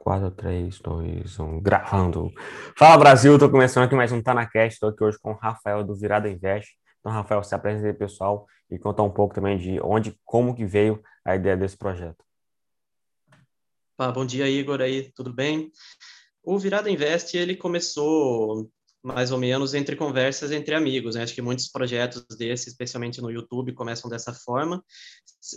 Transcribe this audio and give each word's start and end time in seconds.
4, 0.00 0.30
3, 0.30 0.80
2, 0.80 1.38
1, 1.38 1.60
gravando. 1.60 2.32
Fala 2.74 2.96
Brasil, 2.96 3.38
tô 3.38 3.50
começando 3.50 3.84
aqui 3.84 3.94
mais 3.94 4.10
um 4.10 4.22
Tá 4.22 4.32
na 4.32 4.46
Cast, 4.46 4.80
tô 4.80 4.86
aqui 4.86 5.04
hoje 5.04 5.18
com 5.20 5.32
o 5.32 5.36
Rafael 5.36 5.84
do 5.84 5.94
Virada 5.94 6.26
Invest. 6.26 6.74
Então, 6.98 7.12
Rafael, 7.12 7.44
se 7.44 7.54
apresenta 7.54 7.86
aí, 7.88 7.92
pessoal, 7.92 8.46
e 8.70 8.78
contar 8.78 9.02
um 9.02 9.10
pouco 9.10 9.34
também 9.34 9.58
de 9.58 9.78
onde, 9.82 10.18
como 10.24 10.54
que 10.54 10.64
veio 10.64 11.02
a 11.22 11.36
ideia 11.36 11.54
desse 11.54 11.76
projeto. 11.76 12.24
Ah, 13.98 14.10
bom 14.10 14.24
dia, 14.24 14.48
Igor, 14.48 14.80
aí, 14.80 15.12
tudo 15.12 15.34
bem? 15.34 15.70
O 16.42 16.58
Virada 16.58 16.90
Invest, 16.90 17.36
ele 17.36 17.54
começou 17.54 18.70
mais 19.02 19.32
ou 19.32 19.38
menos 19.38 19.74
entre 19.74 19.96
conversas 19.96 20.50
entre 20.50 20.74
amigos. 20.74 21.14
Né? 21.14 21.22
Acho 21.22 21.34
que 21.34 21.42
muitos 21.42 21.68
projetos 21.68 22.24
desses, 22.36 22.68
especialmente 22.68 23.20
no 23.20 23.30
YouTube, 23.30 23.72
começam 23.72 24.10
dessa 24.10 24.32
forma. 24.32 24.82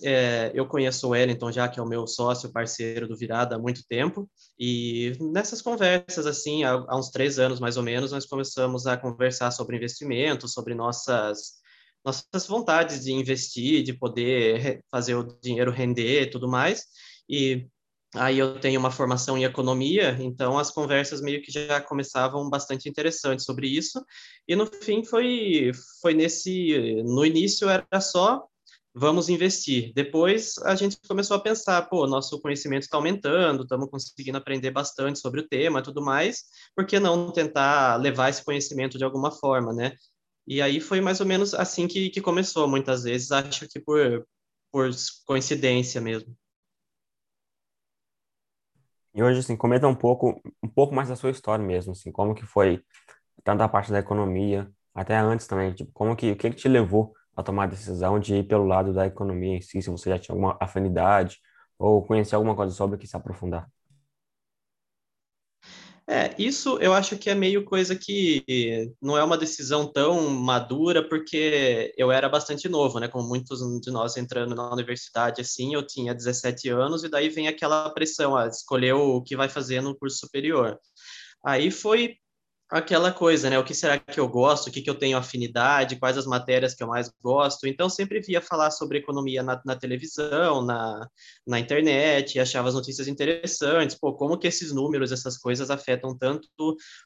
É, 0.04 0.52
eu 0.54 0.66
conheço 0.66 1.07
o 1.07 1.10
Wellington 1.12 1.52
já, 1.52 1.68
que 1.68 1.79
é 1.79 1.84
o 1.84 1.88
meu 1.88 2.07
sócio, 2.07 2.52
parceiro 2.52 3.07
do 3.07 3.18
Virada 3.18 3.56
há 3.56 3.60
muito 3.60 3.84
tempo, 3.88 4.29
e 4.57 5.14
nessas 5.20 5.61
conversas, 5.61 6.25
assim, 6.25 6.64
há, 6.64 6.71
há 6.88 6.97
uns 6.97 7.10
três 7.10 7.38
anos 7.38 7.60
mais 7.60 7.75
ou 7.78 7.83
menos, 7.83 8.11
nós 8.11 8.25
começamos 8.25 8.88
a 8.88 8.96
conversar 8.96 9.52
sobre 9.52 9.75
investimento, 9.75 10.47
sobre 10.47 10.74
nossas 10.74 11.61
nossas 12.05 12.46
vontades 12.47 13.05
de 13.05 13.14
investir, 13.14 13.82
de 13.82 13.94
poder 13.94 14.83
fazer 14.91 15.16
o 15.16 15.24
dinheiro 15.41 15.71
render 15.71 16.24
e 16.24 16.30
tudo 16.30 16.50
mais. 16.50 16.83
E 17.30 17.66
Aí 18.16 18.38
eu 18.38 18.60
tenho 18.60 18.80
uma 18.80 18.92
formação 18.92 19.38
em 19.38 19.44
economia, 19.44 20.18
então 20.20 20.58
as 20.60 20.70
conversas 20.70 21.22
meio 21.22 21.42
que 21.42 21.52
já 21.52 21.82
começavam 21.82 22.50
bastante 22.50 22.88
interessantes 22.88 23.46
sobre 23.46 23.68
isso. 23.68 24.04
E 24.48 24.56
no 24.56 24.68
fim 24.68 25.04
foi 25.04 25.72
foi 26.02 26.14
nesse 26.14 27.02
no 27.04 27.26
início 27.26 27.68
era 27.70 28.02
só 28.02 28.44
vamos 28.94 29.30
investir. 29.30 29.92
Depois 29.96 30.58
a 30.60 30.76
gente 30.76 30.98
começou 31.08 31.36
a 31.38 31.39
pensar, 31.39 31.82
pô, 31.89 32.06
nosso 32.06 32.39
conhecimento 32.42 32.84
está 32.84 32.98
aumentando, 32.98 33.64
estamos 33.64 33.89
conseguindo 33.89 34.38
aprender 34.38 34.72
bastante 34.72 35.20
sobre 35.20 35.42
o 35.42 35.48
tema, 35.48 35.81
tudo 35.81 36.02
mais. 36.02 36.44
Por 36.75 36.86
que 36.86 37.00
não 37.00 37.31
tentar 37.31 37.98
levar 37.98 38.30
esse 38.30 38.44
conhecimento 38.44 38.98
de 38.98 39.03
alguma 39.03 39.31
forma, 39.31 39.73
né? 39.73 39.95
E 40.48 40.61
aí 40.61 40.80
foi 40.80 41.02
mais 41.02 41.20
ou 41.20 41.25
menos 41.25 41.53
assim 41.53 41.88
que, 41.88 42.09
que 42.09 42.22
começou. 42.22 42.67
Muitas 42.67 43.03
vezes 43.03 43.31
acho 43.31 43.67
que 43.67 43.80
por 43.80 44.25
por 44.72 44.89
coincidência 45.25 46.02
mesmo. 46.02 46.36
E 49.14 49.22
hoje, 49.23 49.39
assim, 49.39 49.56
comenta 49.56 49.88
um 49.88 49.95
pouco, 49.95 50.42
um 50.61 50.67
pouco 50.67 50.94
mais 50.95 51.09
da 51.09 51.16
sua 51.16 51.30
história 51.31 51.64
mesmo, 51.64 51.92
assim, 51.92 52.11
como 52.11 52.33
que 52.33 52.45
foi 52.45 52.83
tanto 53.44 53.64
a 53.64 53.70
parte 53.70 53.92
da 53.92 54.00
economia, 54.00 54.72
até 54.95 55.17
antes 55.17 55.47
também, 55.47 55.73
tipo, 55.73 55.92
como 55.94 56.16
que, 56.16 56.31
o 56.31 56.38
que 56.38 56.50
que 56.52 56.55
te 56.58 56.67
levou 56.70 57.14
a 57.36 57.44
tomar 57.44 57.66
a 57.66 57.67
decisão 57.67 58.20
de 58.20 58.36
ir 58.38 58.47
pelo 58.47 58.66
lado 58.66 58.94
da 58.94 59.08
economia 59.08 59.58
em 59.58 59.61
si, 59.61 59.81
se 59.81 59.89
você 59.89 60.09
já 60.11 60.20
tinha 60.20 60.36
alguma 60.36 60.58
afinidade 60.61 61.39
ou 61.80 62.05
conhecer 62.05 62.36
alguma 62.36 62.55
coisa 62.55 62.73
sobre 62.73 62.97
que 63.00 63.08
se 63.08 63.17
aprofundar? 63.17 63.67
É, 66.07 66.35
isso 66.37 66.77
eu 66.79 66.93
acho 66.93 67.17
que 67.17 67.29
é 67.29 67.35
meio 67.35 67.63
coisa 67.63 67.95
que 67.95 68.91
não 69.01 69.17
é 69.17 69.23
uma 69.23 69.37
decisão 69.37 69.89
tão 69.89 70.29
madura, 70.29 71.07
porque 71.07 71.93
eu 71.97 72.11
era 72.11 72.27
bastante 72.27 72.67
novo, 72.67 72.99
né? 72.99 73.07
Como 73.07 73.27
muitos 73.27 73.59
de 73.81 73.89
nós 73.89 74.17
entrando 74.17 74.53
na 74.53 74.69
universidade, 74.71 75.39
assim, 75.39 75.73
eu 75.73 75.85
tinha 75.85 76.13
17 76.13 76.69
anos, 76.69 77.03
e 77.03 77.09
daí 77.09 77.29
vem 77.29 77.47
aquela 77.47 77.89
pressão, 77.89 78.35
a 78.35 78.47
escolher 78.47 78.93
o 78.93 79.21
que 79.21 79.35
vai 79.37 79.47
fazer 79.47 79.81
no 79.81 79.95
curso 79.95 80.17
superior. 80.17 80.77
Aí 81.45 81.71
foi 81.71 82.17
aquela 82.73 83.11
coisa, 83.11 83.49
né? 83.49 83.59
O 83.59 83.63
que 83.63 83.73
será 83.73 83.99
que 83.99 84.19
eu 84.19 84.27
gosto? 84.27 84.67
O 84.67 84.71
que, 84.71 84.81
que 84.81 84.89
eu 84.89 84.95
tenho 84.95 85.16
afinidade? 85.17 85.97
Quais 85.97 86.17
as 86.17 86.25
matérias 86.25 86.73
que 86.73 86.83
eu 86.83 86.88
mais 86.88 87.11
gosto? 87.21 87.67
Então, 87.67 87.88
sempre 87.88 88.19
via 88.19 88.41
falar 88.41 88.71
sobre 88.71 88.97
economia 88.97 89.43
na, 89.43 89.61
na 89.63 89.75
televisão, 89.75 90.65
na, 90.65 91.07
na 91.45 91.59
internet, 91.59 92.39
achava 92.39 92.67
as 92.67 92.73
notícias 92.73 93.07
interessantes. 93.07 93.95
Pô, 93.95 94.13
como 94.15 94.38
que 94.38 94.47
esses 94.47 94.73
números, 94.73 95.11
essas 95.11 95.38
coisas 95.38 95.69
afetam 95.69 96.17
tanto 96.17 96.47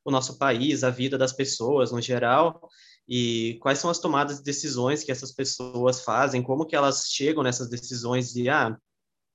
o 0.06 0.12
nosso 0.12 0.38
país, 0.38 0.84
a 0.84 0.90
vida 0.90 1.18
das 1.18 1.34
pessoas 1.34 1.92
no 1.92 2.02
geral? 2.02 2.62
E 3.08 3.58
quais 3.62 3.80
são 3.80 3.90
as 3.90 4.00
tomadas 4.00 4.38
de 4.38 4.44
decisões 4.44 5.04
que 5.04 5.12
essas 5.12 5.34
pessoas 5.34 6.02
fazem? 6.02 6.42
Como 6.42 6.66
que 6.66 6.76
elas 6.76 7.06
chegam 7.10 7.44
nessas 7.44 7.70
decisões 7.70 8.32
de, 8.32 8.50
ah, 8.50 8.78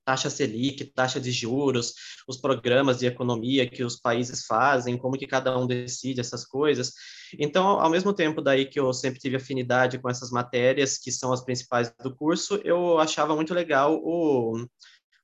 taxa 0.04 0.30
Selic, 0.30 0.84
taxa 0.92 1.20
de 1.20 1.30
juros, 1.30 1.94
os 2.26 2.40
programas 2.40 2.98
de 2.98 3.06
economia 3.06 3.68
que 3.68 3.84
os 3.84 3.96
países 3.96 4.44
fazem, 4.46 4.98
como 4.98 5.16
que 5.16 5.26
cada 5.26 5.56
um 5.58 5.66
decide 5.66 6.20
essas 6.20 6.44
coisas. 6.44 6.92
Então, 7.38 7.80
ao 7.80 7.90
mesmo 7.90 8.12
tempo 8.12 8.42
daí 8.42 8.66
que 8.66 8.78
eu 8.78 8.92
sempre 8.92 9.20
tive 9.20 9.36
afinidade 9.36 9.98
com 9.98 10.08
essas 10.08 10.30
matérias, 10.30 10.98
que 10.98 11.10
são 11.10 11.32
as 11.32 11.44
principais 11.44 11.92
do 12.02 12.14
curso, 12.14 12.60
eu 12.64 12.98
achava 12.98 13.34
muito 13.34 13.54
legal 13.54 13.98
o, 14.02 14.66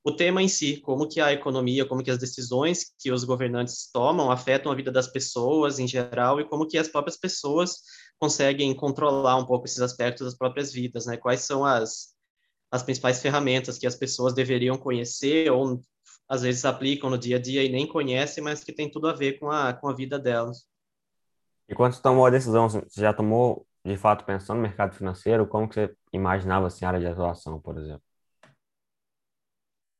o 0.03 0.15
tema 0.15 0.41
em 0.41 0.47
si, 0.47 0.77
como 0.77 1.07
que 1.07 1.19
a 1.19 1.33
economia, 1.33 1.85
como 1.85 2.03
que 2.03 2.11
as 2.11 2.17
decisões 2.17 2.93
que 2.97 3.11
os 3.11 3.23
governantes 3.23 3.89
tomam 3.91 4.31
afetam 4.31 4.71
a 4.71 4.75
vida 4.75 4.91
das 4.91 5.07
pessoas 5.07 5.77
em 5.77 5.87
geral 5.87 6.39
e 6.39 6.47
como 6.47 6.67
que 6.67 6.77
as 6.77 6.87
próprias 6.87 7.17
pessoas 7.17 7.77
conseguem 8.17 8.73
controlar 8.75 9.37
um 9.37 9.45
pouco 9.45 9.65
esses 9.65 9.81
aspectos 9.81 10.25
das 10.25 10.37
próprias 10.37 10.71
vidas, 10.71 11.05
né? 11.05 11.17
Quais 11.17 11.41
são 11.41 11.63
as 11.63 12.13
as 12.71 12.83
principais 12.83 13.21
ferramentas 13.21 13.77
que 13.77 13.87
as 13.87 13.95
pessoas 13.95 14.33
deveriam 14.33 14.77
conhecer 14.77 15.51
ou 15.51 15.81
às 16.27 16.43
vezes 16.43 16.63
aplicam 16.63 17.09
no 17.09 17.17
dia 17.17 17.37
a 17.37 17.41
dia 17.41 17.63
e 17.63 17.69
nem 17.69 17.87
conhecem, 17.87 18.43
mas 18.43 18.63
que 18.63 18.71
tem 18.71 18.89
tudo 18.89 19.07
a 19.07 19.13
ver 19.13 19.39
com 19.39 19.49
a, 19.49 19.73
com 19.73 19.89
a 19.89 19.95
vida 19.95 20.19
delas. 20.19 20.67
E 21.67 21.73
quando 21.73 21.93
você 21.93 22.01
tomou 22.01 22.25
a 22.25 22.29
decisão, 22.29 22.69
você 22.69 23.01
já 23.01 23.13
tomou 23.13 23.65
de 23.83 23.97
fato 23.97 24.25
pensando 24.25 24.57
no 24.57 24.63
mercado 24.63 24.95
financeiro? 24.95 25.47
Como 25.47 25.67
que 25.67 25.75
você 25.75 25.95
imaginava 26.13 26.67
assim, 26.67 26.85
a 26.85 26.89
área 26.89 26.99
de 26.99 27.07
atuação, 27.07 27.59
por 27.59 27.77
exemplo? 27.77 28.03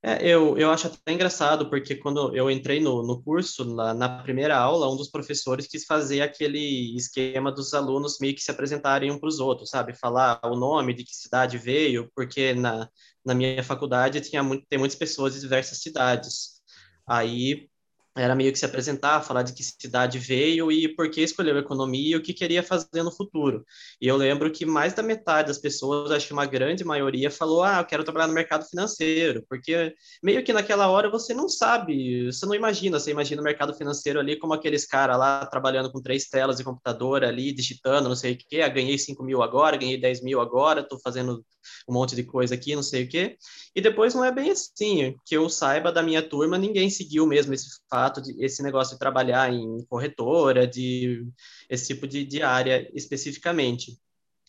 É, 0.01 0.25
eu, 0.25 0.57
eu 0.57 0.71
acho 0.71 0.87
até 0.87 1.11
engraçado, 1.11 1.69
porque 1.69 1.93
quando 1.93 2.33
eu 2.33 2.49
entrei 2.49 2.79
no, 2.79 3.03
no 3.05 3.21
curso, 3.21 3.65
na, 3.65 3.93
na, 3.93 4.23
primeira 4.23 4.57
aula, 4.57 4.89
um 4.89 4.95
dos 4.95 5.09
professores 5.09 5.67
quis 5.67 5.83
fazer 5.85 6.21
aquele 6.21 6.95
esquema 6.95 7.51
dos 7.51 7.73
alunos 7.73 8.17
meio 8.19 8.33
que 8.33 8.41
se 8.41 8.49
apresentarem 8.49 9.11
um 9.11 9.19
para 9.19 9.27
os 9.27 9.39
outros, 9.41 9.69
sabe? 9.69 9.93
Falar 9.93 10.39
o 10.45 10.55
nome, 10.55 10.93
de 10.93 11.03
que 11.03 11.13
cidade 11.13 11.57
veio, 11.57 12.09
porque 12.15 12.53
na, 12.53 12.89
na 13.25 13.33
minha 13.33 13.61
faculdade 13.61 14.21
tinha 14.21 14.41
muito, 14.41 14.65
tem 14.69 14.79
muitas 14.79 14.97
pessoas 14.97 15.33
de 15.33 15.41
diversas 15.41 15.79
cidades. 15.81 16.61
Aí 17.05 17.69
era 18.15 18.35
meio 18.35 18.51
que 18.51 18.59
se 18.59 18.65
apresentar, 18.65 19.21
falar 19.21 19.43
de 19.43 19.53
que 19.53 19.63
cidade 19.63 20.17
veio 20.17 20.71
e 20.71 20.93
por 20.95 21.09
que 21.09 21.21
escolheu 21.21 21.57
economia 21.57 22.13
e 22.13 22.15
o 22.15 22.21
que 22.21 22.33
queria 22.33 22.63
fazer 22.63 23.03
no 23.03 23.11
futuro. 23.11 23.63
E 24.01 24.07
eu 24.07 24.17
lembro 24.17 24.51
que 24.51 24.65
mais 24.65 24.93
da 24.93 25.03
metade 25.03 25.47
das 25.47 25.57
pessoas, 25.57 26.11
acho 26.11 26.27
que 26.27 26.33
uma 26.33 26.45
grande 26.45 26.83
maioria, 26.83 27.31
falou: 27.31 27.63
Ah, 27.63 27.79
eu 27.79 27.85
quero 27.85 28.03
trabalhar 28.03 28.27
no 28.27 28.33
mercado 28.33 28.65
financeiro, 28.65 29.45
porque 29.47 29.93
meio 30.23 30.43
que 30.43 30.53
naquela 30.53 30.89
hora 30.89 31.09
você 31.09 31.33
não 31.33 31.47
sabe, 31.47 32.25
você 32.25 32.45
não 32.45 32.55
imagina, 32.55 32.99
você 32.99 33.11
imagina 33.11 33.41
o 33.41 33.43
mercado 33.43 33.73
financeiro 33.73 34.19
ali 34.19 34.37
como 34.37 34.53
aqueles 34.53 34.85
caras 34.85 35.17
lá 35.17 35.45
trabalhando 35.45 35.91
com 35.91 36.01
três 36.01 36.27
telas 36.27 36.57
de 36.57 36.63
computador 36.63 37.23
ali, 37.23 37.51
digitando, 37.53 38.09
não 38.09 38.15
sei 38.15 38.33
o 38.33 38.37
quê, 38.37 38.61
ah, 38.61 38.69
ganhei 38.69 38.97
5 38.97 39.23
mil 39.23 39.41
agora, 39.41 39.77
ganhei 39.77 39.99
10 39.99 40.21
mil 40.23 40.41
agora, 40.41 40.81
estou 40.81 40.99
fazendo 40.99 41.43
um 41.87 41.93
monte 41.93 42.15
de 42.15 42.23
coisa 42.23 42.55
aqui, 42.55 42.75
não 42.75 42.83
sei 42.83 43.03
o 43.03 43.09
quê. 43.09 43.37
E 43.75 43.81
depois 43.81 44.13
não 44.13 44.23
é 44.23 44.31
bem 44.31 44.51
assim, 44.51 45.15
que 45.25 45.35
eu 45.35 45.49
saiba 45.49 45.91
da 45.91 46.01
minha 46.01 46.21
turma, 46.21 46.57
ninguém 46.57 46.89
seguiu 46.89 47.25
mesmo 47.25 47.53
esse 47.53 47.67
fato, 47.89 47.98
de, 48.07 48.33
esse 48.43 48.63
negócio 48.63 48.93
de 48.93 48.99
trabalhar 48.99 49.51
em 49.53 49.83
corretora, 49.89 50.65
de 50.65 51.27
esse 51.69 51.87
tipo 51.87 52.07
de, 52.07 52.23
de 52.23 52.41
área 52.41 52.89
especificamente. 52.93 53.99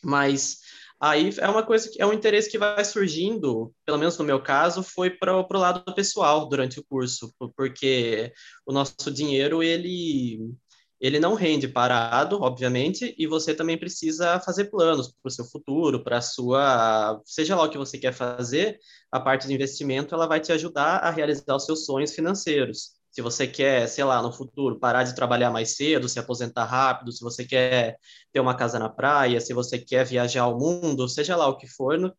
Mas 0.02 0.58
aí 1.00 1.30
é 1.38 1.48
uma 1.48 1.64
coisa 1.64 1.90
que 1.90 2.00
é 2.00 2.06
um 2.06 2.12
interesse 2.12 2.50
que 2.50 2.58
vai 2.58 2.84
surgindo, 2.84 3.74
pelo 3.84 3.98
menos 3.98 4.16
no 4.18 4.24
meu 4.24 4.40
caso, 4.42 4.82
foi 4.82 5.10
para 5.10 5.36
o 5.36 5.46
lado 5.58 5.94
pessoal 5.94 6.48
durante 6.48 6.78
o 6.78 6.84
curso, 6.84 7.34
porque 7.56 8.32
o 8.64 8.72
nosso 8.72 9.10
dinheiro 9.10 9.62
ele 9.62 10.54
ele 11.00 11.18
não 11.18 11.34
rende 11.34 11.66
parado, 11.66 12.42
obviamente, 12.42 13.14
e 13.18 13.26
você 13.26 13.54
também 13.54 13.78
precisa 13.78 14.38
fazer 14.40 14.66
planos 14.66 15.08
para 15.10 15.28
o 15.28 15.30
seu 15.30 15.46
futuro, 15.46 16.04
para 16.04 16.18
a 16.18 16.20
sua, 16.20 17.20
seja 17.24 17.56
lá 17.56 17.64
o 17.64 17.70
que 17.70 17.78
você 17.78 17.96
quer 17.96 18.12
fazer, 18.12 18.78
a 19.10 19.18
parte 19.18 19.48
de 19.48 19.54
investimento 19.54 20.14
ela 20.14 20.26
vai 20.26 20.40
te 20.40 20.52
ajudar 20.52 20.98
a 20.98 21.10
realizar 21.10 21.56
os 21.56 21.64
seus 21.64 21.86
sonhos 21.86 22.14
financeiros. 22.14 22.99
Se 23.10 23.20
você 23.22 23.46
quer, 23.46 23.88
sei 23.88 24.04
lá, 24.04 24.22
no 24.22 24.32
futuro 24.32 24.78
parar 24.78 25.02
de 25.04 25.14
trabalhar 25.14 25.50
mais 25.50 25.76
cedo, 25.76 26.08
se 26.08 26.18
aposentar 26.18 26.64
rápido, 26.64 27.12
se 27.12 27.22
você 27.22 27.44
quer 27.44 27.96
ter 28.32 28.40
uma 28.40 28.54
casa 28.56 28.78
na 28.78 28.88
praia, 28.88 29.40
se 29.40 29.52
você 29.52 29.78
quer 29.78 30.04
viajar 30.06 30.42
ao 30.42 30.58
mundo, 30.58 31.08
seja 31.08 31.36
lá 31.36 31.48
o 31.48 31.56
que 31.56 31.66
for, 31.66 32.14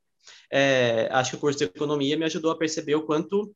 é, 0.52 1.08
acho 1.12 1.32
que 1.32 1.38
o 1.38 1.40
curso 1.40 1.60
de 1.60 1.66
economia 1.66 2.18
me 2.18 2.26
ajudou 2.26 2.52
a 2.52 2.58
perceber 2.58 2.96
o 2.96 3.06
quanto 3.06 3.56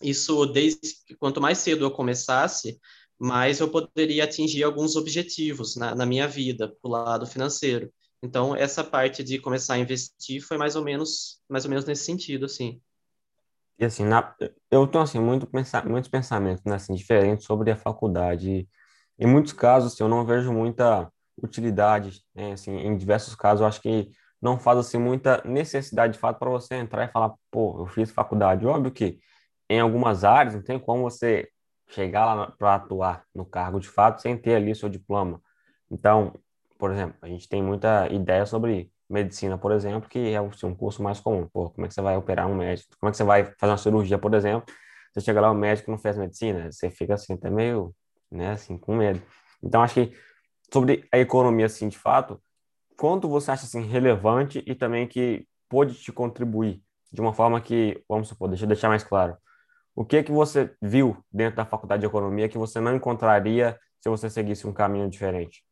isso, 0.00 0.46
desde 0.46 0.94
quanto 1.18 1.40
mais 1.40 1.58
cedo 1.58 1.84
eu 1.84 1.90
começasse, 1.90 2.78
mas 3.18 3.60
eu 3.60 3.70
poderia 3.70 4.24
atingir 4.24 4.62
alguns 4.62 4.94
objetivos 4.96 5.76
na, 5.76 5.94
na 5.94 6.06
minha 6.06 6.28
vida, 6.28 6.76
do 6.82 6.88
lado 6.88 7.26
financeiro. 7.26 7.92
Então, 8.22 8.54
essa 8.54 8.82
parte 8.84 9.22
de 9.22 9.38
começar 9.38 9.74
a 9.74 9.78
investir 9.78 10.40
foi 10.42 10.58
mais 10.58 10.76
ou 10.76 10.84
menos, 10.84 11.40
mais 11.48 11.64
ou 11.64 11.70
menos 11.70 11.84
nesse 11.84 12.04
sentido, 12.04 12.46
assim. 12.46 12.80
E 13.78 13.84
assim, 13.84 14.04
na, 14.04 14.34
eu 14.70 14.86
tenho 14.86 15.04
assim, 15.04 15.18
muito 15.20 15.46
pensa, 15.46 15.82
muitos 15.84 16.10
pensamentos 16.10 16.64
né, 16.64 16.76
assim, 16.76 16.94
diferentes 16.94 17.44
sobre 17.44 17.70
a 17.70 17.76
faculdade. 17.76 18.68
Em 19.18 19.26
muitos 19.26 19.52
casos, 19.52 19.92
assim, 19.92 20.02
eu 20.02 20.08
não 20.08 20.24
vejo 20.24 20.52
muita 20.52 21.10
utilidade, 21.42 22.22
né, 22.34 22.52
assim, 22.52 22.72
em 22.76 22.96
diversos 22.96 23.34
casos, 23.34 23.60
eu 23.60 23.66
acho 23.66 23.80
que 23.80 24.10
não 24.40 24.58
faz 24.58 24.78
assim, 24.78 24.98
muita 24.98 25.42
necessidade 25.44 26.14
de 26.14 26.18
fato 26.18 26.38
para 26.38 26.50
você 26.50 26.74
entrar 26.76 27.04
e 27.04 27.08
falar, 27.12 27.34
pô, 27.50 27.80
eu 27.80 27.86
fiz 27.86 28.10
faculdade. 28.10 28.66
Óbvio 28.66 28.92
que 28.92 29.18
em 29.68 29.80
algumas 29.80 30.24
áreas 30.24 30.54
não 30.54 30.62
tem 30.62 30.78
como 30.78 31.02
você 31.02 31.48
chegar 31.88 32.34
lá 32.34 32.50
para 32.52 32.74
atuar 32.76 33.24
no 33.34 33.44
cargo 33.44 33.80
de 33.80 33.88
fato 33.88 34.20
sem 34.22 34.36
ter 34.36 34.56
ali 34.56 34.74
seu 34.74 34.88
diploma. 34.88 35.40
Então, 35.90 36.34
por 36.78 36.90
exemplo, 36.92 37.16
a 37.22 37.28
gente 37.28 37.48
tem 37.48 37.62
muita 37.62 38.08
ideia 38.12 38.44
sobre 38.46 38.90
medicina, 39.08 39.56
por 39.58 39.72
exemplo, 39.72 40.08
que 40.08 40.18
é 40.18 40.36
assim, 40.38 40.66
um 40.66 40.74
curso 40.74 41.02
mais 41.02 41.20
comum. 41.20 41.48
Pô, 41.52 41.70
como 41.70 41.86
é 41.86 41.88
que 41.88 41.94
você 41.94 42.02
vai 42.02 42.16
operar 42.16 42.46
um 42.48 42.54
médico? 42.54 42.96
Como 42.98 43.08
é 43.08 43.10
que 43.10 43.16
você 43.16 43.24
vai 43.24 43.44
fazer 43.58 43.72
uma 43.72 43.78
cirurgia, 43.78 44.18
por 44.18 44.34
exemplo? 44.34 44.64
Você 45.12 45.20
chega 45.20 45.40
lá, 45.40 45.50
o 45.50 45.54
médico 45.54 45.90
não 45.90 45.98
fez 45.98 46.16
medicina, 46.16 46.70
você 46.70 46.90
fica 46.90 47.14
assim, 47.14 47.34
até 47.34 47.48
meio, 47.50 47.94
né, 48.30 48.52
assim, 48.52 48.76
com 48.76 48.96
medo. 48.96 49.22
Então, 49.62 49.82
acho 49.82 49.94
que 49.94 50.12
sobre 50.72 51.06
a 51.12 51.18
economia, 51.18 51.66
assim, 51.66 51.88
de 51.88 51.98
fato, 51.98 52.40
quanto 52.96 53.28
você 53.28 53.50
acha, 53.50 53.64
assim, 53.64 53.82
relevante 53.82 54.62
e 54.66 54.74
também 54.74 55.06
que 55.06 55.46
pode 55.68 55.94
te 55.94 56.12
contribuir 56.12 56.82
de 57.12 57.20
uma 57.20 57.32
forma 57.32 57.60
que, 57.60 58.02
vamos 58.08 58.28
supor, 58.28 58.48
deixa 58.48 58.64
eu 58.64 58.68
deixar 58.68 58.88
mais 58.88 59.04
claro, 59.04 59.36
o 59.94 60.04
que 60.04 60.18
é 60.18 60.22
que 60.22 60.30
você 60.30 60.74
viu 60.82 61.16
dentro 61.32 61.56
da 61.56 61.64
faculdade 61.64 62.00
de 62.00 62.06
economia 62.06 62.48
que 62.48 62.58
você 62.58 62.80
não 62.80 62.94
encontraria 62.94 63.78
se 63.98 64.10
você 64.10 64.28
seguisse 64.28 64.66
um 64.66 64.72
caminho 64.72 65.08
diferente? 65.08 65.65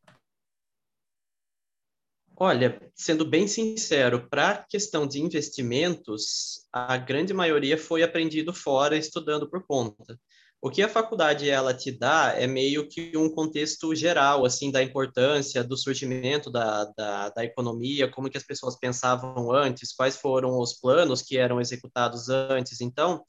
Olha, 2.36 2.80
sendo 2.96 3.24
bem 3.24 3.46
sincero, 3.46 4.28
para 4.28 4.50
a 4.50 4.64
questão 4.64 5.06
de 5.06 5.20
investimentos, 5.20 6.66
a 6.72 6.96
grande 6.96 7.32
maioria 7.32 7.78
foi 7.78 8.02
aprendido 8.02 8.52
fora, 8.52 8.96
estudando 8.96 9.48
por 9.48 9.64
conta. 9.64 10.18
O 10.60 10.70
que 10.70 10.82
a 10.82 10.88
faculdade 10.88 11.48
ela 11.48 11.74
te 11.74 11.92
dá 11.92 12.32
é 12.34 12.46
meio 12.46 12.88
que 12.88 13.14
um 13.16 13.28
contexto 13.28 13.94
geral, 13.94 14.46
assim, 14.46 14.72
da 14.72 14.82
importância 14.82 15.62
do 15.62 15.76
surgimento 15.76 16.50
da, 16.50 16.86
da, 16.96 17.28
da, 17.28 17.44
economia, 17.44 18.10
como 18.10 18.30
que 18.30 18.38
as 18.38 18.42
pessoas 18.42 18.74
pensavam 18.74 19.52
antes, 19.52 19.94
quais 19.94 20.16
foram 20.16 20.58
os 20.58 20.72
planos 20.72 21.20
que 21.20 21.36
eram 21.36 21.60
executados 21.60 22.30
antes. 22.30 22.80
Então, 22.80 23.22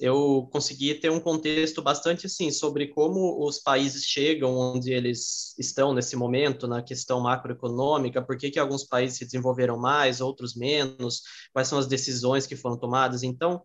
eu 0.00 0.48
consegui 0.52 0.94
ter 0.94 1.10
um 1.10 1.20
contexto 1.20 1.82
bastante, 1.82 2.26
assim, 2.26 2.50
sobre 2.50 2.88
como 2.88 3.46
os 3.46 3.58
países 3.58 4.04
chegam 4.04 4.56
onde 4.56 4.92
eles 4.92 5.54
estão 5.58 5.94
nesse 5.94 6.16
momento, 6.16 6.66
na 6.66 6.82
questão 6.82 7.20
macroeconômica, 7.20 8.22
por 8.22 8.36
que 8.36 8.50
que 8.50 8.58
alguns 8.58 8.84
países 8.84 9.18
se 9.18 9.24
desenvolveram 9.24 9.78
mais, 9.78 10.20
outros 10.20 10.54
menos, 10.54 11.22
quais 11.52 11.68
são 11.68 11.78
as 11.78 11.86
decisões 11.86 12.46
que 12.46 12.56
foram 12.56 12.78
tomadas. 12.78 13.22
Então, 13.22 13.62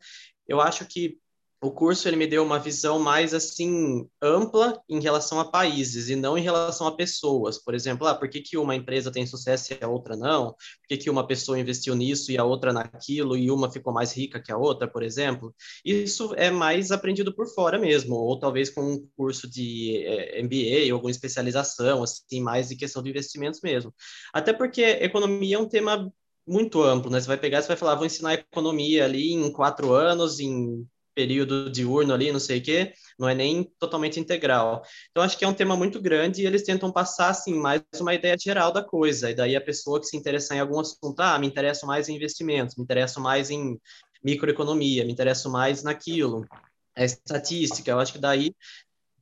eu 0.47 0.59
acho 0.59 0.85
que 0.85 1.17
o 1.61 1.71
curso 1.71 2.07
ele 2.07 2.17
me 2.17 2.25
deu 2.25 2.43
uma 2.43 2.57
visão 2.57 2.97
mais 2.97 3.35
assim 3.35 4.09
ampla 4.19 4.81
em 4.89 4.99
relação 4.99 5.39
a 5.39 5.45
países 5.45 6.09
e 6.09 6.15
não 6.15 6.35
em 6.35 6.41
relação 6.41 6.87
a 6.87 6.95
pessoas. 6.95 7.63
Por 7.63 7.75
exemplo, 7.75 8.07
ah, 8.07 8.15
por 8.15 8.27
que, 8.29 8.41
que 8.41 8.57
uma 8.57 8.75
empresa 8.75 9.11
tem 9.11 9.27
sucesso 9.27 9.71
e 9.71 9.77
a 9.79 9.87
outra 9.87 10.17
não? 10.17 10.53
Por 10.53 10.87
que, 10.89 10.97
que 10.97 11.09
uma 11.09 11.25
pessoa 11.27 11.59
investiu 11.59 11.93
nisso 11.95 12.31
e 12.31 12.37
a 12.37 12.43
outra 12.43 12.73
naquilo 12.73 13.37
e 13.37 13.51
uma 13.51 13.71
ficou 13.71 13.93
mais 13.93 14.11
rica 14.11 14.41
que 14.41 14.51
a 14.51 14.57
outra, 14.57 14.87
por 14.87 15.03
exemplo? 15.03 15.53
Isso 15.85 16.33
é 16.35 16.49
mais 16.49 16.91
aprendido 16.91 17.31
por 17.33 17.47
fora 17.53 17.77
mesmo, 17.77 18.15
ou 18.15 18.39
talvez 18.39 18.71
com 18.71 18.81
um 18.81 19.07
curso 19.15 19.47
de 19.47 20.03
é, 20.03 20.41
MBA 20.41 20.91
alguma 20.91 21.11
especialização, 21.11 22.01
assim, 22.01 22.41
mais 22.41 22.69
de 22.69 22.75
questão 22.75 23.03
de 23.03 23.11
investimentos 23.11 23.61
mesmo. 23.61 23.93
Até 24.33 24.51
porque 24.51 24.81
economia 24.81 25.57
é 25.57 25.59
um 25.59 25.69
tema 25.69 26.11
muito 26.47 26.81
amplo, 26.81 27.11
né? 27.11 27.21
Você 27.21 27.27
vai 27.27 27.37
pegar, 27.37 27.61
você 27.61 27.67
vai 27.67 27.77
falar, 27.77 27.95
vou 27.95 28.05
ensinar 28.05 28.33
economia 28.33 29.05
ali 29.05 29.31
em 29.31 29.51
quatro 29.51 29.93
anos, 29.93 30.39
em 30.39 30.87
período 31.13 31.69
diurno 31.69 32.13
ali, 32.13 32.31
não 32.31 32.39
sei 32.39 32.59
o 32.59 32.63
quê, 32.63 32.93
não 33.17 33.27
é 33.27 33.35
nem 33.35 33.63
totalmente 33.79 34.19
integral. 34.19 34.83
Então, 35.09 35.23
acho 35.23 35.37
que 35.37 35.45
é 35.45 35.47
um 35.47 35.53
tema 35.53 35.75
muito 35.75 36.01
grande 36.01 36.41
e 36.41 36.45
eles 36.45 36.63
tentam 36.63 36.91
passar, 36.91 37.29
assim, 37.29 37.53
mais 37.53 37.81
uma 37.99 38.13
ideia 38.13 38.37
geral 38.37 38.71
da 38.71 38.83
coisa. 38.83 39.29
E 39.29 39.35
daí 39.35 39.55
a 39.55 39.61
pessoa 39.61 39.99
que 39.99 40.05
se 40.05 40.17
interessar 40.17 40.57
em 40.57 40.61
algum 40.61 40.79
assunto, 40.79 41.19
ah, 41.19 41.37
me 41.37 41.47
interesso 41.47 41.85
mais 41.85 42.09
em 42.09 42.15
investimentos, 42.15 42.75
me 42.75 42.83
interesso 42.83 43.19
mais 43.19 43.49
em 43.49 43.79
microeconomia, 44.23 45.05
me 45.05 45.11
interesso 45.11 45.51
mais 45.51 45.83
naquilo. 45.83 46.45
É 46.95 47.05
estatística, 47.05 47.89
eu 47.89 47.99
acho 47.99 48.13
que 48.13 48.19
daí 48.19 48.53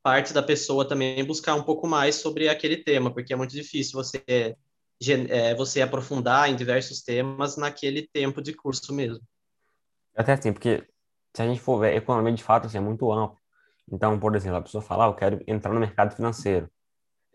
parte 0.01 0.33
da 0.33 0.41
pessoa 0.41 0.87
também 0.87 1.23
buscar 1.23 1.55
um 1.55 1.63
pouco 1.63 1.87
mais 1.87 2.15
sobre 2.15 2.47
aquele 2.49 2.77
tema, 2.77 3.13
porque 3.13 3.33
é 3.33 3.35
muito 3.35 3.51
difícil 3.51 3.93
você 3.93 4.55
é, 5.29 5.55
você 5.55 5.81
aprofundar 5.81 6.49
em 6.49 6.55
diversos 6.55 7.01
temas 7.01 7.55
naquele 7.55 8.07
tempo 8.07 8.41
de 8.41 8.53
curso 8.53 8.93
mesmo. 8.93 9.21
Até 10.15 10.33
assim, 10.33 10.51
porque 10.51 10.83
se 11.39 11.43
a 11.43 11.47
gente 11.47 11.61
for 11.61 11.79
ver, 11.79 11.95
economia 11.95 12.33
de 12.33 12.43
fato 12.43 12.67
assim, 12.67 12.77
é 12.77 12.81
muito 12.81 13.09
amplo. 13.13 13.37
Então, 13.89 14.19
por 14.19 14.35
exemplo, 14.35 14.57
a 14.57 14.61
pessoa 14.61 14.81
fala, 14.81 15.05
ah, 15.05 15.07
eu 15.07 15.13
quero 15.13 15.41
entrar 15.47 15.71
no 15.73 15.79
mercado 15.79 16.13
financeiro. 16.13 16.69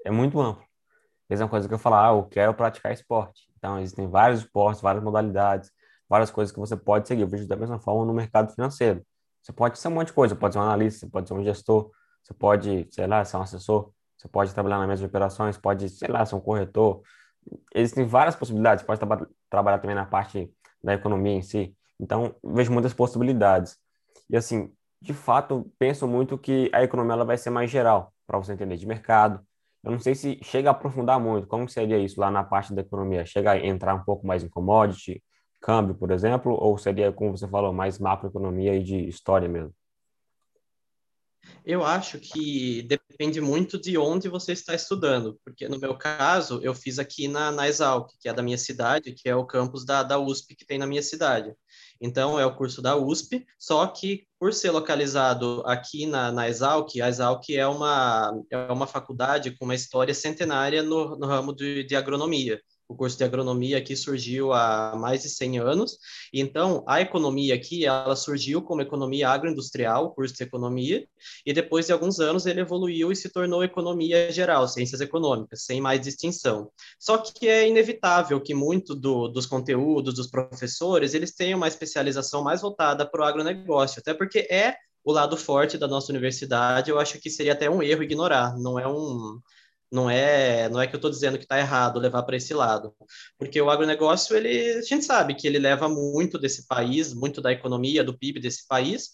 É 0.05 0.11
muito 0.11 0.39
amplo. 0.39 0.63
Mesma 1.29 1.49
coisa 1.49 1.67
que 1.67 1.73
eu 1.73 1.79
falar, 1.79 2.11
ah, 2.11 2.13
eu 2.13 2.25
quero 2.25 2.53
praticar 2.53 2.93
esporte. 2.93 3.51
Então, 3.57 3.79
existem 3.79 4.07
vários 4.07 4.41
esportes, 4.41 4.83
várias 4.83 5.03
modalidades, 5.03 5.71
várias 6.07 6.31
coisas 6.31 6.53
que 6.53 6.61
você 6.61 6.77
pode 6.77 7.09
seguir. 7.09 7.23
Eu 7.23 7.29
vejo 7.29 7.49
da 7.49 7.57
mesma 7.57 7.79
forma 7.79 8.05
no 8.05 8.13
mercado 8.13 8.53
financeiro. 8.53 9.03
Você 9.41 9.55
pode 9.55 9.79
ser 9.79 9.89
um 9.89 9.93
monte 9.93 10.09
de 10.09 10.13
coisa, 10.13 10.37
pode 10.37 10.53
ser 10.53 10.61
um 10.61 10.65
analista, 10.65 11.01
você 11.01 11.11
pode 11.11 11.27
ser 11.27 11.35
um 11.35 11.43
gestor, 11.43 11.91
você 12.23 12.35
pode, 12.35 12.87
sei 12.91 13.07
lá, 13.07 13.25
ser 13.25 13.39
um 13.39 13.43
assessor, 13.43 13.91
você 14.19 14.29
pode 14.29 14.53
trabalhar 14.53 14.81
na 14.81 14.87
mesa 14.87 15.01
de 15.01 15.07
operações, 15.07 15.57
pode, 15.57 15.89
sei 15.89 16.09
lá, 16.09 16.27
ser 16.27 16.35
um 16.35 16.41
corretor. 16.41 17.01
Existem 17.75 18.07
várias 18.07 18.37
possibilidades, 18.37 18.85
você 18.85 18.87
pode 18.87 19.01
tra 19.01 19.27
trabalhar 19.49 19.79
também 19.79 19.97
na 19.97 20.05
parte 20.05 20.53
da 20.83 20.93
economia 20.93 21.33
em 21.33 21.43
si. 21.43 21.75
Então, 21.99 22.37
vejo 22.45 22.71
muitas 22.71 22.93
possibilidades. 22.93 23.83
E 24.31 24.37
assim, 24.37 24.73
de 25.01 25.13
fato, 25.13 25.71
penso 25.79 26.09
muito 26.09 26.39
que 26.39 26.71
a 26.73 26.83
economia 26.83 27.13
ela 27.15 27.25
vai 27.25 27.37
ser 27.37 27.51
mais 27.51 27.71
geral, 27.71 28.13
para 28.27 28.39
você 28.39 28.53
entender 28.53 28.77
de 28.77 28.87
mercado. 28.87 29.45
Eu 29.83 29.93
não 29.93 29.99
sei 29.99 30.15
se 30.15 30.39
chega 30.43 30.71
a 30.71 30.73
aprofundar 30.73 31.21
muito, 31.21 31.47
como 31.47 31.69
seria 31.69 31.99
isso 31.99 32.19
lá 32.19 32.31
na 32.31 32.43
parte 32.43 32.73
da 32.75 32.81
economia? 32.81 33.27
Chega 33.27 33.53
a 33.53 33.67
entrar 33.67 33.95
um 33.95 34.03
pouco 34.03 34.27
mais 34.27 34.43
em 34.43 34.49
commodity, 34.49 35.23
câmbio, 35.61 35.95
por 35.95 36.11
exemplo, 36.11 36.53
ou 36.53 36.79
seria, 36.79 37.13
como 37.13 37.37
você 37.37 37.47
falou, 37.47 37.73
mais 37.73 37.99
macroeconomia 37.99 38.77
e 38.77 38.83
de 38.83 39.09
história 39.09 39.49
mesmo? 39.49 39.75
Eu 41.65 41.85
acho 41.85 42.19
que 42.19 42.83
depende 42.83 43.41
muito 43.41 43.79
de 43.79 43.97
onde 43.97 44.29
você 44.29 44.53
está 44.53 44.75
estudando, 44.75 45.39
porque 45.45 45.69
no 45.69 45.79
meu 45.79 45.97
caso, 45.97 46.61
eu 46.63 46.75
fiz 46.75 46.99
aqui 46.99 47.29
na, 47.29 47.51
na 47.51 47.69
Exalc, 47.69 48.11
que 48.21 48.29
é 48.29 48.33
da 48.33 48.43
minha 48.43 48.59
cidade, 48.59 49.13
que 49.13 49.29
é 49.29 49.35
o 49.35 49.47
campus 49.47 49.85
da, 49.85 50.03
da 50.03 50.19
USP 50.19 50.55
que 50.55 50.67
tem 50.67 50.79
na 50.79 50.87
minha 50.87 51.03
cidade. 51.03 51.55
Então, 52.01 52.39
é 52.39 52.45
o 52.45 52.55
curso 52.55 52.83
da 52.83 52.97
USP, 52.97 53.47
só 53.59 53.87
que 53.87 54.27
por 54.39 54.53
ser 54.53 54.71
localizado 54.71 55.63
aqui 55.67 56.07
na, 56.07 56.31
na 56.31 56.49
Exalc, 56.49 57.01
a 57.01 57.09
Exalc 57.09 57.49
é 57.51 57.67
uma, 57.67 58.33
é 58.51 58.73
uma 58.73 58.87
faculdade 58.87 59.57
com 59.57 59.65
uma 59.65 59.75
história 59.75 60.15
centenária 60.15 60.83
no, 60.83 61.17
no 61.17 61.27
ramo 61.27 61.55
de, 61.55 61.85
de 61.85 61.97
agronomia 61.97 62.61
o 62.89 62.95
curso 62.95 63.17
de 63.17 63.25
agronomia 63.25 63.79
aqui 63.79 63.97
surgiu 63.97 64.53
há 64.53 64.95
mais 64.97 65.23
de 65.23 65.29
100 65.29 65.59
anos. 65.59 65.99
Então, 66.33 66.85
a 66.87 67.01
economia 67.01 67.55
aqui, 67.55 67.87
ela 67.87 68.15
surgiu 68.15 68.63
como 68.63 68.83
economia 68.83 69.29
agroindustrial, 69.29 70.15
curso 70.15 70.35
de 70.35 70.43
economia, 70.43 71.07
e 71.47 71.53
depois 71.53 71.87
de 71.87 71.93
alguns 71.93 72.21
anos 72.21 72.47
ele 72.47 72.61
evoluiu 72.61 73.11
e 73.11 73.17
se 73.17 73.29
tornou 73.29 73.65
economia 73.65 74.31
geral, 74.31 74.69
ciências 74.69 75.01
econômicas, 75.01 75.65
sem 75.65 75.81
mais 75.81 76.01
distinção. 76.01 76.71
Só 76.99 77.19
que 77.19 77.49
é 77.49 77.67
inevitável 77.67 78.41
que 78.41 78.55
muito 78.55 78.95
do, 78.95 79.29
dos 79.29 79.47
conteúdos 79.47 80.15
dos 80.15 80.29
professores, 80.29 81.15
eles 81.15 81.35
tenham 81.35 81.57
uma 81.57 81.69
especialização 81.69 82.43
mais 82.43 82.61
voltada 82.61 83.09
para 83.09 83.23
o 83.23 83.25
agronegócio, 83.25 84.01
até 84.01 84.13
porque 84.13 84.47
é 84.51 84.75
o 85.05 85.13
lado 85.13 85.37
forte 85.37 85.77
da 85.77 85.87
nossa 85.87 86.11
universidade, 86.11 86.91
eu 86.91 86.99
acho 86.99 87.21
que 87.21 87.29
seria 87.29 87.53
até 87.53 87.69
um 87.69 87.83
erro 87.83 88.03
ignorar, 88.03 88.57
não 88.59 88.79
é 88.79 88.89
um 88.89 89.39
não 89.95 90.11
é, 90.11 90.69
não 90.69 90.81
é 90.81 90.89
que 90.89 90.95
eu 90.95 90.99
estou 90.99 91.11
dizendo 91.11 91.39
que 91.39 91.45
está 91.45 91.57
errado 91.57 92.01
levar 92.01 92.25
para 92.25 92.37
esse 92.37 92.53
lado, 92.53 92.93
porque 93.39 93.61
o 93.61 93.71
agronegócio, 93.71 94.37
ele, 94.37 94.73
a 94.73 94.83
gente 94.83 95.05
sabe 95.05 95.35
que 95.37 95.47
ele 95.47 95.59
leva 95.59 95.89
muito 95.89 96.37
desse 96.37 96.67
país, 96.67 97.15
muito 97.15 97.41
da 97.41 97.53
economia, 97.53 98.03
do 98.03 98.19
PIB 98.19 98.41
desse 98.41 98.67
país. 98.67 99.11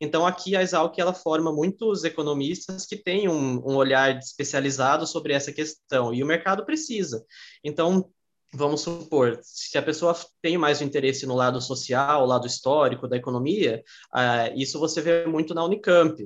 Então, 0.00 0.26
aqui 0.26 0.56
a 0.56 0.62
Exalc, 0.62 0.98
ela 0.98 1.14
forma 1.14 1.52
muitos 1.52 2.02
economistas 2.02 2.84
que 2.84 2.96
têm 2.96 3.28
um, 3.28 3.58
um 3.58 3.76
olhar 3.76 4.18
especializado 4.18 5.06
sobre 5.06 5.32
essa 5.32 5.52
questão, 5.52 6.12
e 6.12 6.20
o 6.20 6.26
mercado 6.26 6.66
precisa. 6.66 7.24
Então, 7.62 8.10
vamos 8.52 8.80
supor, 8.80 9.38
se 9.40 9.78
a 9.78 9.82
pessoa 9.82 10.16
tem 10.42 10.58
mais 10.58 10.82
interesse 10.82 11.26
no 11.26 11.36
lado 11.36 11.60
social, 11.60 12.26
lado 12.26 12.46
histórico 12.46 13.06
da 13.06 13.16
economia, 13.16 13.84
uh, 14.12 14.52
isso 14.56 14.80
você 14.80 15.00
vê 15.00 15.26
muito 15.26 15.54
na 15.54 15.64
Unicamp. 15.64 16.16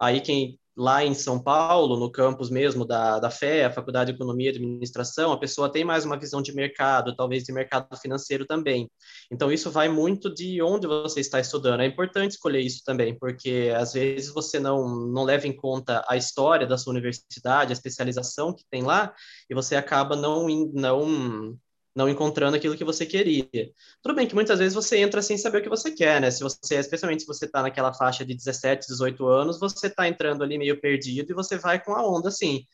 Aí 0.00 0.20
quem 0.20 0.56
lá 0.76 1.02
em 1.02 1.14
São 1.14 1.42
Paulo, 1.42 1.98
no 1.98 2.10
campus 2.10 2.50
mesmo 2.50 2.84
da, 2.84 3.18
da 3.18 3.30
FE, 3.30 3.62
a 3.62 3.72
Faculdade 3.72 4.10
de 4.10 4.16
Economia 4.16 4.50
e 4.50 4.54
Administração, 4.54 5.32
a 5.32 5.38
pessoa 5.38 5.72
tem 5.72 5.84
mais 5.84 6.04
uma 6.04 6.18
visão 6.18 6.42
de 6.42 6.54
mercado, 6.54 7.16
talvez 7.16 7.44
de 7.44 7.52
mercado 7.52 7.96
financeiro 7.96 8.44
também. 8.44 8.90
Então, 9.32 9.50
isso 9.50 9.70
vai 9.70 9.88
muito 9.88 10.32
de 10.32 10.60
onde 10.60 10.86
você 10.86 11.20
está 11.20 11.40
estudando. 11.40 11.80
É 11.80 11.86
importante 11.86 12.32
escolher 12.32 12.60
isso 12.60 12.82
também, 12.84 13.18
porque 13.18 13.72
às 13.74 13.94
vezes 13.94 14.32
você 14.32 14.60
não, 14.60 14.86
não 15.06 15.24
leva 15.24 15.46
em 15.46 15.56
conta 15.56 16.04
a 16.06 16.16
história 16.16 16.66
da 16.66 16.76
sua 16.76 16.92
universidade, 16.92 17.72
a 17.72 17.74
especialização 17.74 18.52
que 18.54 18.64
tem 18.70 18.82
lá, 18.82 19.14
e 19.48 19.54
você 19.54 19.76
acaba 19.76 20.14
não, 20.14 20.46
não 20.74 21.56
não 21.96 22.08
encontrando 22.08 22.56
aquilo 22.56 22.76
que 22.76 22.84
você 22.84 23.06
queria. 23.06 23.48
Tudo 24.02 24.14
bem 24.14 24.26
que 24.26 24.34
muitas 24.34 24.58
vezes 24.58 24.74
você 24.74 24.98
entra 24.98 25.22
sem 25.22 25.38
saber 25.38 25.58
o 25.58 25.62
que 25.62 25.68
você 25.68 25.90
quer, 25.90 26.20
né? 26.20 26.30
Se 26.30 26.42
você, 26.42 26.76
especialmente 26.76 27.22
se 27.22 27.26
você 27.26 27.46
está 27.46 27.62
naquela 27.62 27.94
faixa 27.94 28.24
de 28.24 28.34
17, 28.34 28.86
18 28.86 29.26
anos, 29.26 29.58
você 29.58 29.86
está 29.86 30.06
entrando 30.06 30.44
ali 30.44 30.58
meio 30.58 30.80
perdido 30.80 31.32
e 31.32 31.34
você 31.34 31.56
vai 31.56 31.82
com 31.82 31.92
a 31.94 32.06
onda, 32.06 32.28
assim. 32.28 32.64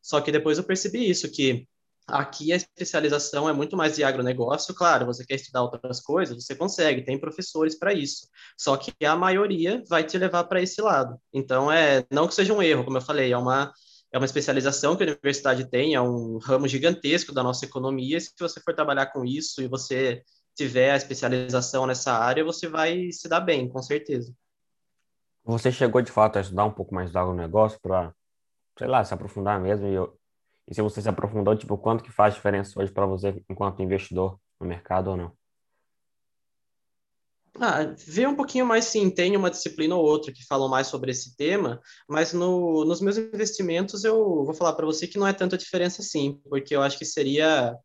Só 0.00 0.20
que 0.20 0.32
depois 0.32 0.58
eu 0.58 0.64
percebi 0.64 1.08
isso, 1.08 1.30
que 1.30 1.66
Aqui 2.06 2.52
a 2.52 2.56
especialização 2.56 3.48
é 3.48 3.52
muito 3.52 3.76
mais 3.76 3.94
de 3.94 4.02
agronegócio, 4.02 4.74
claro, 4.74 5.06
você 5.06 5.24
quer 5.24 5.36
estudar 5.36 5.62
outras 5.62 6.00
coisas, 6.00 6.44
você 6.44 6.54
consegue, 6.54 7.04
tem 7.04 7.18
professores 7.18 7.78
para 7.78 7.94
isso. 7.94 8.26
Só 8.58 8.76
que 8.76 8.92
a 9.06 9.14
maioria 9.14 9.82
vai 9.88 10.04
te 10.04 10.18
levar 10.18 10.44
para 10.44 10.60
esse 10.60 10.82
lado. 10.82 11.16
Então 11.32 11.70
é, 11.70 12.04
não 12.10 12.26
que 12.26 12.34
seja 12.34 12.52
um 12.52 12.62
erro, 12.62 12.84
como 12.84 12.96
eu 12.98 13.00
falei, 13.02 13.32
é 13.32 13.38
uma 13.38 13.72
é 14.12 14.18
uma 14.18 14.26
especialização 14.26 14.94
que 14.94 15.02
a 15.02 15.06
universidade 15.06 15.68
tem, 15.70 15.94
é 15.94 16.00
um 16.00 16.36
ramo 16.36 16.68
gigantesco 16.68 17.32
da 17.32 17.42
nossa 17.42 17.64
economia. 17.64 18.20
Se 18.20 18.32
você 18.38 18.60
for 18.60 18.74
trabalhar 18.74 19.06
com 19.06 19.24
isso 19.24 19.62
e 19.62 19.66
você 19.66 20.22
tiver 20.54 20.90
a 20.90 20.96
especialização 20.96 21.86
nessa 21.86 22.12
área, 22.12 22.44
você 22.44 22.68
vai 22.68 23.10
se 23.10 23.26
dar 23.26 23.40
bem, 23.40 23.66
com 23.68 23.82
certeza. 23.82 24.34
Você 25.44 25.72
chegou 25.72 26.02
de 26.02 26.12
fato 26.12 26.36
a 26.36 26.42
estudar 26.42 26.66
um 26.66 26.70
pouco 26.70 26.94
mais 26.94 27.10
do 27.10 27.18
agronegócio 27.18 27.80
para, 27.80 28.14
sei 28.78 28.86
lá, 28.86 29.02
se 29.02 29.14
aprofundar 29.14 29.58
mesmo 29.58 29.88
e 29.88 29.94
eu, 29.94 30.16
e 30.68 30.74
se 30.74 30.82
você 30.82 31.00
se 31.00 31.08
aprofundou, 31.08 31.56
tipo, 31.56 31.76
quanto 31.78 32.04
que 32.04 32.12
faz 32.12 32.34
diferença 32.34 32.78
hoje 32.78 32.92
para 32.92 33.06
você 33.06 33.42
enquanto 33.48 33.82
investidor 33.82 34.38
no 34.60 34.66
mercado 34.66 35.10
ou 35.10 35.16
não? 35.16 35.32
Ah, 37.60 37.94
vê 38.06 38.26
um 38.26 38.34
pouquinho 38.34 38.64
mais 38.64 38.86
sim, 38.86 39.10
tem 39.10 39.36
uma 39.36 39.50
disciplina 39.50 39.94
ou 39.94 40.02
outra 40.02 40.32
que 40.32 40.44
falam 40.46 40.70
mais 40.70 40.86
sobre 40.86 41.10
esse 41.10 41.36
tema, 41.36 41.78
mas 42.08 42.32
no, 42.32 42.82
nos 42.86 43.02
meus 43.02 43.18
investimentos 43.18 44.04
eu 44.04 44.42
vou 44.42 44.54
falar 44.54 44.72
para 44.72 44.86
você 44.86 45.06
que 45.06 45.18
não 45.18 45.26
é 45.26 45.34
tanta 45.34 45.58
diferença 45.58 46.00
assim, 46.00 46.40
porque 46.48 46.74
eu 46.74 46.80
acho 46.80 46.98
que 46.98 47.04
seria, 47.04 47.76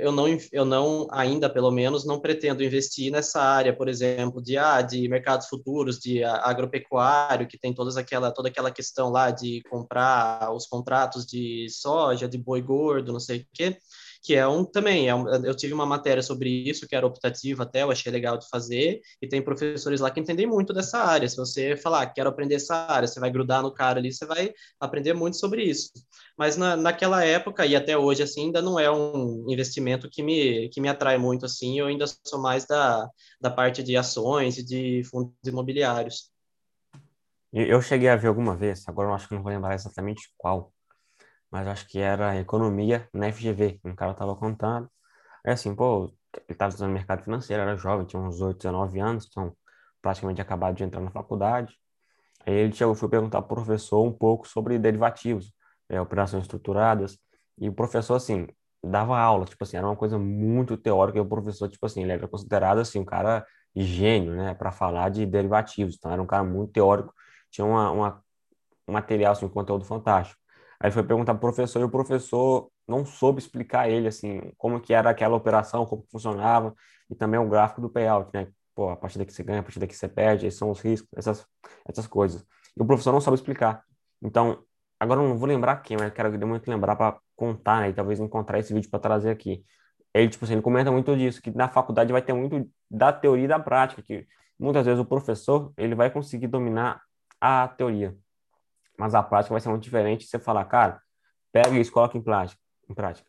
eu 0.00 0.12
não, 0.12 0.26
eu 0.52 0.66
não 0.66 1.08
ainda 1.10 1.48
pelo 1.48 1.70
menos 1.70 2.04
não 2.04 2.20
pretendo 2.20 2.62
investir 2.62 3.10
nessa 3.10 3.40
área, 3.40 3.74
por 3.74 3.88
exemplo, 3.88 4.42
de 4.42 4.58
ah, 4.58 4.82
de 4.82 5.08
mercados 5.08 5.48
futuros, 5.48 5.98
de 5.98 6.22
agropecuário, 6.22 7.48
que 7.48 7.58
tem 7.58 7.72
todas 7.72 7.96
aquela 7.96 8.30
toda 8.30 8.50
aquela 8.50 8.70
questão 8.70 9.08
lá 9.08 9.30
de 9.30 9.62
comprar 9.70 10.52
os 10.54 10.66
contratos 10.66 11.24
de 11.24 11.66
soja, 11.70 12.28
de 12.28 12.36
boi 12.36 12.60
gordo, 12.60 13.14
não 13.14 13.20
sei 13.20 13.40
o 13.40 13.46
quê 13.54 13.78
que 14.22 14.34
é 14.34 14.46
um 14.46 14.64
também, 14.64 15.08
é 15.08 15.14
um, 15.14 15.28
eu 15.44 15.54
tive 15.54 15.72
uma 15.72 15.86
matéria 15.86 16.22
sobre 16.22 16.48
isso, 16.48 16.86
que 16.86 16.94
era 16.94 17.06
optativa 17.06 17.62
até, 17.62 17.82
eu 17.82 17.90
achei 17.90 18.12
legal 18.12 18.36
de 18.36 18.48
fazer, 18.48 19.00
e 19.20 19.28
tem 19.28 19.42
professores 19.42 20.00
lá 20.00 20.10
que 20.10 20.20
entendem 20.20 20.46
muito 20.46 20.72
dessa 20.72 20.98
área. 20.98 21.28
Se 21.28 21.36
você 21.36 21.76
falar, 21.76 22.06
quero 22.08 22.28
aprender 22.28 22.56
essa 22.56 22.74
área, 22.74 23.08
você 23.08 23.18
vai 23.18 23.30
grudar 23.30 23.62
no 23.62 23.72
cara 23.72 23.98
ali, 23.98 24.12
você 24.12 24.26
vai 24.26 24.52
aprender 24.78 25.14
muito 25.14 25.36
sobre 25.36 25.62
isso. 25.62 25.90
Mas 26.36 26.56
na, 26.56 26.76
naquela 26.76 27.24
época, 27.24 27.64
e 27.64 27.74
até 27.74 27.96
hoje, 27.96 28.22
assim, 28.22 28.46
ainda 28.46 28.60
não 28.60 28.78
é 28.78 28.90
um 28.90 29.46
investimento 29.48 30.08
que 30.10 30.22
me, 30.22 30.68
que 30.68 30.80
me 30.80 30.88
atrai 30.88 31.16
muito, 31.18 31.46
assim, 31.46 31.78
eu 31.78 31.86
ainda 31.86 32.04
sou 32.24 32.40
mais 32.40 32.66
da, 32.66 33.08
da 33.40 33.50
parte 33.50 33.82
de 33.82 33.96
ações 33.96 34.58
e 34.58 34.64
de 34.64 35.02
fundos 35.04 35.34
imobiliários. 35.46 36.30
Eu 37.52 37.82
cheguei 37.82 38.08
a 38.08 38.14
ver 38.14 38.28
alguma 38.28 38.56
vez, 38.56 38.84
agora 38.86 39.08
eu 39.08 39.14
acho 39.14 39.26
que 39.28 39.34
não 39.34 39.42
vou 39.42 39.50
lembrar 39.50 39.74
exatamente 39.74 40.32
qual, 40.38 40.72
mas 41.50 41.66
acho 41.68 41.88
que 41.88 41.98
era 41.98 42.36
economia 42.38 43.08
na 43.12 43.28
FGV. 43.28 43.80
Um 43.84 43.94
cara 43.94 44.14
tava 44.14 44.36
contando. 44.36 44.90
É 45.44 45.52
assim, 45.52 45.74
pô, 45.74 46.06
ele 46.34 46.44
estava 46.50 46.70
estudando 46.70 46.92
mercado 46.92 47.22
financeiro, 47.24 47.62
era 47.62 47.76
jovem, 47.76 48.06
tinha 48.06 48.20
uns 48.22 48.40
8, 48.40 48.58
19 48.58 49.00
anos, 49.00 49.26
então 49.28 49.56
praticamente 50.02 50.40
acabado 50.40 50.76
de 50.76 50.84
entrar 50.84 51.00
na 51.00 51.10
faculdade. 51.10 51.74
Aí 52.46 52.54
ele 52.54 52.72
chegou, 52.72 52.94
foi 52.94 53.08
perguntar 53.08 53.42
para 53.42 53.52
o 53.52 53.56
professor 53.56 54.02
um 54.04 54.12
pouco 54.12 54.48
sobre 54.48 54.78
derivativos, 54.78 55.52
é, 55.88 56.00
operações 56.00 56.44
estruturadas, 56.44 57.18
e 57.58 57.68
o 57.68 57.72
professor, 57.72 58.14
assim, 58.16 58.46
dava 58.82 59.18
aula, 59.18 59.44
tipo 59.44 59.62
assim, 59.64 59.76
era 59.76 59.86
uma 59.86 59.96
coisa 59.96 60.18
muito 60.18 60.76
teórica, 60.76 61.18
e 61.18 61.20
o 61.20 61.26
professor, 61.26 61.68
tipo 61.68 61.84
assim, 61.86 62.02
ele 62.02 62.12
era 62.12 62.28
considerado, 62.28 62.78
assim, 62.80 62.98
um 63.00 63.04
cara 63.04 63.46
gênio, 63.76 64.34
né, 64.34 64.54
para 64.54 64.72
falar 64.72 65.10
de 65.10 65.26
derivativos, 65.26 65.96
então 65.96 66.10
era 66.12 66.22
um 66.22 66.26
cara 66.26 66.44
muito 66.44 66.72
teórico, 66.72 67.12
tinha 67.50 67.66
uma, 67.66 67.90
uma 67.90 68.24
um 68.88 68.92
material, 68.92 69.32
assim, 69.32 69.46
um 69.46 69.48
conteúdo 69.48 69.84
fantástico. 69.84 70.39
Aí 70.80 70.90
foi 70.90 71.02
perguntar 71.02 71.34
pro 71.34 71.42
professor 71.42 71.80
e 71.80 71.84
o 71.84 71.90
professor 71.90 72.70
não 72.88 73.04
soube 73.04 73.38
explicar 73.38 73.88
ele 73.88 74.08
assim 74.08 74.40
como 74.56 74.80
que 74.80 74.94
era 74.94 75.10
aquela 75.10 75.36
operação, 75.36 75.84
como 75.86 76.04
funcionava 76.10 76.74
e 77.10 77.14
também 77.14 77.38
o 77.38 77.48
gráfico 77.48 77.80
do 77.80 77.90
payout, 77.90 78.30
né? 78.32 78.48
Pô, 78.74 78.88
a 78.90 78.96
partir 78.96 79.18
daqui 79.18 79.32
você 79.32 79.42
ganha, 79.42 79.60
a 79.60 79.62
partir 79.62 79.78
daqui 79.78 79.94
você 79.94 80.08
perde, 80.08 80.46
esses 80.46 80.58
são 80.58 80.70
os 80.70 80.80
riscos, 80.80 81.10
essas 81.16 81.46
essas 81.86 82.06
coisas. 82.06 82.44
E 82.76 82.82
o 82.82 82.86
professor 82.86 83.12
não 83.12 83.20
sabe 83.20 83.34
explicar. 83.36 83.84
Então, 84.22 84.64
agora 84.98 85.20
eu 85.20 85.28
não 85.28 85.36
vou 85.36 85.48
lembrar 85.48 85.76
quem, 85.78 85.96
mas 85.98 86.12
quero 86.12 86.46
muito 86.46 86.70
lembrar 86.70 86.96
para 86.96 87.18
contar, 87.36 87.80
né? 87.82 87.90
E 87.90 87.92
talvez 87.94 88.20
encontrar 88.20 88.58
esse 88.58 88.72
vídeo 88.72 88.90
para 88.90 89.00
trazer 89.00 89.30
aqui. 89.30 89.64
Ele, 90.14 90.28
tipo 90.28 90.44
assim, 90.44 90.54
ele 90.54 90.62
comenta 90.62 90.90
muito 90.90 91.16
disso, 91.16 91.40
que 91.42 91.50
na 91.50 91.68
faculdade 91.68 92.12
vai 92.12 92.22
ter 92.22 92.32
muito 92.32 92.68
da 92.90 93.12
teoria 93.12 93.44
e 93.44 93.48
da 93.48 93.58
prática, 93.58 94.02
que 94.02 94.26
muitas 94.58 94.84
vezes 94.86 95.00
o 95.00 95.04
professor, 95.04 95.72
ele 95.76 95.94
vai 95.94 96.10
conseguir 96.10 96.48
dominar 96.48 97.02
a 97.40 97.68
teoria, 97.68 98.16
mas 99.00 99.14
a 99.14 99.22
prática 99.22 99.54
vai 99.54 99.60
ser 99.60 99.70
muito 99.70 99.82
diferente. 99.82 100.26
Você 100.26 100.38
falar, 100.38 100.64
cara, 100.66 101.00
pega 101.50 101.70
isso, 101.78 101.90
coloca 101.90 102.18
em 102.18 102.22
prática. 102.22 102.60
Em 102.88 102.94
prática. 102.94 103.28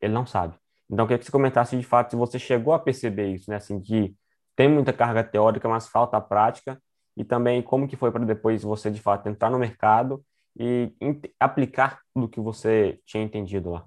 Ele 0.00 0.12
não 0.12 0.24
sabe. 0.24 0.54
Então, 0.88 1.04
eu 1.04 1.08
queria 1.08 1.18
que 1.18 1.24
você 1.24 1.32
comentasse 1.32 1.76
de 1.76 1.82
fato 1.84 2.10
se 2.10 2.16
você 2.16 2.38
chegou 2.38 2.72
a 2.72 2.78
perceber 2.78 3.28
isso, 3.34 3.50
né? 3.50 3.56
Assim, 3.56 3.80
que 3.80 4.14
tem 4.54 4.68
muita 4.68 4.92
carga 4.92 5.24
teórica, 5.24 5.68
mas 5.68 5.88
falta 5.88 6.16
a 6.16 6.20
prática. 6.20 6.80
E 7.16 7.24
também 7.24 7.60
como 7.60 7.88
que 7.88 7.96
foi 7.96 8.12
para 8.12 8.24
depois 8.24 8.62
você, 8.62 8.90
de 8.90 9.00
fato, 9.00 9.28
entrar 9.28 9.50
no 9.50 9.58
mercado 9.58 10.24
e 10.56 10.92
aplicar 11.40 12.00
tudo 12.14 12.28
que 12.28 12.40
você 12.40 13.00
tinha 13.04 13.24
entendido 13.24 13.70
lá 13.70 13.84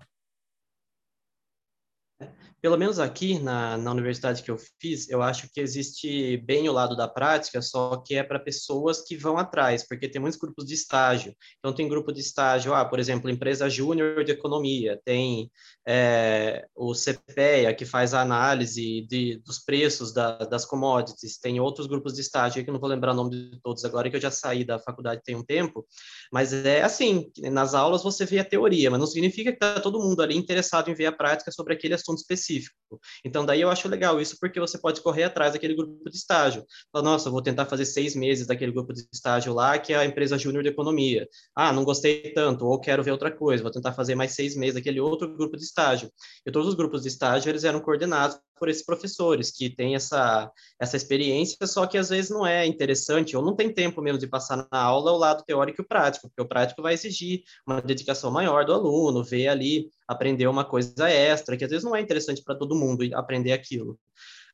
pelo 2.62 2.78
menos 2.78 3.00
aqui 3.00 3.38
na, 3.40 3.78
na 3.78 3.92
universidade 3.92 4.42
que 4.42 4.50
eu 4.50 4.58
fiz, 4.82 5.08
eu 5.10 5.22
acho 5.22 5.48
que 5.54 5.62
existe 5.62 6.38
bem 6.38 6.68
o 6.68 6.72
lado 6.72 6.96
da 6.96 7.08
prática, 7.08 7.62
só 7.62 7.98
que 7.98 8.16
é 8.16 8.24
para 8.24 8.40
pessoas 8.40 9.02
que 9.02 9.16
vão 9.16 9.38
atrás, 9.38 9.88
porque 9.88 10.10
tem 10.10 10.20
muitos 10.20 10.40
grupos 10.40 10.66
de 10.66 10.74
estágio. 10.74 11.36
Então, 11.60 11.74
tem 11.74 11.88
grupo 11.88 12.12
de 12.12 12.20
estágio, 12.20 12.74
ah, 12.74 12.84
por 12.84 13.00
exemplo, 13.00 13.30
empresa 13.30 13.70
júnior 13.70 14.24
de 14.24 14.32
economia, 14.32 15.00
tem 15.06 15.52
é, 15.88 16.66
o 16.76 16.94
CPEA, 16.94 17.74
que 17.76 17.86
faz 17.86 18.14
a 18.14 18.22
análise 18.22 19.06
de, 19.08 19.40
dos 19.46 19.60
preços 19.60 20.12
da, 20.12 20.40
das 20.40 20.66
commodities, 20.66 21.38
tem 21.38 21.60
outros 21.60 21.86
grupos 21.86 22.16
de 22.16 22.22
estágio, 22.22 22.66
que 22.66 22.72
não 22.72 22.80
vou 22.80 22.90
lembrar 22.90 23.12
o 23.12 23.16
nome 23.16 23.30
de 23.30 23.62
todos 23.62 23.86
agora, 23.86 24.10
que 24.10 24.16
eu 24.16 24.22
já 24.22 24.32
saí 24.32 24.66
da 24.66 24.80
faculdade 24.80 25.22
tem 25.24 25.36
um 25.36 25.44
tempo, 25.44 25.86
mas 26.32 26.52
é 26.52 26.82
assim, 26.82 27.32
nas 27.44 27.76
aulas 27.76 28.04
você 28.04 28.26
vê 28.26 28.40
a 28.40 28.46
teoria, 28.46 28.90
mas 28.90 29.00
não 29.00 29.08
significa 29.08 29.52
que 29.52 29.58
está 29.58 29.80
todo 29.80 30.00
mundo 30.00 30.22
ali 30.22 30.36
interessado 30.36 30.90
em 30.90 30.96
ver 30.96 31.06
a 31.06 31.12
prática 31.12 31.52
sobre 31.52 31.74
aquele 31.74 31.94
assunto 31.94 32.07
específico 32.16 32.58
específico. 32.58 32.76
Então, 33.24 33.46
daí 33.46 33.62
eu 33.62 33.70
acho 33.70 33.88
legal 33.90 34.22
isso, 34.22 34.38
porque 34.40 34.60
você 34.60 34.78
pode 34.78 35.02
correr 35.02 35.24
atrás 35.24 35.54
daquele 35.54 35.76
grupo 35.76 36.10
de 36.10 36.16
estágio. 36.18 36.66
Fala, 36.92 37.04
nossa, 37.04 37.30
vou 37.30 37.42
tentar 37.42 37.66
fazer 37.66 37.86
seis 37.86 38.16
meses 38.16 38.48
daquele 38.48 38.72
grupo 38.72 38.94
de 38.94 39.06
estágio 39.14 39.54
lá, 39.54 39.78
que 39.78 39.94
é 39.94 39.98
a 39.98 40.06
empresa 40.06 40.38
júnior 40.38 40.64
de 40.64 40.70
economia. 40.70 41.28
Ah, 41.56 41.74
não 41.74 41.84
gostei 41.84 42.32
tanto, 42.34 42.66
ou 42.66 42.80
quero 42.80 43.04
ver 43.04 43.12
outra 43.12 43.32
coisa, 43.32 43.64
vou 43.64 43.72
tentar 43.72 43.94
fazer 43.94 44.16
mais 44.16 44.34
seis 44.34 44.56
meses 44.56 44.76
daquele 44.76 45.00
outro 45.00 45.34
grupo 45.36 45.58
de 45.58 45.64
estágio. 45.64 46.10
E 46.46 46.52
todos 46.52 46.70
os 46.70 46.76
grupos 46.76 47.02
de 47.02 47.10
estágio, 47.10 47.50
eles 47.50 47.64
eram 47.64 47.82
coordenados 47.82 48.40
por 48.58 48.70
esses 48.70 48.84
professores 48.84 49.52
que 49.52 49.70
têm 49.70 49.96
essa, 49.96 50.52
essa 50.80 50.98
experiência, 50.98 51.66
só 51.68 51.86
que 51.86 51.98
às 51.98 52.10
vezes 52.10 52.30
não 52.30 52.46
é 52.46 52.66
interessante 52.66 53.36
ou 53.36 53.44
não 53.44 53.56
tem 53.56 53.74
tempo 53.74 54.02
mesmo 54.02 54.20
de 54.20 54.28
passar 54.28 54.68
na 54.72 54.80
aula 54.80 55.12
o 55.12 55.18
lado 55.18 55.44
teórico 55.44 55.82
e 55.82 55.84
o 55.84 55.88
prático, 55.88 56.28
porque 56.28 56.42
o 56.42 56.48
prático 56.48 56.82
vai 56.82 56.94
exigir 56.94 57.44
uma 57.66 57.82
dedicação 57.82 58.32
maior 58.32 58.66
do 58.66 58.74
aluno, 58.74 59.24
ver 59.24 59.48
ali, 59.48 59.90
aprender 60.08 60.48
uma 60.48 60.66
coisa 60.66 61.10
extra, 61.10 61.58
que 61.58 61.64
às 61.64 61.70
vezes 61.70 61.84
não 61.84 61.96
é 61.96 62.02
interessante 62.02 62.44
para 62.44 62.56
todo 62.56 62.76
mundo 62.76 63.04
aprender 63.16 63.52
aquilo. 63.52 64.00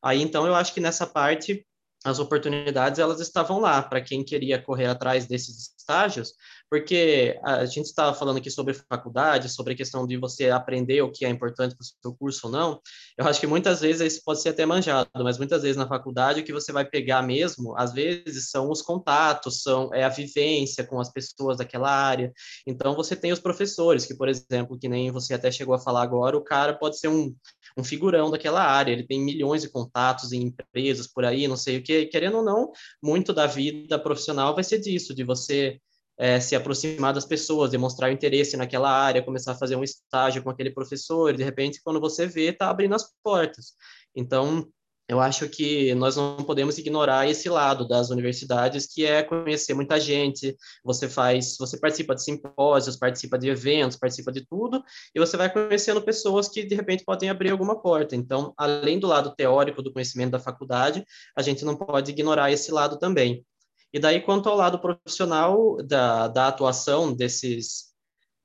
Aí 0.01 0.21
então 0.21 0.45
eu 0.45 0.55
acho 0.55 0.73
que 0.73 0.81
nessa 0.81 1.07
parte 1.07 1.65
as 2.03 2.19
oportunidades 2.19 2.99
elas 2.99 3.19
estavam 3.19 3.59
lá 3.59 3.81
para 3.81 4.01
quem 4.01 4.23
queria 4.23 4.61
correr 4.61 4.87
atrás 4.87 5.25
desses 5.25 5.73
estágios, 5.77 6.33
porque 6.69 7.39
a 7.43 7.65
gente 7.65 7.85
estava 7.85 8.13
falando 8.13 8.37
aqui 8.37 8.49
sobre 8.49 8.73
faculdade, 8.73 9.49
sobre 9.49 9.73
a 9.73 9.75
questão 9.75 10.07
de 10.07 10.17
você 10.17 10.49
aprender 10.49 11.01
o 11.01 11.11
que 11.11 11.25
é 11.25 11.29
importante 11.29 11.75
para 11.75 11.83
o 11.83 12.01
seu 12.01 12.15
curso 12.15 12.47
ou 12.47 12.51
não. 12.51 12.81
Eu 13.17 13.27
acho 13.27 13.39
que 13.39 13.47
muitas 13.47 13.81
vezes 13.81 14.13
isso 14.13 14.21
pode 14.25 14.41
ser 14.41 14.49
até 14.49 14.65
manjado, 14.65 15.09
mas 15.15 15.37
muitas 15.37 15.61
vezes 15.61 15.77
na 15.77 15.87
faculdade 15.87 16.41
o 16.41 16.43
que 16.43 16.51
você 16.51 16.71
vai 16.71 16.85
pegar 16.85 17.21
mesmo, 17.21 17.77
às 17.77 17.93
vezes, 17.93 18.49
são 18.49 18.69
os 18.69 18.81
contatos, 18.81 19.61
são 19.61 19.93
é 19.93 20.03
a 20.03 20.09
vivência 20.09 20.85
com 20.85 20.99
as 20.99 21.11
pessoas 21.11 21.57
daquela 21.57 21.89
área. 21.89 22.31
Então 22.65 22.95
você 22.95 23.15
tem 23.15 23.31
os 23.31 23.39
professores, 23.39 24.05
que, 24.05 24.15
por 24.15 24.27
exemplo, 24.27 24.77
que 24.79 24.89
nem 24.89 25.11
você 25.11 25.33
até 25.33 25.51
chegou 25.51 25.75
a 25.75 25.79
falar 25.79 26.01
agora, 26.01 26.37
o 26.37 26.43
cara 26.43 26.73
pode 26.73 26.97
ser 26.97 27.07
um, 27.07 27.35
um 27.77 27.83
figurão 27.83 28.29
daquela 28.29 28.63
área, 28.63 28.91
ele 28.91 29.05
tem 29.05 29.21
milhões 29.21 29.61
de 29.61 29.69
contatos 29.69 30.31
em 30.31 30.43
empresas 30.43 31.07
por 31.07 31.25
aí, 31.25 31.47
não 31.47 31.57
sei 31.57 31.77
o 31.77 31.83
que, 31.83 32.05
querendo 32.05 32.37
ou 32.37 32.43
não, 32.43 32.71
muito 33.01 33.33
da 33.33 33.47
vida 33.47 33.97
profissional 33.99 34.53
vai 34.53 34.63
ser 34.63 34.79
disso, 34.79 35.13
de 35.13 35.23
você 35.23 35.79
é, 36.17 36.39
se 36.39 36.55
aproximar 36.55 37.13
das 37.13 37.25
pessoas, 37.25 37.71
demonstrar 37.71 38.11
interesse 38.11 38.55
naquela 38.55 38.91
área, 38.91 39.23
começar 39.23 39.53
a 39.53 39.57
fazer 39.57 39.75
um 39.75 39.83
estágio 39.83 40.43
com 40.43 40.49
aquele 40.49 40.71
professor, 40.71 41.35
de 41.35 41.43
repente, 41.43 41.81
quando 41.83 41.99
você 41.99 42.27
vê, 42.27 42.49
está 42.49 42.69
abrindo 42.69 42.95
as 42.95 43.11
portas. 43.23 43.73
Então, 44.15 44.67
eu 45.07 45.19
acho 45.19 45.49
que 45.49 45.93
nós 45.95 46.15
não 46.15 46.37
podemos 46.37 46.77
ignorar 46.77 47.27
esse 47.29 47.49
lado 47.49 47.87
das 47.87 48.09
universidades, 48.09 48.87
que 48.87 49.05
é 49.05 49.21
conhecer 49.21 49.73
muita 49.73 49.99
gente. 49.99 50.55
Você 50.83 51.09
faz, 51.09 51.57
você 51.59 51.77
participa 51.77 52.15
de 52.15 52.23
simpósios, 52.23 52.95
participa 52.95 53.37
de 53.37 53.49
eventos, 53.49 53.97
participa 53.97 54.31
de 54.31 54.45
tudo, 54.45 54.81
e 55.13 55.19
você 55.19 55.35
vai 55.35 55.51
conhecendo 55.51 56.01
pessoas 56.01 56.47
que 56.47 56.63
de 56.63 56.75
repente 56.75 57.03
podem 57.03 57.29
abrir 57.29 57.51
alguma 57.51 57.81
porta. 57.81 58.15
Então, 58.15 58.53
além 58.57 58.97
do 58.97 59.07
lado 59.07 59.35
teórico 59.35 59.81
do 59.81 59.91
conhecimento 59.91 60.31
da 60.31 60.39
faculdade, 60.39 61.03
a 61.35 61.41
gente 61.41 61.65
não 61.65 61.75
pode 61.75 62.11
ignorar 62.11 62.51
esse 62.51 62.71
lado 62.71 62.97
também. 62.97 63.45
E 63.93 63.99
daí, 63.99 64.21
quanto 64.21 64.49
ao 64.49 64.55
lado 64.55 64.79
profissional 64.79 65.77
da, 65.83 66.27
da 66.27 66.47
atuação 66.47 67.13
desses, 67.13 67.92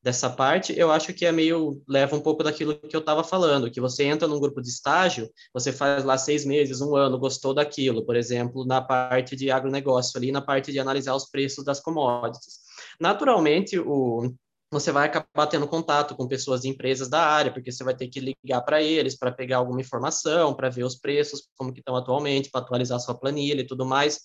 dessa 0.02 0.30
parte, 0.30 0.78
eu 0.78 0.90
acho 0.90 1.12
que 1.12 1.26
é 1.26 1.32
meio 1.32 1.82
leva 1.88 2.14
um 2.14 2.20
pouco 2.20 2.42
daquilo 2.42 2.78
que 2.78 2.94
eu 2.94 3.00
estava 3.00 3.24
falando, 3.24 3.70
que 3.70 3.80
você 3.80 4.04
entra 4.04 4.28
num 4.28 4.40
grupo 4.40 4.62
de 4.62 4.68
estágio, 4.68 5.28
você 5.52 5.72
faz 5.72 6.04
lá 6.04 6.16
seis 6.16 6.44
meses, 6.44 6.80
um 6.80 6.94
ano, 6.96 7.18
gostou 7.18 7.52
daquilo, 7.52 8.04
por 8.04 8.16
exemplo, 8.16 8.64
na 8.64 8.80
parte 8.80 9.34
de 9.34 9.50
agronegócio 9.50 10.16
ali, 10.16 10.30
na 10.30 10.40
parte 10.40 10.70
de 10.72 10.78
analisar 10.78 11.14
os 11.14 11.28
preços 11.28 11.64
das 11.64 11.80
commodities. 11.80 12.60
Naturalmente, 13.00 13.78
o 13.78 14.32
você 14.70 14.92
vai 14.92 15.06
acabar 15.06 15.46
tendo 15.46 15.66
contato 15.66 16.14
com 16.14 16.28
pessoas 16.28 16.60
de 16.60 16.68
empresas 16.68 17.08
da 17.08 17.20
área, 17.20 17.50
porque 17.50 17.72
você 17.72 17.82
vai 17.82 17.96
ter 17.96 18.08
que 18.08 18.20
ligar 18.20 18.60
para 18.62 18.82
eles 18.82 19.16
para 19.16 19.32
pegar 19.32 19.58
alguma 19.58 19.80
informação, 19.80 20.54
para 20.54 20.68
ver 20.68 20.84
os 20.84 20.94
preços, 20.96 21.48
como 21.56 21.72
que 21.72 21.80
estão 21.80 21.96
atualmente, 21.96 22.50
para 22.50 22.60
atualizar 22.60 23.00
sua 23.00 23.18
planilha 23.18 23.62
e 23.62 23.66
tudo 23.66 23.86
mais. 23.86 24.20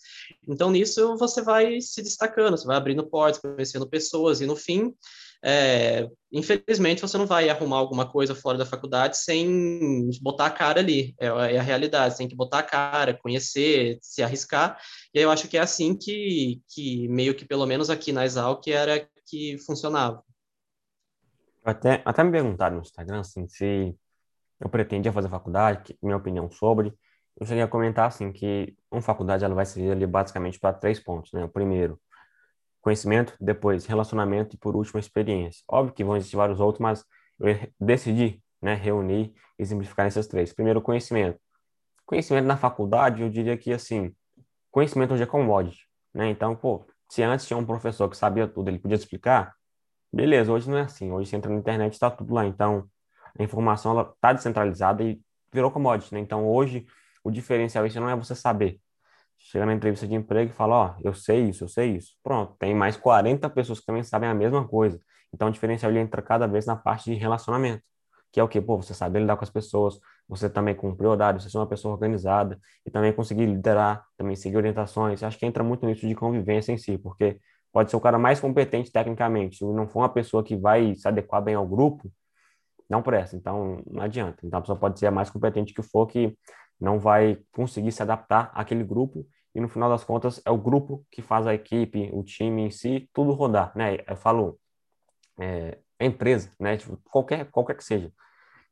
Então, 0.45 0.69
nisso, 0.69 1.15
você 1.17 1.41
vai 1.41 1.79
se 1.79 2.01
destacando, 2.01 2.57
você 2.57 2.67
vai 2.67 2.75
abrindo 2.75 3.07
portas, 3.07 3.39
conhecendo 3.39 3.87
pessoas, 3.87 4.41
e 4.41 4.45
no 4.45 4.55
fim, 4.55 4.93
é, 5.43 6.07
infelizmente, 6.31 7.01
você 7.01 7.17
não 7.17 7.27
vai 7.27 7.49
arrumar 7.49 7.77
alguma 7.77 8.09
coisa 8.09 8.33
fora 8.33 8.57
da 8.57 8.65
faculdade 8.65 9.17
sem 9.17 10.09
botar 10.21 10.45
a 10.45 10.51
cara 10.51 10.79
ali, 10.79 11.13
é, 11.19 11.27
é, 11.27 11.59
a 11.59 11.61
realidade, 11.61 12.17
tem 12.17 12.27
que 12.27 12.35
botar 12.35 12.59
a 12.59 12.63
cara, 12.63 13.13
conhecer, 13.13 13.97
se 14.01 14.23
arriscar, 14.23 14.79
e 15.13 15.19
eu 15.19 15.29
acho 15.29 15.49
que 15.49 15.57
é 15.57 15.61
assim 15.61 15.97
que, 15.97 16.61
que 16.69 17.07
meio 17.09 17.35
que, 17.35 17.45
pelo 17.45 17.65
menos 17.65 17.89
aqui 17.89 18.13
na 18.13 18.23
Exalc, 18.23 18.65
era 18.67 19.05
que 19.25 19.57
funcionava. 19.65 20.23
Até, 21.63 22.01
até 22.05 22.23
me 22.23 22.31
perguntaram 22.31 22.77
no 22.77 22.81
Instagram, 22.81 23.19
assim, 23.19 23.47
se 23.47 23.95
eu 24.61 24.69
pretendia 24.69 25.11
fazer 25.11 25.29
faculdade, 25.29 25.97
minha 26.01 26.17
opinião 26.17 26.49
sobre, 26.49 26.93
eu 27.39 27.45
cheguei 27.45 27.63
a 27.63 27.67
comentar, 27.67 28.07
assim, 28.07 28.31
que 28.31 28.75
uma 28.89 29.01
faculdade, 29.01 29.43
ela 29.43 29.55
vai 29.55 29.65
servir 29.65 29.91
ali 29.91 30.05
basicamente 30.05 30.59
para 30.59 30.73
três 30.73 30.99
pontos, 30.99 31.31
né? 31.33 31.43
O 31.43 31.49
primeiro, 31.49 31.99
conhecimento, 32.83 33.33
depois 33.39 33.85
relacionamento 33.85 34.55
e 34.55 34.59
por 34.59 34.75
último 34.75 34.99
experiência. 34.99 35.63
Óbvio 35.69 35.93
que 35.93 36.03
vão 36.03 36.17
existir 36.17 36.35
vários 36.35 36.59
outros, 36.59 36.81
mas 36.81 37.05
eu 37.39 37.57
decidi, 37.79 38.43
né, 38.61 38.75
reunir 38.75 39.33
e 39.57 39.65
simplificar 39.65 40.05
esses 40.05 40.27
três. 40.27 40.53
Primeiro, 40.53 40.81
conhecimento. 40.81 41.39
Conhecimento 42.05 42.45
na 42.45 42.57
faculdade, 42.57 43.21
eu 43.21 43.29
diria 43.29 43.57
que 43.57 43.71
assim, 43.71 44.13
conhecimento 44.69 45.13
hoje 45.13 45.23
é 45.23 45.25
commodity, 45.25 45.87
né? 46.13 46.29
Então, 46.29 46.55
pô, 46.55 46.85
se 47.09 47.23
antes 47.23 47.47
tinha 47.47 47.57
um 47.57 47.65
professor 47.65 48.09
que 48.09 48.17
sabia 48.17 48.47
tudo, 48.47 48.67
ele 48.69 48.79
podia 48.79 48.95
explicar, 48.95 49.55
beleza, 50.11 50.51
hoje 50.51 50.69
não 50.69 50.77
é 50.77 50.81
assim. 50.81 51.09
Hoje 51.09 51.29
você 51.29 51.37
entra 51.37 51.51
na 51.51 51.57
internet, 51.57 51.93
está 51.93 52.11
tudo 52.11 52.33
lá. 52.33 52.45
Então, 52.45 52.85
a 53.39 53.41
informação 53.41 53.93
ela 53.93 54.11
está 54.13 54.33
descentralizada 54.33 55.01
e 55.03 55.21
virou 55.53 55.71
commodity, 55.71 56.13
né? 56.13 56.19
Então, 56.19 56.45
hoje 56.45 56.85
o 57.23 57.31
diferencial 57.31 57.85
isso 57.85 57.99
não 58.01 58.09
é 58.09 58.15
você 58.15 58.35
saber, 58.35 58.81
chega 59.43 59.65
na 59.65 59.73
entrevista 59.73 60.07
de 60.07 60.15
emprego 60.15 60.51
e 60.51 60.53
fala, 60.53 60.75
ó, 60.75 60.95
oh, 60.97 61.01
eu 61.07 61.13
sei 61.13 61.49
isso, 61.49 61.65
eu 61.65 61.67
sei 61.67 61.97
isso. 61.97 62.13
Pronto, 62.23 62.55
tem 62.57 62.73
mais 62.73 62.95
40 62.97 63.49
pessoas 63.49 63.79
que 63.79 63.85
também 63.85 64.03
sabem 64.03 64.29
a 64.29 64.33
mesma 64.33 64.67
coisa. 64.67 64.99
Então, 65.33 65.49
o 65.49 65.51
diferencial 65.51 65.91
ele 65.91 65.99
entra 65.99 66.21
cada 66.21 66.47
vez 66.47 66.65
na 66.65 66.75
parte 66.75 67.11
de 67.11 67.15
relacionamento, 67.15 67.83
que 68.31 68.39
é 68.39 68.43
o 68.43 68.47
quê? 68.47 68.61
Pô, 68.61 68.77
você 68.77 68.93
saber 68.93 69.19
lidar 69.19 69.35
com 69.35 69.43
as 69.43 69.49
pessoas, 69.49 69.99
você 70.27 70.49
também 70.49 70.73
cumprir 70.73 71.07
horário, 71.07 71.39
você 71.39 71.49
ser 71.49 71.57
uma 71.57 71.67
pessoa 71.67 71.93
organizada 71.93 72.59
e 72.85 72.89
também 72.89 73.11
conseguir 73.11 73.45
liderar, 73.45 74.05
também 74.17 74.35
seguir 74.35 74.57
orientações. 74.57 75.21
Acho 75.21 75.37
que 75.37 75.45
entra 75.45 75.63
muito 75.63 75.85
nisso 75.85 76.07
de 76.07 76.15
convivência 76.15 76.71
em 76.71 76.77
si, 76.77 76.97
porque 76.97 77.39
pode 77.71 77.89
ser 77.91 77.97
o 77.97 78.01
cara 78.01 78.17
mais 78.17 78.39
competente 78.39 78.91
tecnicamente, 78.91 79.57
se 79.57 79.65
não 79.65 79.87
for 79.87 79.99
uma 79.99 80.09
pessoa 80.09 80.43
que 80.43 80.55
vai 80.55 80.95
se 80.95 81.07
adequar 81.07 81.41
bem 81.43 81.55
ao 81.55 81.67
grupo, 81.67 82.09
não 82.89 83.01
presta, 83.01 83.35
então 83.35 83.81
não 83.87 84.03
adianta. 84.03 84.45
Então 84.45 84.59
a 84.59 84.61
pessoa 84.61 84.77
pode 84.77 84.99
ser 84.99 85.07
a 85.07 85.11
mais 85.11 85.29
competente 85.29 85.73
que 85.73 85.81
for, 85.81 86.05
que 86.05 86.37
não 86.79 86.99
vai 86.99 87.39
conseguir 87.51 87.91
se 87.91 88.01
adaptar 88.01 88.51
àquele 88.53 88.83
grupo 88.83 89.27
e 89.55 89.61
no 89.61 89.69
final 89.69 89.89
das 89.89 90.03
contas 90.03 90.41
é 90.45 90.51
o 90.51 90.57
grupo 90.57 91.05
que 91.11 91.21
faz 91.21 91.45
a 91.45 91.53
equipe, 91.53 92.09
o 92.11 92.23
time 92.23 92.63
em 92.63 92.71
si, 92.71 93.09
tudo 93.13 93.33
rodar, 93.33 93.71
né? 93.75 93.97
Eu 94.07 94.15
falo 94.15 94.59
é, 95.39 95.77
empresa, 95.99 96.51
né? 96.59 96.77
Tipo, 96.77 96.97
qualquer, 97.05 97.49
qualquer 97.51 97.75
que 97.77 97.83
seja. 97.83 98.11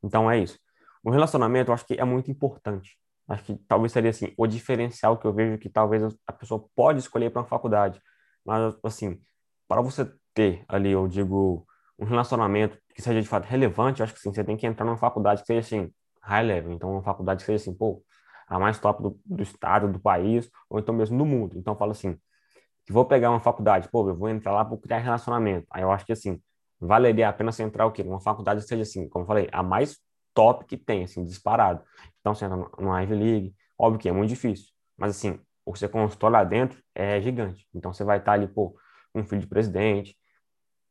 Então 0.02 0.30
é 0.30 0.38
isso. 0.38 0.58
O 1.04 1.10
relacionamento 1.10 1.70
eu 1.70 1.74
acho 1.74 1.86
que 1.86 1.94
é 1.94 2.04
muito 2.04 2.30
importante. 2.30 2.98
Acho 3.28 3.44
que 3.44 3.56
talvez 3.68 3.92
seria 3.92 4.10
assim, 4.10 4.32
o 4.36 4.46
diferencial 4.46 5.16
que 5.16 5.26
eu 5.26 5.32
vejo 5.32 5.58
que 5.58 5.68
talvez 5.68 6.02
a 6.26 6.32
pessoa 6.32 6.68
pode 6.74 6.98
escolher 6.98 7.30
para 7.30 7.42
uma 7.42 7.48
faculdade. 7.48 8.00
Mas 8.44 8.74
assim, 8.82 9.20
para 9.68 9.80
você 9.80 10.12
ter 10.34 10.64
ali, 10.68 10.90
eu 10.90 11.06
digo, 11.08 11.66
um 11.98 12.04
relacionamento 12.04 12.78
que 12.94 13.02
seja 13.02 13.22
de 13.22 13.28
fato 13.28 13.44
relevante, 13.46 14.00
eu 14.00 14.04
acho 14.04 14.14
que 14.14 14.20
sim, 14.20 14.32
você 14.32 14.44
tem 14.44 14.56
que 14.56 14.66
entrar 14.66 14.84
numa 14.84 14.96
faculdade 14.96 15.42
que 15.42 15.46
seja 15.46 15.60
assim, 15.60 15.92
high 16.22 16.42
level. 16.42 16.72
Então, 16.72 16.92
uma 16.92 17.02
faculdade 17.02 17.40
que 17.40 17.46
seja 17.46 17.62
assim, 17.62 17.74
pô, 17.76 18.02
a 18.46 18.58
mais 18.58 18.78
top 18.78 19.02
do, 19.02 19.20
do 19.24 19.42
estado, 19.42 19.90
do 19.90 20.00
país, 20.00 20.50
ou 20.68 20.78
então 20.78 20.94
mesmo 20.94 21.16
do 21.18 21.24
mundo. 21.24 21.58
Então, 21.58 21.74
eu 21.74 21.78
falo 21.78 21.92
assim, 21.92 22.18
que 22.86 22.92
vou 22.92 23.04
pegar 23.04 23.30
uma 23.30 23.40
faculdade, 23.40 23.88
pô, 23.88 24.08
eu 24.08 24.16
vou 24.16 24.28
entrar 24.28 24.52
lá 24.52 24.64
para 24.64 24.76
criar 24.78 24.98
relacionamento. 24.98 25.66
Aí 25.70 25.82
eu 25.82 25.90
acho 25.90 26.04
que, 26.04 26.12
assim, 26.12 26.40
valeria 26.80 27.28
a 27.28 27.32
pena 27.32 27.52
você 27.52 27.62
entrar 27.62 27.86
o 27.86 27.92
quê? 27.92 28.02
Uma 28.02 28.20
faculdade 28.20 28.62
que 28.62 28.68
seja, 28.68 28.82
assim, 28.82 29.08
como 29.08 29.24
eu 29.24 29.26
falei, 29.26 29.48
a 29.52 29.62
mais 29.62 29.98
top 30.34 30.64
que 30.66 30.76
tem, 30.76 31.04
assim, 31.04 31.24
disparado. 31.24 31.82
Então, 32.20 32.34
você 32.34 32.44
entra 32.44 32.56
numa 32.78 33.02
Ivy 33.02 33.14
League, 33.14 33.54
óbvio 33.78 34.00
que 34.00 34.08
é 34.08 34.12
muito 34.12 34.30
difícil, 34.30 34.68
mas, 34.96 35.16
assim, 35.16 35.38
o 35.64 35.72
que 35.72 35.78
você 35.78 35.88
constrói 35.88 36.32
lá 36.32 36.44
dentro 36.44 36.82
é 36.94 37.20
gigante. 37.20 37.66
Então, 37.74 37.92
você 37.92 38.04
vai 38.04 38.18
estar 38.18 38.32
ali, 38.32 38.48
pô, 38.48 38.76
um 39.14 39.24
filho 39.24 39.40
de 39.40 39.46
presidente, 39.46 40.16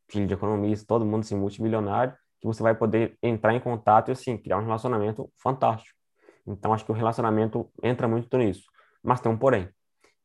filho 0.09 0.27
de 0.27 0.33
economista, 0.33 0.85
todo 0.87 1.05
mundo, 1.05 1.21
assim, 1.21 1.35
multimilionário, 1.35 2.15
que 2.41 2.47
você 2.47 2.63
vai 2.63 2.73
poder 2.75 3.17
entrar 3.21 3.53
em 3.53 3.59
contato 3.59 4.09
e, 4.09 4.11
assim, 4.11 4.35
criar 4.37 4.57
um 4.57 4.63
relacionamento 4.63 5.31
fantástico. 5.37 5.97
Então, 6.45 6.73
acho 6.73 6.83
que 6.83 6.91
o 6.91 6.95
relacionamento 6.95 7.71
entra 7.83 8.07
muito 8.07 8.35
nisso. 8.37 8.63
Mas 9.03 9.21
tem 9.21 9.31
um 9.31 9.37
porém. 9.37 9.69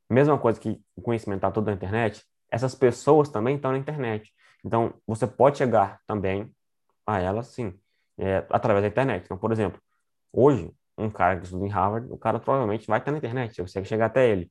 Mesma 0.08 0.38
coisa 0.38 0.58
que 0.58 0.80
o 0.96 1.02
conhecimento 1.02 1.38
está 1.38 1.50
todo 1.50 1.66
na 1.66 1.72
internet, 1.72 2.24
essas 2.50 2.74
pessoas 2.74 3.28
também 3.28 3.56
estão 3.56 3.72
na 3.72 3.78
internet. 3.78 4.32
Então, 4.64 4.94
você 5.06 5.26
pode 5.26 5.58
chegar 5.58 6.00
também 6.06 6.50
a 7.06 7.20
elas, 7.20 7.48
sim, 7.48 7.78
é, 8.18 8.38
através 8.50 8.82
da 8.82 8.88
internet. 8.88 9.24
Então, 9.24 9.36
por 9.36 9.52
exemplo, 9.52 9.80
hoje, 10.32 10.72
um 10.96 11.10
cara 11.10 11.36
que 11.36 11.44
estuda 11.44 11.66
em 11.66 11.68
Harvard, 11.68 12.10
o 12.10 12.16
cara 12.16 12.38
provavelmente 12.40 12.86
vai 12.86 12.98
estar 12.98 13.12
na 13.12 13.18
internet, 13.18 13.54
você 13.54 13.62
consegue 13.62 13.86
chegar 13.86 14.06
até 14.06 14.28
ele. 14.28 14.50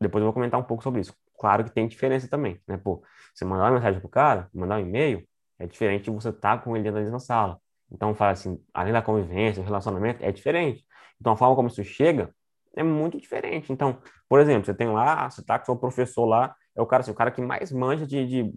Depois 0.00 0.20
eu 0.20 0.26
vou 0.26 0.34
comentar 0.34 0.60
um 0.60 0.64
pouco 0.64 0.82
sobre 0.82 1.00
isso. 1.00 1.14
Claro 1.38 1.64
que 1.64 1.70
tem 1.70 1.88
diferença 1.88 2.28
também, 2.28 2.60
né? 2.68 2.76
Pô, 2.76 3.02
você 3.34 3.44
mandar 3.44 3.64
uma 3.64 3.72
mensagem 3.72 4.00
pro 4.00 4.08
cara, 4.08 4.48
mandar 4.52 4.76
um 4.76 4.80
e-mail, 4.80 5.26
é 5.60 5.66
diferente 5.66 6.04
de 6.04 6.10
você 6.10 6.30
estar 6.30 6.58
tá 6.58 6.64
com 6.64 6.76
ele 6.76 6.90
da 6.90 6.98
mesma 6.98 7.20
sala. 7.20 7.60
Então, 7.92 8.14
fala 8.14 8.32
assim, 8.32 8.58
além 8.72 8.92
da 8.92 9.02
convivência, 9.02 9.62
o 9.62 9.64
relacionamento, 9.64 10.24
é 10.24 10.32
diferente. 10.32 10.84
Então, 11.20 11.32
a 11.34 11.36
forma 11.36 11.54
como 11.54 11.68
isso 11.68 11.84
chega 11.84 12.34
é 12.74 12.82
muito 12.82 13.20
diferente. 13.20 13.72
Então, 13.72 14.00
por 14.28 14.40
exemplo, 14.40 14.64
você 14.64 14.74
tem 14.74 14.88
lá, 14.88 15.28
você 15.28 15.44
tá 15.44 15.58
com 15.58 15.66
seu 15.66 15.76
professor 15.76 16.24
lá, 16.24 16.54
é 16.74 16.80
o 16.80 16.86
cara, 16.86 17.02
assim, 17.02 17.10
o 17.10 17.14
cara 17.14 17.30
que 17.30 17.42
mais 17.42 17.70
manja 17.70 18.06
de, 18.06 18.26
de 18.26 18.54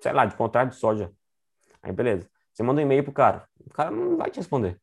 sei 0.00 0.12
lá, 0.12 0.26
de 0.26 0.36
contrato 0.36 0.70
de 0.70 0.76
soja. 0.76 1.10
Aí, 1.82 1.92
beleza. 1.92 2.28
Você 2.52 2.62
manda 2.62 2.80
um 2.80 2.84
e-mail 2.84 3.02
pro 3.02 3.12
cara, 3.12 3.48
o 3.58 3.70
cara 3.70 3.90
não 3.90 4.16
vai 4.16 4.30
te 4.30 4.36
responder. 4.36 4.78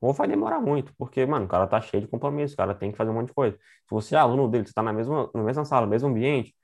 Ou 0.00 0.12
vai 0.12 0.28
demorar 0.28 0.60
muito, 0.60 0.94
porque, 0.96 1.26
mano, 1.26 1.46
o 1.46 1.48
cara 1.48 1.66
tá 1.66 1.80
cheio 1.80 2.02
de 2.02 2.08
compromisso, 2.08 2.54
o 2.54 2.56
cara 2.56 2.74
tem 2.74 2.92
que 2.92 2.96
fazer 2.96 3.10
um 3.10 3.14
monte 3.14 3.28
de 3.28 3.34
coisa. 3.34 3.56
Se 3.56 3.90
você 3.90 4.14
é 4.14 4.18
aluno 4.18 4.48
dele, 4.48 4.66
você 4.66 4.72
tá 4.72 4.82
na 4.82 4.92
mesma, 4.92 5.30
na 5.34 5.42
mesma 5.42 5.64
sala, 5.64 5.86
no 5.86 5.90
mesmo 5.90 6.08
ambiente, 6.08 6.54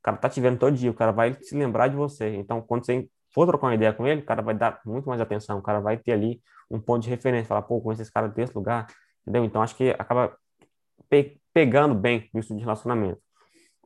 o 0.00 0.02
cara 0.02 0.16
tá 0.16 0.28
te 0.28 0.40
vendo 0.40 0.58
todo 0.58 0.76
dia, 0.76 0.90
o 0.90 0.94
cara 0.94 1.12
vai 1.12 1.34
se 1.34 1.54
lembrar 1.56 1.88
de 1.88 1.96
você. 1.96 2.34
Então, 2.36 2.62
quando 2.62 2.86
você 2.86 3.08
for 3.32 3.46
trocar 3.46 3.68
uma 3.68 3.74
ideia 3.74 3.92
com 3.92 4.06
ele, 4.06 4.22
o 4.22 4.24
cara 4.24 4.42
vai 4.42 4.54
dar 4.54 4.80
muito 4.84 5.08
mais 5.08 5.20
atenção, 5.20 5.58
o 5.58 5.62
cara 5.62 5.80
vai 5.80 5.96
ter 5.96 6.12
ali 6.12 6.40
um 6.70 6.80
ponto 6.80 7.02
de 7.02 7.10
referência, 7.10 7.46
falar, 7.46 7.62
pô, 7.62 7.80
conheço 7.80 8.02
esse 8.02 8.12
cara 8.12 8.28
desse 8.28 8.54
lugar, 8.54 8.86
entendeu? 9.22 9.44
Então, 9.44 9.62
acho 9.62 9.74
que 9.76 9.90
acaba 9.90 10.36
pe 11.08 11.40
pegando 11.52 11.94
bem 11.94 12.30
isso 12.34 12.54
de 12.54 12.60
relacionamento. 12.60 13.20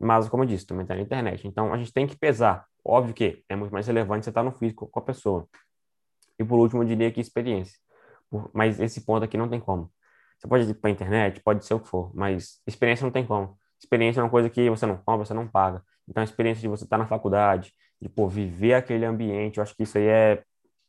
Mas, 0.01 0.29
como 0.29 0.43
eu 0.43 0.47
disse, 0.47 0.67
também 0.67 0.83
está 0.83 0.95
na 0.95 1.01
internet. 1.01 1.47
Então, 1.49 1.73
a 1.73 1.79
gente 1.79 1.93
tem 1.93 2.07
que 2.07 2.17
pesar. 2.17 2.67
Óbvio 2.85 3.15
que 3.15 3.43
é 3.49 3.57
muito 3.57 3.73
mais 3.73 3.87
relevante 3.87 4.25
você 4.25 4.31
estar 4.31 4.43
tá 4.43 4.45
no 4.45 4.53
físico 4.53 4.87
com 4.87 4.99
a 4.99 5.03
pessoa. 5.03 5.49
E, 6.39 6.45
por 6.45 6.59
último, 6.59 6.83
eu 6.83 6.87
diria 6.87 7.11
que 7.11 7.21
experiência. 7.21 7.79
Mas 8.53 8.81
esse 8.81 9.05
ponto 9.05 9.25
aqui 9.25 9.37
não 9.39 9.49
tem 9.49 9.61
como. 9.61 9.91
Você 10.39 10.49
pode 10.49 10.69
ir 10.69 10.75
para 10.75 10.91
a 10.91 10.93
internet, 10.93 11.41
pode 11.43 11.65
ser 11.65 11.75
o 11.75 11.81
que 11.81 11.89
for, 11.89 12.15
mas 12.15 12.61
experiência 12.67 13.05
não 13.05 13.13
tem 13.13 13.25
como. 13.25 13.57
Experiência 13.81 14.21
é 14.21 14.23
uma 14.23 14.31
coisa 14.31 14.51
que 14.51 14.69
você 14.69 14.85
não 14.85 14.97
compra, 14.99 15.25
você 15.25 15.33
não 15.33 15.49
paga. 15.49 15.83
Então, 16.09 16.21
a 16.21 16.25
experiência 16.25 16.61
de 16.61 16.69
você 16.69 16.85
estar 16.85 16.99
tá 16.99 17.03
na 17.03 17.09
faculdade, 17.09 17.73
de 18.05 18.09
pô, 18.11 18.29
viver 18.29 18.75
aquele 18.75 19.07
ambiente, 19.07 19.57
eu 19.57 19.63
acho 19.63 19.75
que 19.75 19.83
isso 19.85 19.97
aí 19.97 20.05
é 20.07 20.45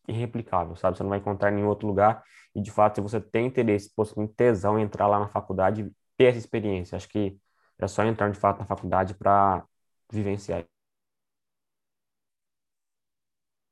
irreplicável, 0.08 0.76
sabe? 0.76 0.98
Você 0.98 1.04
não 1.04 1.10
vai 1.10 1.20
encontrar 1.20 1.50
em 1.52 1.56
nenhum 1.56 1.70
outro 1.70 1.88
lugar. 1.88 2.22
E, 2.54 2.62
de 2.62 2.72
fato, 2.72 2.96
se 2.96 3.02
você 3.02 3.22
tem 3.22 3.48
interesse, 3.48 3.90
pô, 3.96 4.06
tem 4.06 4.28
tesão 4.28 4.78
em 4.78 4.84
entrar 4.84 5.08
lá 5.08 5.18
na 5.20 5.30
faculdade, 5.30 5.90
ter 6.18 6.26
essa 6.26 6.40
experiência, 6.40 6.98
acho 6.98 7.08
que 7.08 7.38
é 7.80 7.88
só 7.88 8.04
entrar, 8.04 8.30
de 8.32 8.38
fato, 8.38 8.60
na 8.60 8.66
faculdade 8.66 9.14
para 9.16 9.64
vivenciar. 10.12 10.66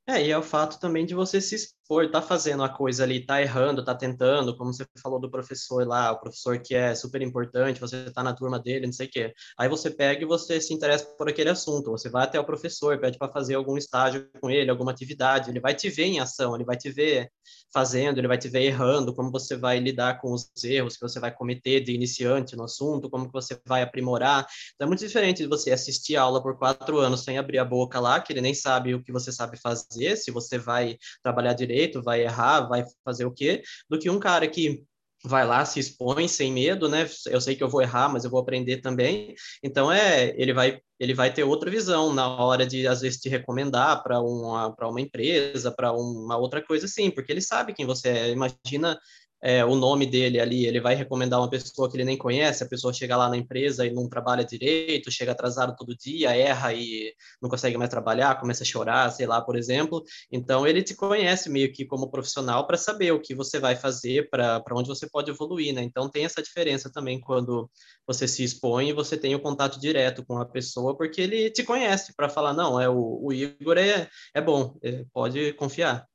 É, 0.08 0.25
e 0.25 0.32
é 0.32 0.38
o 0.38 0.43
fato 0.43 0.79
também 0.79 1.06
de 1.06 1.13
você 1.13 1.41
se 1.41 1.56
for, 1.88 2.10
tá 2.10 2.22
fazendo 2.22 2.63
a 2.63 2.69
coisa 2.69 3.04
ali, 3.04 3.26
tá 3.26 3.41
errando, 3.41 3.84
tá 3.84 3.93
tentando, 3.96 4.56
como 4.58 4.74
você 4.74 4.86
falou 5.02 5.19
do 5.19 5.30
professor 5.30 5.86
lá, 5.86 6.12
o 6.12 6.19
professor 6.19 6.60
que 6.60 6.76
é 6.76 6.96
super 6.96 7.22
importante, 7.22 7.80
você 7.80 8.10
tá 8.12 8.24
na 8.24 8.34
turma 8.34 8.60
dele, 8.60 8.86
não 8.86 8.93
sei 8.93 9.08
o 9.08 9.10
quê. 9.10 9.34
Aí 9.58 9.67
você 9.67 9.89
pega 9.89 10.24
e 10.24 10.26
você 10.26 10.60
se 10.62 10.74
interessa 10.74 11.06
por 11.17 11.30
aquele 11.30 11.50
assunto, 11.50 11.91
você 11.91 12.10
vai 12.10 12.24
até 12.24 12.39
o 12.39 12.46
professor, 12.46 13.00
pede 13.00 13.17
para 13.17 13.32
fazer 13.32 13.56
algum 13.56 13.78
estágio 13.78 14.30
com 14.39 14.50
ele, 14.50 14.69
alguma 14.72 14.91
atividade, 14.91 15.50
ele 15.50 15.60
vai 15.60 15.76
te 15.76 15.89
ver 15.89 16.06
em 16.06 16.19
ação, 16.19 16.56
ele 16.56 16.65
vai 16.65 16.78
te 16.78 16.89
ver 16.89 17.30
fazendo, 17.74 18.19
ele 18.19 18.28
vai 18.28 18.38
te 18.38 18.48
ver 18.48 18.63
errando, 18.63 19.13
como 19.13 19.32
você 19.32 19.58
vai 19.58 19.80
lidar 19.80 20.22
com 20.22 20.32
os 20.32 20.48
erros 20.63 20.96
que 20.96 21.02
você 21.02 21.19
vai 21.19 21.34
cometer 21.34 21.82
de 21.82 21.91
iniciante 21.91 22.56
no 22.56 22.63
assunto, 22.63 23.10
como 23.10 23.26
que 23.26 23.34
você 23.34 23.60
vai 23.65 23.82
aprimorar. 23.82 24.46
Então 24.76 24.86
é 24.86 24.88
muito 24.88 25.06
diferente 25.06 25.41
de 25.41 25.50
você 25.50 25.72
assistir 25.72 26.15
a 26.15 26.22
aula 26.22 26.41
por 26.41 26.58
quatro 26.58 27.00
anos 27.00 27.24
sem 27.24 27.38
abrir 27.38 27.58
a 27.58 27.65
boca 27.65 28.00
lá, 28.00 28.22
que 28.22 28.32
ele 28.32 28.41
nem 28.41 28.54
sabe 28.54 28.93
o 28.93 29.04
que 29.04 29.12
você 29.12 29.32
sabe 29.32 29.58
fazer, 29.58 30.15
se 30.15 30.32
você 30.32 30.58
vai 30.58 30.98
trabalhar 31.24 31.54
direito, 31.54 31.73
vai 32.04 32.24
errar, 32.24 32.68
vai 32.68 32.84
fazer 33.04 33.26
o 33.26 33.32
quê, 33.32 33.62
do 33.90 34.00
que 34.00 34.10
um 34.10 34.20
cara 34.20 34.48
que 34.48 34.84
vai 35.26 35.46
lá, 35.46 35.64
se 35.64 35.80
expõe 35.80 36.28
sem 36.28 36.52
medo, 36.52 36.90
né? 36.90 37.10
Eu 37.28 37.40
sei 37.40 37.56
que 37.56 37.64
eu 37.64 37.70
vou 37.70 37.82
errar, 37.82 38.10
mas 38.10 38.26
eu 38.26 38.30
vou 38.30 38.42
aprender 38.42 38.82
também. 38.82 39.34
Então 39.64 39.92
é, 39.92 40.34
ele 40.38 40.54
vai 40.54 40.80
ele 41.00 41.14
vai 41.14 41.34
ter 41.34 41.44
outra 41.44 41.70
visão 41.72 42.14
na 42.14 42.28
hora 42.28 42.66
de 42.66 42.88
às 42.88 43.02
vezes 43.02 43.20
te 43.20 43.30
recomendar 43.30 44.04
para 44.04 44.22
uma 44.22 44.76
para 44.76 44.90
uma 44.90 45.00
empresa, 45.02 45.72
para 45.72 45.94
uma 45.94 46.38
outra 46.38 46.62
coisa 46.62 46.86
assim, 46.86 47.10
porque 47.10 47.32
ele 47.32 47.42
sabe 47.42 47.74
quem 47.74 47.86
você 47.86 48.10
é. 48.10 48.30
Imagina 48.32 49.00
é, 49.43 49.65
o 49.65 49.75
nome 49.75 50.06
dele 50.06 50.39
ali, 50.39 50.65
ele 50.65 50.79
vai 50.79 50.95
recomendar 50.95 51.38
uma 51.38 51.49
pessoa 51.49 51.89
que 51.91 51.97
ele 51.97 52.06
nem 52.06 52.17
conhece, 52.17 52.63
a 52.63 52.67
pessoa 52.67 52.93
chega 52.93 53.17
lá 53.17 53.27
na 53.27 53.36
empresa 53.36 53.86
e 53.86 53.91
não 53.91 54.08
trabalha 54.08 54.45
direito, 54.45 55.12
chega 55.12 55.34
atrasado 55.34 55.75
todo 55.75 55.97
dia, 55.97 56.34
erra 56.34 56.73
e 56.73 57.13
não 57.41 57.49
consegue 57.49 57.77
mais 57.77 57.89
trabalhar, 57.89 58.39
começa 58.39 58.63
a 58.63 58.65
chorar, 58.65 59.12
sei 59.12 59.25
lá, 59.25 59.41
por 59.41 59.58
exemplo. 59.58 60.01
Então, 60.32 60.65
ele 60.65 60.82
te 60.82 60.95
conhece 60.95 61.49
meio 61.49 61.73
que 61.73 61.86
como 61.86 62.10
profissional 62.10 62.65
para 62.65 62.77
saber 62.77 63.12
o 63.12 63.19
que 63.19 63.36
você 63.36 63.60
vai 63.60 63.75
fazer, 63.75 64.29
para 64.29 64.63
onde 64.71 64.88
você 64.88 65.10
pode 65.10 65.29
evoluir, 65.29 65.73
né? 65.73 65.84
Então, 65.84 66.10
tem 66.10 66.23
essa 66.23 66.41
diferença 66.41 66.89
também 66.89 67.19
quando 67.19 67.69
você 68.08 68.27
se 68.29 68.45
expõe 68.45 68.89
e 68.89 68.93
você 68.93 69.17
tem 69.17 69.36
o 69.36 69.41
contato 69.41 69.77
direto 69.77 70.25
com 70.25 70.38
a 70.38 70.45
pessoa, 70.45 70.95
porque 70.95 71.19
ele 71.19 71.49
te 71.49 71.63
conhece 71.63 72.13
para 72.15 72.29
falar, 72.29 72.53
não, 72.53 72.79
é 72.79 72.88
o, 72.88 73.19
o 73.21 73.34
Igor 73.34 73.77
é, 73.77 74.08
é 74.34 74.41
bom, 74.41 74.77
é, 74.82 75.03
pode 75.12 75.51
confiar. 75.53 76.08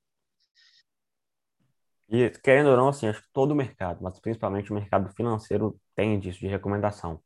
E, 2.10 2.30
querendo 2.42 2.70
ou 2.70 2.76
não, 2.76 2.88
assim, 2.88 3.06
acho 3.08 3.20
que 3.22 3.28
todo 3.32 3.52
o 3.52 3.54
mercado, 3.54 3.98
mas 4.02 4.18
principalmente 4.20 4.70
o 4.72 4.74
mercado 4.74 5.10
financeiro, 5.14 5.78
tem 5.94 6.18
disso, 6.18 6.40
de 6.40 6.46
recomendação. 6.46 7.20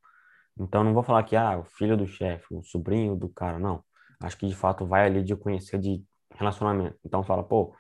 Então, 0.59 0.85
não 0.85 0.95
vou 0.95 1.03
falar 1.03 1.23
que, 1.25 1.37
ah, 1.37 1.59
o 1.59 1.65
filho 1.65 1.97
do 1.97 2.07
chefe, 2.07 2.47
o 2.55 2.63
sobrinho 2.65 3.17
do 3.17 3.29
cara, 3.29 3.59
não. 3.59 3.85
Acho 4.23 4.37
que, 4.39 4.47
de 4.49 4.55
fato, 4.57 4.87
vai 4.87 5.07
ali 5.07 5.23
de 5.25 5.37
conhecer 5.37 5.79
de 5.79 6.05
relacionamento. 6.37 6.99
Então, 7.05 7.23
fala, 7.25 7.45
pô, 7.45 7.75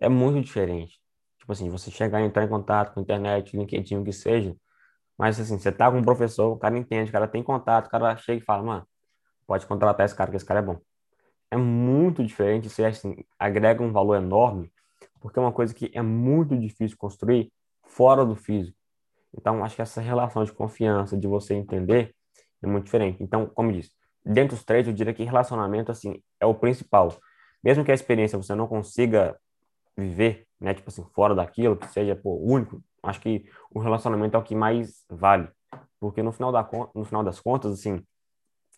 é 0.00 0.08
muito 0.08 0.44
diferente. 0.46 1.00
Tipo 1.38 1.52
assim, 1.52 1.70
você 1.70 1.90
chegar 1.90 2.20
e 2.22 2.24
entrar 2.26 2.44
em 2.44 2.48
contato 2.48 2.94
com 2.94 3.00
a 3.00 3.02
internet, 3.02 3.56
LinkedIn, 3.56 3.98
o 3.98 4.04
que 4.04 4.12
seja, 4.12 4.56
mas, 5.18 5.40
assim, 5.40 5.58
você 5.58 5.72
tá 5.72 5.90
com 5.90 5.98
um 5.98 6.04
professor, 6.04 6.52
o 6.52 6.58
cara 6.58 6.78
entende, 6.78 7.10
o 7.10 7.12
cara 7.12 7.28
tem 7.28 7.42
contato, 7.42 7.86
o 7.88 7.90
cara 7.90 8.16
chega 8.16 8.42
e 8.42 8.44
fala, 8.44 8.62
mano, 8.62 8.88
pode 9.46 9.66
contratar 9.66 10.06
esse 10.06 10.14
cara, 10.16 10.30
que 10.30 10.36
esse 10.36 10.46
cara 10.46 10.60
é 10.60 10.62
bom. 10.62 10.80
É 11.50 11.56
muito 11.56 12.24
diferente, 12.24 12.68
você, 12.70 12.84
assim, 12.84 13.16
agrega 13.38 13.82
um 13.82 13.92
valor 13.92 14.16
enorme 14.16 14.72
porque 15.20 15.38
é 15.38 15.42
uma 15.42 15.52
coisa 15.52 15.74
que 15.74 15.90
é 15.94 16.02
muito 16.02 16.56
difícil 16.56 16.96
construir 16.96 17.52
fora 17.82 18.24
do 18.24 18.34
físico. 18.34 18.76
Então, 19.36 19.64
acho 19.64 19.76
que 19.76 19.82
essa 19.82 20.00
relação 20.00 20.44
de 20.44 20.52
confiança, 20.52 21.16
de 21.16 21.26
você 21.26 21.54
entender, 21.54 22.14
é 22.62 22.66
muito 22.66 22.84
diferente. 22.84 23.22
Então, 23.22 23.46
como 23.46 23.70
eu 23.70 23.76
disse, 23.76 23.92
dentro 24.24 24.56
dos 24.56 24.64
três, 24.64 24.86
eu 24.86 24.92
diria 24.92 25.14
que 25.14 25.24
relacionamento, 25.24 25.90
assim, 25.90 26.22
é 26.40 26.46
o 26.46 26.54
principal. 26.54 27.16
Mesmo 27.62 27.84
que 27.84 27.90
a 27.90 27.94
experiência 27.94 28.38
você 28.38 28.54
não 28.54 28.66
consiga 28.66 29.38
viver, 29.96 30.46
né, 30.60 30.74
tipo 30.74 30.88
assim, 30.88 31.04
fora 31.14 31.34
daquilo, 31.34 31.76
que 31.76 31.86
seja, 31.88 32.14
pô, 32.14 32.38
único, 32.40 32.82
acho 33.02 33.20
que 33.20 33.44
o 33.70 33.80
relacionamento 33.80 34.36
é 34.36 34.40
o 34.40 34.42
que 34.42 34.54
mais 34.54 35.04
vale. 35.08 35.48
Porque 36.00 36.22
no 36.22 36.32
final, 36.32 36.52
da, 36.52 36.68
no 36.94 37.04
final 37.04 37.24
das 37.24 37.40
contas, 37.40 37.72
assim, 37.72 38.02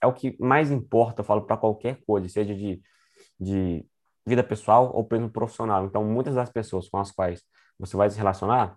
é 0.03 0.07
o 0.07 0.12
que 0.12 0.37
mais 0.40 0.70
importa, 0.70 1.20
eu 1.20 1.24
falo, 1.24 1.42
para 1.42 1.57
qualquer 1.57 2.00
coisa, 2.07 2.29
seja 2.29 2.55
de, 2.55 2.81
de 3.38 3.85
vida 4.31 4.45
pessoal 4.45 4.90
ou 4.95 5.07
mesmo 5.11 5.31
profissional. 5.31 5.85
Então, 5.85 6.05
muitas 6.05 6.35
das 6.35 6.51
pessoas 6.51 6.88
com 6.88 6.99
as 6.99 7.11
quais 7.11 7.43
você 7.79 7.97
vai 7.97 8.09
se 8.11 8.16
relacionar, 8.16 8.77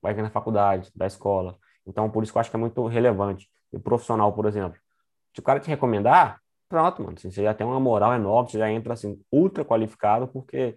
vai 0.00 0.14
vir 0.14 0.22
na 0.22 0.30
faculdade, 0.30 0.90
da 0.94 1.06
escola. 1.06 1.56
Então, 1.86 2.08
por 2.10 2.22
isso 2.22 2.32
que 2.32 2.38
eu 2.38 2.40
acho 2.40 2.50
que 2.50 2.56
é 2.56 2.58
muito 2.58 2.86
relevante. 2.86 3.48
E 3.72 3.78
profissional, 3.78 4.32
por 4.32 4.46
exemplo, 4.46 4.78
se 5.34 5.40
o 5.40 5.42
cara 5.42 5.60
te 5.60 5.68
recomendar, 5.68 6.40
pronto, 6.68 7.02
mano, 7.02 7.14
assim, 7.18 7.30
você 7.30 7.42
já 7.42 7.54
tem 7.54 7.66
uma 7.66 7.80
moral 7.80 8.14
enorme, 8.14 8.50
você 8.50 8.58
já 8.58 8.70
entra 8.70 8.94
assim, 8.94 9.20
ultra 9.32 9.64
qualificado, 9.64 10.28
porque 10.28 10.76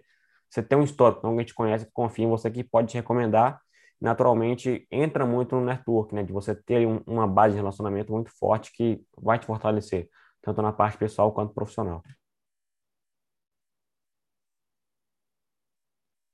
você 0.50 0.62
tem 0.62 0.78
um 0.78 0.82
histórico, 0.82 1.20
então 1.20 1.30
alguém 1.30 1.46
te 1.46 1.54
conhece, 1.54 1.88
confia 1.92 2.24
em 2.24 2.28
você, 2.28 2.50
que 2.50 2.64
pode 2.64 2.88
te 2.88 2.94
recomendar. 2.96 3.60
Naturalmente, 4.00 4.86
entra 4.90 5.26
muito 5.26 5.56
no 5.56 5.64
network, 5.64 6.14
né? 6.14 6.22
De 6.22 6.32
você 6.32 6.54
ter 6.54 6.86
um, 6.86 7.00
uma 7.06 7.26
base 7.26 7.52
de 7.54 7.58
relacionamento 7.60 8.12
muito 8.12 8.30
forte 8.38 8.72
que 8.72 9.02
vai 9.18 9.38
te 9.38 9.46
fortalecer, 9.46 10.08
tanto 10.42 10.60
na 10.62 10.72
parte 10.72 10.98
pessoal 10.98 11.32
quanto 11.32 11.54
profissional. 11.54 12.02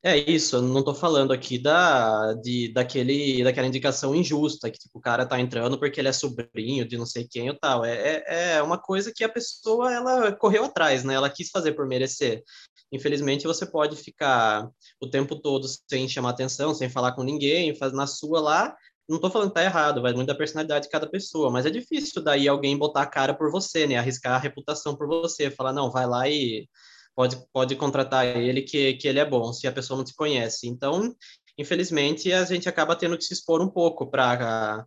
É 0.04 0.16
isso, 0.18 0.56
eu 0.56 0.62
não 0.62 0.80
estou 0.80 0.96
falando 0.96 1.32
aqui 1.32 1.58
da, 1.60 2.32
de, 2.34 2.72
daquele, 2.72 3.44
daquela 3.44 3.68
indicação 3.68 4.12
injusta, 4.16 4.68
que 4.68 4.76
tipo, 4.76 4.98
o 4.98 5.00
cara 5.00 5.24
tá 5.24 5.38
entrando 5.38 5.78
porque 5.78 6.00
ele 6.00 6.08
é 6.08 6.12
sobrinho 6.12 6.84
de 6.84 6.98
não 6.98 7.06
sei 7.06 7.24
quem 7.24 7.48
ou 7.48 7.56
tal. 7.56 7.84
É, 7.84 8.24
é, 8.26 8.54
é 8.56 8.62
uma 8.62 8.76
coisa 8.76 9.12
que 9.14 9.22
a 9.22 9.28
pessoa 9.28 9.92
ela 9.92 10.32
correu 10.32 10.64
atrás, 10.64 11.04
né? 11.04 11.14
Ela 11.14 11.30
quis 11.30 11.50
fazer 11.50 11.72
por 11.74 11.86
merecer. 11.86 12.42
Infelizmente, 12.90 13.46
você 13.46 13.64
pode 13.64 13.94
ficar 13.94 14.68
o 15.00 15.08
tempo 15.08 15.36
todo 15.40 15.68
sem 15.88 16.08
chamar 16.08 16.30
atenção, 16.30 16.74
sem 16.74 16.88
falar 16.88 17.12
com 17.12 17.22
ninguém, 17.22 17.72
faz 17.76 17.92
na 17.92 18.06
sua 18.08 18.40
lá. 18.40 18.76
Não 19.08 19.16
estou 19.16 19.30
falando 19.30 19.50
que 19.50 19.54
tá 19.54 19.62
errado, 19.62 20.02
vai 20.02 20.12
muito 20.12 20.28
da 20.28 20.34
personalidade 20.34 20.86
de 20.86 20.90
cada 20.90 21.08
pessoa, 21.08 21.48
mas 21.48 21.64
é 21.64 21.70
difícil 21.70 22.22
daí 22.22 22.48
alguém 22.48 22.76
botar 22.76 23.02
a 23.02 23.06
cara 23.06 23.34
por 23.34 23.52
você, 23.52 23.86
né? 23.86 23.96
Arriscar 23.98 24.34
a 24.34 24.38
reputação 24.38 24.96
por 24.96 25.06
você, 25.06 25.48
falar, 25.48 25.72
não, 25.72 25.92
vai 25.92 26.06
lá 26.08 26.28
e 26.28 26.66
pode, 27.14 27.36
pode 27.52 27.76
contratar 27.76 28.26
ele 28.26 28.62
que, 28.62 28.94
que 28.94 29.08
ele 29.08 29.18
é 29.18 29.24
bom, 29.24 29.52
se 29.52 29.66
a 29.66 29.72
pessoa 29.72 29.96
não 29.96 30.04
te 30.04 30.14
conhece. 30.14 30.68
Então, 30.68 31.14
infelizmente, 31.58 32.32
a 32.32 32.44
gente 32.44 32.68
acaba 32.68 32.96
tendo 32.96 33.16
que 33.16 33.24
se 33.24 33.34
expor 33.34 33.60
um 33.60 33.68
pouco 33.68 34.10
para 34.10 34.86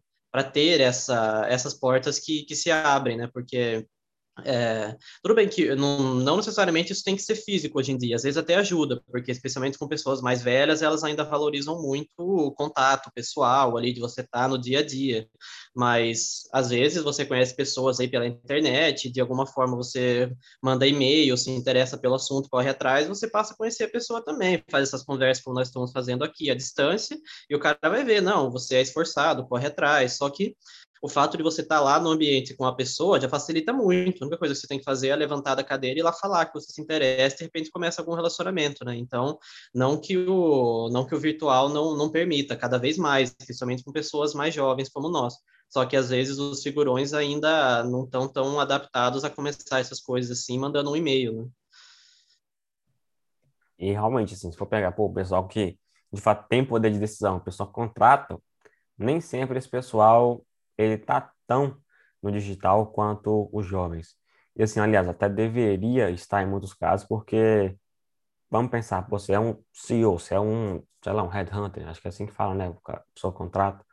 ter 0.54 0.82
essa, 0.82 1.46
essas 1.48 1.74
portas 1.74 2.20
que, 2.20 2.44
que 2.44 2.56
se 2.56 2.72
abrem, 2.72 3.18
né? 3.18 3.30
Porque 3.34 3.88
é, 4.44 4.98
tudo 5.24 5.36
bem 5.36 5.48
que 5.48 5.74
não, 5.76 6.16
não, 6.16 6.38
necessariamente 6.38 6.92
isso 6.92 7.04
tem 7.04 7.16
que 7.16 7.22
ser 7.22 7.36
físico 7.36 7.80
hoje 7.80 7.94
em 7.94 7.98
dia, 7.98 8.18
às 8.18 8.24
vezes 8.24 8.38
até 8.38 8.56
ajuda, 8.56 9.02
porque 9.10 9.32
especialmente 9.32 9.78
com 9.78 9.88
pessoas 9.88 10.22
mais 10.22 10.42
velhas, 10.42 10.82
elas 10.82 11.04
ainda 11.04 11.24
valorizam 11.24 11.82
muito 11.82 12.10
o 12.18 12.52
contato 12.52 13.10
pessoal 13.14 13.78
ali, 13.78 13.94
de 13.94 14.02
você 14.02 14.22
estar 14.22 14.42
tá 14.42 14.48
no 14.48 14.58
dia 14.58 14.80
a 14.80 14.86
dia. 14.86 15.28
Mas 15.74 16.48
às 16.52 16.70
vezes 16.70 17.04
você 17.04 17.26
conhece 17.26 17.56
pessoas 17.56 18.00
aí 18.00 18.08
pela 18.10 18.28
internet, 18.28 19.10
de 19.10 19.22
alguma 19.22 19.46
forma 19.46 19.76
você 19.76 20.32
manda 20.62 20.86
e-mail, 20.88 21.38
se 21.38 21.52
interessa 21.52 21.98
pelo 21.98 22.16
assunto, 22.16 22.50
corre 22.50 22.70
atrás, 22.70 23.08
você 23.08 23.30
passa 23.30 23.54
a 23.54 23.58
conhecer 23.58 23.86
a 23.86 23.90
pessoa 23.90 24.24
também, 24.24 24.62
faz 24.70 24.90
essas 24.90 25.04
conversas 25.04 25.44
como 25.44 25.56
nós 25.56 25.68
estamos 25.68 25.92
fazendo 25.92 26.24
aqui 26.24 26.50
à 26.52 26.56
distância, 26.56 27.18
e 27.50 27.56
o 27.56 27.60
cara 27.60 27.78
vai 27.84 28.04
ver, 28.04 28.22
não, 28.22 28.52
você 28.52 28.76
é 28.76 28.82
esforçado, 28.82 29.48
corre 29.48 29.68
atrás, 29.68 30.18
só 30.18 30.30
que 30.30 30.56
o 31.02 31.10
fato 31.10 31.38
de 31.38 31.44
você 31.44 31.62
estar 31.62 31.78
tá 31.78 31.82
lá 31.82 32.00
no 32.00 32.10
ambiente 32.10 32.56
com 32.56 32.66
a 32.66 32.76
pessoa 32.76 33.20
já 33.20 33.30
facilita 33.30 33.72
muito. 33.74 34.24
A 34.24 34.28
única 34.28 34.38
coisa 34.38 34.54
que 34.54 34.60
você 34.60 34.68
tem 34.68 34.80
que 34.80 34.84
fazer 34.84 35.10
é 35.10 35.16
levantar 35.16 35.56
da 35.56 35.64
cadeira 35.64 36.00
e 36.00 36.02
ir 36.02 36.04
lá 36.04 36.14
falar 36.14 36.46
que 36.46 36.54
você 36.54 36.72
se 36.72 36.82
interessa 36.82 37.36
e 37.36 37.38
de 37.40 37.44
repente 37.46 37.70
começa 37.72 38.02
algum 38.02 38.14
relacionamento, 38.14 38.84
né? 38.86 38.96
Então, 38.96 39.38
não 39.74 40.00
que 40.00 40.18
o, 40.18 40.90
não 40.92 41.06
que 41.06 41.14
o 41.14 41.20
virtual 41.20 41.70
não, 41.70 41.96
não 41.96 42.10
permita, 42.10 42.56
cada 42.56 42.78
vez 42.78 42.98
mais, 42.98 43.34
principalmente 43.34 43.84
com 43.84 43.92
pessoas 43.92 44.34
mais 44.34 44.54
jovens 44.54 44.90
como 44.90 45.10
nós. 45.10 45.36
Só 45.70 45.86
que 45.86 45.98
às 45.98 46.10
vezes 46.10 46.38
os 46.38 46.64
figurões 46.64 47.14
ainda 47.14 47.84
não 47.84 48.06
estão 48.06 48.28
tão 48.28 48.60
adaptados 48.60 49.24
a 49.24 49.30
começar 49.30 49.80
essas 49.80 50.00
coisas 50.00 50.40
assim, 50.40 50.58
mandando 50.58 50.92
um 50.92 50.96
e-mail, 50.96 51.34
né? 51.34 51.48
E 53.78 53.92
realmente, 53.92 54.34
assim, 54.34 54.50
se 54.50 54.58
for 54.58 54.68
pegar 54.68 54.94
pô, 54.94 55.06
o 55.06 55.14
pessoal 55.14 55.46
que 55.48 55.78
de 56.12 56.22
fato 56.22 56.48
tem 56.48 56.64
poder 56.64 56.92
de 56.92 57.00
decisão, 57.00 57.38
o 57.38 57.42
pessoal 57.42 57.70
contrata, 57.70 58.40
nem 58.98 59.20
sempre 59.20 59.58
esse 59.58 59.68
pessoal 59.68 60.45
ele 60.78 60.98
tá 60.98 61.32
tão 61.48 61.78
no 62.22 62.32
digital 62.32 62.88
quanto 62.88 63.50
os 63.54 63.66
jovens. 63.66 64.16
E 64.56 64.64
assim, 64.64 64.80
aliás, 64.80 65.08
até 65.08 65.30
deveria 65.30 66.10
estar 66.10 66.42
em 66.42 66.48
muitos 66.48 66.74
casos, 66.74 67.08
porque 67.08 67.76
vamos 68.50 68.72
pensar, 68.72 69.02
você 69.10 69.34
é 69.34 69.40
um 69.40 69.62
CEO, 69.74 70.18
você 70.20 70.36
é 70.36 70.40
um, 70.40 70.84
sei 71.04 71.14
lá, 71.14 71.24
um 71.24 71.28
headhunter, 71.28 71.88
acho 71.88 72.02
que 72.02 72.08
é 72.08 72.10
assim 72.10 72.26
que 72.26 72.34
fala, 72.34 72.56
né? 72.56 72.74
A 72.88 73.02
pessoa 73.14 73.34
contrata. 73.34 73.86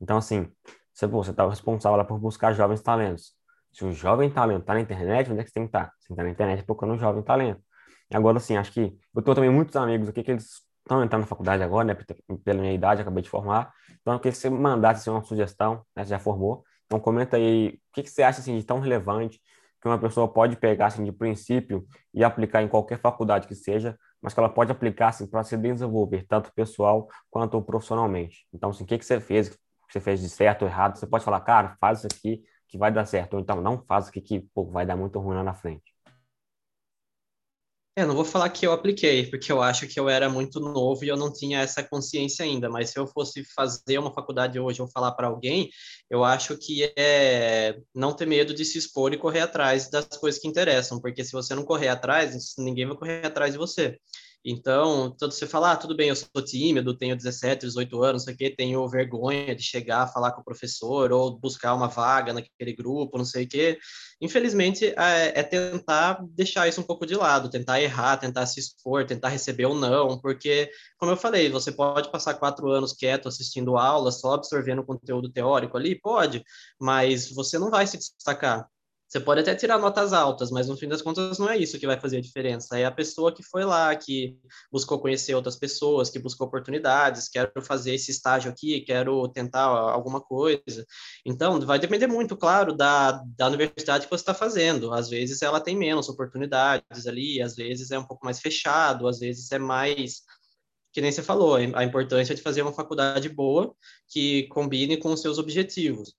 Então, 0.00 0.16
assim, 0.18 0.50
você, 0.92 1.06
você 1.06 1.30
está 1.30 1.48
responsável 1.48 2.04
por 2.04 2.18
buscar 2.18 2.52
jovens 2.52 2.82
talentos. 2.82 3.34
Se 3.72 3.84
o 3.84 3.92
jovem 3.92 4.30
talento 4.30 4.62
está 4.62 4.74
na 4.74 4.80
internet, 4.80 5.30
onde 5.30 5.40
é 5.40 5.44
que 5.44 5.50
você 5.50 5.54
tem 5.54 5.64
que 5.64 5.68
estar? 5.68 5.86
Tá? 5.86 5.92
Você 5.98 6.08
tem 6.08 6.14
estar 6.14 6.24
na 6.24 6.30
internet 6.30 6.64
procurando 6.64 6.96
um 6.96 6.98
jovem 6.98 7.22
talento. 7.22 7.62
Agora, 8.12 8.36
assim, 8.38 8.56
acho 8.56 8.72
que 8.72 8.98
eu 9.14 9.22
tenho 9.22 9.34
também 9.34 9.50
muitos 9.50 9.74
amigos 9.76 10.08
aqui 10.08 10.22
que 10.22 10.30
eles 10.32 10.62
estão 10.84 11.02
entrando 11.02 11.22
na 11.22 11.26
faculdade 11.26 11.62
agora, 11.62 11.86
né, 11.86 11.96
pela 12.44 12.60
minha 12.60 12.72
idade, 12.72 13.02
acabei 13.02 13.22
de 13.22 13.30
formar. 13.30 13.72
Então, 14.00 14.14
eu 14.14 14.20
queria 14.20 14.32
que 14.32 14.38
você 14.38 14.50
mandasse 14.50 15.00
assim, 15.00 15.10
uma 15.10 15.22
sugestão, 15.24 15.84
né, 15.96 16.04
você 16.04 16.10
já 16.10 16.18
formou. 16.18 16.64
Então, 16.86 17.00
comenta 17.00 17.36
aí 17.36 17.68
o 17.68 17.94
que, 17.94 18.02
que 18.02 18.10
você 18.10 18.22
acha 18.22 18.40
assim, 18.40 18.58
de 18.58 18.64
tão 18.64 18.80
relevante 18.80 19.40
que 19.80 19.88
uma 19.88 19.98
pessoa 19.98 20.32
pode 20.32 20.56
pegar 20.56 20.86
assim, 20.86 21.04
de 21.04 21.12
princípio 21.12 21.86
e 22.14 22.22
aplicar 22.22 22.62
em 22.62 22.68
qualquer 22.68 22.98
faculdade 23.00 23.48
que 23.48 23.54
seja 23.54 23.98
mas 24.22 24.32
que 24.32 24.40
ela 24.40 24.48
pode 24.48 24.70
aplicar 24.70 25.08
assim, 25.08 25.26
para 25.26 25.42
se 25.42 25.56
desenvolver, 25.56 26.24
tanto 26.28 26.52
pessoal 26.54 27.08
quanto 27.28 27.60
profissionalmente. 27.60 28.46
Então, 28.54 28.70
assim, 28.70 28.84
o 28.84 28.86
que, 28.86 28.96
que 28.96 29.04
você 29.04 29.20
fez, 29.20 29.48
que 29.48 29.58
você 29.90 30.00
fez 30.00 30.20
de 30.20 30.28
certo 30.28 30.62
ou 30.62 30.68
errado, 30.68 30.96
você 30.96 31.06
pode 31.06 31.24
falar, 31.24 31.40
cara, 31.40 31.76
faz 31.80 31.98
isso 31.98 32.06
aqui 32.06 32.42
que 32.68 32.78
vai 32.78 32.90
dar 32.90 33.04
certo, 33.04 33.34
ou 33.34 33.40
então 33.40 33.60
não 33.60 33.82
faz 33.84 34.04
isso 34.04 34.10
aqui 34.10 34.20
que 34.20 34.40
pô, 34.54 34.64
vai 34.64 34.86
dar 34.86 34.96
muito 34.96 35.18
ruim 35.18 35.34
lá 35.34 35.42
na 35.42 35.54
frente. 35.54 35.91
É, 37.94 38.06
não 38.06 38.14
vou 38.14 38.24
falar 38.24 38.48
que 38.48 38.66
eu 38.66 38.72
apliquei, 38.72 39.26
porque 39.28 39.52
eu 39.52 39.60
acho 39.60 39.86
que 39.86 40.00
eu 40.00 40.08
era 40.08 40.26
muito 40.26 40.58
novo 40.58 41.04
e 41.04 41.08
eu 41.08 41.16
não 41.16 41.30
tinha 41.30 41.60
essa 41.60 41.82
consciência 41.82 42.42
ainda, 42.42 42.70
mas 42.70 42.88
se 42.88 42.98
eu 42.98 43.06
fosse 43.06 43.44
fazer 43.54 43.98
uma 43.98 44.14
faculdade 44.14 44.58
hoje 44.58 44.80
ou 44.80 44.88
falar 44.88 45.12
para 45.12 45.26
alguém, 45.26 45.68
eu 46.08 46.24
acho 46.24 46.56
que 46.56 46.90
é 46.96 47.76
não 47.94 48.14
ter 48.14 48.26
medo 48.26 48.54
de 48.54 48.64
se 48.64 48.78
expor 48.78 49.12
e 49.12 49.18
correr 49.18 49.40
atrás 49.40 49.90
das 49.90 50.06
coisas 50.06 50.40
que 50.40 50.48
interessam, 50.48 50.98
porque 51.02 51.22
se 51.22 51.32
você 51.32 51.54
não 51.54 51.64
correr 51.64 51.88
atrás, 51.88 52.54
ninguém 52.56 52.86
vai 52.86 52.96
correr 52.96 53.26
atrás 53.26 53.52
de 53.52 53.58
você. 53.58 53.98
Então, 54.44 55.14
todo 55.16 55.32
você 55.32 55.46
fala, 55.46 55.72
ah, 55.72 55.76
tudo 55.76 55.96
bem, 55.96 56.08
eu 56.08 56.16
sou 56.16 56.42
tímido, 56.44 56.96
tenho 56.96 57.16
17, 57.16 57.64
18 57.66 58.02
anos, 58.02 58.26
não 58.26 58.34
sei 58.34 58.48
o 58.48 58.56
tenho 58.56 58.88
vergonha 58.88 59.54
de 59.54 59.62
chegar, 59.62 60.12
falar 60.12 60.32
com 60.32 60.40
o 60.40 60.44
professor 60.44 61.12
ou 61.12 61.38
buscar 61.38 61.74
uma 61.74 61.86
vaga 61.86 62.32
naquele 62.32 62.74
grupo, 62.74 63.16
não 63.16 63.24
sei 63.24 63.44
o 63.44 63.48
quê. 63.48 63.78
Infelizmente, 64.20 64.86
é, 64.96 65.40
é 65.40 65.42
tentar 65.44 66.24
deixar 66.30 66.66
isso 66.68 66.80
um 66.80 66.84
pouco 66.84 67.06
de 67.06 67.14
lado, 67.14 67.50
tentar 67.50 67.80
errar, 67.80 68.16
tentar 68.16 68.46
se 68.46 68.58
expor, 68.58 69.06
tentar 69.06 69.28
receber 69.28 69.66
ou 69.66 69.76
não, 69.76 70.18
porque, 70.20 70.70
como 70.98 71.12
eu 71.12 71.16
falei, 71.16 71.48
você 71.48 71.70
pode 71.70 72.10
passar 72.10 72.34
quatro 72.34 72.68
anos 72.68 72.92
quieto 72.92 73.28
assistindo 73.28 73.76
aula, 73.76 74.10
só 74.10 74.34
absorvendo 74.34 74.84
conteúdo 74.84 75.30
teórico 75.30 75.76
ali, 75.76 75.94
pode, 76.00 76.42
mas 76.80 77.30
você 77.30 77.58
não 77.58 77.70
vai 77.70 77.86
se 77.86 77.96
destacar. 77.96 78.71
Você 79.12 79.20
pode 79.20 79.42
até 79.42 79.54
tirar 79.54 79.78
notas 79.78 80.14
altas, 80.14 80.50
mas 80.50 80.68
no 80.68 80.76
fim 80.76 80.88
das 80.88 81.02
contas 81.02 81.38
não 81.38 81.46
é 81.46 81.58
isso 81.58 81.78
que 81.78 81.86
vai 81.86 82.00
fazer 82.00 82.16
a 82.16 82.20
diferença. 82.22 82.78
É 82.78 82.86
a 82.86 82.90
pessoa 82.90 83.30
que 83.30 83.42
foi 83.42 83.62
lá, 83.62 83.94
que 83.94 84.38
buscou 84.72 84.98
conhecer 84.98 85.34
outras 85.34 85.54
pessoas, 85.54 86.08
que 86.08 86.18
buscou 86.18 86.46
oportunidades, 86.46 87.28
quero 87.28 87.52
fazer 87.60 87.92
esse 87.92 88.10
estágio 88.10 88.50
aqui, 88.50 88.80
quero 88.80 89.28
tentar 89.28 89.64
alguma 89.64 90.18
coisa. 90.18 90.86
Então, 91.26 91.60
vai 91.60 91.78
depender 91.78 92.06
muito, 92.06 92.34
claro, 92.38 92.74
da, 92.74 93.22
da 93.36 93.48
universidade 93.48 94.06
que 94.06 94.10
você 94.10 94.22
está 94.22 94.32
fazendo. 94.32 94.94
Às 94.94 95.10
vezes 95.10 95.42
ela 95.42 95.60
tem 95.60 95.76
menos 95.76 96.08
oportunidades 96.08 97.06
ali, 97.06 97.42
às 97.42 97.54
vezes 97.54 97.90
é 97.90 97.98
um 97.98 98.06
pouco 98.06 98.24
mais 98.24 98.40
fechado, 98.40 99.06
às 99.06 99.18
vezes 99.18 99.52
é 99.52 99.58
mais 99.58 100.22
que 100.90 101.02
nem 101.02 101.12
você 101.12 101.22
falou, 101.22 101.56
a 101.56 101.84
importância 101.84 102.34
de 102.34 102.40
fazer 102.42 102.62
uma 102.62 102.72
faculdade 102.72 103.28
boa 103.28 103.74
que 104.08 104.44
combine 104.48 104.96
com 104.96 105.12
os 105.12 105.20
seus 105.20 105.38
objetivos. 105.38 106.14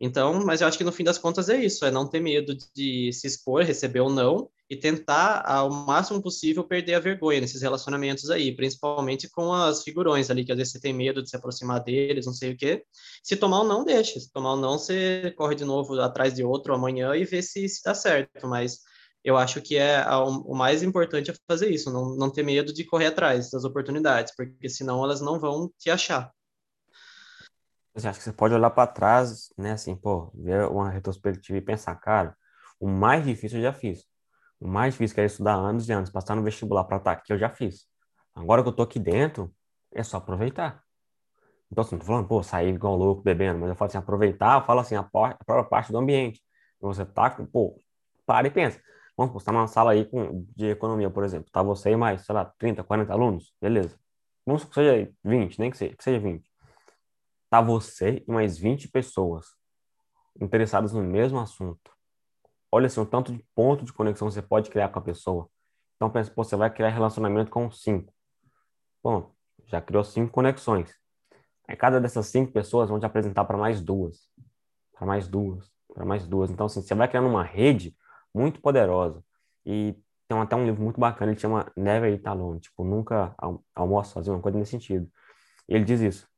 Então, 0.00 0.44
mas 0.44 0.60
eu 0.60 0.68
acho 0.68 0.78
que 0.78 0.84
no 0.84 0.92
fim 0.92 1.02
das 1.02 1.18
contas 1.18 1.48
é 1.48 1.56
isso, 1.56 1.84
é 1.84 1.90
não 1.90 2.08
ter 2.08 2.20
medo 2.20 2.56
de 2.74 3.12
se 3.12 3.26
expor, 3.26 3.64
receber 3.64 4.00
ou 4.00 4.10
não, 4.10 4.48
e 4.70 4.76
tentar 4.76 5.42
ao 5.46 5.70
máximo 5.70 6.22
possível 6.22 6.62
perder 6.62 6.94
a 6.94 7.00
vergonha 7.00 7.40
nesses 7.40 7.62
relacionamentos 7.62 8.30
aí, 8.30 8.54
principalmente 8.54 9.28
com 9.30 9.52
as 9.52 9.82
figurões 9.82 10.30
ali, 10.30 10.44
que 10.44 10.52
às 10.52 10.58
vezes 10.58 10.72
você 10.72 10.80
tem 10.80 10.92
medo 10.92 11.22
de 11.22 11.30
se 11.30 11.36
aproximar 11.36 11.82
deles, 11.82 12.26
não 12.26 12.34
sei 12.34 12.52
o 12.52 12.56
quê. 12.56 12.84
Se 13.22 13.34
tomar 13.34 13.62
um 13.62 13.66
não, 13.66 13.84
deixa. 13.84 14.20
Se 14.20 14.30
tomar 14.30 14.54
um 14.54 14.60
não, 14.60 14.78
você 14.78 15.32
corre 15.36 15.54
de 15.54 15.64
novo 15.64 15.98
atrás 16.00 16.34
de 16.34 16.44
outro 16.44 16.74
amanhã 16.74 17.16
e 17.16 17.24
vê 17.24 17.42
se, 17.42 17.68
se 17.68 17.82
dá 17.82 17.94
certo, 17.94 18.46
mas 18.46 18.78
eu 19.24 19.36
acho 19.36 19.60
que 19.60 19.76
é 19.76 20.04
o 20.16 20.54
mais 20.54 20.82
importante 20.82 21.30
é 21.30 21.34
fazer 21.46 21.70
isso, 21.70 21.92
não, 21.92 22.14
não 22.14 22.30
ter 22.30 22.42
medo 22.42 22.72
de 22.72 22.84
correr 22.84 23.06
atrás 23.06 23.50
das 23.50 23.64
oportunidades, 23.64 24.34
porque 24.36 24.68
senão 24.68 25.02
elas 25.02 25.20
não 25.20 25.40
vão 25.40 25.72
te 25.78 25.90
achar. 25.90 26.32
Você 27.98 28.06
acha 28.06 28.18
que 28.18 28.24
você 28.24 28.32
pode 28.32 28.54
olhar 28.54 28.70
para 28.70 28.86
trás, 28.86 29.52
né, 29.58 29.72
assim, 29.72 29.96
pô, 29.96 30.30
ver 30.32 30.68
uma 30.68 30.88
retrospectiva 30.88 31.58
e 31.58 31.60
pensar, 31.60 31.96
cara, 31.96 32.36
o 32.78 32.86
mais 32.88 33.24
difícil 33.24 33.58
eu 33.58 33.62
já 33.64 33.72
fiz. 33.72 34.04
O 34.60 34.68
mais 34.68 34.94
difícil 34.94 35.14
que 35.14 35.20
era 35.20 35.26
estudar 35.26 35.54
anos 35.54 35.88
e 35.88 35.92
anos, 35.92 36.08
passar 36.10 36.36
no 36.36 36.42
vestibular 36.44 36.84
para 36.84 36.98
estar 36.98 37.12
aqui, 37.12 37.32
eu 37.32 37.38
já 37.38 37.50
fiz. 37.50 37.86
Agora 38.36 38.62
que 38.62 38.68
eu 38.68 38.72
tô 38.72 38.82
aqui 38.82 39.00
dentro, 39.00 39.52
é 39.92 40.02
só 40.04 40.18
aproveitar. 40.18 40.80
Então, 41.70 41.82
assim, 41.82 41.96
não 41.96 42.00
tô 42.00 42.06
falando, 42.06 42.28
pô, 42.28 42.42
sair 42.42 42.74
igual 42.74 42.96
louco 42.96 43.22
bebendo, 43.22 43.58
mas 43.58 43.70
eu 43.70 43.76
falo 43.76 43.88
assim, 43.88 43.98
aproveitar, 43.98 44.60
eu 44.60 44.64
falo 44.64 44.80
assim, 44.80 44.94
a, 44.94 45.02
própria 45.02 45.64
parte 45.64 45.90
do 45.90 45.98
ambiente. 45.98 46.40
Você 46.80 47.04
tá 47.04 47.30
com, 47.30 47.44
pô, 47.46 47.82
para 48.24 48.46
e 48.46 48.50
pensa. 48.50 48.80
Vamos, 49.16 49.32
você 49.32 49.46
tá 49.46 49.52
numa 49.52 49.66
sala 49.66 49.92
aí 49.92 50.04
com, 50.04 50.46
de 50.56 50.66
economia, 50.66 51.10
por 51.10 51.24
exemplo, 51.24 51.50
tá 51.52 51.62
você 51.62 51.90
e 51.90 51.96
mais, 51.96 52.24
sei 52.24 52.34
lá, 52.34 52.44
30, 52.58 52.84
40 52.84 53.12
alunos, 53.12 53.52
beleza. 53.60 53.98
Vamos 54.46 54.64
que 54.64 54.74
seja 54.74 55.12
20, 55.24 55.58
nem 55.58 55.70
que 55.70 55.76
seja, 55.76 55.96
que 55.96 56.04
seja 56.04 56.20
20 56.20 56.47
tá 57.50 57.60
você 57.60 58.24
e 58.26 58.30
mais 58.30 58.58
20 58.58 58.88
pessoas 58.88 59.46
interessadas 60.40 60.92
no 60.92 61.02
mesmo 61.02 61.38
assunto. 61.38 61.92
Olha 62.70 62.86
assim, 62.86 63.00
o 63.00 63.06
tanto 63.06 63.32
de 63.32 63.44
ponto 63.54 63.84
de 63.84 63.92
conexão 63.92 64.30
você 64.30 64.42
pode 64.42 64.70
criar 64.70 64.88
com 64.90 64.98
a 64.98 65.02
pessoa. 65.02 65.48
Então, 65.96 66.10
pensa, 66.10 66.30
pô, 66.30 66.44
você 66.44 66.54
vai 66.54 66.70
criar 66.72 66.90
relacionamento 66.90 67.50
com 67.50 67.70
cinco. 67.70 68.12
Bom, 69.02 69.32
já 69.66 69.80
criou 69.80 70.04
cinco 70.04 70.30
conexões. 70.30 70.94
Aí 71.66 71.76
cada 71.76 72.00
dessas 72.00 72.26
cinco 72.26 72.52
pessoas 72.52 72.88
vão 72.88 73.00
te 73.00 73.06
apresentar 73.06 73.44
para 73.44 73.56
mais 73.56 73.80
duas, 73.80 74.28
para 74.92 75.06
mais 75.06 75.26
duas, 75.26 75.70
para 75.92 76.04
mais 76.04 76.26
duas. 76.26 76.50
Então, 76.50 76.66
assim, 76.66 76.82
você 76.82 76.94
vai 76.94 77.08
criando 77.08 77.28
uma 77.28 77.42
rede 77.42 77.96
muito 78.34 78.60
poderosa. 78.60 79.24
E 79.66 79.96
tem 80.28 80.38
até 80.38 80.54
um 80.54 80.64
livro 80.64 80.82
muito 80.82 81.00
bacana, 81.00 81.32
ele 81.32 81.40
chama 81.40 81.70
Never 81.76 82.12
Eat 82.12 82.26
Alone, 82.26 82.60
tipo, 82.60 82.84
nunca 82.84 83.34
almoça 83.74 84.12
sozinho, 84.12 84.36
uma 84.36 84.42
coisa 84.42 84.58
nesse 84.58 84.72
sentido. 84.72 85.10
Ele 85.66 85.84
diz 85.84 86.00
isso. 86.00 86.28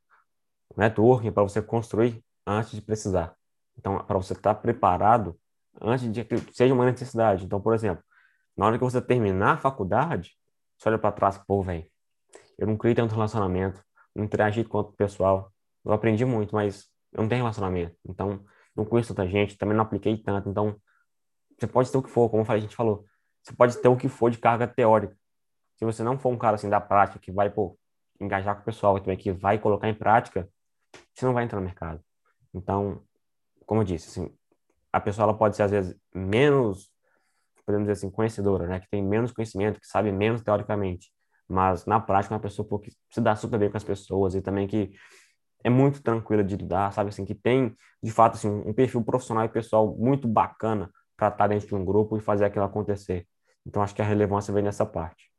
Networking 0.77 1.29
é 1.29 1.31
para 1.31 1.43
você 1.43 1.61
construir 1.61 2.23
antes 2.47 2.73
de 2.73 2.83
precisar. 2.83 3.35
Então, 3.77 3.99
para 4.05 4.17
você 4.17 4.33
estar 4.33 4.55
preparado 4.57 5.39
antes 5.81 6.11
de 6.11 6.25
que 6.25 6.37
seja 6.53 6.75
uma 6.75 6.85
necessidade. 6.85 7.45
Então, 7.45 7.61
por 7.61 7.75
exemplo, 7.75 8.03
na 8.57 8.67
hora 8.67 8.79
que 8.79 8.85
você 8.85 9.01
terminar 9.01 9.53
a 9.53 9.57
faculdade, 9.57 10.37
você 10.77 10.89
olha 10.89 10.99
para 10.99 11.13
trás, 11.13 11.39
pô, 11.39 11.63
velho, 11.63 11.87
eu 12.59 12.67
não 12.67 12.77
criei 12.77 12.95
tanto 12.95 13.15
relacionamento, 13.15 13.83
não 14.15 14.25
interagi 14.25 14.65
com 14.65 14.81
o 14.81 14.85
pessoal. 14.85 15.53
Eu 15.85 15.93
aprendi 15.93 16.25
muito, 16.25 16.55
mas 16.55 16.89
eu 17.13 17.23
não 17.23 17.29
tenho 17.29 17.43
relacionamento. 17.43 17.97
Então, 18.07 18.45
não 18.77 18.85
conheço 18.85 19.15
tanta 19.15 19.29
gente, 19.29 19.57
também 19.57 19.77
não 19.77 19.85
apliquei 19.85 20.17
tanto. 20.17 20.49
Então, 20.49 20.77
você 21.59 21.67
pode 21.67 21.91
ter 21.91 21.99
o 21.99 22.03
que 22.03 22.11
for, 22.11 22.29
como 22.29 22.45
a 22.47 22.59
gente 22.59 22.77
falou, 22.77 23.05
você 23.43 23.55
pode 23.55 23.77
ter 23.79 23.89
o 23.89 23.97
que 23.97 24.09
for 24.09 24.31
de 24.31 24.39
carga 24.39 24.67
teórica. 24.67 25.17
Se 25.77 25.85
você 25.85 26.03
não 26.03 26.19
for 26.19 26.31
um 26.31 26.39
cara 26.39 26.57
assim 26.57 26.69
da 26.69 26.81
prática, 26.81 27.19
que 27.19 27.33
vai, 27.33 27.49
pô, 27.49 27.79
engajar 28.21 28.55
com 28.55 28.63
o 28.63 28.65
pessoal, 28.65 29.01
também 29.01 29.17
que 29.17 29.33
vai 29.33 29.59
colocar 29.59 29.89
em 29.89 29.95
prática, 29.95 30.49
você 31.21 31.27
não 31.27 31.35
vai 31.35 31.45
entrar 31.45 31.59
no 31.59 31.65
mercado. 31.65 32.01
Então, 32.55 33.03
como 33.67 33.83
eu 33.83 33.85
disse, 33.85 34.09
assim, 34.09 34.35
a 34.93 35.01
pessoa 35.01 35.25
ela 35.25 35.37
pode 35.37 35.57
ser 35.57 35.63
às 35.63 35.71
vezes 35.71 35.97
menos, 36.15 36.91
podemos 37.65 37.87
dizer 37.87 37.93
assim, 37.93 38.11
conhecedora, 38.11 38.67
né, 38.67 38.81
que 38.81 38.89
tem 38.91 39.03
menos 39.03 39.33
conhecimento, 39.33 39.81
que 39.81 39.87
sabe 39.87 40.11
menos 40.11 40.43
teoricamente, 40.43 41.13
mas 41.49 41.87
na 41.87 42.01
prática 42.01 42.35
é 42.35 42.37
uma 42.37 42.43
pessoa 42.43 42.67
que 42.81 42.93
se 43.11 43.21
dá 43.21 43.37
super 43.37 43.59
bem 43.59 43.71
com 43.71 43.77
as 43.77 43.85
pessoas 43.85 44.35
e 44.35 44.41
também 44.41 44.67
que 44.67 44.93
é 45.63 45.71
muito 45.71 46.03
tranquila 46.03 46.43
de 46.43 46.57
lidar, 46.57 46.93
sabe 46.93 47.11
assim, 47.11 47.25
que 47.25 47.35
tem 47.35 47.75
de 48.03 48.11
fato 48.11 48.35
assim 48.35 48.49
um 48.49 48.73
perfil 48.73 49.03
profissional 49.05 49.45
e 49.45 49.49
pessoal 49.49 49.95
muito 49.97 50.27
bacana 50.27 50.91
para 51.17 51.29
estar 51.29 51.47
dentro 51.49 51.69
de 51.69 51.75
um 51.75 51.85
grupo 51.85 52.17
e 52.17 52.21
fazer 52.21 52.47
aquilo 52.47 52.65
acontecer. 52.65 53.27
Então 53.67 53.83
acho 53.83 53.95
que 53.95 54.01
a 54.01 54.05
relevância 54.05 54.55
vem 54.55 54.63
nessa 54.63 54.87
parte. 54.87 55.30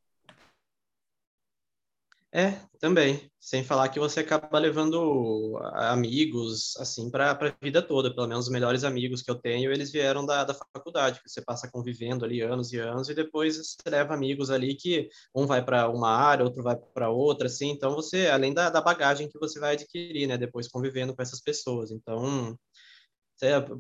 É, 2.34 2.52
também. 2.80 3.30
Sem 3.42 3.62
falar 3.64 3.90
que 3.90 4.00
você 4.00 4.22
acaba 4.22 4.58
levando 4.58 5.58
amigos, 5.74 6.78
assim, 6.78 7.12
para 7.12 7.32
a 7.32 7.56
vida 7.62 7.82
toda. 7.82 8.14
Pelo 8.14 8.28
menos 8.28 8.46
os 8.46 8.52
melhores 8.52 8.86
amigos 8.86 9.22
que 9.22 9.30
eu 9.30 9.36
tenho, 9.36 9.70
eles 9.72 9.92
vieram 9.92 10.26
da, 10.26 10.46
da 10.46 10.54
faculdade, 10.54 11.22
que 11.22 11.30
você 11.30 11.42
passa 11.42 11.70
convivendo 11.70 12.24
ali 12.24 12.40
anos 12.42 12.72
e 12.72 12.78
anos, 12.78 13.10
e 13.10 13.14
depois 13.14 13.58
você 13.58 13.90
leva 13.90 14.14
amigos 14.14 14.50
ali 14.50 14.76
que 14.76 15.10
um 15.36 15.46
vai 15.46 15.64
para 15.66 15.90
uma 15.90 16.10
área, 16.10 16.46
outro 16.46 16.64
vai 16.64 16.78
para 16.94 17.10
outra, 17.10 17.48
assim. 17.48 17.70
Então, 17.72 17.94
você, 17.96 18.28
além 18.28 18.54
da, 18.54 18.70
da 18.70 18.80
bagagem 18.80 19.28
que 19.28 19.40
você 19.40 19.60
vai 19.60 19.74
adquirir, 19.74 20.28
né, 20.28 20.38
depois 20.38 20.70
convivendo 20.70 21.14
com 21.14 21.22
essas 21.22 21.42
pessoas. 21.42 21.92
Então, 21.92 22.58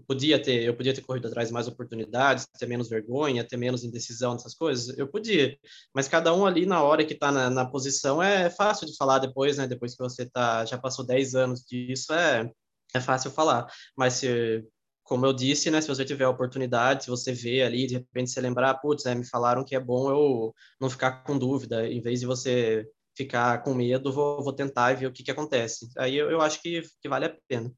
podia 0.07 0.41
ter, 0.41 0.63
eu 0.63 0.75
podia 0.75 0.93
ter 0.93 1.01
corrido 1.01 1.27
atrás 1.27 1.49
de 1.49 1.53
mais 1.53 1.67
oportunidades, 1.67 2.47
ter 2.57 2.65
menos 2.67 2.89
vergonha, 2.89 3.43
ter 3.43 3.57
menos 3.57 3.83
indecisão 3.83 4.33
nessas 4.33 4.55
coisas, 4.55 4.97
eu 4.97 5.07
podia. 5.07 5.57
Mas 5.93 6.07
cada 6.07 6.33
um 6.33 6.45
ali 6.45 6.65
na 6.65 6.81
hora 6.83 7.05
que 7.05 7.13
está 7.13 7.31
na, 7.31 7.49
na, 7.49 7.65
posição 7.65 8.21
é 8.21 8.49
fácil 8.49 8.87
de 8.87 8.95
falar 8.97 9.19
depois, 9.19 9.57
né? 9.57 9.67
Depois 9.67 9.95
que 9.95 10.03
você 10.03 10.25
tá, 10.25 10.65
já 10.65 10.77
passou 10.77 11.05
10 11.05 11.35
anos 11.35 11.63
disso, 11.63 12.13
é, 12.13 12.49
é 12.95 12.99
fácil 12.99 13.31
falar. 13.31 13.67
Mas 13.95 14.13
se, 14.15 14.63
como 15.03 15.25
eu 15.25 15.33
disse, 15.33 15.69
né? 15.69 15.81
Se 15.81 15.87
você 15.87 16.05
tiver 16.05 16.25
a 16.25 16.29
oportunidade, 16.29 17.03
se 17.03 17.09
você 17.09 17.33
vê 17.33 17.61
ali, 17.63 17.87
de 17.87 17.95
repente 17.95 18.31
você 18.31 18.41
lembrar, 18.41 18.75
putz, 18.75 19.05
é, 19.05 19.15
me 19.15 19.25
falaram 19.25 19.63
que 19.63 19.75
é 19.75 19.79
bom 19.79 20.09
eu 20.09 20.53
não 20.79 20.89
ficar 20.89 21.23
com 21.23 21.37
dúvida, 21.37 21.87
em 21.87 22.01
vez 22.01 22.19
de 22.21 22.25
você 22.25 22.87
ficar 23.15 23.61
com 23.63 23.73
medo, 23.73 24.11
vou, 24.11 24.43
vou 24.43 24.53
tentar 24.53 24.91
e 24.91 24.95
ver 24.95 25.07
o 25.07 25.11
que, 25.11 25.23
que 25.23 25.31
acontece. 25.31 25.89
Aí 25.97 26.15
eu, 26.15 26.31
eu 26.31 26.41
acho 26.41 26.61
que, 26.61 26.81
que 27.01 27.09
vale 27.09 27.25
a 27.25 27.37
pena. 27.47 27.71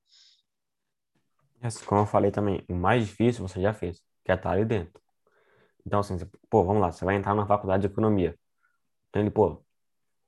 Como 1.86 2.02
eu 2.02 2.06
falei 2.06 2.32
também, 2.32 2.64
o 2.70 2.76
mais 2.76 3.08
difícil 3.08 3.48
você 3.48 3.62
já 3.62 3.74
fez, 3.74 4.02
que 4.24 4.32
é 4.32 4.36
estar 4.36 4.52
ali 4.52 4.66
dentro. 4.66 5.02
Então, 5.86 6.00
assim, 6.00 6.18
você, 6.18 6.28
pô, 6.50 6.64
vamos 6.64 6.82
lá, 6.82 6.92
você 6.92 7.06
vai 7.06 7.16
entrar 7.16 7.36
na 7.36 7.46
faculdade 7.46 7.82
de 7.82 7.88
economia. 7.94 8.38
Então, 9.10 9.22
ele, 9.22 9.32
pô, 9.32 9.64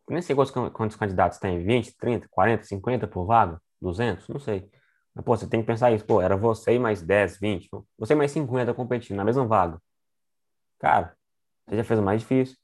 nem 0.09 0.21
sei 0.21 0.35
quantos, 0.35 0.51
quantos 0.73 0.97
candidatos 0.97 1.39
tem, 1.39 1.63
20, 1.63 1.95
30, 1.97 2.27
40, 2.29 2.63
50 2.65 3.07
por 3.07 3.25
vaga, 3.25 3.61
200, 3.81 4.27
não 4.29 4.39
sei. 4.39 4.69
Mas, 5.13 5.25
pô, 5.25 5.37
você 5.37 5.47
tem 5.47 5.61
que 5.61 5.67
pensar 5.67 5.91
isso, 5.91 6.05
pô, 6.05 6.21
era 6.21 6.37
você 6.37 6.73
e 6.75 6.79
mais 6.79 7.01
10, 7.01 7.39
20, 7.39 7.69
você 7.97 8.15
mais 8.15 8.31
50 8.31 8.73
competindo 8.73 9.17
na 9.17 9.25
mesma 9.25 9.45
vaga. 9.45 9.79
Cara, 10.79 11.15
você 11.67 11.77
já 11.77 11.83
fez 11.83 11.99
o 11.99 12.03
mais 12.03 12.21
difícil. 12.21 12.57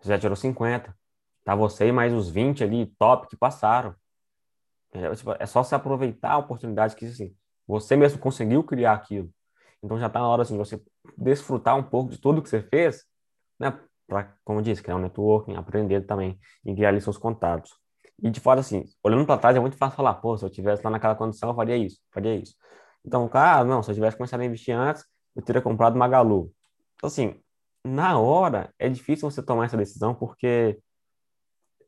Você 0.00 0.08
já 0.10 0.18
tirou 0.18 0.36
50. 0.36 0.96
Tá 1.44 1.54
você 1.54 1.88
e 1.88 1.92
mais 1.92 2.12
os 2.12 2.30
20 2.30 2.64
ali, 2.64 2.86
top, 2.98 3.28
que 3.28 3.36
passaram. 3.36 3.94
É, 4.92 5.14
tipo, 5.14 5.32
é 5.38 5.46
só 5.46 5.62
se 5.62 5.74
aproveitar 5.74 6.32
a 6.32 6.38
oportunidade 6.38 6.96
que, 6.96 7.06
assim, 7.06 7.34
você 7.70 7.96
mesmo 7.96 8.18
conseguiu 8.18 8.62
criar 8.64 8.92
aquilo. 8.94 9.30
Então 9.82 9.98
já 9.98 10.08
está 10.08 10.20
na 10.20 10.28
hora, 10.28 10.42
assim, 10.42 10.54
de 10.54 10.58
você 10.58 10.82
desfrutar 11.16 11.76
um 11.76 11.82
pouco 11.82 12.10
de 12.10 12.18
tudo 12.18 12.42
que 12.42 12.48
você 12.48 12.62
fez, 12.62 13.04
né? 13.58 13.78
Para, 14.06 14.34
como 14.44 14.60
disse, 14.60 14.82
criar 14.82 14.96
um 14.96 15.00
networking, 15.00 15.54
aprender 15.54 16.02
também 16.02 16.38
e 16.64 16.74
criar 16.74 16.88
ali 16.90 17.00
seus 17.00 17.16
contatos. 17.16 17.72
E 18.22 18.30
de 18.30 18.40
fato, 18.40 18.58
assim, 18.58 18.84
olhando 19.02 19.24
para 19.24 19.38
trás 19.40 19.56
é 19.56 19.60
muito 19.60 19.76
fácil 19.76 19.96
falar, 19.96 20.14
pô, 20.14 20.36
se 20.36 20.44
eu 20.44 20.50
tivesse 20.50 20.82
lá 20.84 20.90
naquela 20.90 21.14
condição, 21.14 21.50
eu 21.50 21.54
faria 21.54 21.76
isso, 21.76 22.00
faria 22.12 22.34
isso. 22.34 22.54
Então, 23.04 23.26
cara, 23.28 23.64
não, 23.64 23.82
se 23.82 23.90
eu 23.90 23.94
tivesse 23.94 24.16
começado 24.16 24.40
a 24.40 24.44
investir 24.44 24.76
antes, 24.76 25.04
eu 25.34 25.42
teria 25.42 25.62
comprado 25.62 25.96
Magalu. 25.96 26.52
Então, 26.96 27.06
assim, 27.06 27.40
na 27.84 28.18
hora 28.18 28.74
é 28.78 28.88
difícil 28.88 29.30
você 29.30 29.42
tomar 29.42 29.66
essa 29.66 29.76
decisão 29.76 30.14
porque 30.14 30.78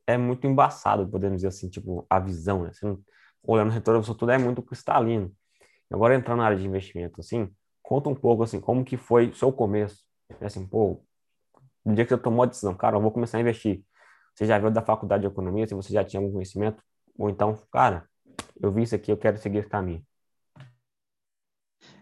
é 0.07 0.17
muito 0.17 0.47
embaçado, 0.47 1.09
podemos 1.09 1.39
dizer 1.39 1.49
assim, 1.49 1.69
tipo, 1.69 2.07
a 2.09 2.19
visão, 2.19 2.63
né? 2.63 2.73
Você 2.73 2.87
não, 2.87 2.99
olhando 3.43 3.69
o 3.71 3.73
retorno, 3.73 4.03
tudo 4.15 4.31
é 4.33 4.39
muito 4.39 4.63
cristalino. 4.63 5.33
Agora, 5.93 6.15
entrando 6.15 6.39
na 6.39 6.47
área 6.47 6.57
de 6.57 6.67
investimento, 6.67 7.21
assim, 7.21 7.51
conta 7.83 8.09
um 8.09 8.15
pouco, 8.15 8.43
assim, 8.43 8.61
como 8.61 8.85
que 8.85 8.97
foi 8.97 9.33
seu 9.35 9.53
começo. 9.53 10.03
Assim, 10.41 10.67
pô, 10.67 11.05
no 11.85 11.95
dia 11.95 12.05
que 12.05 12.11
você 12.15 12.19
tomou 12.19 12.45
a 12.45 12.47
decisão, 12.47 12.75
cara, 12.75 12.97
eu 12.97 13.03
vou 13.03 13.13
começar 13.13 13.37
a 13.37 13.41
investir. 13.41 13.85
Você 14.35 14.47
já 14.47 14.59
veio 14.59 14.73
da 14.73 14.81
faculdade 14.81 15.23
de 15.23 15.27
economia, 15.27 15.67
se 15.67 15.75
você 15.75 15.93
já 15.93 16.03
tinha 16.03 16.21
algum 16.21 16.33
conhecimento, 16.33 16.83
ou 17.19 17.29
então, 17.29 17.55
cara, 17.71 18.09
eu 18.61 18.73
vi 18.73 18.83
isso 18.85 18.95
aqui, 18.95 19.13
eu 19.13 19.19
quero 19.19 19.37
seguir 19.37 19.59
esse 19.59 19.69
caminho. 19.69 20.03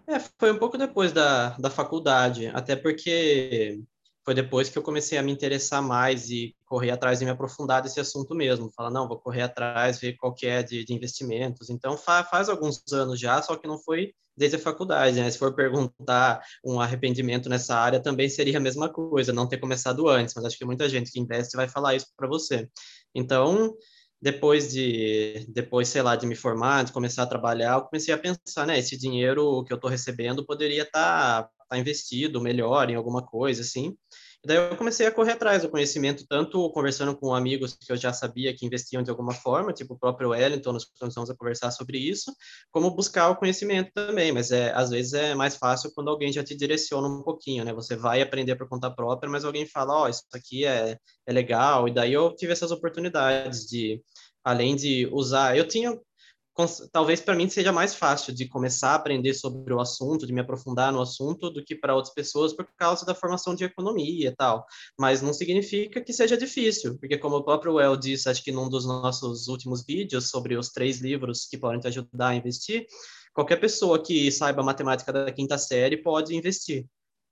É, 0.07 0.21
foi 0.39 0.53
um 0.53 0.59
pouco 0.59 0.79
depois 0.79 1.13
da, 1.13 1.57
da 1.59 1.71
faculdade, 1.71 2.47
até 2.49 2.77
porque 2.77 3.81
foi 4.25 4.35
depois 4.35 4.69
que 4.69 4.79
eu 4.79 4.83
comecei 4.83 5.19
a 5.19 5.23
me 5.23 5.33
interessar 5.33 5.83
mais 5.83 6.31
e 6.31 6.55
correr 6.71 6.93
atrás 6.93 7.21
e 7.21 7.25
me 7.25 7.33
aprofundar 7.33 7.83
desse 7.83 7.99
assunto 7.99 8.33
mesmo. 8.33 8.71
Falar, 8.71 8.91
não, 8.91 9.09
vou 9.09 9.19
correr 9.19 9.43
atrás, 9.43 9.99
ver 9.99 10.17
qual 10.17 10.33
que 10.33 10.47
é 10.47 10.63
de, 10.63 10.85
de 10.85 10.95
investimentos. 10.95 11.69
Então, 11.69 11.99
fa, 11.99 12.23
faz 12.23 12.49
alguns 12.49 12.81
anos 12.93 13.19
já, 13.19 13.43
só 13.43 13.57
que 13.57 13.67
não 13.67 13.77
foi 13.77 14.15
desde 14.37 14.57
a 14.57 14.61
faculdade, 14.61 15.21
né? 15.21 15.29
Se 15.29 15.37
for 15.37 15.53
perguntar 15.53 16.41
um 16.65 16.81
arrependimento 16.81 17.49
nessa 17.49 17.75
área, 17.75 18.01
também 18.01 18.29
seria 18.29 18.57
a 18.59 18.61
mesma 18.61 18.89
coisa, 18.89 19.33
não 19.33 19.49
ter 19.49 19.59
começado 19.59 20.09
antes, 20.09 20.33
mas 20.37 20.45
acho 20.45 20.57
que 20.57 20.65
muita 20.65 20.89
gente 20.89 21.11
que 21.11 21.19
investe 21.19 21.57
vai 21.57 21.69
falar 21.69 21.97
isso 21.97 22.07
para 22.17 22.29
você. 22.29 22.69
Então, 23.13 23.75
depois 24.23 24.71
de, 24.71 25.45
depois, 25.49 25.89
sei 25.89 26.03
lá, 26.03 26.15
de 26.15 26.27
me 26.27 26.37
formar, 26.37 26.85
de 26.85 26.93
começar 26.93 27.25
a 27.25 27.27
trabalhar, 27.27 27.79
eu 27.79 27.83
comecei 27.83 28.15
a 28.15 28.19
pensar, 28.19 28.65
né, 28.65 28.79
esse 28.79 28.97
dinheiro 28.97 29.65
que 29.65 29.73
eu 29.73 29.77
estou 29.77 29.91
recebendo 29.91 30.47
poderia 30.47 30.85
estar 30.85 31.43
tá, 31.43 31.51
tá 31.69 31.79
investido 31.79 32.41
melhor 32.41 32.89
em 32.89 32.95
alguma 32.95 33.27
coisa, 33.27 33.63
assim. 33.63 33.97
Daí 34.43 34.57
eu 34.57 34.75
comecei 34.75 35.07
a 35.07 35.13
correr 35.13 35.33
atrás 35.33 35.63
do 35.63 35.69
conhecimento, 35.69 36.25
tanto 36.27 36.71
conversando 36.71 37.15
com 37.15 37.35
amigos 37.35 37.75
que 37.75 37.93
eu 37.93 37.97
já 37.97 38.11
sabia 38.11 38.57
que 38.57 38.65
investiam 38.65 39.03
de 39.03 39.11
alguma 39.11 39.35
forma, 39.35 39.71
tipo 39.71 39.93
o 39.93 39.99
próprio 39.99 40.31
Wellington, 40.31 40.73
nós 40.73 40.87
começamos 40.99 41.29
a 41.29 41.37
conversar 41.37 41.71
sobre 41.71 41.99
isso, 41.99 42.33
como 42.71 42.91
buscar 42.91 43.29
o 43.29 43.37
conhecimento 43.37 43.91
também, 43.93 44.33
mas 44.33 44.51
é, 44.51 44.73
às 44.73 44.89
vezes 44.89 45.13
é 45.13 45.35
mais 45.35 45.57
fácil 45.57 45.93
quando 45.95 46.09
alguém 46.09 46.33
já 46.33 46.43
te 46.43 46.57
direciona 46.57 47.07
um 47.07 47.23
pouquinho, 47.23 47.65
né? 47.67 47.75
Você 47.75 47.95
vai 47.97 48.23
aprender 48.23 48.57
por 48.57 48.67
conta 48.67 48.91
própria, 48.91 49.31
mas 49.31 49.45
alguém 49.45 49.67
fala, 49.67 49.95
ó, 49.95 50.05
oh, 50.05 50.09
isso 50.09 50.25
aqui 50.33 50.65
é, 50.65 50.97
é 51.27 51.33
legal, 51.33 51.87
e 51.87 51.93
daí 51.93 52.13
eu 52.15 52.35
tive 52.35 52.53
essas 52.53 52.71
oportunidades 52.71 53.67
de, 53.67 54.03
além 54.43 54.75
de 54.75 55.07
usar, 55.13 55.55
eu 55.55 55.69
tinha 55.69 55.95
talvez 56.93 57.21
para 57.21 57.35
mim 57.35 57.49
seja 57.49 57.73
mais 57.73 57.95
fácil 57.95 58.35
de 58.35 58.49
começar 58.49 58.91
a 58.91 58.95
aprender 58.95 59.35
sobre 59.35 59.73
o 59.73 59.81
assunto, 59.81 60.27
de 60.27 60.33
me 60.33 60.41
aprofundar 60.41 60.93
no 60.93 61.01
assunto, 61.01 61.51
do 61.51 61.65
que 61.65 61.75
para 61.75 61.95
outras 61.95 62.15
pessoas 62.15 62.53
por 62.53 62.67
causa 62.77 63.05
da 63.05 63.15
formação 63.15 63.55
de 63.55 63.65
economia 63.65 64.29
e 64.29 64.35
tal. 64.35 64.65
Mas 64.99 65.23
não 65.23 65.33
significa 65.33 66.01
que 66.03 66.13
seja 66.13 66.37
difícil, 66.37 66.99
porque 66.99 67.19
como 67.19 67.37
o 67.37 67.45
próprio 67.45 67.75
Well 67.75 67.97
disse, 67.97 68.29
acho 68.29 68.43
que 68.43 68.53
num 68.53 68.69
dos 68.69 68.87
nossos 68.87 69.49
últimos 69.49 69.85
vídeos 69.85 70.31
sobre 70.31 70.57
os 70.57 70.71
três 70.71 71.01
livros 71.01 71.47
que 71.47 71.59
podem 71.59 71.81
te 71.81 71.89
ajudar 71.89 72.29
a 72.29 72.35
investir, 72.35 72.87
qualquer 73.35 73.57
pessoa 73.57 74.03
que 74.03 74.31
saiba 74.31 74.63
matemática 74.63 75.13
da 75.13 75.33
quinta 75.33 75.59
série 75.59 75.97
pode 75.97 76.35
investir. 76.35 76.87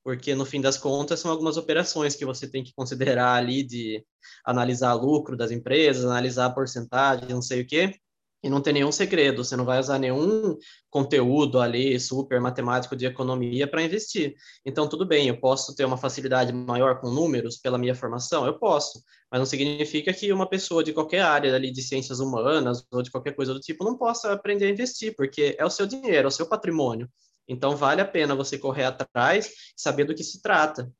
Porque 0.04 0.34
no 0.34 0.46
fim 0.46 0.60
das 0.60 0.78
contas 0.78 1.20
são 1.20 1.30
algumas 1.30 1.56
operações 1.56 2.14
que 2.14 2.24
você 2.24 2.48
tem 2.48 2.62
que 2.62 2.72
considerar 2.74 3.34
ali 3.34 3.62
de 3.62 4.04
analisar 4.44 4.94
lucro 4.94 5.36
das 5.36 5.50
empresas, 5.50 6.04
analisar 6.04 6.50
porcentagem, 6.50 7.28
não 7.30 7.42
sei 7.42 7.62
o 7.62 7.66
quê 7.66 7.98
e 8.42 8.48
não 8.48 8.60
tem 8.60 8.72
nenhum 8.72 8.92
segredo, 8.92 9.44
você 9.44 9.56
não 9.56 9.64
vai 9.64 9.80
usar 9.80 9.98
nenhum 9.98 10.56
conteúdo 10.88 11.60
ali 11.60 11.98
super 11.98 12.40
matemático 12.40 12.94
de 12.94 13.04
economia 13.06 13.66
para 13.66 13.82
investir. 13.82 14.34
Então, 14.64 14.88
tudo 14.88 15.04
bem, 15.04 15.28
eu 15.28 15.40
posso 15.40 15.74
ter 15.74 15.84
uma 15.84 15.96
facilidade 15.96 16.52
maior 16.52 17.00
com 17.00 17.10
números 17.10 17.56
pela 17.56 17.76
minha 17.76 17.96
formação? 17.96 18.46
Eu 18.46 18.56
posso, 18.58 19.02
mas 19.30 19.40
não 19.40 19.46
significa 19.46 20.12
que 20.12 20.32
uma 20.32 20.48
pessoa 20.48 20.84
de 20.84 20.92
qualquer 20.92 21.22
área 21.22 21.54
ali 21.54 21.72
de 21.72 21.82
ciências 21.82 22.20
humanas 22.20 22.84
ou 22.92 23.02
de 23.02 23.10
qualquer 23.10 23.34
coisa 23.34 23.52
do 23.52 23.60
tipo 23.60 23.84
não 23.84 23.98
possa 23.98 24.32
aprender 24.32 24.66
a 24.66 24.70
investir, 24.70 25.14
porque 25.16 25.56
é 25.58 25.64
o 25.64 25.70
seu 25.70 25.86
dinheiro, 25.86 26.26
é 26.26 26.28
o 26.28 26.30
seu 26.30 26.48
patrimônio. 26.48 27.10
Então, 27.48 27.76
vale 27.76 28.00
a 28.00 28.06
pena 28.06 28.36
você 28.36 28.56
correr 28.56 28.84
atrás 28.84 29.48
e 29.76 29.80
saber 29.80 30.04
do 30.04 30.14
que 30.14 30.22
se 30.22 30.40
trata. 30.40 30.92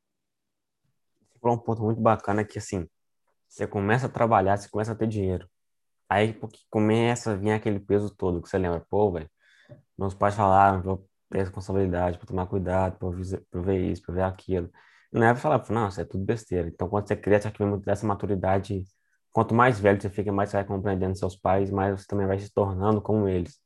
Você 1.28 1.38
falou 1.38 1.56
um 1.56 1.60
ponto 1.60 1.82
muito 1.82 2.00
bacana 2.00 2.42
que, 2.42 2.58
assim, 2.58 2.88
você 3.48 3.66
começa 3.66 4.06
a 4.06 4.08
trabalhar, 4.08 4.56
você 4.56 4.68
começa 4.68 4.90
a 4.90 4.94
ter 4.94 5.06
dinheiro 5.06 5.48
Aí 6.08 6.32
porque 6.32 6.60
começa 6.70 7.32
a 7.32 7.36
vir 7.36 7.52
aquele 7.52 7.80
peso 7.80 8.10
todo 8.14 8.40
que 8.42 8.48
você 8.48 8.58
lembra, 8.58 8.80
pô, 8.88 9.12
velho, 9.12 9.30
meus 9.98 10.14
pais 10.14 10.34
falaram 10.34 10.82
pra 10.82 10.90
eu 10.92 11.08
ter 11.30 11.38
responsabilidade, 11.40 12.18
pra 12.18 12.26
tomar 12.26 12.46
cuidado, 12.46 12.98
pra 12.98 13.08
eu, 13.08 13.44
pra 13.50 13.60
ver 13.62 13.90
isso, 13.92 14.02
pra 14.02 14.14
ver 14.14 14.22
aquilo. 14.22 14.70
Na 15.12 15.26
época 15.28 15.38
eu 15.40 15.42
falava, 15.42 15.74
não, 15.74 15.88
isso 15.88 16.00
é 16.00 16.04
tudo 16.04 16.24
besteira. 16.24 16.68
Então 16.68 16.88
quando 16.88 17.08
você 17.08 17.16
cresce, 17.16 17.50
que 17.50 17.64
vem 17.64 17.78
dessa 17.80 18.06
maturidade. 18.06 18.84
Quanto 19.32 19.54
mais 19.54 19.78
velho 19.80 20.00
você 20.00 20.10
fica, 20.10 20.32
mais 20.32 20.50
você 20.50 20.56
vai 20.58 20.64
compreendendo 20.66 21.16
seus 21.16 21.36
pais, 21.36 21.70
mais 21.70 22.00
você 22.00 22.06
também 22.06 22.26
vai 22.26 22.38
se 22.38 22.52
tornando 22.52 23.00
como 23.02 23.28
eles. 23.28 23.58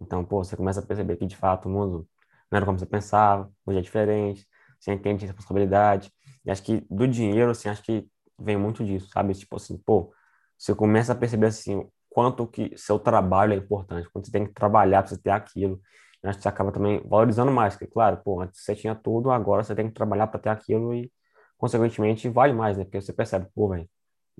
Então, 0.00 0.24
pô, 0.24 0.42
você 0.44 0.56
começa 0.56 0.80
a 0.80 0.86
perceber 0.86 1.16
que 1.16 1.26
de 1.26 1.36
fato 1.36 1.68
o 1.68 1.72
mundo 1.72 2.08
não 2.50 2.56
era 2.56 2.66
como 2.66 2.78
você 2.78 2.86
pensava, 2.86 3.50
hoje 3.66 3.78
é 3.78 3.82
diferente, 3.82 4.46
você 4.78 4.92
entende 4.92 5.24
a 5.24 5.28
responsabilidade. 5.28 6.12
E 6.44 6.50
acho 6.50 6.62
que 6.62 6.80
do 6.90 7.06
dinheiro, 7.06 7.50
assim, 7.50 7.68
acho 7.68 7.82
que 7.82 8.08
vem 8.38 8.56
muito 8.56 8.84
disso, 8.84 9.08
sabe? 9.10 9.34
Tipo 9.34 9.56
assim, 9.56 9.76
pô, 9.78 10.12
você 10.60 10.74
começa 10.74 11.12
a 11.12 11.16
perceber 11.16 11.46
assim 11.46 11.88
quanto 12.10 12.46
que 12.46 12.76
seu 12.76 12.98
trabalho 12.98 13.54
é 13.54 13.56
importante, 13.56 14.10
quanto 14.10 14.26
você 14.26 14.32
tem 14.32 14.46
que 14.46 14.52
trabalhar 14.52 15.02
para 15.02 15.10
você 15.10 15.22
ter 15.22 15.30
aquilo. 15.30 15.80
E 16.22 16.28
acho 16.28 16.38
que 16.38 16.42
você 16.42 16.48
acaba 16.48 16.70
também 16.70 17.00
valorizando 17.08 17.50
mais, 17.50 17.74
porque 17.74 17.86
claro, 17.90 18.18
pô, 18.22 18.42
antes 18.42 18.62
você 18.62 18.74
tinha 18.76 18.94
tudo, 18.94 19.30
agora 19.30 19.64
você 19.64 19.74
tem 19.74 19.88
que 19.88 19.94
trabalhar 19.94 20.26
para 20.26 20.38
ter 20.38 20.50
aquilo 20.50 20.94
e 20.94 21.10
consequentemente 21.56 22.28
vale 22.28 22.52
mais, 22.52 22.76
né? 22.76 22.84
Porque 22.84 23.00
você 23.00 23.12
percebe, 23.12 23.46
pô, 23.54 23.68
velho, 23.68 23.88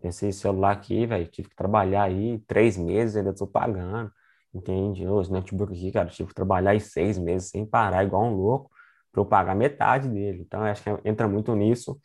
esse 0.03 0.31
celular 0.33 0.73
aqui, 0.73 1.07
velho, 1.07 1.27
tive 1.27 1.49
que 1.49 1.57
trabalhar 1.57 2.03
aí 2.05 2.39
três 2.47 2.77
meses, 2.77 3.17
ainda 3.17 3.31
estou 3.31 3.47
pagando, 3.47 4.13
entende? 4.53 5.05
Esse 5.05 5.33
notebook 5.33 5.73
aqui, 5.73 5.91
cara, 5.93 6.09
tive 6.11 6.29
que 6.29 6.35
trabalhar 6.35 6.73
aí 6.73 6.81
seis 6.81 7.19
meses 7.19 7.49
sem 7.51 7.65
parar, 7.65 8.05
igual 8.05 8.25
um 8.25 8.35
louco, 8.35 8.71
para 9.13 9.23
eu 9.23 9.27
pagar 9.27 9.55
metade 9.55 10.09
dele. 10.09 10.43
Então, 10.43 10.63
acho 10.65 10.83
que 10.83 10.91
entra 11.05 11.27
muito 11.29 11.55
nisso 11.55 11.99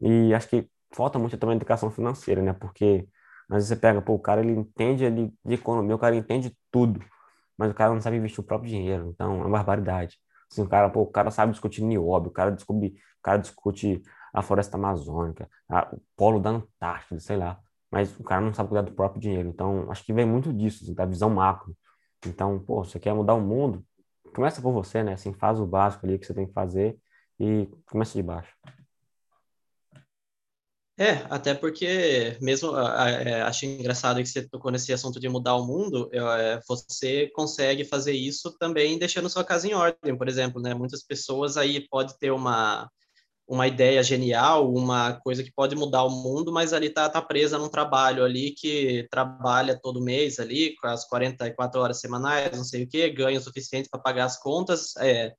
e 0.00 0.34
acho 0.34 0.48
que 0.48 0.68
falta 0.92 1.18
muito 1.20 1.36
também 1.38 1.56
educação 1.56 1.90
financeira, 1.90 2.42
né? 2.42 2.52
Porque 2.52 3.08
mas 3.50 3.66
você 3.66 3.76
pega, 3.76 4.02
pô, 4.02 4.14
o 4.14 4.20
cara 4.20 4.42
ele 4.42 4.52
entende 4.52 5.06
ali 5.06 5.34
de 5.44 5.54
economia, 5.56 5.96
o 5.96 6.00
cara 6.00 6.16
entende 6.16 6.56
tudo, 6.72 7.00
mas 7.58 7.70
o 7.70 7.74
cara 7.74 7.92
não 7.94 8.00
sabe 8.00 8.16
investir 8.16 8.40
o 8.40 8.44
próprio 8.46 8.70
dinheiro, 8.70 9.10
então 9.10 9.42
é 9.42 9.46
uma 9.46 9.50
barbaridade. 9.50 10.18
Assim, 10.50 10.62
o 10.62 10.68
cara, 10.68 10.88
pô, 10.90 11.02
o 11.02 11.06
cara 11.06 11.30
sabe 11.30 11.52
discutir 11.52 11.82
nióbio, 11.82 12.30
o 12.30 12.32
cara 12.32 12.50
discute, 12.52 12.88
o 12.88 13.22
cara 13.22 13.38
discute 13.38 14.02
a 14.34 14.42
floresta 14.42 14.76
amazônica, 14.76 15.48
a, 15.68 15.88
o 15.94 16.02
polo 16.16 16.40
da 16.40 16.50
Antártida, 16.50 17.20
sei 17.20 17.36
lá, 17.36 17.60
mas 17.90 18.18
o 18.18 18.24
cara 18.24 18.40
não 18.40 18.54
sabe 18.54 18.68
cuidar 18.70 18.82
do 18.82 18.92
próprio 18.94 19.20
dinheiro. 19.20 19.48
Então, 19.48 19.90
acho 19.90 20.04
que 20.04 20.12
vem 20.12 20.26
muito 20.26 20.52
disso, 20.52 20.84
assim, 20.84 20.94
da 20.94 21.04
visão 21.06 21.30
macro. 21.30 21.76
Então, 22.26 22.58
pô, 22.60 22.84
você 22.84 22.98
quer 23.00 23.14
mudar 23.14 23.34
o 23.34 23.40
mundo, 23.40 23.84
começa 24.34 24.62
por 24.62 24.72
você, 24.72 25.02
né? 25.02 25.14
Assim, 25.14 25.32
faz 25.34 25.58
o 25.60 25.66
básico 25.66 26.06
ali 26.06 26.18
que 26.18 26.26
você 26.26 26.34
tem 26.34 26.46
que 26.46 26.52
fazer 26.52 26.98
e 27.38 27.68
começa 27.90 28.14
de 28.14 28.22
baixo. 28.22 28.54
É, 31.00 31.24
até 31.30 31.54
porque, 31.54 32.36
mesmo, 32.42 32.76
é, 32.76 33.40
achei 33.40 33.70
engraçado 33.78 34.18
que 34.18 34.26
você 34.26 34.46
tocou 34.46 34.70
nesse 34.70 34.92
assunto 34.92 35.18
de 35.18 35.30
mudar 35.30 35.56
o 35.56 35.66
mundo, 35.66 36.10
é, 36.12 36.60
você 36.68 37.26
consegue 37.34 37.86
fazer 37.86 38.12
isso 38.12 38.54
também 38.58 38.98
deixando 38.98 39.30
sua 39.30 39.42
casa 39.42 39.66
em 39.66 39.72
ordem, 39.72 40.14
por 40.14 40.28
exemplo, 40.28 40.60
né? 40.60 40.74
Muitas 40.74 41.02
pessoas 41.02 41.56
aí 41.56 41.88
pode 41.88 42.18
ter 42.18 42.30
uma, 42.30 42.86
uma 43.48 43.66
ideia 43.66 44.02
genial, 44.02 44.70
uma 44.70 45.14
coisa 45.24 45.42
que 45.42 45.50
pode 45.50 45.74
mudar 45.74 46.04
o 46.04 46.10
mundo, 46.10 46.52
mas 46.52 46.74
ali 46.74 46.90
tá, 46.90 47.08
tá 47.08 47.22
presa 47.22 47.56
num 47.56 47.70
trabalho 47.70 48.22
ali 48.22 48.50
que 48.52 49.08
trabalha 49.10 49.80
todo 49.80 50.04
mês 50.04 50.38
ali, 50.38 50.76
com 50.76 50.86
as 50.86 51.08
44 51.08 51.80
horas 51.80 51.98
semanais, 51.98 52.54
não 52.54 52.62
sei 52.64 52.84
o 52.84 52.88
quê, 52.88 53.08
ganha 53.08 53.38
o 53.38 53.42
suficiente 53.42 53.88
para 53.90 54.02
pagar 54.02 54.26
as 54.26 54.38
contas, 54.38 54.94
é, 54.98 55.32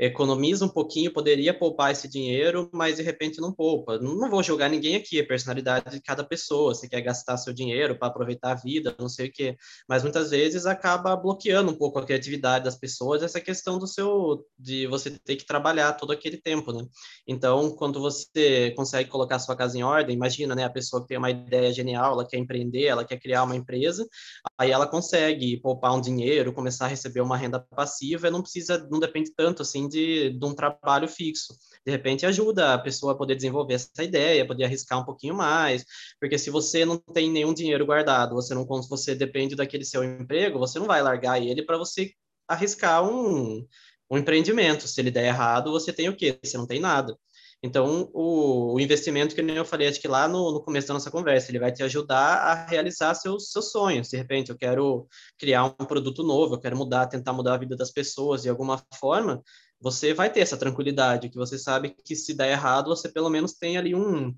economiza 0.00 0.64
um 0.64 0.68
pouquinho, 0.68 1.12
poderia 1.12 1.52
poupar 1.52 1.92
esse 1.92 2.08
dinheiro, 2.08 2.70
mas 2.72 2.96
de 2.96 3.02
repente 3.02 3.38
não 3.38 3.52
poupa. 3.52 3.98
Não 3.98 4.30
vou 4.30 4.42
julgar 4.42 4.70
ninguém 4.70 4.96
aqui, 4.96 5.20
é 5.20 5.22
personalidade 5.22 5.90
de 5.90 6.00
cada 6.00 6.24
pessoa. 6.24 6.74
Você 6.74 6.88
quer 6.88 7.02
gastar 7.02 7.36
seu 7.36 7.52
dinheiro 7.52 7.98
para 7.98 8.08
aproveitar 8.08 8.52
a 8.52 8.54
vida, 8.54 8.96
não 8.98 9.10
sei 9.10 9.28
o 9.28 9.32
quê. 9.32 9.56
Mas 9.86 10.02
muitas 10.02 10.30
vezes 10.30 10.64
acaba 10.64 11.14
bloqueando 11.14 11.70
um 11.70 11.76
pouco 11.76 11.98
a 11.98 12.04
criatividade 12.04 12.64
das 12.64 12.76
pessoas, 12.76 13.22
essa 13.22 13.42
questão 13.42 13.78
do 13.78 13.86
seu, 13.86 14.42
de 14.58 14.86
você 14.86 15.10
ter 15.10 15.36
que 15.36 15.44
trabalhar 15.44 15.92
todo 15.92 16.12
aquele 16.12 16.38
tempo, 16.38 16.72
né? 16.72 16.82
Então, 17.28 17.70
quando 17.76 18.00
você 18.00 18.70
consegue 18.74 19.10
colocar 19.10 19.38
sua 19.38 19.54
casa 19.54 19.76
em 19.76 19.82
ordem, 19.82 20.16
imagina, 20.16 20.54
né, 20.54 20.64
a 20.64 20.70
pessoa 20.70 21.02
que 21.02 21.08
tem 21.08 21.18
uma 21.18 21.30
ideia 21.30 21.70
genial, 21.74 22.14
ela 22.14 22.26
quer 22.26 22.38
empreender, 22.38 22.84
ela 22.84 23.04
quer 23.04 23.18
criar 23.18 23.42
uma 23.42 23.54
empresa, 23.54 24.08
aí 24.56 24.70
ela 24.70 24.86
consegue 24.86 25.60
poupar 25.60 25.94
um 25.94 26.00
dinheiro, 26.00 26.54
começar 26.54 26.86
a 26.86 26.88
receber 26.88 27.20
uma 27.20 27.36
renda 27.36 27.60
passiva, 27.76 28.30
não 28.30 28.40
precisa, 28.40 28.88
não 28.90 28.98
depende 28.98 29.30
tanto 29.36 29.60
assim 29.60 29.89
de, 29.90 30.30
de 30.30 30.44
um 30.46 30.54
trabalho 30.54 31.08
fixo. 31.08 31.54
De 31.84 31.90
repente 31.90 32.24
ajuda 32.26 32.74
a 32.74 32.78
pessoa 32.78 33.12
a 33.12 33.16
poder 33.16 33.34
desenvolver 33.34 33.74
essa 33.74 34.02
ideia, 34.02 34.46
poder 34.46 34.64
arriscar 34.64 35.00
um 35.00 35.04
pouquinho 35.04 35.34
mais, 35.34 35.84
porque 36.20 36.38
se 36.38 36.50
você 36.50 36.84
não 36.84 36.98
tem 36.98 37.30
nenhum 37.30 37.52
dinheiro 37.54 37.86
guardado, 37.86 38.34
você 38.34 38.54
não 38.54 38.66
você 38.66 39.14
depende 39.14 39.56
daquele 39.56 39.84
seu 39.84 40.04
emprego, 40.04 40.58
você 40.58 40.78
não 40.78 40.86
vai 40.86 41.02
largar 41.02 41.42
ele 41.42 41.64
para 41.64 41.78
você 41.78 42.12
arriscar 42.48 43.02
um, 43.08 43.66
um 44.10 44.18
empreendimento. 44.18 44.88
Se 44.88 45.00
ele 45.00 45.10
der 45.10 45.26
errado, 45.26 45.70
você 45.70 45.92
tem 45.92 46.08
o 46.08 46.16
quê? 46.16 46.38
Você 46.42 46.56
não 46.56 46.66
tem 46.66 46.80
nada. 46.80 47.16
Então, 47.62 48.08
o, 48.14 48.74
o, 48.74 48.80
investimento, 48.80 49.34
que 49.34 49.40
eu 49.42 49.64
falei, 49.66 49.86
acho 49.86 50.00
que 50.00 50.08
lá 50.08 50.26
no, 50.26 50.50
no, 50.50 50.62
começo 50.62 50.88
da 50.88 50.94
nossa 50.94 51.10
conversa, 51.10 51.50
ele 51.50 51.58
vai 51.58 51.70
te 51.70 51.82
ajudar 51.82 52.36
a 52.38 52.66
realizar 52.66 53.12
seus, 53.14 53.50
seus 53.50 53.70
sonhos. 53.70 54.08
De 54.08 54.16
repente, 54.16 54.50
eu 54.50 54.56
quero 54.56 55.06
criar 55.38 55.64
um 55.64 55.84
produto 55.84 56.22
novo, 56.22 56.54
eu 56.54 56.60
quero 56.60 56.76
mudar, 56.76 57.06
tentar 57.06 57.34
mudar 57.34 57.54
a 57.54 57.58
vida 57.58 57.76
das 57.76 57.90
pessoas 57.90 58.42
de 58.42 58.48
alguma 58.48 58.82
forma, 58.98 59.42
você 59.80 60.12
vai 60.12 60.30
ter 60.30 60.40
essa 60.40 60.58
tranquilidade, 60.58 61.30
que 61.30 61.36
você 61.36 61.58
sabe 61.58 61.90
que 61.90 62.14
se 62.14 62.34
der 62.34 62.50
errado, 62.50 62.88
você 62.88 63.08
pelo 63.08 63.30
menos 63.30 63.54
tem 63.54 63.78
ali 63.78 63.94
um, 63.94 64.34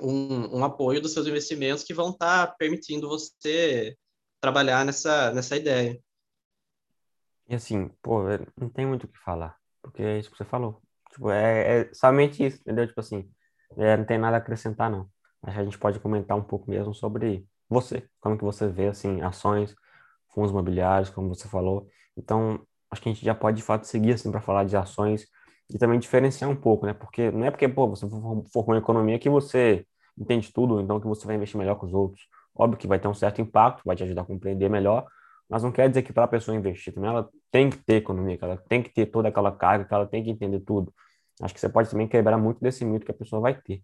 um, 0.00 0.58
um 0.58 0.64
apoio 0.64 1.00
dos 1.00 1.12
seus 1.12 1.26
investimentos 1.26 1.82
que 1.82 1.92
vão 1.92 2.10
estar 2.10 2.46
tá 2.46 2.54
permitindo 2.54 3.08
você 3.08 3.96
trabalhar 4.40 4.84
nessa, 4.84 5.32
nessa 5.32 5.56
ideia. 5.56 5.98
E 7.48 7.54
assim, 7.54 7.90
pô, 8.00 8.22
não 8.58 8.68
tem 8.68 8.86
muito 8.86 9.04
o 9.04 9.08
que 9.08 9.18
falar, 9.18 9.56
porque 9.82 10.02
é 10.02 10.18
isso 10.18 10.30
que 10.30 10.36
você 10.36 10.44
falou. 10.44 10.80
Tipo, 11.10 11.30
é, 11.30 11.80
é 11.80 11.94
somente 11.94 12.44
isso, 12.44 12.60
entendeu? 12.60 12.86
Tipo 12.86 13.00
assim, 13.00 13.28
é, 13.76 13.96
não 13.96 14.04
tem 14.04 14.18
nada 14.18 14.36
a 14.36 14.38
acrescentar, 14.38 14.90
não. 14.90 15.10
Acho 15.42 15.54
que 15.54 15.60
a 15.60 15.64
gente 15.64 15.78
pode 15.78 16.00
comentar 16.00 16.36
um 16.36 16.42
pouco 16.42 16.70
mesmo 16.70 16.94
sobre 16.94 17.46
você, 17.68 18.08
como 18.20 18.38
que 18.38 18.44
você 18.44 18.68
vê, 18.68 18.88
assim, 18.88 19.20
ações, 19.20 19.74
fundos 20.32 20.50
imobiliários, 20.50 21.10
como 21.10 21.28
você 21.28 21.48
falou. 21.48 21.88
Então, 22.16 22.66
acho 22.94 23.02
que 23.02 23.08
a 23.10 23.12
gente 23.12 23.24
já 23.24 23.34
pode, 23.34 23.58
de 23.58 23.62
fato, 23.62 23.86
seguir, 23.86 24.14
assim, 24.14 24.30
para 24.30 24.40
falar 24.40 24.64
de 24.64 24.76
ações 24.76 25.26
e 25.68 25.78
também 25.78 25.98
diferenciar 25.98 26.50
um 26.50 26.56
pouco, 26.56 26.86
né? 26.86 26.94
Porque 26.94 27.30
não 27.30 27.44
é 27.44 27.50
porque, 27.50 27.68
pô, 27.68 27.88
você 27.88 28.08
formou 28.08 28.74
em 28.74 28.78
economia 28.78 29.18
que 29.18 29.28
você 29.28 29.86
entende 30.16 30.52
tudo, 30.52 30.80
então 30.80 31.00
que 31.00 31.06
você 31.06 31.26
vai 31.26 31.36
investir 31.36 31.58
melhor 31.58 31.78
que 31.78 31.84
os 31.84 31.92
outros. 31.92 32.22
Óbvio 32.54 32.78
que 32.78 32.86
vai 32.86 32.98
ter 32.98 33.08
um 33.08 33.14
certo 33.14 33.40
impacto, 33.40 33.82
vai 33.84 33.96
te 33.96 34.04
ajudar 34.04 34.22
a 34.22 34.24
compreender 34.24 34.70
melhor, 34.70 35.06
mas 35.48 35.62
não 35.62 35.72
quer 35.72 35.88
dizer 35.88 36.02
que 36.02 36.12
para 36.12 36.24
a 36.24 36.28
pessoa 36.28 36.56
investir 36.56 36.94
também 36.94 37.10
ela 37.10 37.28
tem 37.50 37.68
que 37.68 37.78
ter 37.78 37.96
economia, 37.96 38.38
que 38.38 38.44
ela 38.44 38.56
tem 38.56 38.82
que 38.82 38.90
ter 38.92 39.06
toda 39.06 39.28
aquela 39.28 39.52
carga, 39.52 39.84
que 39.84 39.94
ela 39.94 40.06
tem 40.06 40.22
que 40.22 40.30
entender 40.30 40.60
tudo. 40.60 40.92
Acho 41.42 41.52
que 41.52 41.60
você 41.60 41.68
pode 41.68 41.90
também 41.90 42.06
quebrar 42.08 42.38
muito 42.38 42.60
desse 42.60 42.84
mito 42.84 43.04
que 43.04 43.10
a 43.10 43.14
pessoa 43.14 43.42
vai 43.42 43.60
ter. 43.60 43.82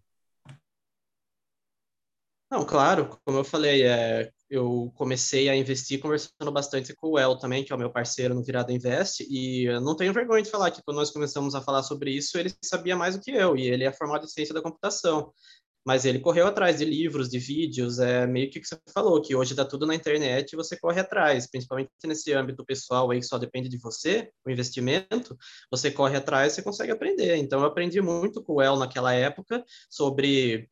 Não, 2.49 2.65
claro, 2.65 3.19
como 3.25 3.37
eu 3.39 3.43
falei, 3.43 3.83
é, 3.83 4.31
eu 4.51 4.91
comecei 4.95 5.49
a 5.49 5.55
investir 5.55 5.99
conversando 5.99 6.51
bastante 6.51 6.93
com 6.93 7.11
o 7.11 7.17
El 7.17 7.37
também, 7.37 7.63
que 7.63 7.71
é 7.71 7.75
o 7.75 7.79
meu 7.79 7.91
parceiro 7.91 8.35
no 8.35 8.43
Virada 8.43 8.73
Invest, 8.73 9.25
e 9.29 9.67
não 9.79 9.95
tenho 9.95 10.13
vergonha 10.13 10.43
de 10.43 10.51
falar 10.51 10.69
que 10.69 10.83
quando 10.83 10.97
nós 10.97 11.09
começamos 11.09 11.55
a 11.55 11.61
falar 11.61 11.81
sobre 11.83 12.11
isso, 12.11 12.37
ele 12.37 12.53
sabia 12.63 12.95
mais 12.95 13.15
do 13.15 13.21
que 13.21 13.31
eu, 13.31 13.55
e 13.55 13.67
ele 13.67 13.85
é 13.85 13.91
formado 13.93 14.25
em 14.25 14.27
ciência 14.27 14.53
da 14.53 14.61
computação 14.61 15.31
mas 15.85 16.05
ele 16.05 16.19
correu 16.19 16.45
atrás 16.47 16.77
de 16.77 16.85
livros, 16.85 17.29
de 17.29 17.39
vídeos, 17.39 17.99
é 17.99 18.27
meio 18.27 18.49
que 18.49 18.59
o 18.59 18.61
que 18.61 18.67
você 18.67 18.79
falou, 18.93 19.21
que 19.21 19.35
hoje 19.35 19.55
dá 19.55 19.65
tudo 19.65 19.85
na 19.85 19.95
internet 19.95 20.51
e 20.51 20.55
você 20.55 20.77
corre 20.77 20.99
atrás, 20.99 21.49
principalmente 21.49 21.89
nesse 22.05 22.31
âmbito 22.33 22.63
pessoal 22.63 23.09
aí 23.09 23.19
que 23.19 23.25
só 23.25 23.37
depende 23.37 23.67
de 23.67 23.79
você, 23.79 24.29
o 24.45 24.51
investimento, 24.51 25.35
você 25.71 25.89
corre 25.89 26.17
atrás, 26.17 26.53
você 26.53 26.61
consegue 26.61 26.91
aprender. 26.91 27.35
Então 27.37 27.59
eu 27.61 27.65
aprendi 27.65 27.99
muito 27.99 28.43
com 28.43 28.53
o 28.53 28.61
El 28.61 28.77
naquela 28.77 29.13
época 29.13 29.63
sobre 29.89 30.69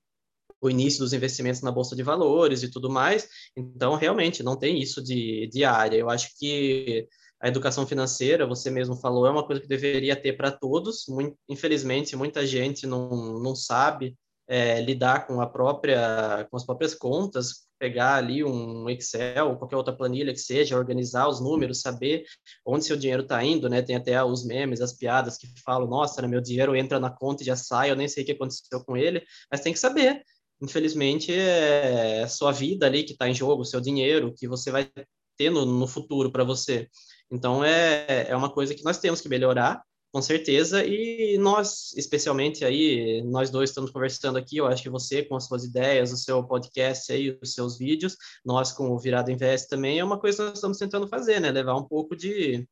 o 0.62 0.70
início 0.70 1.00
dos 1.00 1.14
investimentos 1.14 1.62
na 1.62 1.72
bolsa 1.72 1.96
de 1.96 2.04
valores 2.04 2.64
e 2.64 2.70
tudo 2.70 2.90
mais. 2.90 3.28
Então 3.56 3.96
realmente 3.96 4.44
não 4.44 4.58
tem 4.58 4.82
isso 4.82 5.04
de, 5.04 5.48
de 5.48 5.64
área. 5.64 5.98
Eu 5.98 6.10
acho 6.10 6.30
que 6.38 7.08
a 7.42 7.48
educação 7.48 7.88
financeira, 7.88 8.46
você 8.46 8.70
mesmo 8.70 8.96
falou, 8.96 9.26
é 9.26 9.32
uma 9.32 9.46
coisa 9.46 9.62
que 9.62 9.68
deveria 9.68 10.16
ter 10.16 10.34
para 10.34 10.52
todos. 10.52 11.06
Muito, 11.08 11.38
infelizmente, 11.48 12.16
muita 12.16 12.46
gente 12.46 12.86
não, 12.86 13.40
não 13.40 13.56
sabe 13.56 14.18
é, 14.48 14.82
lidar 14.82 15.26
com 15.28 15.40
a 15.40 15.48
própria, 15.48 16.46
com 16.50 16.58
as 16.58 16.66
próprias 16.66 16.94
contas, 16.94 17.70
pegar 17.78 18.16
ali 18.16 18.44
um 18.44 18.90
Excel, 18.90 19.56
qualquer 19.58 19.78
outra 19.78 19.96
planilha 19.96 20.34
que 20.34 20.40
seja, 20.40 20.78
organizar 20.78 21.30
os 21.30 21.40
números, 21.40 21.82
saber 21.82 22.26
onde 22.66 22.84
seu 22.84 22.98
dinheiro 22.98 23.24
está 23.24 23.42
indo, 23.44 23.70
né? 23.70 23.82
Tem 23.82 23.96
até 23.96 24.22
os 24.22 24.46
memes, 24.46 24.82
as 24.82 24.92
piadas 24.92 25.38
que 25.38 25.48
falam, 25.64 25.88
nossa, 25.88 26.28
meu 26.28 26.42
dinheiro 26.42 26.76
entra 26.76 27.00
na 27.00 27.10
conta 27.10 27.42
e 27.42 27.46
já 27.46 27.56
sai, 27.56 27.90
eu 27.92 27.96
nem 27.96 28.08
sei 28.08 28.24
o 28.24 28.26
que 28.26 28.34
aconteceu 28.34 28.84
com 28.84 28.98
ele, 28.98 29.24
mas 29.50 29.62
tem 29.62 29.72
que 29.72 29.80
saber. 29.80 30.24
Infelizmente, 30.62 31.32
é 31.32 32.28
sua 32.28 32.52
vida 32.52 32.86
ali 32.86 33.04
que 33.04 33.14
está 33.14 33.30
em 33.30 33.34
jogo, 33.34 33.64
seu 33.64 33.80
dinheiro, 33.80 34.34
que 34.36 34.48
você 34.48 34.72
vai 34.72 34.90
ter 35.38 35.50
no, 35.50 35.66
no 35.66 35.88
futuro 35.88 36.32
para 36.32 36.44
você. 36.44 36.88
Então, 37.32 37.64
é, 37.64 38.28
é 38.30 38.36
uma 38.36 38.52
coisa 38.52 38.76
que 38.76 38.84
nós 38.84 38.98
temos 38.98 39.22
que 39.22 39.30
melhorar, 39.30 39.82
com 40.12 40.22
certeza, 40.22 40.84
e 40.84 41.38
nós, 41.38 41.94
especialmente 41.96 42.66
aí, 42.66 43.22
nós 43.24 43.50
dois 43.50 43.70
estamos 43.70 43.92
conversando 43.92 44.38
aqui, 44.38 44.58
eu 44.58 44.66
acho 44.66 44.82
que 44.82 44.90
você 44.90 45.24
com 45.24 45.36
as 45.36 45.46
suas 45.46 45.64
ideias, 45.64 46.12
o 46.12 46.18
seu 46.18 46.44
podcast 46.44 47.12
aí, 47.14 47.38
os 47.42 47.54
seus 47.54 47.78
vídeos, 47.78 48.18
nós 48.44 48.72
com 48.72 48.90
o 48.90 49.00
Virado 49.00 49.32
Invest 49.32 49.70
também, 49.70 50.00
é 50.00 50.04
uma 50.04 50.20
coisa 50.20 50.38
que 50.38 50.44
nós 50.50 50.58
estamos 50.58 50.80
tentando 50.80 51.08
fazer, 51.08 51.40
né, 51.40 51.52
levar 51.52 51.76
um 51.76 51.88
pouco 51.88 52.16
de, 52.16 52.68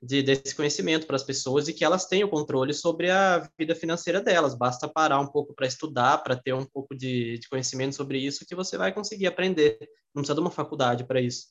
de 0.00 0.22
desse 0.22 0.54
conhecimento 0.54 1.06
para 1.06 1.16
as 1.16 1.24
pessoas 1.24 1.66
e 1.66 1.74
que 1.74 1.84
elas 1.84 2.06
tenham 2.06 2.28
controle 2.28 2.72
sobre 2.72 3.10
a 3.10 3.48
vida 3.58 3.74
financeira 3.74 4.20
delas, 4.20 4.54
basta 4.54 4.88
parar 4.88 5.20
um 5.20 5.26
pouco 5.26 5.52
para 5.54 5.66
estudar, 5.66 6.18
para 6.18 6.36
ter 6.36 6.52
um 6.52 6.64
pouco 6.64 6.94
de, 6.96 7.38
de 7.38 7.48
conhecimento 7.48 7.96
sobre 7.96 8.18
isso, 8.18 8.46
que 8.46 8.54
você 8.54 8.78
vai 8.78 8.92
conseguir 8.92 9.26
aprender, 9.26 9.78
não 10.14 10.22
precisa 10.22 10.34
de 10.34 10.40
uma 10.40 10.50
faculdade 10.50 11.04
para 11.04 11.20
isso. 11.20 11.48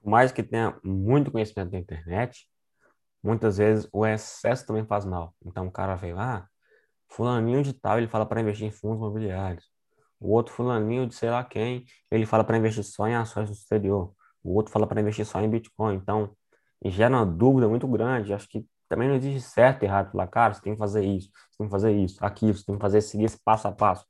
Por 0.00 0.10
mais 0.10 0.30
que 0.30 0.42
tenha 0.42 0.78
muito 0.84 1.32
conhecimento 1.32 1.72
na 1.72 1.78
internet, 1.78 2.48
muitas 3.22 3.58
vezes 3.58 3.88
o 3.92 4.06
excesso 4.06 4.66
também 4.66 4.86
faz 4.86 5.04
mal. 5.04 5.34
Então 5.44 5.66
o 5.66 5.72
cara 5.72 5.96
veio, 5.96 6.16
ah, 6.18 6.46
fulaninho 7.08 7.62
de 7.62 7.72
tal, 7.72 7.98
ele 7.98 8.08
fala 8.08 8.24
para 8.24 8.40
investir 8.40 8.66
em 8.66 8.70
fundos 8.70 8.98
imobiliários. 8.98 9.68
O 10.20 10.32
outro 10.32 10.54
fulaninho 10.54 11.06
de 11.06 11.14
sei 11.14 11.30
lá 11.30 11.42
quem, 11.42 11.84
ele 12.10 12.24
fala 12.24 12.44
para 12.44 12.56
investir 12.56 12.84
só 12.84 13.08
em 13.08 13.14
ações 13.14 13.48
no 13.48 13.54
exterior. 13.54 14.14
O 14.42 14.54
outro 14.54 14.72
fala 14.72 14.86
para 14.86 15.00
investir 15.00 15.26
só 15.26 15.40
em 15.40 15.50
Bitcoin. 15.50 15.96
Então, 15.96 16.36
gera 16.84 17.14
uma 17.14 17.26
dúvida 17.26 17.68
muito 17.68 17.86
grande. 17.86 18.32
Acho 18.32 18.48
que 18.48 18.66
também 18.88 19.08
não 19.08 19.16
existe 19.16 19.48
certo 19.48 19.82
e 19.82 19.86
errado. 19.86 20.10
Falar, 20.10 20.26
cara, 20.26 20.54
você 20.54 20.62
tem 20.62 20.72
que 20.72 20.78
fazer 20.78 21.04
isso, 21.04 21.30
você 21.50 21.58
tem 21.58 21.66
que 21.66 21.70
fazer 21.70 21.92
isso, 21.92 22.24
aquilo, 22.24 22.54
você 22.54 22.64
tem 22.64 22.74
que 22.76 22.80
fazer, 22.80 23.00
seguir 23.00 23.24
esse 23.24 23.38
passo 23.42 23.68
a 23.68 23.72
passo. 23.72 24.04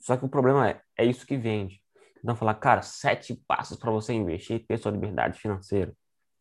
Só 0.00 0.16
que 0.16 0.24
o 0.24 0.28
problema 0.28 0.68
é, 0.68 0.80
é 0.96 1.04
isso 1.04 1.26
que 1.26 1.36
vende. 1.36 1.80
Então, 2.22 2.34
falar, 2.34 2.54
cara, 2.54 2.82
sete 2.82 3.40
passos 3.46 3.76
para 3.76 3.90
você 3.90 4.12
investir 4.12 4.56
e 4.56 4.58
ter 4.58 4.78
sua 4.78 4.90
liberdade 4.90 5.38
financeira. 5.38 5.92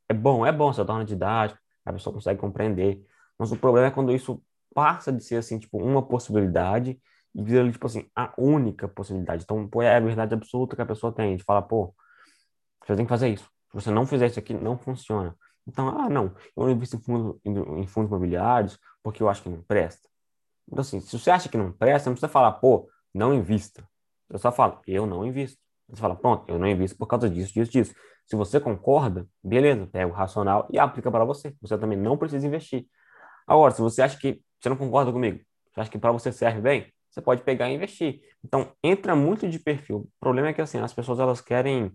É 0.09 0.13
bom, 0.13 0.45
é 0.45 0.51
bom, 0.51 0.73
você 0.73 0.83
torna 0.83 1.05
didático, 1.05 1.59
a 1.85 1.93
pessoa 1.93 2.13
consegue 2.13 2.39
compreender. 2.39 3.03
Mas 3.37 3.51
o 3.51 3.57
problema 3.57 3.87
é 3.87 3.91
quando 3.91 4.11
isso 4.13 4.41
passa 4.73 5.11
de 5.11 5.23
ser 5.23 5.37
assim, 5.37 5.59
tipo, 5.59 5.77
uma 5.77 6.01
possibilidade 6.01 6.99
e 7.33 7.43
vira, 7.43 7.69
tipo 7.71 7.85
assim, 7.85 8.09
a 8.15 8.33
única 8.37 8.87
possibilidade. 8.87 9.43
Então, 9.43 9.67
pô, 9.67 9.81
é 9.81 9.95
a 9.95 9.99
verdade 9.99 10.33
absoluta 10.33 10.75
que 10.75 10.81
a 10.81 10.85
pessoa 10.85 11.13
tem. 11.13 11.35
De 11.37 11.43
falar, 11.43 11.63
pô, 11.63 11.93
você 12.85 12.95
tem 12.95 13.05
que 13.05 13.09
fazer 13.09 13.29
isso. 13.29 13.49
Você 13.75 13.91
não 13.91 14.05
fizer 14.05 14.27
isso 14.27 14.39
aqui, 14.39 14.53
não 14.53 14.77
funciona. 14.77 15.35
Então, 15.67 15.89
ah, 15.89 16.09
não, 16.09 16.33
eu 16.55 16.69
invisto 16.69 16.95
em, 16.95 17.01
fundo, 17.01 17.41
em 17.43 17.85
fundos 17.85 18.09
imobiliários 18.09 18.79
porque 19.03 19.21
eu 19.21 19.27
acho 19.27 19.43
que 19.43 19.49
não 19.49 19.61
presta. 19.61 20.07
Então, 20.65 20.79
assim, 20.79 21.01
se 21.01 21.19
você 21.19 21.29
acha 21.29 21.49
que 21.49 21.57
não 21.57 21.73
presta, 21.73 22.09
não 22.09 22.15
precisa 22.15 22.31
falar, 22.31 22.53
pô, 22.53 22.89
não 23.13 23.33
invista. 23.33 23.85
Você 24.29 24.41
só 24.41 24.51
fala, 24.51 24.81
eu 24.87 25.05
não 25.05 25.25
invisto. 25.25 25.59
Você 25.89 26.01
fala, 26.01 26.15
pronto, 26.15 26.49
eu 26.49 26.57
não 26.57 26.67
invisto 26.67 26.97
por 26.97 27.05
causa 27.05 27.29
disso, 27.29 27.53
disso, 27.53 27.71
disso. 27.71 27.93
Se 28.25 28.35
você 28.35 28.61
concorda, 28.61 29.27
beleza, 29.43 29.85
pega 29.87 30.07
o 30.07 30.15
racional 30.15 30.67
e 30.71 30.79
aplica 30.79 31.11
para 31.11 31.25
você. 31.25 31.53
Você 31.61 31.77
também 31.77 31.97
não 31.97 32.17
precisa 32.17 32.47
investir. 32.47 32.87
Agora, 33.45 33.71
se 33.71 33.81
você 33.81 34.01
acha 34.01 34.17
que 34.17 34.41
você 34.59 34.69
não 34.69 34.77
concorda 34.77 35.11
comigo, 35.11 35.41
você 35.71 35.81
acha 35.81 35.91
que 35.91 35.99
para 35.99 36.11
você 36.13 36.31
serve 36.31 36.61
bem, 36.61 36.91
você 37.09 37.21
pode 37.21 37.43
pegar 37.43 37.69
e 37.69 37.75
investir. 37.75 38.21
Então, 38.43 38.71
entra 38.81 39.15
muito 39.15 39.49
de 39.49 39.59
perfil. 39.59 39.97
O 39.97 40.09
problema 40.19 40.47
é 40.47 40.53
que 40.53 40.61
assim, 40.61 40.79
as 40.79 40.93
pessoas 40.93 41.19
elas 41.19 41.41
querem 41.41 41.91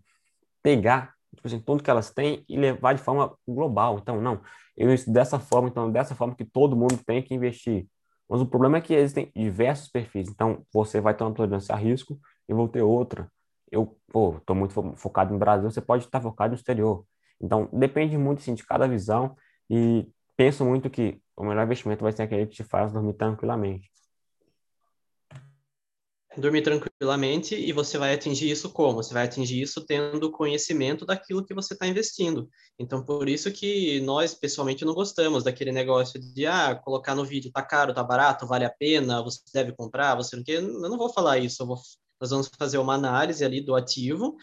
pegar 0.63 1.15
tipo 1.35 1.47
assim, 1.47 1.61
tudo 1.61 1.83
que 1.83 1.91
elas 1.91 2.11
têm 2.11 2.45
e 2.49 2.57
levar 2.57 2.95
de 2.95 3.03
forma 3.03 3.35
global. 3.47 3.99
Então, 3.99 4.21
não, 4.21 4.41
eu 4.77 4.89
invisto 4.89 5.11
dessa 5.13 5.39
forma, 5.39 5.69
então 5.69 5.91
dessa 5.91 6.15
forma 6.15 6.35
que 6.35 6.45
todo 6.45 6.77
mundo 6.77 6.99
tem 7.05 7.23
que 7.23 7.35
investir. 7.35 7.87
Mas 8.29 8.41
o 8.41 8.47
problema 8.47 8.79
é 8.79 8.81
que 8.81 8.95
existem 8.95 9.31
diversos 9.35 9.89
perfis. 9.89 10.29
Então, 10.29 10.65
você 10.73 11.01
vai 11.01 11.15
ter 11.15 11.25
uma 11.25 11.35
tolerância 11.35 11.75
a 11.75 11.79
risco 11.79 12.19
e 12.49 12.55
vou 12.55 12.69
ter 12.69 12.83
outra 12.83 13.29
eu, 13.71 13.97
pô, 14.09 14.41
tô 14.45 14.55
muito 14.55 14.75
focado 14.97 15.33
no 15.33 15.39
Brasil, 15.39 15.71
você 15.71 15.81
pode 15.81 16.05
estar 16.05 16.21
focado 16.21 16.51
no 16.51 16.57
exterior. 16.57 17.05
Então, 17.41 17.69
depende 17.73 18.19
muito, 18.19 18.41
assim, 18.41 18.55
de 18.55 18.65
cada 18.65 18.87
visão 18.89 19.37
e 19.69 20.09
penso 20.37 20.65
muito 20.65 20.91
que 20.91 21.21
o 21.37 21.45
melhor 21.45 21.65
investimento 21.65 22.03
vai 22.03 22.13
ser 22.13 22.23
aquele 22.23 22.47
que 22.47 22.57
te 22.57 22.65
faz 22.65 22.93
dormir 22.93 23.15
tranquilamente. 23.15 23.91
Dormir 26.41 26.63
tranquilamente 26.63 27.55
e 27.55 27.73
você 27.73 27.99
vai 27.99 28.15
atingir 28.15 28.51
isso 28.51 28.71
como? 28.71 29.03
Você 29.03 29.13
vai 29.13 29.25
atingir 29.25 29.61
isso 29.61 29.85
tendo 29.85 30.31
conhecimento 30.31 31.05
daquilo 31.05 31.45
que 31.45 31.55
você 31.55 31.75
está 31.75 31.87
investindo. 31.87 32.49
Então, 32.79 33.05
por 33.05 33.29
isso 33.29 33.51
que 33.53 34.01
nós, 34.01 34.35
pessoalmente, 34.35 34.85
não 34.85 34.95
gostamos 34.95 35.45
daquele 35.45 35.73
negócio 35.73 36.19
de, 36.19 36.47
ah, 36.47 36.75
colocar 36.75 37.15
no 37.15 37.25
vídeo, 37.25 37.53
tá 37.53 37.63
caro, 37.63 37.93
tá 37.93 38.03
barato, 38.03 38.47
vale 38.47 38.65
a 38.65 38.71
pena, 38.71 39.23
você 39.23 39.41
deve 39.53 39.73
comprar, 39.73 40.15
você 40.15 40.35
não 40.37 40.43
quer. 40.43 40.55
Eu 40.55 40.63
não 40.63 40.97
vou 40.97 41.13
falar 41.13 41.39
isso, 41.39 41.63
eu 41.63 41.67
vou 41.67 41.79
nós 42.21 42.31
vamos 42.31 42.51
fazer 42.59 42.77
uma 42.77 42.95
análise 42.95 43.43
ali 43.43 43.63
do 43.63 43.75
ativo 43.75 44.37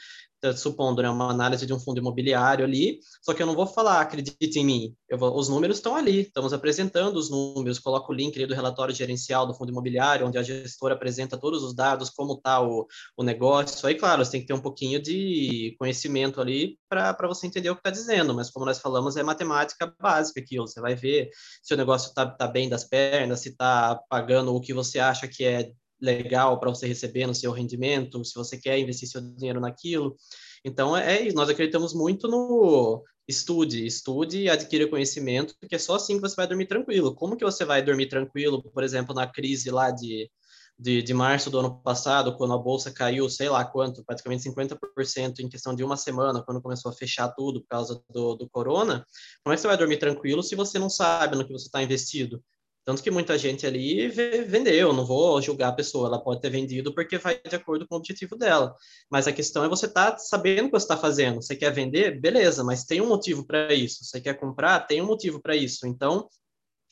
supondo 0.55 1.01
né, 1.01 1.09
uma 1.09 1.29
análise 1.29 1.65
de 1.65 1.73
um 1.73 1.79
fundo 1.79 1.99
imobiliário 1.99 2.63
ali, 2.63 2.99
só 3.21 3.33
que 3.33 3.41
eu 3.41 3.47
não 3.47 3.55
vou 3.55 3.67
falar, 3.67 4.01
acredite 4.01 4.59
em 4.59 4.65
mim, 4.65 4.95
vou, 5.17 5.37
os 5.37 5.49
números 5.49 5.77
estão 5.77 5.95
ali, 5.95 6.21
estamos 6.21 6.53
apresentando 6.53 7.17
os 7.17 7.29
números, 7.29 7.79
coloco 7.79 8.11
o 8.11 8.15
link 8.15 8.35
ali 8.35 8.45
do 8.45 8.53
relatório 8.53 8.93
gerencial 8.93 9.47
do 9.47 9.53
fundo 9.53 9.71
imobiliário, 9.71 10.27
onde 10.27 10.37
a 10.37 10.43
gestora 10.43 10.93
apresenta 10.93 11.37
todos 11.37 11.63
os 11.63 11.75
dados, 11.75 12.09
como 12.09 12.33
está 12.33 12.61
o, 12.61 12.87
o 13.17 13.23
negócio, 13.23 13.87
aí 13.87 13.95
claro, 13.95 14.23
você 14.23 14.31
tem 14.31 14.41
que 14.41 14.47
ter 14.47 14.53
um 14.53 14.61
pouquinho 14.61 15.01
de 15.01 15.75
conhecimento 15.79 16.39
ali 16.39 16.77
para 16.89 17.27
você 17.27 17.47
entender 17.47 17.69
o 17.69 17.75
que 17.75 17.81
está 17.81 17.89
dizendo, 17.89 18.33
mas 18.33 18.49
como 18.49 18.65
nós 18.65 18.79
falamos, 18.79 19.17
é 19.17 19.23
matemática 19.23 19.93
básica 19.99 20.39
aquilo, 20.39 20.67
você 20.67 20.79
vai 20.79 20.95
ver 20.95 21.29
se 21.63 21.73
o 21.73 21.77
negócio 21.77 22.09
está 22.09 22.25
tá 22.25 22.47
bem 22.47 22.69
das 22.69 22.83
pernas, 22.83 23.41
se 23.41 23.49
está 23.49 23.99
pagando 24.09 24.55
o 24.55 24.61
que 24.61 24.73
você 24.73 24.99
acha 24.99 25.27
que 25.27 25.43
é 25.43 25.71
legal 26.01 26.59
para 26.59 26.69
você 26.69 26.87
receber 26.87 27.25
no 27.25 27.35
seu 27.35 27.51
rendimento, 27.51 28.23
se 28.23 28.35
você 28.35 28.57
quer 28.57 28.77
investir 28.79 29.07
seu 29.07 29.21
dinheiro 29.21 29.59
naquilo. 29.59 30.15
Então, 30.63 30.95
é 30.95 31.21
isso. 31.21 31.35
Nós 31.35 31.49
acreditamos 31.49 31.93
muito 31.93 32.27
no 32.27 33.03
estude, 33.27 33.85
estude 33.85 34.43
e 34.43 34.49
adquira 34.49 34.87
conhecimento, 34.87 35.53
porque 35.59 35.75
é 35.75 35.79
só 35.79 35.95
assim 35.95 36.15
que 36.15 36.21
você 36.21 36.35
vai 36.35 36.47
dormir 36.47 36.67
tranquilo. 36.67 37.13
Como 37.13 37.35
que 37.35 37.43
você 37.43 37.65
vai 37.65 37.81
dormir 37.81 38.07
tranquilo, 38.07 38.63
por 38.63 38.83
exemplo, 38.83 39.13
na 39.13 39.27
crise 39.27 39.69
lá 39.69 39.91
de, 39.91 40.31
de, 40.79 41.01
de 41.01 41.13
março 41.13 41.49
do 41.49 41.59
ano 41.59 41.81
passado, 41.81 42.37
quando 42.37 42.53
a 42.53 42.57
bolsa 42.57 42.91
caiu, 42.91 43.29
sei 43.29 43.49
lá 43.49 43.65
quanto, 43.65 44.03
praticamente 44.05 44.43
50% 44.43 45.39
em 45.39 45.49
questão 45.49 45.75
de 45.75 45.83
uma 45.83 45.97
semana, 45.97 46.41
quando 46.41 46.61
começou 46.61 46.91
a 46.91 46.95
fechar 46.95 47.29
tudo 47.29 47.61
por 47.61 47.67
causa 47.67 48.01
do, 48.09 48.35
do 48.35 48.49
corona, 48.49 49.05
como 49.43 49.53
é 49.53 49.55
que 49.55 49.61
você 49.61 49.67
vai 49.67 49.77
dormir 49.77 49.97
tranquilo 49.97 50.41
se 50.41 50.55
você 50.55 50.79
não 50.79 50.89
sabe 50.89 51.35
no 51.35 51.45
que 51.45 51.51
você 51.51 51.65
está 51.65 51.83
investido? 51.83 52.41
Tanto 52.87 53.03
que 53.03 53.11
muita 53.11 53.37
gente 53.37 53.67
ali 53.67 54.07
vendeu, 54.07 54.93
não 54.93 55.05
vou 55.05 55.41
julgar 55.41 55.67
a 55.67 55.73
pessoa, 55.73 56.07
ela 56.07 56.23
pode 56.23 56.39
ter 56.39 56.49
vendido 56.49 56.95
porque 56.95 57.17
vai 57.17 57.37
de 57.37 57.53
acordo 57.53 57.85
com 57.85 57.95
o 57.95 57.97
objetivo 57.97 58.37
dela. 58.37 58.73
Mas 59.11 59.27
a 59.27 59.33
questão 59.33 59.61
é 59.61 59.67
você 59.67 59.89
tá 59.89 60.17
sabendo 60.17 60.61
o 60.61 60.65
que 60.67 60.79
você 60.79 60.85
está 60.85 60.95
fazendo. 60.95 61.41
Você 61.41 61.53
quer 61.53 61.69
vender? 61.73 62.17
Beleza, 62.21 62.63
mas 62.63 62.85
tem 62.85 63.01
um 63.01 63.09
motivo 63.09 63.45
para 63.45 63.73
isso. 63.73 64.05
Você 64.05 64.21
quer 64.21 64.35
comprar? 64.35 64.79
Tem 64.87 65.01
um 65.01 65.05
motivo 65.05 65.41
para 65.41 65.53
isso. 65.53 65.85
Então, 65.85 66.29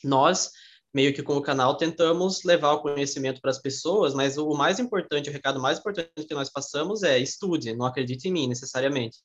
nós, 0.03 0.51
meio 0.93 1.13
que 1.13 1.23
com 1.23 1.37
o 1.37 1.41
canal, 1.41 1.77
tentamos 1.77 2.43
levar 2.43 2.73
o 2.73 2.81
conhecimento 2.81 3.39
para 3.39 3.51
as 3.51 3.61
pessoas, 3.61 4.13
mas 4.13 4.37
o 4.37 4.49
mais 4.49 4.79
importante, 4.79 5.29
o 5.29 5.33
recado 5.33 5.61
mais 5.61 5.79
importante 5.79 6.11
que 6.27 6.35
nós 6.35 6.49
passamos 6.49 7.03
é 7.03 7.17
estude, 7.19 7.73
não 7.73 7.85
acredite 7.85 8.27
em 8.27 8.33
mim 8.33 8.49
necessariamente. 8.49 9.19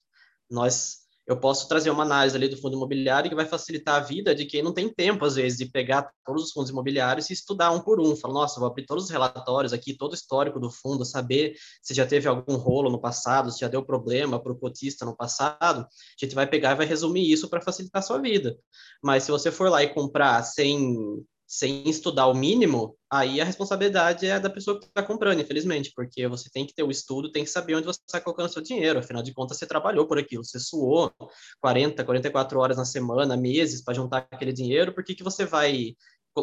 Nós 0.49 1.00
eu 1.31 1.37
posso 1.37 1.69
trazer 1.69 1.91
uma 1.91 2.03
análise 2.03 2.37
ali 2.37 2.49
do 2.49 2.57
fundo 2.57 2.77
imobiliário 2.77 3.31
que 3.31 3.37
vai 3.37 3.47
facilitar 3.47 3.95
a 3.95 4.01
vida 4.01 4.35
de 4.35 4.45
quem 4.45 4.65
não 4.65 4.75
tem 4.75 4.93
tempo, 4.93 5.25
às 5.25 5.37
vezes, 5.37 5.57
de 5.57 5.65
pegar 5.65 6.11
todos 6.25 6.47
os 6.47 6.53
fundos 6.53 6.71
imobiliários 6.71 7.31
e 7.31 7.33
estudar 7.33 7.71
um 7.71 7.79
por 7.79 8.01
um. 8.01 8.17
Falar, 8.17 8.35
nossa, 8.35 8.59
vou 8.59 8.69
abrir 8.69 8.85
todos 8.85 9.05
os 9.05 9.11
relatórios 9.11 9.73
aqui, 9.73 9.97
todo 9.97 10.11
o 10.11 10.17
histórico 10.17 10.59
do 10.59 10.73
fundo, 10.73 11.05
saber 11.05 11.55
se 11.81 11.95
já 11.95 12.05
teve 12.05 12.27
algum 12.27 12.57
rolo 12.57 12.91
no 12.91 13.01
passado, 13.01 13.53
se 13.53 13.61
já 13.61 13.69
deu 13.69 13.81
problema 13.81 14.43
para 14.43 14.51
o 14.51 14.59
cotista 14.59 15.05
no 15.05 15.17
passado. 15.17 15.83
A 15.83 15.87
gente 16.25 16.35
vai 16.35 16.49
pegar 16.49 16.73
e 16.73 16.75
vai 16.75 16.87
resumir 16.87 17.31
isso 17.31 17.49
para 17.49 17.61
facilitar 17.61 18.01
a 18.01 18.05
sua 18.05 18.19
vida. 18.19 18.59
Mas 19.01 19.23
se 19.23 19.31
você 19.31 19.53
for 19.53 19.71
lá 19.71 19.85
e 19.85 19.95
comprar 19.95 20.43
sem 20.43 21.25
sem 21.51 21.89
estudar 21.89 22.29
o 22.29 22.35
mínimo, 22.35 22.97
aí 23.11 23.41
a 23.41 23.45
responsabilidade 23.45 24.25
é 24.25 24.39
da 24.39 24.49
pessoa 24.49 24.79
que 24.79 24.87
está 24.87 25.03
comprando, 25.03 25.41
infelizmente, 25.41 25.91
porque 25.97 26.29
você 26.29 26.49
tem 26.49 26.65
que 26.65 26.73
ter 26.73 26.85
o 26.85 26.93
estudo, 26.93 27.33
tem 27.33 27.43
que 27.43 27.51
saber 27.51 27.75
onde 27.75 27.87
você 27.87 27.99
está 28.07 28.21
colocando 28.21 28.53
seu 28.53 28.63
dinheiro, 28.63 29.01
afinal 29.01 29.21
de 29.21 29.35
contas, 29.35 29.59
você 29.59 29.67
trabalhou 29.67 30.07
por 30.07 30.17
aquilo, 30.17 30.45
você 30.45 30.61
suou 30.61 31.13
40, 31.61 32.05
44 32.05 32.61
horas 32.61 32.77
na 32.77 32.85
semana, 32.85 33.37
meses 33.37 33.83
para 33.83 33.95
juntar 33.95 34.29
aquele 34.31 34.53
dinheiro, 34.53 34.95
por 34.95 35.03
que, 35.03 35.13
que 35.13 35.25
você 35.25 35.45
vai 35.45 35.97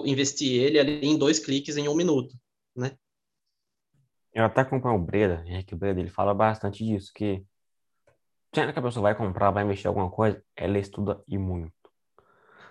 investir 0.03 0.62
ele 0.62 0.78
ali 0.78 0.99
em 1.08 1.18
dois 1.18 1.39
cliques 1.39 1.78
em 1.78 1.88
um 1.88 1.95
minuto, 1.95 2.36
né? 2.76 2.91
Eu 4.34 4.43
até 4.43 4.66
comprei 4.66 4.93
o 4.93 4.99
Breda, 4.99 5.41
Henrique 5.47 5.74
Breda, 5.74 6.01
ele 6.01 6.10
fala 6.10 6.34
bastante 6.34 6.84
disso, 6.84 7.14
que 7.16 7.45
sempre 8.53 8.74
que 8.74 8.80
a 8.80 8.82
pessoa 8.82 9.03
vai 9.03 9.16
comprar, 9.16 9.51
vai 9.51 9.64
investir 9.64 9.86
em 9.86 9.88
alguma 9.88 10.12
coisa, 10.12 10.43
ela 10.53 10.78
estuda 10.78 11.24
e 11.30 11.38
muito. 11.38 11.77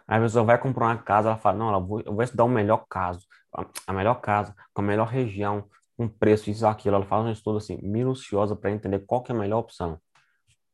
A 0.06 0.20
pessoa 0.20 0.44
vai 0.44 0.58
comprar 0.58 0.86
uma 0.86 0.98
casa, 0.98 1.28
ela 1.30 1.38
fala, 1.38 1.58
não, 1.58 1.68
ela 1.68 1.80
vou, 1.80 2.00
eu 2.00 2.14
vou 2.14 2.22
estudar 2.22 2.44
o 2.44 2.48
melhor 2.48 2.86
caso, 2.88 3.26
a 3.86 3.92
melhor 3.92 4.20
casa, 4.20 4.54
com 4.72 4.82
a 4.82 4.84
melhor 4.84 5.08
região, 5.08 5.68
com 5.96 6.08
preço, 6.08 6.50
isso, 6.50 6.66
aquilo. 6.66 6.96
Ela 6.96 7.06
faz 7.06 7.24
um 7.24 7.30
estudo 7.30 7.58
assim, 7.58 7.78
minucioso 7.82 8.54
para 8.56 8.70
entender 8.70 9.00
qual 9.00 9.22
que 9.22 9.32
é 9.32 9.34
a 9.34 9.38
melhor 9.38 9.58
opção. 9.58 9.98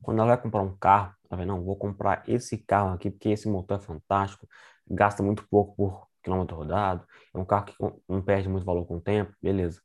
Quando 0.02 0.18
ela 0.18 0.28
vai 0.28 0.42
comprar 0.42 0.62
um 0.62 0.76
carro, 0.76 1.14
ela 1.30 1.38
vai, 1.38 1.46
não, 1.46 1.62
vou 1.62 1.76
comprar 1.76 2.22
esse 2.28 2.58
carro 2.58 2.92
aqui, 2.94 3.10
porque 3.10 3.30
esse 3.30 3.48
motor 3.48 3.78
é 3.78 3.80
fantástico, 3.80 4.46
gasta 4.88 5.22
muito 5.22 5.46
pouco 5.48 5.76
por 5.76 6.08
quilômetro 6.22 6.56
rodado, 6.56 7.06
é 7.34 7.38
um 7.38 7.44
carro 7.44 7.66
que 7.66 7.74
não 8.08 8.20
perde 8.22 8.48
muito 8.48 8.66
valor 8.66 8.84
com 8.86 8.96
o 8.96 9.00
tempo, 9.00 9.32
beleza. 9.40 9.80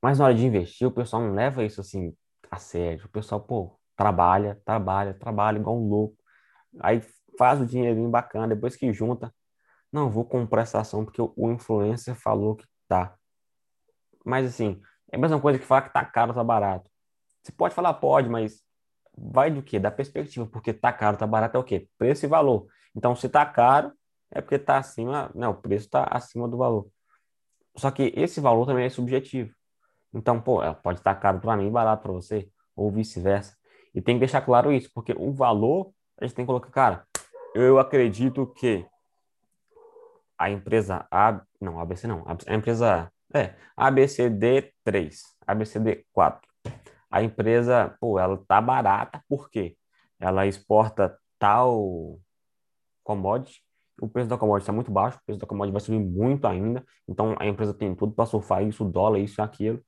Mas 0.00 0.18
na 0.18 0.26
hora 0.26 0.34
de 0.34 0.46
investir, 0.46 0.86
o 0.86 0.92
pessoal 0.92 1.22
não 1.22 1.34
leva 1.34 1.64
isso 1.64 1.80
assim 1.80 2.14
a 2.50 2.58
sério. 2.58 3.06
O 3.06 3.08
pessoal, 3.08 3.40
pô, 3.40 3.78
trabalha, 3.96 4.60
trabalha, 4.64 5.14
trabalha 5.14 5.58
igual 5.58 5.76
um 5.76 5.88
louco. 5.88 6.16
Aí 6.80 7.00
faz 7.38 7.60
o 7.60 7.66
dinheirinho 7.66 8.08
bacana, 8.08 8.48
depois 8.48 8.76
que 8.76 8.92
junta, 8.92 9.32
não, 9.92 10.10
vou 10.10 10.24
comprar 10.24 10.62
essa 10.62 10.80
ação 10.80 11.04
porque 11.04 11.20
o 11.20 11.50
influencer 11.50 12.14
falou 12.14 12.56
que 12.56 12.66
tá. 12.88 13.16
Mas 14.24 14.46
assim, 14.46 14.80
é 15.10 15.16
a 15.16 15.18
mesma 15.18 15.40
coisa 15.40 15.58
que 15.58 15.64
falar 15.64 15.82
que 15.82 15.92
tá 15.92 16.04
caro, 16.04 16.34
tá 16.34 16.42
barato. 16.42 16.90
Você 17.42 17.52
pode 17.52 17.74
falar, 17.74 17.94
pode, 17.94 18.28
mas 18.28 18.62
vai 19.16 19.50
do 19.50 19.62
quê? 19.62 19.78
Da 19.78 19.90
perspectiva, 19.90 20.46
porque 20.46 20.72
tá 20.72 20.92
caro, 20.92 21.16
tá 21.16 21.26
barato 21.26 21.56
é 21.56 21.60
o 21.60 21.64
quê? 21.64 21.88
Preço 21.96 22.26
e 22.26 22.28
valor. 22.28 22.66
Então, 22.94 23.14
se 23.14 23.28
tá 23.28 23.46
caro, 23.46 23.92
é 24.30 24.40
porque 24.40 24.58
tá 24.58 24.78
acima, 24.78 25.30
não, 25.34 25.52
o 25.52 25.54
preço 25.54 25.88
tá 25.88 26.08
acima 26.10 26.48
do 26.48 26.56
valor. 26.56 26.88
Só 27.76 27.90
que 27.90 28.12
esse 28.16 28.40
valor 28.40 28.66
também 28.66 28.86
é 28.86 28.90
subjetivo. 28.90 29.54
Então, 30.12 30.40
pô, 30.40 30.60
pode 30.82 30.98
estar 30.98 31.14
tá 31.14 31.20
caro 31.20 31.40
para 31.40 31.56
mim 31.56 31.68
e 31.68 31.70
barato 31.70 32.02
para 32.02 32.12
você, 32.12 32.50
ou 32.74 32.90
vice-versa. 32.90 33.56
E 33.94 34.00
tem 34.00 34.16
que 34.16 34.20
deixar 34.20 34.40
claro 34.42 34.72
isso, 34.72 34.90
porque 34.92 35.14
o 35.16 35.32
valor, 35.32 35.92
a 36.20 36.26
gente 36.26 36.34
tem 36.34 36.44
que 36.44 36.48
colocar, 36.48 36.70
cara, 36.70 37.06
eu 37.62 37.78
acredito 37.78 38.46
que 38.46 38.86
a 40.38 40.50
empresa 40.50 41.06
A, 41.10 41.40
não, 41.60 41.80
ABC 41.80 42.06
não, 42.06 42.24
a 42.46 42.54
empresa 42.54 43.10
é 43.34 43.54
ABCD3, 43.76 45.14
ABCD4. 45.46 46.40
A 47.10 47.22
empresa, 47.22 47.96
pô, 48.00 48.18
ela 48.18 48.36
tá 48.46 48.60
barata 48.60 49.22
porque 49.28 49.76
ela 50.20 50.46
exporta 50.46 51.18
tal 51.38 52.18
commodity, 53.02 53.62
o 54.00 54.08
preço 54.08 54.28
da 54.28 54.36
commodity 54.36 54.64
está 54.64 54.72
muito 54.72 54.90
baixo, 54.90 55.18
o 55.18 55.24
preço 55.24 55.40
da 55.40 55.46
commodity 55.46 55.72
vai 55.72 55.80
subir 55.80 55.98
muito 55.98 56.46
ainda, 56.46 56.84
então 57.08 57.34
a 57.38 57.46
empresa 57.46 57.72
tem 57.72 57.94
tudo 57.94 58.12
para 58.12 58.26
surfar 58.26 58.62
isso, 58.62 58.84
dólar, 58.84 59.18
isso 59.18 59.40
e 59.40 59.42
aquilo. 59.42 59.82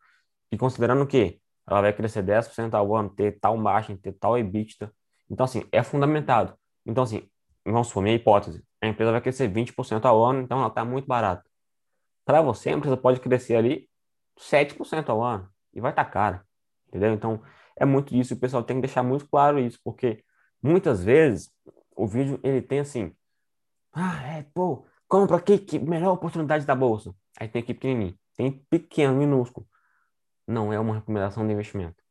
E 0.51 0.57
considerando 0.57 1.07
que 1.07 1.41
ela 1.66 1.83
vai 1.83 1.93
crescer 1.93 2.23
10% 2.23 2.73
ao 2.75 2.97
ano, 2.97 3.11
ter 3.11 3.39
tal 3.39 3.57
margem, 3.59 3.97
ter 3.97 4.12
tal 4.12 4.39
EBITDA, 4.39 4.91
então 5.31 5.45
assim, 5.45 5.64
é 5.71 5.83
fundamentado. 5.83 6.55
Então 6.87 7.05
assim, 7.05 7.29
vamos 7.73 7.89
supor, 7.89 8.03
minha 8.03 8.14
hipótese, 8.14 8.64
a 8.81 8.87
empresa 8.87 9.12
vai 9.12 9.21
crescer 9.21 9.51
20% 9.51 10.05
ao 10.05 10.25
ano, 10.25 10.43
então 10.43 10.59
ela 10.59 10.69
está 10.69 10.85
muito 10.85 11.07
barata. 11.07 11.45
Para 12.25 12.43
você, 12.43 12.71
a 12.71 12.73
empresa 12.73 12.97
pode 12.97 13.21
crescer 13.21 13.57
ali 13.57 13.89
7% 14.39 15.09
ao 15.09 15.23
ano 15.23 15.49
e 15.73 15.81
vai 15.81 15.93
estar 15.93 16.05
tá 16.05 16.11
cara, 16.11 16.47
entendeu? 16.89 17.12
Então, 17.12 17.43
é 17.77 17.85
muito 17.85 18.14
isso, 18.14 18.35
o 18.35 18.39
pessoal 18.39 18.62
tem 18.62 18.77
que 18.77 18.83
deixar 18.83 19.03
muito 19.03 19.29
claro 19.29 19.59
isso, 19.59 19.79
porque 19.83 20.25
muitas 20.62 21.03
vezes 21.03 21.51
o 21.97 22.07
vídeo, 22.07 22.39
ele 22.43 22.62
tem 22.62 22.81
assim, 22.81 23.14
ah, 23.93 24.23
é, 24.25 24.47
pô, 24.55 24.87
compra 25.09 25.37
aqui, 25.37 25.59
que 25.59 25.79
melhor 25.79 26.12
oportunidade 26.12 26.64
da 26.64 26.75
bolsa. 26.75 27.14
Aí 27.41 27.49
tem 27.49 27.62
aqui 27.62 27.75
pequenininho, 27.75 28.19
tem 28.37 28.53
pequeno, 28.71 29.16
minúsculo. 29.16 29.66
Não 30.47 30.73
é 30.73 30.79
uma 30.79 30.95
recomendação 30.95 31.47
de 31.47 31.53
investimento. 31.53 32.03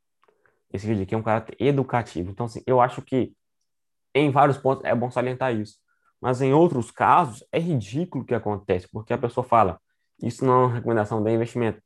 Esse 0.71 0.85
vídeo 0.85 1.03
aqui 1.03 1.15
é 1.15 1.17
um 1.17 1.23
caráter 1.23 1.55
educativo. 1.59 2.29
Então, 2.31 2.45
assim, 2.45 2.61
eu 2.67 2.81
acho 2.81 3.01
que 3.01 3.33
em 4.19 4.31
vários 4.31 4.57
pontos 4.57 4.83
é 4.85 4.93
bom 4.95 5.09
salientar 5.11 5.55
isso. 5.55 5.77
Mas 6.21 6.41
em 6.41 6.53
outros 6.53 6.91
casos 6.91 7.43
é 7.51 7.59
ridículo 7.59 8.23
o 8.23 8.27
que 8.27 8.33
acontece, 8.33 8.87
porque 8.91 9.13
a 9.13 9.17
pessoa 9.17 9.43
fala, 9.45 9.79
isso 10.21 10.45
não 10.45 10.53
é 10.53 10.65
uma 10.65 10.73
recomendação 10.75 11.23
de 11.23 11.31
investimento. 11.31 11.81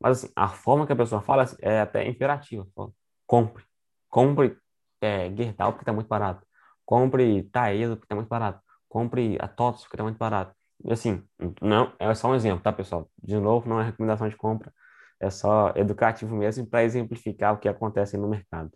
Mas 0.00 0.18
assim, 0.24 0.32
a 0.36 0.48
forma 0.48 0.86
que 0.86 0.92
a 0.92 0.96
pessoa 0.96 1.22
fala 1.22 1.44
é 1.60 1.80
até 1.80 2.06
imperativa. 2.06 2.66
Fala, 2.74 2.90
compre. 3.26 3.64
Compre 4.08 4.56
é, 5.00 5.34
Gerdau 5.34 5.72
porque 5.72 5.82
está 5.82 5.92
muito 5.92 6.08
barato. 6.08 6.46
Compre 6.84 7.42
Taesa 7.44 7.96
porque 7.96 8.06
está 8.06 8.14
muito 8.14 8.28
barato. 8.28 8.60
Compre 8.88 9.36
a 9.40 9.48
TOTS 9.48 9.82
porque 9.82 9.96
está 9.96 10.04
muito 10.04 10.18
barato. 10.18 10.54
E 10.84 10.92
assim, 10.92 11.22
não, 11.60 11.92
é 11.98 12.14
só 12.14 12.28
um 12.28 12.34
exemplo, 12.34 12.62
tá, 12.62 12.72
pessoal? 12.72 13.10
De 13.22 13.36
novo, 13.38 13.68
não 13.68 13.80
é 13.80 13.84
recomendação 13.84 14.28
de 14.28 14.36
compra. 14.36 14.72
É 15.20 15.30
só 15.30 15.72
educativo 15.76 16.34
mesmo 16.36 16.66
para 16.66 16.84
exemplificar 16.84 17.54
o 17.54 17.58
que 17.58 17.68
acontece 17.68 18.16
no 18.16 18.28
mercado. 18.28 18.70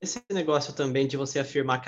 Esse 0.00 0.22
negócio 0.30 0.72
também 0.74 1.06
de 1.06 1.16
você 1.16 1.38
afirmar 1.38 1.80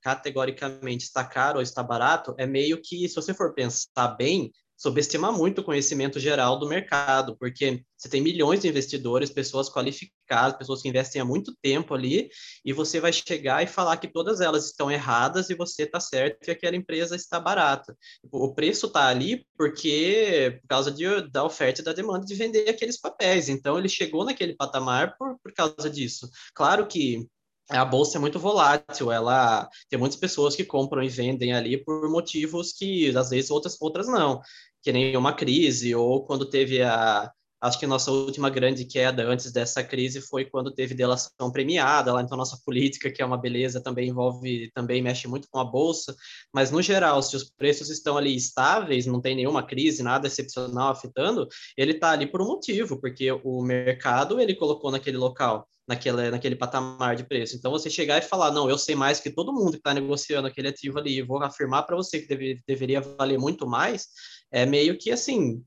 categoricamente 0.00 1.04
está 1.04 1.24
caro 1.24 1.56
ou 1.58 1.62
está 1.62 1.82
barato 1.82 2.34
é 2.38 2.46
meio 2.46 2.80
que, 2.80 3.08
se 3.08 3.14
você 3.14 3.34
for 3.34 3.54
pensar 3.54 4.08
bem, 4.16 4.52
subestimar 4.76 5.32
muito 5.32 5.60
o 5.60 5.64
conhecimento 5.64 6.18
geral 6.18 6.58
do 6.58 6.68
mercado, 6.68 7.36
porque 7.38 7.82
você 7.96 8.08
tem 8.08 8.20
milhões 8.20 8.60
de 8.60 8.68
investidores, 8.68 9.30
pessoas 9.30 9.70
qualificadas, 9.70 10.58
pessoas 10.58 10.82
que 10.82 10.88
investem 10.88 11.22
há 11.22 11.24
muito 11.24 11.56
tempo 11.62 11.94
ali, 11.94 12.28
e 12.64 12.72
você 12.72 13.00
vai 13.00 13.12
chegar 13.12 13.62
e 13.62 13.66
falar 13.66 13.96
que 13.96 14.08
todas 14.08 14.40
elas 14.40 14.66
estão 14.66 14.90
erradas 14.90 15.48
e 15.48 15.54
você 15.54 15.84
está 15.84 15.98
certo 16.00 16.46
e 16.46 16.50
aquela 16.50 16.76
empresa 16.76 17.16
está 17.16 17.40
barata. 17.40 17.96
O 18.30 18.52
preço 18.54 18.86
está 18.86 19.08
ali 19.08 19.46
porque 19.56 20.58
por 20.62 20.68
causa 20.68 20.90
de, 20.90 21.30
da 21.30 21.44
oferta 21.44 21.80
e 21.80 21.84
da 21.84 21.92
demanda 21.92 22.26
de 22.26 22.34
vender 22.34 22.68
aqueles 22.68 23.00
papéis. 23.00 23.48
Então 23.48 23.78
ele 23.78 23.88
chegou 23.88 24.24
naquele 24.24 24.54
patamar 24.54 25.16
por, 25.16 25.38
por 25.38 25.52
causa 25.52 25.88
disso. 25.88 26.28
Claro 26.54 26.86
que 26.86 27.26
a 27.70 27.84
bolsa 27.84 28.18
é 28.18 28.20
muito 28.20 28.38
volátil, 28.38 29.10
ela 29.10 29.68
tem 29.88 29.98
muitas 29.98 30.18
pessoas 30.18 30.54
que 30.54 30.64
compram 30.64 31.02
e 31.02 31.08
vendem 31.08 31.52
ali 31.54 31.82
por 31.82 32.08
motivos 32.10 32.72
que 32.72 33.16
às 33.16 33.30
vezes 33.30 33.50
outras 33.50 33.76
outras 33.80 34.06
não, 34.06 34.40
que 34.82 34.92
nem 34.92 35.16
uma 35.16 35.32
crise 35.32 35.94
ou 35.94 36.24
quando 36.26 36.48
teve 36.48 36.82
a 36.82 37.30
acho 37.64 37.78
que 37.78 37.86
nossa 37.86 38.10
última 38.10 38.50
grande 38.50 38.84
queda 38.84 39.24
antes 39.26 39.50
dessa 39.50 39.82
crise 39.82 40.20
foi 40.20 40.44
quando 40.44 40.70
teve 40.70 40.94
delação 40.94 41.50
premiada 41.50 42.12
lá, 42.12 42.20
então 42.20 42.36
nossa 42.36 42.60
política, 42.62 43.10
que 43.10 43.22
é 43.22 43.24
uma 43.24 43.38
beleza, 43.38 43.80
também 43.82 44.10
envolve, 44.10 44.70
também 44.74 45.00
mexe 45.00 45.26
muito 45.26 45.48
com 45.50 45.58
a 45.58 45.64
bolsa, 45.64 46.14
mas 46.52 46.70
no 46.70 46.82
geral, 46.82 47.22
se 47.22 47.34
os 47.34 47.50
preços 47.50 47.88
estão 47.88 48.18
ali 48.18 48.36
estáveis, 48.36 49.06
não 49.06 49.18
tem 49.18 49.34
nenhuma 49.34 49.62
crise, 49.62 50.02
nada 50.02 50.26
excepcional 50.26 50.90
afetando, 50.90 51.48
ele 51.74 51.92
está 51.92 52.10
ali 52.10 52.26
por 52.26 52.42
um 52.42 52.46
motivo, 52.46 53.00
porque 53.00 53.32
o 53.32 53.62
mercado 53.62 54.38
ele 54.38 54.54
colocou 54.54 54.90
naquele 54.90 55.16
local 55.16 55.66
naquele, 55.86 56.56
patamar 56.56 57.16
de 57.16 57.24
preço. 57.24 57.56
Então, 57.56 57.70
você 57.70 57.90
chegar 57.90 58.18
e 58.18 58.22
falar, 58.22 58.50
não, 58.50 58.68
eu 58.68 58.78
sei 58.78 58.94
mais 58.94 59.20
que 59.20 59.30
todo 59.30 59.52
mundo 59.52 59.72
que 59.72 59.78
está 59.78 59.92
negociando 59.92 60.48
aquele 60.48 60.68
ativo 60.68 60.98
ali, 60.98 61.22
vou 61.22 61.42
afirmar 61.42 61.82
para 61.82 61.96
você 61.96 62.20
que 62.20 62.28
deve, 62.28 62.62
deveria 62.66 63.00
valer 63.00 63.38
muito 63.38 63.66
mais, 63.66 64.08
é 64.50 64.64
meio 64.64 64.98
que 64.98 65.10
assim, 65.10 65.62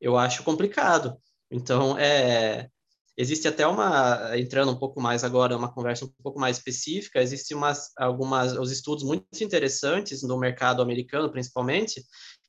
eu 0.00 0.16
acho 0.16 0.42
complicado. 0.42 1.16
Então, 1.50 1.96
é, 1.98 2.68
existe 3.16 3.48
até 3.48 3.66
uma, 3.66 4.36
entrando 4.36 4.72
um 4.72 4.78
pouco 4.78 5.00
mais 5.00 5.24
agora, 5.24 5.56
uma 5.56 5.72
conversa 5.72 6.04
um 6.04 6.12
pouco 6.22 6.38
mais 6.38 6.58
específica, 6.58 7.22
existe 7.22 7.54
umas, 7.54 7.90
algumas, 7.96 8.52
os 8.52 8.70
estudos 8.70 9.04
muito 9.04 9.24
interessantes 9.40 10.22
no 10.22 10.38
mercado 10.38 10.82
americano, 10.82 11.30
principalmente, 11.30 12.04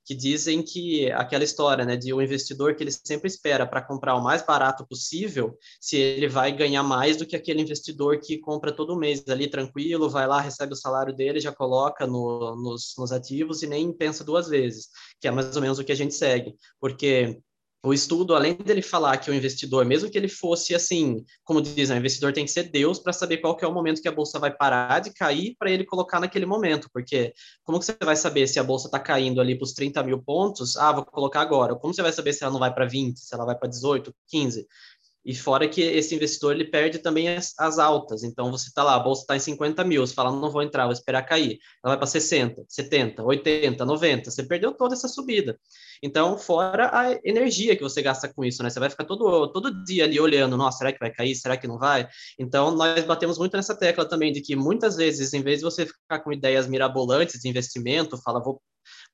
que 0.08 0.16
dizem 0.16 0.64
que 0.64 1.12
aquela 1.12 1.43
história, 1.43 1.84
né, 1.84 1.97
de 1.97 2.14
um 2.14 2.22
investidor 2.22 2.74
que 2.76 2.82
ele 2.82 2.91
sempre 2.91 3.28
espera 3.28 3.68
para 3.68 3.82
comprar 3.82 4.16
o 4.16 4.24
mais 4.24 4.41
barato 4.41 4.88
possível, 4.88 5.58
se 5.82 5.97
ele 5.97 6.30
vai 6.30 6.49
ganhar 6.53 6.82
mais 6.82 7.18
do 7.18 7.26
que 7.26 7.36
aquele 7.36 7.62
investidor 7.62 8.18
que 8.22 8.38
compra 8.38 8.72
todo 8.72 8.97
mês 8.97 9.22
ali 9.28 9.49
tranquilo, 9.49 10.10
vai 10.10 10.26
lá, 10.26 10.39
recebe 10.39 10.72
o 10.72 10.78
salário 10.78 11.14
dele, 11.14 11.41
já 11.41 11.51
coloca 11.51 12.08
no, 12.08 12.55
nos, 12.55 12.93
nos 12.97 13.12
ativos 13.12 13.62
e 13.64 13.68
nem 13.68 13.91
pensa 13.91 14.24
duas 14.24 14.47
vezes, 14.47 14.88
que 15.20 15.28
é 15.28 15.32
mais 15.32 15.53
ou 15.58 15.62
menos 15.62 15.78
o 15.78 15.84
que 15.84 15.91
a 15.91 15.95
gente 15.95 16.14
segue, 16.14 16.55
porque 16.80 17.41
o 17.84 17.93
estudo, 17.93 18.36
além 18.36 18.55
dele 18.55 18.82
falar 18.82 19.17
que 19.17 19.30
o 19.30 19.34
investidor, 19.34 19.86
mesmo 19.86 20.09
que 20.09 20.17
ele 20.17 20.28
fosse 20.28 20.73
assim, 20.73 21.23
como 21.43 21.61
dizem, 21.61 21.95
o 21.95 21.99
investidor 21.99 22.34
tem 22.34 22.43
que 22.43 22.51
ser 22.51 22.63
Deus 22.63 22.99
para 22.99 23.13
saber 23.13 23.38
qual 23.38 23.55
que 23.55 23.63
é 23.63 23.67
o 23.67 23.73
momento 23.73 24.01
que 24.01 24.07
a 24.07 24.11
bolsa 24.11 24.39
vai 24.39 24.51
parar 24.51 24.99
de 24.99 25.13
cair 25.13 25.55
para 25.57 25.71
ele 25.71 25.86
colocar 25.86 26.19
naquele 26.19 26.45
momento, 26.45 26.89
porque 26.91 27.34
como 27.63 27.80
que 27.80 27.86
você 27.86 27.95
vai 28.03 28.15
saber 28.15 28.47
se 28.47 28.59
a 28.59 28.63
bolsa 28.63 28.88
está 28.88 28.99
caindo 28.99 29.39
ali 29.39 29.55
para 29.55 29.65
os 29.65 29.73
30 29.73 30.03
mil 30.03 30.21
pontos? 30.21 30.75
Ah, 30.75 30.91
vou 30.91 31.05
colocar 31.05 31.41
agora. 31.41 31.75
Como 31.75 31.93
você 31.93 32.01
vai 32.01 32.11
saber 32.11 32.34
se 32.34 32.43
ela 32.43 32.51
não 32.51 32.59
vai 32.59 32.73
para 32.73 32.86
20, 32.86 33.19
se 33.19 33.34
ela 33.34 33.45
vai 33.45 33.55
para 33.55 33.69
18, 33.69 34.13
15? 34.28 34.67
E 35.28 35.36
fora 35.36 35.67
que 35.67 35.82
esse 35.82 36.15
investidor 36.15 36.55
ele 36.55 36.63
perde 36.63 36.99
também 36.99 37.28
as, 37.28 37.53
as 37.59 37.78
altas. 37.80 38.23
Então 38.23 38.49
você 38.49 38.69
está 38.69 38.82
lá, 38.82 38.95
a 38.95 38.99
bolsa 38.99 39.23
está 39.23 39.36
em 39.36 39.39
50 39.41 39.84
mil, 39.84 40.07
você 40.07 40.13
fala, 40.13 40.32
não 40.32 40.49
vou 40.49 40.63
entrar, 40.63 40.86
vou 40.86 40.93
esperar 40.93 41.21
cair. 41.23 41.59
Ela 41.84 41.95
vai 41.95 41.97
para 41.97 42.07
60, 42.07 42.63
70, 42.65 43.21
80, 43.21 43.84
90. 43.84 44.32
Você 44.32 44.43
perdeu 44.43 44.71
toda 44.71 44.93
essa 44.93 45.09
subida. 45.09 45.59
Então, 46.01 46.38
fora 46.38 46.89
a 46.97 47.19
energia 47.25 47.75
que 47.75 47.84
você 47.84 48.01
gasta 48.01 48.34
com 48.34 48.45
isso, 48.45 48.63
né? 48.63 48.69
Você 48.69 48.80
vai 48.80 48.89
ficar 48.89 49.03
todo, 49.03 49.51
todo 49.51 49.84
dia 49.84 50.05
ali 50.05 50.17
olhando, 50.17 50.55
nossa, 50.55 50.78
será 50.78 50.93
que 50.93 50.99
vai 50.99 51.11
cair? 51.11 51.36
Será 51.36 51.57
que 51.57 51.67
não 51.67 51.78
vai? 51.78 52.07
Então, 52.39 52.71
nós 52.71 53.03
batemos 53.03 53.38
muito 53.38 53.57
nessa 53.57 53.75
tecla 53.75 54.07
também 54.07 54.32
de 54.32 54.39
que 54.39 54.55
muitas 54.55 54.95
vezes, 54.95 55.34
em 55.34 55.41
vez 55.41 55.57
de 55.59 55.65
você 55.65 55.86
ficar 55.86 56.19
com 56.19 56.32
ideias 56.32 56.67
mirabolantes 56.67 57.41
de 57.41 57.49
investimento, 57.49 58.17
fala, 58.23 58.41
vou, 58.41 58.61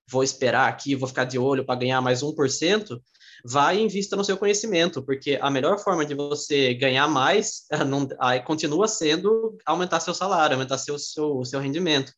vou 0.07 0.23
esperar 0.23 0.69
aqui, 0.69 0.93
vou 0.93 1.07
ficar 1.07 1.23
de 1.23 1.39
olho 1.39 1.65
para 1.65 1.79
ganhar 1.79 2.01
mais 2.01 2.21
1%, 2.21 2.99
vai 3.43 3.77
e 3.77 3.81
invista 3.83 4.15
no 4.15 4.23
seu 4.23 4.37
conhecimento, 4.37 5.03
porque 5.03 5.37
a 5.41 5.51
melhor 5.51 5.77
forma 5.79 6.05
de 6.05 6.15
você 6.15 6.73
ganhar 6.73 7.07
mais 7.07 7.65
não, 7.87 8.07
aí 8.19 8.41
continua 8.41 8.87
sendo 8.87 9.57
aumentar 9.65 9.99
seu 9.99 10.13
salário, 10.13 10.55
aumentar 10.55 10.77
seu, 10.77 10.97
seu, 10.97 11.43
seu 11.43 11.59
rendimento. 11.59 12.13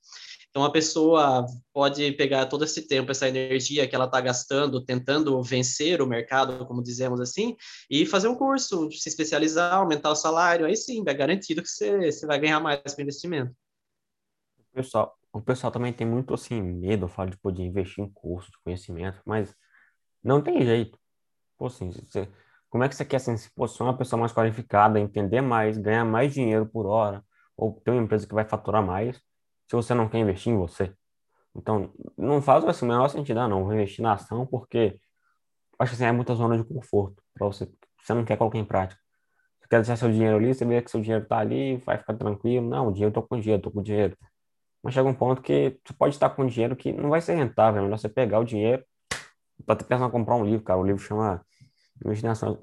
Então, 0.55 0.63
a 0.63 0.71
pessoa 0.71 1.45
pode 1.73 2.13
pegar 2.13 2.45
todo 2.45 2.63
esse 2.63 2.87
tempo, 2.87 3.11
essa 3.11 3.27
energia 3.27 3.85
que 3.85 3.93
ela 3.93 4.05
está 4.05 4.21
gastando, 4.21 4.85
tentando 4.85 5.43
vencer 5.43 6.01
o 6.01 6.07
mercado, 6.07 6.65
como 6.65 6.81
dizemos 6.81 7.19
assim, 7.19 7.57
e 7.89 8.05
fazer 8.05 8.29
um 8.29 8.35
curso, 8.35 8.89
se 8.89 9.09
especializar, 9.09 9.73
aumentar 9.73 10.11
o 10.11 10.15
salário, 10.15 10.65
aí 10.65 10.77
sim, 10.77 11.03
é 11.05 11.13
garantido 11.13 11.61
que 11.61 11.67
você, 11.67 12.09
você 12.09 12.25
vai 12.25 12.39
ganhar 12.39 12.61
mais 12.61 12.79
com 12.95 13.01
investimento. 13.01 13.53
Pessoal, 14.73 15.17
o 15.33 15.41
pessoal 15.41 15.73
também 15.73 15.91
tem 15.91 16.07
muito 16.07 16.33
assim 16.33 16.61
medo, 16.61 17.09
fala 17.09 17.31
de 17.31 17.37
poder 17.37 17.63
investir 17.63 18.01
em 18.01 18.09
curso 18.09 18.49
de 18.49 18.57
conhecimento, 18.63 19.21
mas 19.25 19.53
não 20.23 20.41
tem 20.41 20.65
jeito. 20.65 20.97
Pô, 21.57 21.67
assim, 21.67 21.91
você, 21.91 22.29
como 22.69 22.83
é 22.83 22.89
que 22.89 22.95
você 22.95 23.05
quer 23.05 23.17
assim, 23.17 23.37
se 23.37 23.49
posicionar 23.53 23.93
uma 23.93 23.97
pessoa 23.97 24.19
mais 24.19 24.33
qualificada, 24.33 24.99
entender 24.99 25.41
mais, 25.41 25.77
ganhar 25.77 26.05
mais 26.05 26.33
dinheiro 26.33 26.65
por 26.65 26.85
hora, 26.85 27.23
ou 27.55 27.81
ter 27.83 27.91
uma 27.91 28.01
empresa 28.03 28.27
que 28.27 28.33
vai 28.33 28.45
faturar 28.45 28.83
mais, 28.85 29.17
se 29.17 29.75
você 29.75 29.93
não 29.93 30.09
quer 30.09 30.19
investir 30.19 30.51
em 30.53 30.57
você? 30.57 30.93
Então, 31.55 31.93
não 32.17 32.41
faz 32.41 32.65
assim, 32.65 32.85
o 32.85 32.89
menor 32.89 33.07
sentido, 33.09 33.39
ah, 33.39 33.47
não, 33.47 33.63
vou 33.63 33.73
investir 33.73 34.03
na 34.03 34.13
ação 34.13 34.45
porque 34.45 34.99
acho 35.79 35.91
que 35.91 35.95
assim, 35.95 36.05
é 36.05 36.11
muita 36.11 36.35
zona 36.35 36.57
de 36.57 36.63
conforto 36.63 37.23
para 37.33 37.47
você, 37.47 37.69
você 38.01 38.13
não 38.13 38.25
quer 38.25 38.37
colocar 38.37 38.57
em 38.57 38.65
prática. 38.65 39.01
Você 39.59 39.69
quer 39.69 39.77
deixar 39.77 39.97
seu 39.97 40.11
dinheiro 40.11 40.37
ali, 40.37 40.53
você 40.53 40.65
vê 40.65 40.81
que 40.81 40.91
seu 40.91 41.01
dinheiro 41.01 41.23
está 41.23 41.39
ali, 41.39 41.77
vai 41.77 41.97
ficar 41.97 42.13
tranquilo. 42.15 42.69
Não, 42.69 42.89
o 42.89 42.91
dinheiro, 42.91 43.09
eu 43.09 43.13
tô 43.13 43.23
com 43.23 43.39
dinheiro, 43.39 43.61
tô 43.63 43.71
com 43.71 43.81
dinheiro. 43.81 44.15
Mas 44.83 44.93
chega 44.93 45.09
um 45.09 45.13
ponto 45.13 45.41
que 45.41 45.79
você 45.85 45.93
pode 45.93 46.15
estar 46.15 46.29
com 46.29 46.45
dinheiro 46.45 46.75
que 46.75 46.93
não 46.93 47.09
vai 47.09 47.21
ser 47.21 47.35
rentável, 47.35 47.81
é 47.81 47.83
melhor 47.83 47.97
você 47.97 48.09
pegar 48.09 48.39
o 48.39 48.45
dinheiro 48.45 48.85
Tô 49.65 49.73
até 49.73 49.83
pensando 49.85 50.07
em 50.07 50.11
comprar 50.11 50.35
um 50.35 50.43
livro, 50.43 50.63
cara. 50.63 50.79
O 50.79 50.83
livro 50.83 51.01
chama 51.01 51.45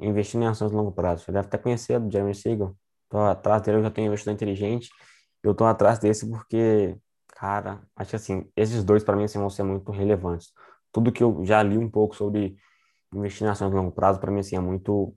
Investir 0.01 0.40
em 0.40 0.47
Ações 0.47 0.70
de 0.70 0.76
Longo 0.76 0.93
Prazo. 0.93 1.24
Você 1.24 1.32
deve 1.32 1.47
até 1.47 1.59
conhecer 1.59 1.99
do 1.99 2.11
Jeremy 2.11 2.34
Siegel. 2.34 2.76
Tô 3.09 3.18
atrás 3.18 3.62
dele, 3.62 3.78
eu 3.78 3.82
já 3.82 3.90
tenho 3.90 4.09
investidor 4.09 4.34
inteligente. 4.34 4.90
Eu 5.43 5.55
tô 5.55 5.64
atrás 5.64 5.99
desse 5.99 6.28
porque, 6.28 6.97
cara, 7.28 7.82
acho 7.97 8.11
que 8.11 8.16
assim, 8.16 8.51
esses 8.57 8.84
dois 8.84 9.03
para 9.05 9.16
mim 9.16 9.24
assim, 9.24 9.38
vão 9.38 9.51
ser 9.51 9.62
muito 9.62 9.90
relevantes. 9.93 10.53
Tudo 10.93 11.12
que 11.12 11.22
eu 11.22 11.45
já 11.45 11.62
li 11.62 11.78
um 11.78 11.90
pouco 11.90 12.14
sobre 12.14 12.57
investir 13.14 13.47
em 13.47 13.51
ações 13.51 13.70
de 13.70 13.76
longo 13.76 13.93
prazo, 13.93 14.20
para 14.20 14.30
mim 14.30 14.40
assim, 14.40 14.57
é 14.57 14.61
muito 14.61 15.14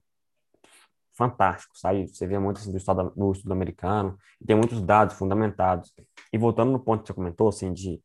fantástico, 1.13 1.77
sabe? 1.77 2.07
Você 2.07 2.27
vê 2.27 2.37
muito 2.37 2.57
assim, 2.57 2.71
do, 2.71 2.77
estado, 2.77 3.13
do 3.15 3.31
estudo 3.31 3.51
americano, 3.53 4.17
tem 4.45 4.55
muitos 4.55 4.81
dados 4.81 5.15
fundamentados. 5.15 5.93
E 6.31 6.37
voltando 6.37 6.71
no 6.71 6.79
ponto 6.79 7.01
que 7.01 7.07
você 7.07 7.13
comentou, 7.13 7.47
assim, 7.47 7.71
de 7.73 8.01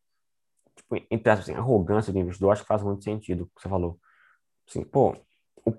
tipo, 0.81 0.97
entre 1.11 1.31
assim, 1.31 1.55
arrogância 1.55 2.13
do 2.13 2.19
investidor, 2.19 2.53
acho 2.53 2.63
que 2.63 2.69
faz 2.69 2.83
muito 2.83 3.05
sentido 3.05 3.45
o 3.45 3.47
que 3.47 3.63
você 3.63 3.69
falou. 3.69 3.99
Assim, 4.69 4.85
pô, 4.85 5.17
o, 5.65 5.73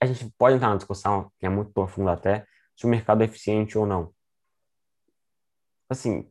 a 0.00 0.06
gente 0.06 0.32
pode 0.38 0.56
entrar 0.56 0.68
numa 0.68 0.76
discussão 0.78 1.30
que 1.38 1.46
é 1.46 1.48
muito 1.48 1.72
profunda 1.72 2.12
até, 2.12 2.46
se 2.76 2.86
o 2.86 2.88
mercado 2.88 3.22
é 3.22 3.24
eficiente 3.24 3.78
ou 3.78 3.86
não. 3.86 4.12
Assim, 5.88 6.30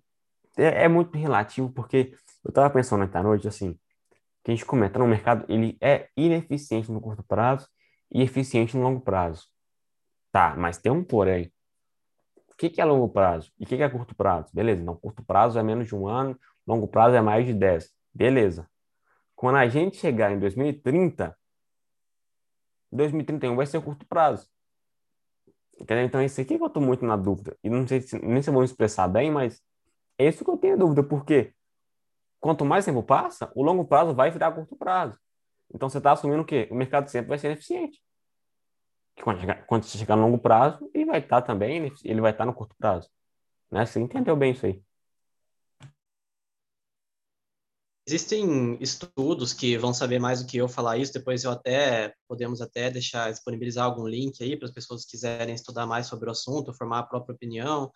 é, 0.57 0.85
é 0.85 0.87
muito 0.87 1.17
relativo, 1.17 1.71
porque 1.71 2.15
eu 2.43 2.49
estava 2.49 2.69
pensando 2.69 3.03
ontem 3.03 3.17
à 3.17 3.23
noite, 3.23 3.47
assim, 3.47 3.77
que 4.43 4.51
a 4.51 4.55
gente 4.55 4.65
comenta, 4.65 4.99
no 4.99 5.07
mercado 5.07 5.45
ele 5.49 5.77
é 5.81 6.09
ineficiente 6.15 6.91
no 6.91 7.01
curto 7.01 7.23
prazo 7.23 7.67
e 8.11 8.21
eficiente 8.21 8.77
no 8.77 8.83
longo 8.83 9.01
prazo. 9.01 9.47
Tá, 10.31 10.55
mas 10.57 10.77
tem 10.77 10.91
um 10.91 11.03
porém. 11.03 11.51
O 12.51 12.55
que, 12.57 12.69
que 12.69 12.79
é 12.79 12.85
longo 12.85 13.09
prazo? 13.09 13.51
E 13.59 13.63
o 13.63 13.67
que, 13.67 13.75
que 13.77 13.83
é 13.83 13.89
curto 13.89 14.15
prazo? 14.15 14.49
Beleza, 14.53 14.81
então 14.81 14.95
curto 14.95 15.23
prazo 15.23 15.59
é 15.59 15.63
menos 15.63 15.87
de 15.87 15.95
um 15.95 16.07
ano, 16.07 16.39
longo 16.65 16.87
prazo 16.87 17.15
é 17.15 17.21
mais 17.21 17.45
de 17.45 17.53
10. 17.53 17.89
Beleza. 18.15 18.69
Quando 19.35 19.57
a 19.57 19.67
gente 19.67 19.97
chegar 19.97 20.31
em 20.31 20.39
2030, 20.39 21.37
2031 22.89 23.55
vai 23.57 23.65
ser 23.65 23.83
curto 23.83 24.05
prazo. 24.07 24.49
Entendeu? 25.77 26.05
Então, 26.05 26.23
isso 26.23 26.39
aqui 26.39 26.55
que 26.57 26.63
eu 26.63 26.67
estou 26.67 26.81
muito 26.81 27.05
na 27.05 27.17
dúvida. 27.17 27.57
E 27.61 27.69
não 27.69 27.85
sei 27.85 27.99
se, 27.99 28.17
nem 28.25 28.41
se 28.41 28.49
eu 28.49 28.53
vou 28.53 28.61
me 28.61 28.65
expressar 28.65 29.09
bem, 29.09 29.29
mas 29.29 29.61
é 30.17 30.29
isso 30.29 30.45
que 30.45 30.49
eu 30.49 30.57
tenho 30.57 30.77
dúvida, 30.77 31.03
porque 31.03 31.53
quanto 32.39 32.63
mais 32.63 32.85
tempo 32.85 33.03
passa, 33.03 33.51
o 33.53 33.61
longo 33.61 33.85
prazo 33.85 34.15
vai 34.15 34.31
virar 34.31 34.53
curto 34.53 34.77
prazo. 34.77 35.19
Então, 35.73 35.89
você 35.89 35.97
está 35.97 36.13
assumindo 36.13 36.43
o 36.43 36.45
quê? 36.45 36.69
O 36.71 36.75
mercado 36.75 37.09
sempre 37.09 37.27
vai 37.27 37.37
ser 37.37 37.51
eficiente. 37.51 38.01
Quando, 39.21 39.41
chegar, 39.41 39.65
quando 39.65 39.83
chegar 39.83 40.15
no 40.15 40.21
longo 40.21 40.39
prazo, 40.39 40.89
ele 40.93 41.05
vai 41.05 41.19
estar 41.19 41.41
tá 41.41 41.47
também, 41.47 41.91
ele 42.05 42.21
vai 42.21 42.31
estar 42.31 42.43
tá 42.43 42.45
no 42.45 42.53
curto 42.53 42.75
prazo. 42.77 43.09
Né? 43.69 43.85
Você 43.85 43.99
entendeu 43.99 44.37
bem 44.37 44.53
isso 44.53 44.65
aí. 44.65 44.81
Existem 48.07 48.77
estudos 48.79 49.51
que 49.51 49.79
vão 49.79 49.91
saber 49.91 50.19
mais 50.19 50.39
do 50.39 50.47
que 50.47 50.57
eu 50.57 50.67
falar 50.69 50.99
isso, 50.99 51.11
depois 51.11 51.43
eu 51.43 51.49
até 51.49 52.13
podemos 52.27 52.61
até 52.61 52.91
deixar 52.91 53.31
disponibilizar 53.31 53.83
algum 53.83 54.07
link 54.07 54.43
aí 54.43 54.55
para 54.55 54.67
as 54.67 54.73
pessoas 54.73 55.03
que 55.03 55.11
quiserem 55.11 55.55
estudar 55.55 55.87
mais 55.87 56.05
sobre 56.05 56.29
o 56.29 56.31
assunto, 56.31 56.71
formar 56.71 56.99
a 56.99 57.03
própria 57.03 57.33
opinião. 57.33 57.91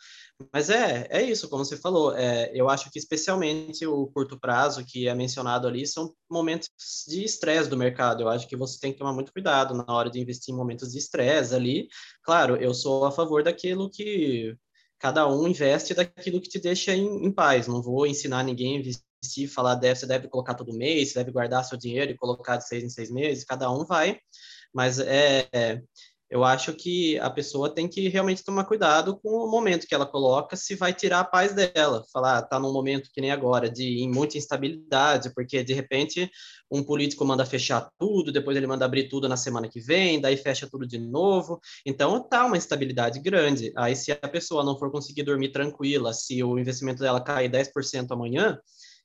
Mas 0.51 0.71
é, 0.71 1.07
é 1.11 1.21
isso, 1.21 1.47
como 1.47 1.63
você 1.63 1.77
falou, 1.77 2.17
é, 2.17 2.49
eu 2.55 2.67
acho 2.67 2.89
que 2.89 2.97
especialmente 2.97 3.85
o 3.85 4.07
curto 4.07 4.39
prazo 4.39 4.83
que 4.83 5.07
é 5.07 5.13
mencionado 5.13 5.67
ali 5.67 5.85
são 5.85 6.11
momentos 6.27 6.69
de 7.07 7.23
estresse 7.23 7.69
do 7.69 7.77
mercado. 7.77 8.23
Eu 8.23 8.29
acho 8.29 8.47
que 8.47 8.57
você 8.57 8.79
tem 8.79 8.91
que 8.91 8.97
tomar 8.97 9.13
muito 9.13 9.31
cuidado 9.31 9.75
na 9.75 9.85
hora 9.93 10.09
de 10.09 10.19
investir 10.19 10.51
em 10.55 10.57
momentos 10.57 10.91
de 10.91 10.97
estresse 10.97 11.53
ali. 11.53 11.87
Claro, 12.23 12.55
eu 12.55 12.73
sou 12.73 13.05
a 13.05 13.11
favor 13.11 13.43
daquilo 13.43 13.91
que 13.91 14.55
cada 14.97 15.27
um 15.27 15.47
investe 15.47 15.93
daquilo 15.93 16.41
que 16.41 16.49
te 16.49 16.59
deixa 16.59 16.95
em, 16.95 17.25
em 17.25 17.31
paz. 17.31 17.67
Não 17.67 17.79
vou 17.79 18.07
ensinar 18.07 18.43
ninguém 18.43 18.75
a 18.75 18.79
investir 18.79 19.08
se 19.23 19.47
falar 19.47 19.75
deve, 19.75 19.99
você 19.99 20.05
deve 20.05 20.27
colocar 20.27 20.53
todo 20.53 20.73
mês, 20.73 21.11
você 21.11 21.19
deve 21.19 21.31
guardar 21.31 21.63
seu 21.63 21.77
dinheiro 21.77 22.11
e 22.11 22.17
colocar 22.17 22.57
de 22.57 22.67
seis 22.67 22.83
em 22.83 22.89
seis 22.89 23.11
meses, 23.11 23.43
cada 23.43 23.71
um 23.71 23.85
vai, 23.85 24.19
mas 24.73 24.99
é, 24.99 25.47
é, 25.51 25.81
eu 26.29 26.43
acho 26.43 26.73
que 26.73 27.17
a 27.19 27.29
pessoa 27.29 27.73
tem 27.73 27.87
que 27.87 28.07
realmente 28.07 28.43
tomar 28.43 28.65
cuidado 28.65 29.19
com 29.19 29.29
o 29.29 29.49
momento 29.49 29.87
que 29.87 29.95
ela 29.95 30.05
coloca, 30.05 30.55
se 30.55 30.75
vai 30.75 30.93
tirar 30.93 31.21
a 31.21 31.23
paz 31.23 31.53
dela, 31.53 32.03
falar, 32.13 32.43
tá 32.43 32.59
num 32.59 32.71
momento 32.71 33.09
que 33.11 33.19
nem 33.19 33.31
agora, 33.31 33.67
de 33.67 34.07
muita 34.13 34.37
instabilidade, 34.37 35.33
porque 35.33 35.63
de 35.63 35.73
repente 35.73 36.29
um 36.71 36.83
político 36.83 37.25
manda 37.25 37.43
fechar 37.45 37.89
tudo, 37.97 38.31
depois 38.31 38.55
ele 38.55 38.67
manda 38.67 38.85
abrir 38.85 39.09
tudo 39.09 39.27
na 39.27 39.35
semana 39.35 39.67
que 39.67 39.79
vem, 39.79 40.21
daí 40.21 40.37
fecha 40.37 40.69
tudo 40.69 40.85
de 40.85 40.99
novo, 40.99 41.59
então 41.83 42.21
tá 42.21 42.45
uma 42.45 42.57
instabilidade 42.57 43.19
grande, 43.19 43.73
aí 43.75 43.95
se 43.95 44.11
a 44.11 44.27
pessoa 44.29 44.63
não 44.63 44.77
for 44.77 44.91
conseguir 44.91 45.23
dormir 45.23 45.49
tranquila, 45.49 46.13
se 46.13 46.43
o 46.43 46.59
investimento 46.59 47.01
dela 47.01 47.19
cair 47.19 47.49
10% 47.49 48.11
amanhã, 48.11 48.59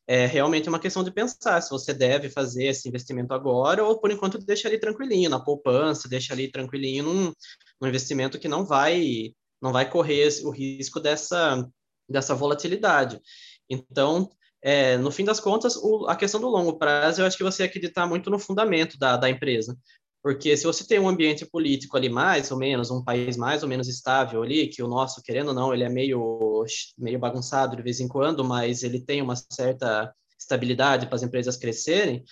é 0.07 0.27
realmente 0.27 0.69
uma 0.69 0.79
questão 0.79 1.03
de 1.03 1.11
pensar 1.11 1.61
se 1.61 1.71
você 1.71 1.95
deve 1.95 2.29
fazer 2.29 2.67
esse 2.67 2.89
investimento 2.89 3.33
agora 3.33 3.83
ou, 3.83 3.99
por 3.99 4.11
enquanto, 4.11 4.39
deixa 4.39 4.69
ali 4.69 4.79
tranquilinho, 4.79 5.31
na 5.31 5.41
poupança, 5.41 6.09
deixa 6.09 6.33
ali 6.33 6.51
tranquilinho 6.51 7.05
num, 7.05 7.33
num 7.81 7.89
investimento 7.89 8.39
que 8.39 8.49
não 8.49 8.65
vai, 8.65 9.33
não 9.61 9.73
vai 9.73 9.89
correr 9.89 10.29
o 10.45 10.51
risco 10.51 11.01
dessa, 11.01 11.67
dessa 12.09 12.35
volatilidade. 12.35 13.21
Então, 13.69 14.29
é, 14.63 14.97
no 14.97 15.11
fim 15.11 15.25
das 15.25 15.41
contas, 15.41 15.77
o, 15.77 16.07
a 16.07 16.17
questão 16.17 16.41
do 16.41 16.49
longo 16.49 16.79
prazo, 16.79 17.21
eu 17.21 17.27
acho 17.27 17.37
que 17.37 17.45
você 17.45 17.63
acreditar 17.63 18.07
muito 18.07 18.31
no 18.31 18.39
fundamento 18.39 18.99
da, 18.99 19.17
da 19.17 19.29
empresa. 19.31 19.77
Porque 20.25 20.57
se 20.57 20.65
você 20.65 20.87
tem 20.87 20.99
um 20.99 21.07
ambiente 21.07 21.45
político 21.45 21.99
ali 21.99 22.09
mais 22.09 22.51
ou 22.51 22.57
menos, 22.57 22.91
um 22.91 23.05
país 23.05 23.37
mais 23.37 23.63
ou 23.63 23.69
menos 23.69 23.87
estável 23.89 24.43
ali, 24.43 24.69
que 24.69 24.83
o 24.83 24.89
nosso, 24.89 25.23
querendo 25.23 25.49
ou 25.49 25.55
não, 25.55 25.75
ele 25.75 25.85
é 25.85 25.89
meio, 25.91 26.65
meio 26.97 27.19
bagunçado 27.19 27.77
de 27.77 27.83
vez 27.83 28.01
em 28.01 28.09
quando, 28.09 28.43
mas 28.43 28.83
ele 28.83 28.99
tem 28.99 29.21
uma 29.21 29.37
certa 29.37 30.11
estabilidade 30.41 31.05
para 31.05 31.17
as 31.17 31.23
empresas 31.23 31.59
crescerem, 31.59 32.25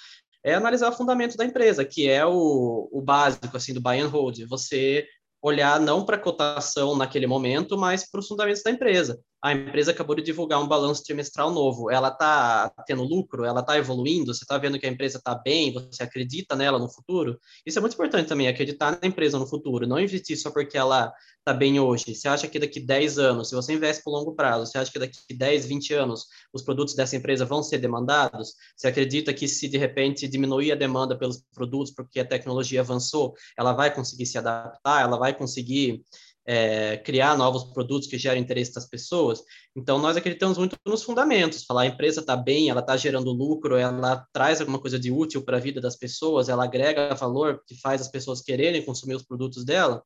é 0.42 0.54
analisar 0.54 0.88
o 0.88 0.96
fundamento 0.96 1.36
da 1.36 1.44
empresa, 1.44 1.84
que 1.84 2.08
é 2.08 2.24
o, 2.24 2.88
o 2.90 3.02
básico 3.02 3.54
assim 3.54 3.74
do 3.74 3.80
buy 3.82 4.00
and 4.00 4.08
hold. 4.08 4.38
Você 4.48 5.06
olhar 5.42 5.78
não 5.78 6.06
para 6.06 6.16
a 6.16 6.20
cotação 6.20 6.96
naquele 6.96 7.26
momento, 7.26 7.76
mas 7.76 8.10
para 8.10 8.20
os 8.20 8.26
fundamentos 8.26 8.62
da 8.62 8.70
empresa 8.70 9.20
a 9.42 9.52
empresa 9.52 9.90
acabou 9.90 10.14
de 10.14 10.22
divulgar 10.22 10.62
um 10.62 10.68
balanço 10.68 11.02
trimestral 11.02 11.50
novo, 11.50 11.90
ela 11.90 12.08
está 12.08 12.72
tendo 12.86 13.02
lucro, 13.02 13.44
ela 13.44 13.60
está 13.60 13.76
evoluindo, 13.76 14.32
você 14.32 14.44
está 14.44 14.56
vendo 14.56 14.78
que 14.78 14.86
a 14.86 14.88
empresa 14.88 15.18
está 15.18 15.34
bem, 15.34 15.72
você 15.72 16.04
acredita 16.04 16.54
nela 16.54 16.78
no 16.78 16.88
futuro. 16.88 17.40
Isso 17.66 17.76
é 17.76 17.80
muito 17.80 17.94
importante 17.94 18.28
também, 18.28 18.46
acreditar 18.46 19.00
na 19.02 19.08
empresa 19.08 19.40
no 19.40 19.46
futuro, 19.46 19.84
não 19.84 19.98
investir 19.98 20.38
só 20.38 20.52
porque 20.52 20.78
ela 20.78 21.12
está 21.40 21.52
bem 21.52 21.80
hoje. 21.80 22.14
Você 22.14 22.28
acha 22.28 22.46
que 22.46 22.56
daqui 22.56 22.78
10 22.78 23.18
anos, 23.18 23.48
se 23.48 23.54
você 23.56 23.72
investe 23.72 24.04
por 24.04 24.12
longo 24.12 24.32
prazo, 24.32 24.64
você 24.64 24.78
acha 24.78 24.92
que 24.92 24.98
daqui 24.98 25.18
10, 25.34 25.66
20 25.66 25.92
anos 25.92 26.26
os 26.52 26.62
produtos 26.62 26.94
dessa 26.94 27.16
empresa 27.16 27.44
vão 27.44 27.64
ser 27.64 27.78
demandados? 27.78 28.54
Você 28.76 28.86
acredita 28.86 29.34
que 29.34 29.48
se 29.48 29.68
de 29.68 29.76
repente 29.76 30.28
diminuir 30.28 30.70
a 30.70 30.76
demanda 30.76 31.18
pelos 31.18 31.42
produtos 31.52 31.92
porque 31.92 32.20
a 32.20 32.24
tecnologia 32.24 32.80
avançou, 32.80 33.34
ela 33.58 33.72
vai 33.72 33.92
conseguir 33.92 34.26
se 34.26 34.38
adaptar, 34.38 35.02
ela 35.02 35.18
vai 35.18 35.36
conseguir 35.36 36.04
é, 36.44 36.96
criar 36.98 37.36
novos 37.36 37.64
produtos 37.64 38.08
que 38.08 38.18
geram 38.18 38.40
interesse 38.40 38.74
das 38.74 38.88
pessoas. 38.88 39.42
Então, 39.76 39.98
nós 39.98 40.16
acreditamos 40.16 40.58
muito 40.58 40.76
nos 40.84 41.02
fundamentos, 41.02 41.64
falar 41.64 41.82
a 41.82 41.86
empresa 41.86 42.20
está 42.20 42.36
bem, 42.36 42.68
ela 42.68 42.80
está 42.80 42.96
gerando 42.96 43.32
lucro, 43.32 43.76
ela 43.76 44.26
traz 44.32 44.60
alguma 44.60 44.80
coisa 44.80 44.98
de 44.98 45.10
útil 45.10 45.42
para 45.44 45.56
a 45.56 45.60
vida 45.60 45.80
das 45.80 45.96
pessoas, 45.96 46.48
ela 46.48 46.64
agrega 46.64 47.14
valor 47.14 47.62
que 47.66 47.74
faz 47.80 48.00
as 48.00 48.08
pessoas 48.08 48.42
quererem 48.42 48.84
consumir 48.84 49.14
os 49.14 49.22
produtos 49.22 49.64
dela. 49.64 50.02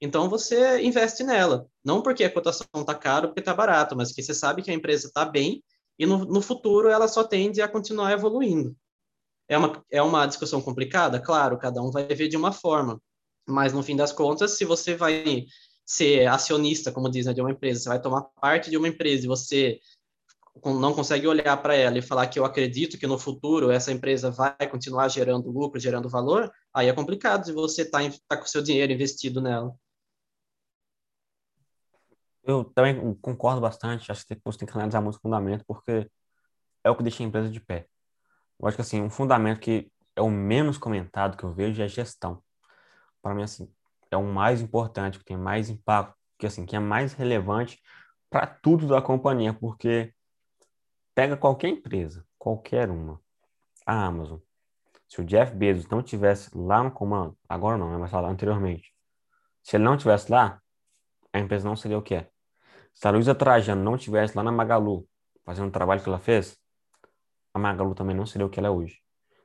Então, 0.00 0.28
você 0.28 0.82
investe 0.82 1.22
nela, 1.22 1.66
não 1.84 2.02
porque 2.02 2.24
a 2.24 2.32
cotação 2.32 2.66
está 2.76 2.94
caro, 2.94 3.28
porque 3.28 3.40
está 3.40 3.54
barato, 3.54 3.96
mas 3.96 4.08
porque 4.08 4.22
você 4.22 4.34
sabe 4.34 4.62
que 4.62 4.70
a 4.70 4.74
empresa 4.74 5.06
está 5.06 5.24
bem 5.24 5.62
e 5.98 6.06
no, 6.06 6.24
no 6.24 6.42
futuro 6.42 6.88
ela 6.88 7.06
só 7.06 7.22
tende 7.22 7.62
a 7.62 7.68
continuar 7.68 8.12
evoluindo. 8.12 8.76
É 9.48 9.58
uma, 9.58 9.84
é 9.90 10.02
uma 10.02 10.26
discussão 10.26 10.60
complicada? 10.60 11.20
Claro, 11.20 11.58
cada 11.58 11.82
um 11.82 11.90
vai 11.90 12.06
ver 12.06 12.28
de 12.28 12.36
uma 12.36 12.52
forma. 12.52 13.00
Mas, 13.46 13.72
no 13.72 13.82
fim 13.82 13.96
das 13.96 14.12
contas, 14.12 14.52
se 14.52 14.64
você 14.64 14.94
vai 14.94 15.44
ser 15.92 16.26
acionista, 16.26 16.90
como 16.90 17.10
diz, 17.10 17.26
né, 17.26 17.34
de 17.34 17.40
uma 17.42 17.50
empresa, 17.50 17.80
você 17.80 17.88
vai 17.90 18.00
tomar 18.00 18.22
parte 18.40 18.70
de 18.70 18.78
uma 18.78 18.88
empresa 18.88 19.24
e 19.24 19.28
você 19.28 19.78
não 20.64 20.94
consegue 20.94 21.26
olhar 21.26 21.54
para 21.58 21.74
ela 21.74 21.98
e 21.98 22.02
falar 22.02 22.26
que 22.28 22.38
eu 22.38 22.44
acredito 22.46 22.98
que 22.98 23.06
no 23.06 23.18
futuro 23.18 23.70
essa 23.70 23.92
empresa 23.92 24.30
vai 24.30 24.54
continuar 24.70 25.08
gerando 25.08 25.50
lucro, 25.50 25.78
gerando 25.78 26.08
valor, 26.08 26.50
aí 26.72 26.88
é 26.88 26.92
complicado 26.94 27.44
se 27.44 27.52
você 27.52 27.82
está 27.82 27.98
tá 28.26 28.38
com 28.38 28.44
o 28.44 28.48
seu 28.48 28.62
dinheiro 28.62 28.92
investido 28.92 29.40
nela. 29.40 29.74
Eu 32.42 32.64
também 32.64 33.14
concordo 33.20 33.60
bastante, 33.60 34.10
acho 34.10 34.26
que 34.26 34.40
você 34.42 34.58
tem 34.58 34.68
que 34.68 34.74
analisar 34.74 35.00
muito 35.00 35.16
o 35.16 35.20
fundamento, 35.20 35.64
porque 35.66 36.10
é 36.82 36.90
o 36.90 36.96
que 36.96 37.02
deixa 37.02 37.22
a 37.22 37.26
empresa 37.26 37.50
de 37.50 37.60
pé. 37.60 37.86
Eu 38.58 38.66
acho 38.66 38.76
que 38.76 38.82
assim, 38.82 39.02
um 39.02 39.10
fundamento 39.10 39.60
que 39.60 39.90
é 40.16 40.22
o 40.22 40.30
menos 40.30 40.78
comentado 40.78 41.36
que 41.36 41.44
eu 41.44 41.52
vejo 41.52 41.82
é 41.82 41.84
a 41.84 41.88
gestão. 41.88 42.42
Para 43.22 43.34
mim, 43.34 43.42
assim, 43.42 43.70
é 44.14 44.18
o 44.18 44.24
mais 44.24 44.60
importante, 44.60 45.18
que 45.18 45.24
tem 45.24 45.36
mais 45.36 45.68
impacto, 45.70 46.14
que 46.38 46.46
assim, 46.46 46.66
que 46.66 46.76
é 46.76 46.78
mais 46.78 47.12
relevante 47.12 47.80
para 48.28 48.46
tudo 48.46 48.86
da 48.86 49.00
companhia, 49.00 49.52
porque 49.52 50.12
pega 51.14 51.36
qualquer 51.36 51.68
empresa, 51.68 52.26
qualquer 52.38 52.90
uma, 52.90 53.20
a 53.86 54.06
Amazon. 54.06 54.38
Se 55.08 55.20
o 55.20 55.24
Jeff 55.24 55.54
Bezos 55.54 55.86
não 55.88 56.02
tivesse 56.02 56.50
lá 56.56 56.82
no 56.82 56.90
comando, 56.90 57.36
agora 57.48 57.76
não, 57.76 57.90
né, 57.90 57.98
mas 57.98 58.10
lá 58.12 58.28
anteriormente, 58.28 58.92
se 59.62 59.76
ele 59.76 59.84
não 59.84 59.96
tivesse 59.96 60.32
lá, 60.32 60.60
a 61.32 61.38
empresa 61.38 61.68
não 61.68 61.76
seria 61.76 61.98
o 61.98 62.02
que 62.02 62.14
é. 62.14 62.28
Se 62.94 63.06
a 63.06 63.10
Luísa 63.10 63.34
Trajano 63.34 63.82
não 63.82 63.96
tivesse 63.96 64.36
lá 64.36 64.42
na 64.42 64.50
Magalu, 64.50 65.06
fazendo 65.44 65.68
o 65.68 65.72
trabalho 65.72 66.02
que 66.02 66.08
ela 66.08 66.18
fez, 66.18 66.58
a 67.52 67.58
Magalu 67.58 67.94
também 67.94 68.16
não 68.16 68.26
seria 68.26 68.46
o 68.46 68.50
que 68.50 68.58
ela 68.58 68.68
é 68.68 68.70
hoje. 68.70 68.98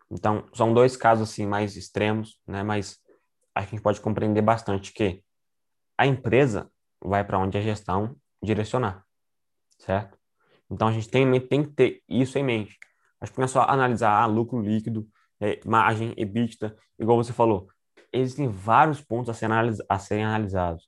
Então, 0.10 0.48
são 0.54 0.74
dois 0.74 0.96
casos 0.96 1.30
assim 1.30 1.46
mais 1.46 1.76
extremos, 1.76 2.40
né, 2.48 2.64
mas 2.64 2.98
a 3.58 3.62
gente 3.62 3.82
pode 3.82 4.00
compreender 4.00 4.42
bastante 4.42 4.94
que 4.94 5.24
a 5.98 6.06
empresa 6.06 6.72
vai 7.04 7.24
para 7.24 7.40
onde 7.40 7.58
a 7.58 7.62
gestão 7.62 8.16
direcionar, 8.42 9.04
certo? 9.80 10.18
Então 10.70 10.88
a 10.88 10.92
gente 10.92 11.10
tem, 11.10 11.40
tem 11.48 11.64
que 11.64 11.72
ter 11.72 12.04
isso 12.08 12.38
em 12.38 12.44
mente. 12.44 12.78
Acho 13.20 13.32
que 13.32 13.40
não 13.40 13.46
é 13.46 13.48
só 13.48 13.64
analisar 13.64 14.22
ah, 14.22 14.28
lucro 14.28 14.62
líquido, 14.62 15.08
é, 15.40 15.60
margem, 15.66 16.14
EBITDA, 16.16 16.76
igual 17.00 17.18
você 17.18 17.34
falou. 17.34 17.68
Existem 18.14 18.48
vários 18.48 19.02
pontos 19.02 19.30
a, 19.30 19.34
ser 19.34 19.46
analis 19.46 19.80
a 19.90 19.98
serem 19.98 20.24
analisados. 20.24 20.88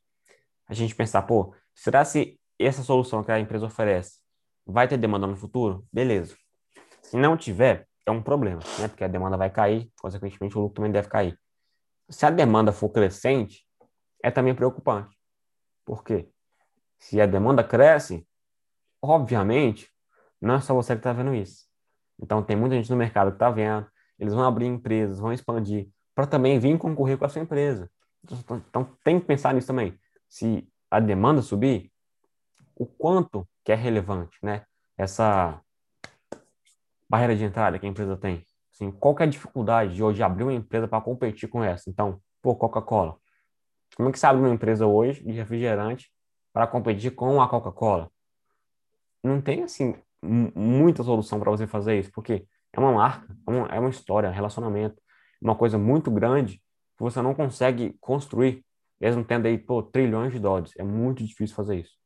A 0.67 0.73
gente 0.73 0.93
pensar, 0.93 1.23
pô, 1.23 1.55
será 1.73 2.05
se 2.05 2.39
essa 2.59 2.83
solução 2.83 3.23
que 3.23 3.31
a 3.31 3.39
empresa 3.39 3.65
oferece 3.65 4.19
vai 4.63 4.87
ter 4.87 4.97
demanda 4.97 5.25
no 5.25 5.35
futuro? 5.35 5.87
Beleza. 5.91 6.35
Se 7.01 7.17
não 7.17 7.35
tiver, 7.35 7.87
é 8.05 8.11
um 8.11 8.21
problema, 8.21 8.61
né? 8.77 8.87
Porque 8.87 9.03
a 9.03 9.07
demanda 9.07 9.37
vai 9.37 9.49
cair, 9.49 9.91
consequentemente 9.99 10.55
o 10.55 10.61
lucro 10.61 10.75
também 10.75 10.91
deve 10.91 11.07
cair 11.07 11.35
se 12.09 12.25
a 12.25 12.29
demanda 12.29 12.71
for 12.71 12.89
crescente, 12.89 13.65
é 14.23 14.31
também 14.31 14.55
preocupante. 14.55 15.15
Por 15.85 16.03
quê? 16.03 16.29
Se 16.97 17.21
a 17.21 17.25
demanda 17.25 17.63
cresce, 17.63 18.27
obviamente, 19.01 19.89
não 20.41 20.55
é 20.55 20.61
só 20.61 20.73
você 20.73 20.93
que 20.93 20.99
está 20.99 21.13
vendo 21.13 21.33
isso. 21.33 21.67
Então, 22.21 22.43
tem 22.43 22.55
muita 22.55 22.75
gente 22.75 22.89
no 22.89 22.97
mercado 22.97 23.31
que 23.31 23.35
está 23.35 23.49
vendo, 23.49 23.89
eles 24.17 24.33
vão 24.33 24.43
abrir 24.43 24.65
empresas, 24.65 25.19
vão 25.19 25.31
expandir, 25.31 25.89
para 26.13 26.27
também 26.27 26.59
vir 26.59 26.77
concorrer 26.77 27.17
com 27.17 27.25
a 27.25 27.29
sua 27.29 27.41
empresa. 27.41 27.89
Então, 28.67 28.83
tem 29.03 29.19
que 29.19 29.25
pensar 29.25 29.53
nisso 29.53 29.67
também. 29.67 29.97
Se 30.27 30.67
a 30.91 30.99
demanda 30.99 31.41
subir, 31.41 31.91
o 32.75 32.85
quanto 32.85 33.47
que 33.63 33.71
é 33.71 33.75
relevante, 33.75 34.37
né? 34.43 34.65
Essa 34.97 35.61
barreira 37.09 37.35
de 37.35 37.43
entrada 37.43 37.79
que 37.79 37.85
a 37.85 37.89
empresa 37.89 38.17
tem. 38.17 38.45
Assim, 38.79 38.91
qual 38.91 39.13
que 39.13 39.21
é 39.21 39.25
a 39.25 39.29
dificuldade 39.29 39.93
de 39.93 40.01
hoje 40.01 40.23
abrir 40.23 40.43
uma 40.43 40.53
empresa 40.53 40.87
para 40.87 41.01
competir 41.01 41.49
com 41.49 41.61
essa? 41.61 41.89
Então, 41.89 42.21
pô, 42.41 42.55
Coca-Cola. 42.55 43.17
Como 43.93 44.07
é 44.07 44.11
que 44.11 44.17
você 44.17 44.25
abre 44.25 44.41
uma 44.41 44.53
empresa 44.53 44.87
hoje 44.87 45.21
de 45.21 45.33
refrigerante 45.33 46.09
para 46.53 46.65
competir 46.65 47.11
com 47.11 47.41
a 47.41 47.49
Coca-Cola? 47.49 48.09
Não 49.21 49.41
tem, 49.41 49.63
assim, 49.63 49.95
muita 50.23 51.03
solução 51.03 51.41
para 51.41 51.51
você 51.51 51.67
fazer 51.67 51.99
isso, 51.99 52.09
porque 52.13 52.47
é 52.71 52.79
uma 52.79 52.93
marca, 52.93 53.35
é 53.45 53.51
uma, 53.51 53.67
é 53.67 53.79
uma 53.79 53.89
história, 53.89 54.29
um 54.29 54.33
relacionamento, 54.33 55.01
uma 55.41 55.55
coisa 55.55 55.77
muito 55.77 56.09
grande 56.09 56.63
que 56.97 57.03
você 57.03 57.21
não 57.21 57.35
consegue 57.35 57.97
construir, 57.99 58.65
mesmo 58.99 59.25
tendo 59.25 59.45
aí, 59.45 59.57
pô, 59.57 59.83
trilhões 59.83 60.31
de 60.31 60.39
dólares. 60.39 60.71
É 60.77 60.83
muito 60.83 61.21
difícil 61.21 61.53
fazer 61.53 61.81
isso. 61.81 61.98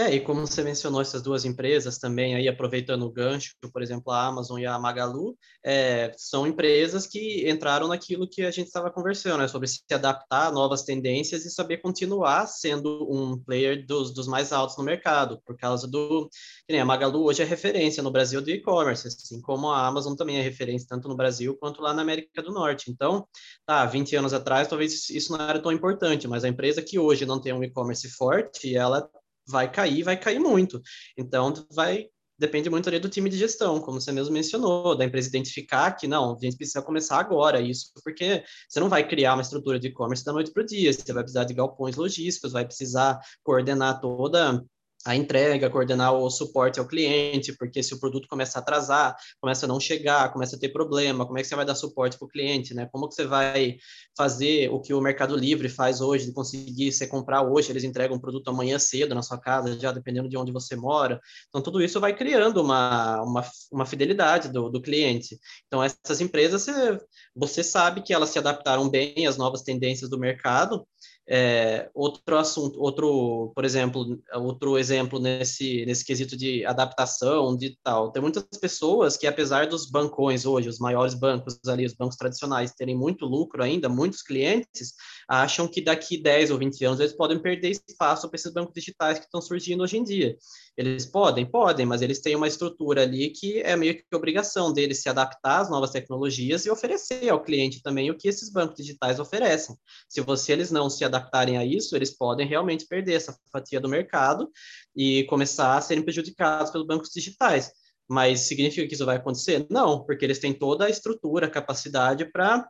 É, 0.00 0.14
e 0.14 0.20
como 0.20 0.46
você 0.46 0.62
mencionou 0.62 1.02
essas 1.02 1.20
duas 1.20 1.44
empresas 1.44 1.98
também, 1.98 2.34
aí 2.34 2.48
aproveitando 2.48 3.02
o 3.02 3.12
gancho, 3.12 3.54
por 3.70 3.82
exemplo, 3.82 4.10
a 4.10 4.24
Amazon 4.28 4.58
e 4.58 4.64
a 4.64 4.78
Magalu, 4.78 5.36
é, 5.62 6.10
são 6.16 6.46
empresas 6.46 7.06
que 7.06 7.46
entraram 7.50 7.86
naquilo 7.86 8.26
que 8.26 8.40
a 8.40 8.50
gente 8.50 8.68
estava 8.68 8.90
conversando, 8.90 9.40
né, 9.40 9.48
sobre 9.48 9.68
se 9.68 9.82
adaptar 9.92 10.46
a 10.46 10.50
novas 10.50 10.84
tendências 10.84 11.44
e 11.44 11.50
saber 11.50 11.82
continuar 11.82 12.46
sendo 12.46 13.06
um 13.12 13.36
player 13.44 13.84
dos, 13.86 14.14
dos 14.14 14.26
mais 14.26 14.54
altos 14.54 14.78
no 14.78 14.84
mercado, 14.84 15.38
por 15.44 15.54
causa 15.58 15.86
do... 15.86 16.30
A 16.70 16.84
Magalu 16.86 17.26
hoje 17.26 17.42
é 17.42 17.44
referência 17.44 18.02
no 18.02 18.10
Brasil 18.10 18.40
do 18.40 18.48
e-commerce, 18.48 19.06
assim 19.06 19.38
como 19.42 19.68
a 19.68 19.86
Amazon 19.86 20.14
também 20.14 20.38
é 20.38 20.40
referência 20.40 20.88
tanto 20.88 21.08
no 21.08 21.16
Brasil 21.16 21.54
quanto 21.60 21.82
lá 21.82 21.92
na 21.92 22.00
América 22.00 22.42
do 22.42 22.52
Norte. 22.52 22.90
Então, 22.90 23.28
tá, 23.66 23.84
20 23.84 24.16
anos 24.16 24.32
atrás 24.32 24.66
talvez 24.66 25.10
isso 25.10 25.36
não 25.36 25.44
era 25.44 25.60
tão 25.60 25.70
importante, 25.70 26.26
mas 26.26 26.42
a 26.42 26.48
empresa 26.48 26.80
que 26.80 26.98
hoje 26.98 27.26
não 27.26 27.38
tem 27.38 27.52
um 27.52 27.62
e-commerce 27.62 28.08
forte, 28.08 28.74
ela 28.74 29.06
vai 29.50 29.70
cair, 29.70 30.02
vai 30.02 30.16
cair 30.18 30.38
muito. 30.38 30.80
Então, 31.18 31.52
vai 31.70 32.06
depende 32.40 32.70
muito 32.70 32.88
ali 32.88 32.98
do 32.98 33.08
time 33.10 33.28
de 33.28 33.36
gestão, 33.36 33.78
como 33.80 34.00
você 34.00 34.10
mesmo 34.10 34.32
mencionou, 34.32 34.96
da 34.96 35.04
empresa 35.04 35.28
identificar 35.28 35.92
que 35.92 36.08
não, 36.08 36.34
a 36.34 36.38
gente 36.40 36.56
precisa 36.56 36.80
começar 36.80 37.20
agora 37.20 37.60
isso, 37.60 37.90
porque 38.02 38.42
você 38.66 38.80
não 38.80 38.88
vai 38.88 39.06
criar 39.06 39.34
uma 39.34 39.42
estrutura 39.42 39.78
de 39.78 39.88
e-commerce 39.88 40.24
da 40.24 40.32
noite 40.32 40.50
para 40.50 40.62
o 40.62 40.66
dia, 40.66 40.90
você 40.90 41.12
vai 41.12 41.22
precisar 41.22 41.44
de 41.44 41.52
galpões 41.52 41.96
logísticos, 41.96 42.52
vai 42.52 42.64
precisar 42.64 43.20
coordenar 43.44 44.00
toda 44.00 44.64
a 45.06 45.16
entrega, 45.16 45.70
coordenar 45.70 46.12
o 46.12 46.28
suporte 46.28 46.78
ao 46.78 46.86
cliente, 46.86 47.54
porque 47.56 47.82
se 47.82 47.94
o 47.94 47.98
produto 47.98 48.28
começa 48.28 48.58
a 48.58 48.62
atrasar, 48.62 49.16
começa 49.40 49.64
a 49.64 49.68
não 49.68 49.80
chegar, 49.80 50.30
começa 50.32 50.56
a 50.56 50.58
ter 50.58 50.68
problema, 50.68 51.24
como 51.24 51.38
é 51.38 51.42
que 51.42 51.48
você 51.48 51.56
vai 51.56 51.64
dar 51.64 51.74
suporte 51.74 52.18
para 52.18 52.26
o 52.26 52.28
cliente, 52.28 52.74
né? 52.74 52.86
Como 52.92 53.08
que 53.08 53.14
você 53.14 53.26
vai 53.26 53.76
fazer 54.16 54.70
o 54.70 54.80
que 54.80 54.92
o 54.92 55.00
Mercado 55.00 55.34
Livre 55.34 55.68
faz 55.68 56.02
hoje, 56.02 56.26
de 56.26 56.32
conseguir 56.32 56.92
você 56.92 57.06
comprar 57.06 57.42
hoje, 57.42 57.72
eles 57.72 57.84
entregam 57.84 58.16
um 58.16 58.20
produto 58.20 58.48
amanhã 58.48 58.78
cedo 58.78 59.14
na 59.14 59.22
sua 59.22 59.38
casa, 59.38 59.78
já 59.78 59.90
dependendo 59.90 60.28
de 60.28 60.36
onde 60.36 60.52
você 60.52 60.76
mora. 60.76 61.18
Então, 61.48 61.62
tudo 61.62 61.82
isso 61.82 61.98
vai 61.98 62.14
criando 62.14 62.60
uma, 62.60 63.22
uma, 63.22 63.44
uma 63.72 63.86
fidelidade 63.86 64.50
do, 64.50 64.68
do 64.68 64.82
cliente. 64.82 65.38
Então, 65.66 65.82
essas 65.82 66.20
empresas, 66.20 66.62
você, 66.62 66.98
você 67.34 67.62
sabe 67.62 68.02
que 68.02 68.12
elas 68.12 68.30
se 68.30 68.38
adaptaram 68.38 68.88
bem 68.88 69.26
às 69.26 69.36
novas 69.36 69.62
tendências 69.62 70.10
do 70.10 70.18
mercado, 70.18 70.86
é, 71.32 71.88
outro 71.94 72.36
assunto, 72.36 72.80
outro, 72.80 73.52
por 73.54 73.64
exemplo, 73.64 74.20
outro 74.34 74.76
exemplo 74.76 75.20
nesse, 75.20 75.86
nesse 75.86 76.04
quesito 76.04 76.36
de 76.36 76.66
adaptação, 76.66 77.56
de 77.56 77.78
tal. 77.84 78.10
Tem 78.10 78.20
muitas 78.20 78.44
pessoas 78.60 79.16
que, 79.16 79.28
apesar 79.28 79.68
dos 79.68 79.88
bancões 79.88 80.44
hoje, 80.44 80.68
os 80.68 80.80
maiores 80.80 81.14
bancos 81.14 81.56
ali, 81.68 81.86
os 81.86 81.94
bancos 81.94 82.16
tradicionais, 82.16 82.74
terem 82.74 82.96
muito 82.96 83.26
lucro 83.26 83.62
ainda, 83.62 83.88
muitos 83.88 84.22
clientes, 84.22 84.94
acham 85.30 85.68
que 85.68 85.80
daqui 85.80 86.20
10 86.20 86.50
ou 86.50 86.58
20 86.58 86.84
anos 86.84 86.98
eles 86.98 87.12
podem 87.12 87.38
perder 87.38 87.70
espaço 87.70 88.28
para 88.28 88.36
esses 88.36 88.52
bancos 88.52 88.74
digitais 88.74 89.16
que 89.16 89.26
estão 89.26 89.40
surgindo 89.40 89.84
hoje 89.84 89.96
em 89.96 90.02
dia. 90.02 90.36
Eles 90.76 91.06
podem? 91.06 91.46
Podem, 91.46 91.86
mas 91.86 92.02
eles 92.02 92.20
têm 92.20 92.34
uma 92.34 92.48
estrutura 92.48 93.02
ali 93.02 93.30
que 93.30 93.60
é 93.60 93.76
meio 93.76 93.94
que 93.94 94.04
obrigação 94.12 94.72
deles 94.72 95.00
se 95.00 95.08
adaptar 95.08 95.60
às 95.60 95.70
novas 95.70 95.90
tecnologias 95.92 96.66
e 96.66 96.70
oferecer 96.70 97.28
ao 97.28 97.40
cliente 97.40 97.80
também 97.80 98.10
o 98.10 98.16
que 98.16 98.26
esses 98.26 98.50
bancos 98.50 98.74
digitais 98.74 99.20
oferecem. 99.20 99.76
Se 100.08 100.20
você 100.20 100.50
eles 100.50 100.72
não 100.72 100.90
se 100.90 101.04
adaptarem 101.04 101.56
a 101.56 101.64
isso, 101.64 101.94
eles 101.94 102.10
podem 102.10 102.44
realmente 102.44 102.84
perder 102.88 103.14
essa 103.14 103.38
fatia 103.52 103.80
do 103.80 103.88
mercado 103.88 104.50
e 104.96 105.22
começar 105.24 105.76
a 105.76 105.80
serem 105.80 106.02
prejudicados 106.02 106.72
pelos 106.72 106.88
bancos 106.88 107.10
digitais. 107.14 107.70
Mas 108.08 108.40
significa 108.40 108.88
que 108.88 108.94
isso 108.94 109.06
vai 109.06 109.14
acontecer? 109.14 109.64
Não, 109.70 110.04
porque 110.04 110.24
eles 110.24 110.40
têm 110.40 110.52
toda 110.52 110.86
a 110.86 110.90
estrutura, 110.90 111.46
a 111.46 111.50
capacidade 111.50 112.24
para 112.32 112.68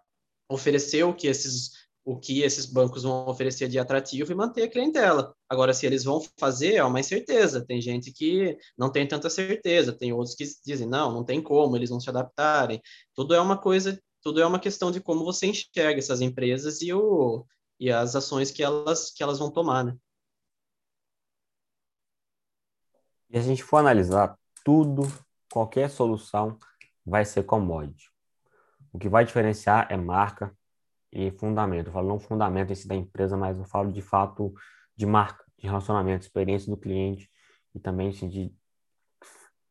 oferecer 0.51 1.05
o 1.05 1.15
que 1.15 1.29
esses 1.29 1.71
o 2.05 2.19
que 2.19 2.43
esses 2.43 2.67
bancos 2.67 3.03
vão 3.03 3.29
oferecer 3.29 3.69
de 3.69 3.79
atrativo 3.79 4.33
e 4.33 4.35
manter 4.35 4.63
a 4.63 4.69
clientela. 4.69 5.35
Agora, 5.49 5.75
se 5.75 5.87
eles 5.87 6.05
vão 6.05 6.21
fazer, 6.39 6.75
é 6.77 6.85
uma 6.85 7.01
incerteza. 7.01 7.65
Tem 7.65 7.81
gente 7.81 8.13
que 8.13 8.57
não 8.77 8.91
tem 8.91 9.07
tanta 9.07 9.29
certeza, 9.29 9.93
tem 9.93 10.13
outros 10.13 10.35
que 10.35 10.45
dizem, 10.65 10.89
não, 10.89 11.13
não 11.13 11.25
tem 11.25 11.43
como, 11.43 11.77
eles 11.77 11.91
vão 11.91 12.01
se 12.01 12.09
adaptarem. 12.09 12.81
Tudo 13.15 13.35
é 13.35 13.41
uma 13.41 13.59
coisa, 13.59 14.01
tudo 14.23 14.41
é 14.41 14.47
uma 14.47 14.59
questão 14.59 14.91
de 14.91 15.01
como 15.01 15.25
você 15.25 15.47
enxerga 15.47 15.99
essas 15.99 16.21
empresas 16.21 16.81
e, 16.81 16.93
o, 16.93 17.45
e 17.79 17.91
as 17.91 18.17
ações 18.17 18.51
que 18.51 18.63
elas, 18.63 19.11
que 19.11 19.23
elas 19.23 19.39
vão 19.39 19.51
tomar, 19.51 19.85
né? 19.85 19.97
E 23.29 23.39
a 23.39 23.43
gente 23.43 23.63
for 23.63 23.77
analisar 23.77 24.37
tudo, 24.65 25.03
qualquer 25.53 25.89
solução 25.89 26.59
vai 27.07 27.25
ser 27.25 27.45
commodity. 27.45 28.11
O 28.93 28.99
que 28.99 29.09
vai 29.09 29.25
diferenciar 29.25 29.87
é 29.89 29.97
marca, 29.97 30.57
e 31.13 31.31
fundamento. 31.33 31.89
Eu 31.89 31.93
falo 31.93 32.09
não 32.09 32.19
fundamento 32.19 32.73
em 32.73 32.75
si 32.75 32.87
da 32.87 32.95
empresa, 32.95 33.37
mas 33.37 33.59
eu 33.59 33.65
falo 33.65 33.93
de 33.93 34.03
fato 34.03 34.53
de 34.97 35.07
marca, 35.07 35.45
de 35.59 35.67
relacionamento, 35.67 36.25
experiência 36.25 36.71
do 36.71 36.77
cliente 36.77 37.31
e 37.75 37.81
também 37.81 38.09
assim, 38.11 38.29
de 38.29 38.55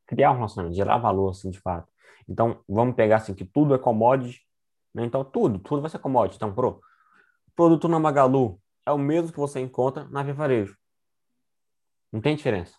criar 0.06 0.32
um 0.32 0.36
relacionamento, 0.36 0.76
gerar 0.76 0.98
valor, 0.98 1.30
assim, 1.30 1.50
de 1.52 1.60
fato. 1.60 1.88
Então, 2.28 2.64
vamos 2.68 2.96
pegar 2.96 3.18
assim, 3.18 3.34
que 3.34 3.46
tudo 3.46 3.76
é 3.76 3.78
commodity, 3.78 4.42
né? 4.94 5.06
Então, 5.06 5.24
tudo, 5.24 5.60
tudo 5.60 5.82
vai 5.82 5.90
ser 5.90 6.00
commodity. 6.00 6.38
Então, 6.38 6.54
pro, 6.54 6.82
produto 7.56 7.88
na 7.88 8.00
Magalu 8.00 8.60
é 8.86 8.92
o 8.92 8.98
mesmo 8.98 9.32
que 9.32 9.40
você 9.40 9.60
encontra 9.60 10.06
na 10.06 10.24
Via 10.24 10.34
Varejo. 10.34 10.76
Não 12.12 12.22
tem 12.22 12.36
diferença. 12.36 12.76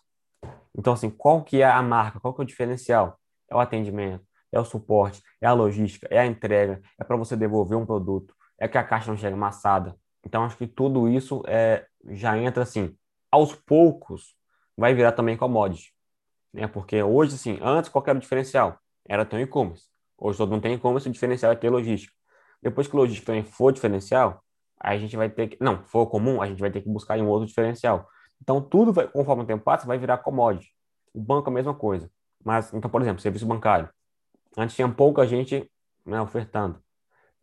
Então, 0.77 0.93
assim, 0.93 1.09
qual 1.09 1.43
que 1.43 1.61
é 1.61 1.65
a 1.65 1.81
marca? 1.81 2.19
Qual 2.19 2.33
que 2.33 2.41
é 2.41 2.43
o 2.43 2.47
diferencial? 2.47 3.17
É 3.49 3.55
o 3.55 3.59
atendimento, 3.59 4.25
é 4.51 4.59
o 4.59 4.65
suporte, 4.65 5.21
é 5.39 5.47
a 5.47 5.53
logística, 5.53 6.07
é 6.09 6.19
a 6.19 6.25
entrega, 6.25 6.81
é 6.99 7.03
para 7.03 7.15
você 7.15 7.35
devolver 7.35 7.77
um 7.77 7.85
produto, 7.85 8.33
é 8.61 8.67
que 8.67 8.77
a 8.77 8.83
caixa 8.83 9.09
não 9.09 9.17
chega 9.17 9.35
amassada. 9.35 9.97
Então, 10.23 10.43
acho 10.43 10.55
que 10.55 10.67
tudo 10.67 11.09
isso 11.09 11.41
é, 11.47 11.83
já 12.11 12.37
entra 12.37 12.61
assim, 12.61 12.95
aos 13.31 13.55
poucos, 13.55 14.35
vai 14.77 14.93
virar 14.93 15.13
também 15.13 15.35
commodity. 15.35 15.91
Né? 16.53 16.67
Porque 16.67 17.01
hoje, 17.01 17.33
assim, 17.33 17.57
antes 17.59 17.89
qual 17.89 18.03
era 18.05 18.17
o 18.17 18.21
diferencial? 18.21 18.79
Era 19.09 19.25
ter 19.25 19.35
um 19.35 19.39
e-commerce. 19.39 19.85
Hoje 20.15 20.37
todo 20.37 20.51
mundo 20.51 20.61
tem 20.61 20.75
e-commerce, 20.75 21.09
o 21.09 21.11
diferencial 21.11 21.51
é 21.51 21.55
ter 21.55 21.71
logística. 21.71 22.13
Depois 22.61 22.87
que 22.87 22.95
logística 22.95 23.25
também 23.25 23.43
for 23.43 23.73
diferencial, 23.73 24.43
aí 24.79 24.95
a 24.95 24.99
gente 24.99 25.17
vai 25.17 25.27
ter 25.27 25.47
que, 25.47 25.57
não, 25.59 25.83
for 25.85 26.05
comum, 26.05 26.39
a 26.39 26.45
gente 26.45 26.59
vai 26.59 26.69
ter 26.69 26.81
que 26.81 26.89
buscar 26.89 27.17
um 27.17 27.27
outro 27.27 27.47
diferencial. 27.47 28.07
Então, 28.39 28.61
tudo, 28.61 28.93
vai, 28.93 29.07
conforme 29.07 29.41
o 29.41 29.47
tempo 29.47 29.63
passa, 29.63 29.87
vai 29.87 29.97
virar 29.97 30.19
commodity. 30.19 30.71
O 31.15 31.19
banco 31.19 31.49
é 31.49 31.51
a 31.51 31.53
mesma 31.55 31.73
coisa. 31.73 32.11
Mas, 32.45 32.71
então, 32.75 32.91
por 32.91 33.01
exemplo, 33.01 33.21
serviço 33.21 33.47
bancário. 33.47 33.89
Antes 34.55 34.75
tinha 34.75 34.87
pouca 34.87 35.25
gente 35.25 35.67
né, 36.05 36.21
ofertando. 36.21 36.79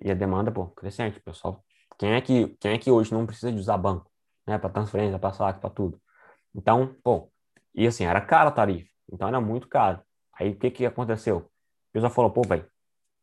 E 0.01 0.11
a 0.11 0.15
demanda, 0.15 0.51
pô, 0.53 0.67
crescente, 0.69 1.21
pessoal. 1.21 1.65
Quem 1.99 2.13
é 2.13 2.21
que, 2.21 2.49
quem 2.61 2.73
é 2.73 2.79
que 2.79 2.91
hoje 2.91 3.13
não 3.13 3.27
precisa 3.27 3.53
de 3.53 3.59
usar 3.59 3.77
banco, 3.77 4.11
né, 4.47 4.57
para 4.59 4.71
transferência, 4.71 5.19
para 5.19 5.33
saque, 5.33 5.61
para 5.61 5.71
tudo? 5.71 6.01
Então, 6.55 6.95
pô, 7.03 7.31
e 7.75 7.87
assim, 7.87 8.05
era 8.05 8.21
caro 8.21 8.49
a 8.49 8.53
tarifa, 8.53 8.89
então 9.13 9.29
era 9.29 9.41
muito 9.41 9.69
caro. 9.69 10.01
Aí 10.33 10.51
o 10.51 10.57
que 10.57 10.71
que 10.71 10.87
aconteceu? 10.87 11.39
O 11.39 11.51
pessoal 11.93 12.13
falou, 12.13 12.31
pô, 12.31 12.43
velho, 12.43 12.67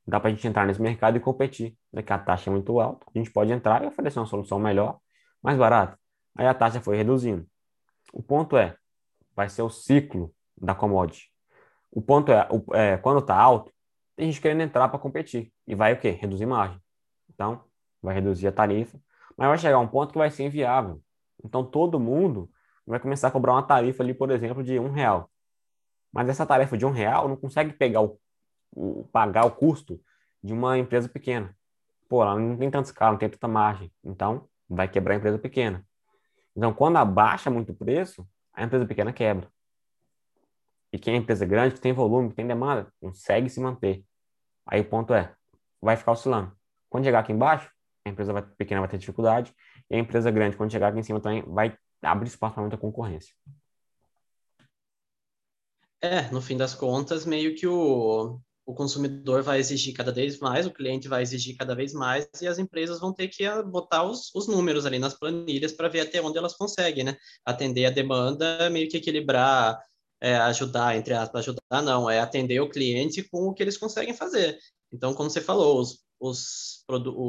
dá 0.05 0.19
para 0.19 0.29
a 0.29 0.33
gente 0.33 0.47
entrar 0.47 0.65
nesse 0.65 0.81
mercado 0.81 1.17
e 1.17 1.19
competir, 1.19 1.77
né, 1.91 2.03
que 2.03 2.11
a 2.11 2.19
taxa 2.19 2.49
é 2.49 2.53
muito 2.53 2.79
alta, 2.79 3.05
a 3.13 3.17
gente 3.17 3.31
pode 3.31 3.51
entrar 3.51 3.83
e 3.83 3.87
oferecer 3.87 4.19
uma 4.19 4.25
solução 4.25 4.59
melhor, 4.59 4.99
mais 5.41 5.57
barata. 5.57 5.97
Aí 6.35 6.45
a 6.45 6.53
taxa 6.53 6.81
foi 6.81 6.97
reduzindo. 6.97 7.47
O 8.13 8.21
ponto 8.21 8.57
é, 8.57 8.75
vai 9.35 9.49
ser 9.49 9.61
o 9.61 9.69
ciclo 9.69 10.33
da 10.57 10.75
commodity. 10.75 11.31
O 11.91 12.01
ponto 12.01 12.31
é, 12.31 12.47
é 12.73 12.97
quando 12.97 13.19
está 13.19 13.35
alto, 13.35 13.71
tem 14.15 14.31
gente 14.31 14.41
querendo 14.41 14.61
entrar 14.61 14.87
para 14.87 14.99
competir. 14.99 15.51
E 15.67 15.75
vai 15.75 15.93
o 15.93 15.99
quê? 15.99 16.11
Reduzir 16.11 16.45
margem. 16.45 16.79
Então, 17.33 17.63
vai 18.01 18.15
reduzir 18.15 18.47
a 18.47 18.51
tarifa. 18.51 18.99
Mas 19.37 19.47
vai 19.49 19.57
chegar 19.57 19.79
um 19.79 19.87
ponto 19.87 20.11
que 20.11 20.17
vai 20.17 20.29
ser 20.29 20.43
inviável. 20.43 21.01
Então, 21.43 21.63
todo 21.65 21.99
mundo 21.99 22.49
vai 22.85 22.99
começar 22.99 23.27
a 23.27 23.31
cobrar 23.31 23.53
uma 23.53 23.63
tarifa 23.63 24.03
ali, 24.03 24.13
por 24.13 24.31
exemplo, 24.31 24.63
de 24.63 24.79
um 24.79 24.91
real. 24.91 25.29
Mas 26.11 26.29
essa 26.29 26.45
tarifa 26.45 26.77
de 26.77 26.85
um 26.85 26.91
real 26.91 27.27
não 27.27 27.35
consegue 27.35 27.73
pegar 27.73 28.01
o, 28.01 28.17
o 28.71 29.03
pagar 29.11 29.45
o 29.45 29.51
custo 29.51 29.99
de 30.41 30.53
uma 30.53 30.77
empresa 30.77 31.09
pequena. 31.09 31.55
Pô, 32.07 32.21
ela 32.21 32.39
não 32.39 32.55
tem 32.55 32.71
tanta 32.71 32.87
escala, 32.87 33.11
não 33.11 33.19
tem 33.19 33.29
tanta 33.29 33.47
margem. 33.47 33.91
Então, 34.03 34.47
vai 34.69 34.87
quebrar 34.87 35.15
a 35.15 35.17
empresa 35.17 35.37
pequena. 35.37 35.85
Então, 36.55 36.73
quando 36.73 36.97
abaixa 36.97 37.49
muito 37.49 37.73
o 37.73 37.75
preço, 37.75 38.25
a 38.53 38.63
empresa 38.63 38.85
pequena 38.85 39.11
quebra. 39.11 39.51
E 40.95 40.97
quem 40.97 41.15
é 41.15 41.17
empresa 41.17 41.45
grande, 41.45 41.75
que 41.75 41.81
tem 41.81 41.91
volume, 41.91 42.29
que 42.29 42.35
tem 42.35 42.47
demanda, 42.47 42.87
consegue 43.01 43.49
se 43.49 43.59
manter. 43.59 44.05
Aí 44.65 44.79
o 44.79 44.85
ponto 44.85 45.13
é, 45.13 45.35
vai 45.81 45.97
ficar 45.97 46.13
oscilando. 46.13 46.53
Quando 46.89 47.03
chegar 47.03 47.19
aqui 47.19 47.33
embaixo, 47.33 47.69
a 48.05 48.09
empresa 48.09 48.31
vai, 48.31 48.41
pequena 48.41 48.79
vai 48.79 48.89
ter 48.89 48.97
dificuldade, 48.97 49.53
e 49.89 49.95
a 49.97 49.99
empresa 49.99 50.31
grande, 50.31 50.55
quando 50.55 50.71
chegar 50.71 50.87
aqui 50.87 50.99
em 50.99 51.03
cima 51.03 51.19
também, 51.19 51.43
vai 51.47 51.77
abrir 52.01 52.29
espaço 52.29 52.53
para 52.53 52.61
muita 52.61 52.77
concorrência. 52.77 53.35
É, 56.01 56.31
no 56.31 56.41
fim 56.41 56.55
das 56.55 56.73
contas, 56.73 57.25
meio 57.25 57.55
que 57.55 57.67
o, 57.67 58.39
o 58.65 58.73
consumidor 58.73 59.43
vai 59.43 59.59
exigir 59.59 59.93
cada 59.93 60.13
vez 60.13 60.39
mais, 60.39 60.65
o 60.65 60.71
cliente 60.71 61.09
vai 61.09 61.21
exigir 61.21 61.57
cada 61.57 61.75
vez 61.75 61.91
mais, 61.91 62.25
e 62.41 62.47
as 62.47 62.57
empresas 62.57 63.01
vão 63.01 63.13
ter 63.13 63.27
que 63.27 63.43
botar 63.63 64.03
os, 64.03 64.33
os 64.33 64.47
números 64.47 64.85
ali 64.85 64.97
nas 64.97 65.13
planilhas 65.13 65.73
para 65.73 65.89
ver 65.89 65.99
até 65.99 66.21
onde 66.21 66.37
elas 66.37 66.55
conseguem, 66.55 67.03
né? 67.03 67.17
Atender 67.43 67.85
a 67.85 67.89
demanda, 67.89 68.69
meio 68.69 68.87
que 68.87 68.95
equilibrar 68.95 69.77
é, 70.21 70.35
ajudar, 70.37 70.95
entre 70.95 71.13
aspas, 71.13 71.41
ajudar 71.41 71.81
não, 71.83 72.09
é 72.09 72.19
atender 72.19 72.59
o 72.59 72.69
cliente 72.69 73.23
com 73.23 73.47
o 73.47 73.53
que 73.53 73.63
eles 73.63 73.77
conseguem 73.77 74.13
fazer. 74.13 74.57
Então, 74.91 75.13
como 75.13 75.29
você 75.29 75.41
falou, 75.41 75.79
os, 75.81 76.05
os, 76.19 76.83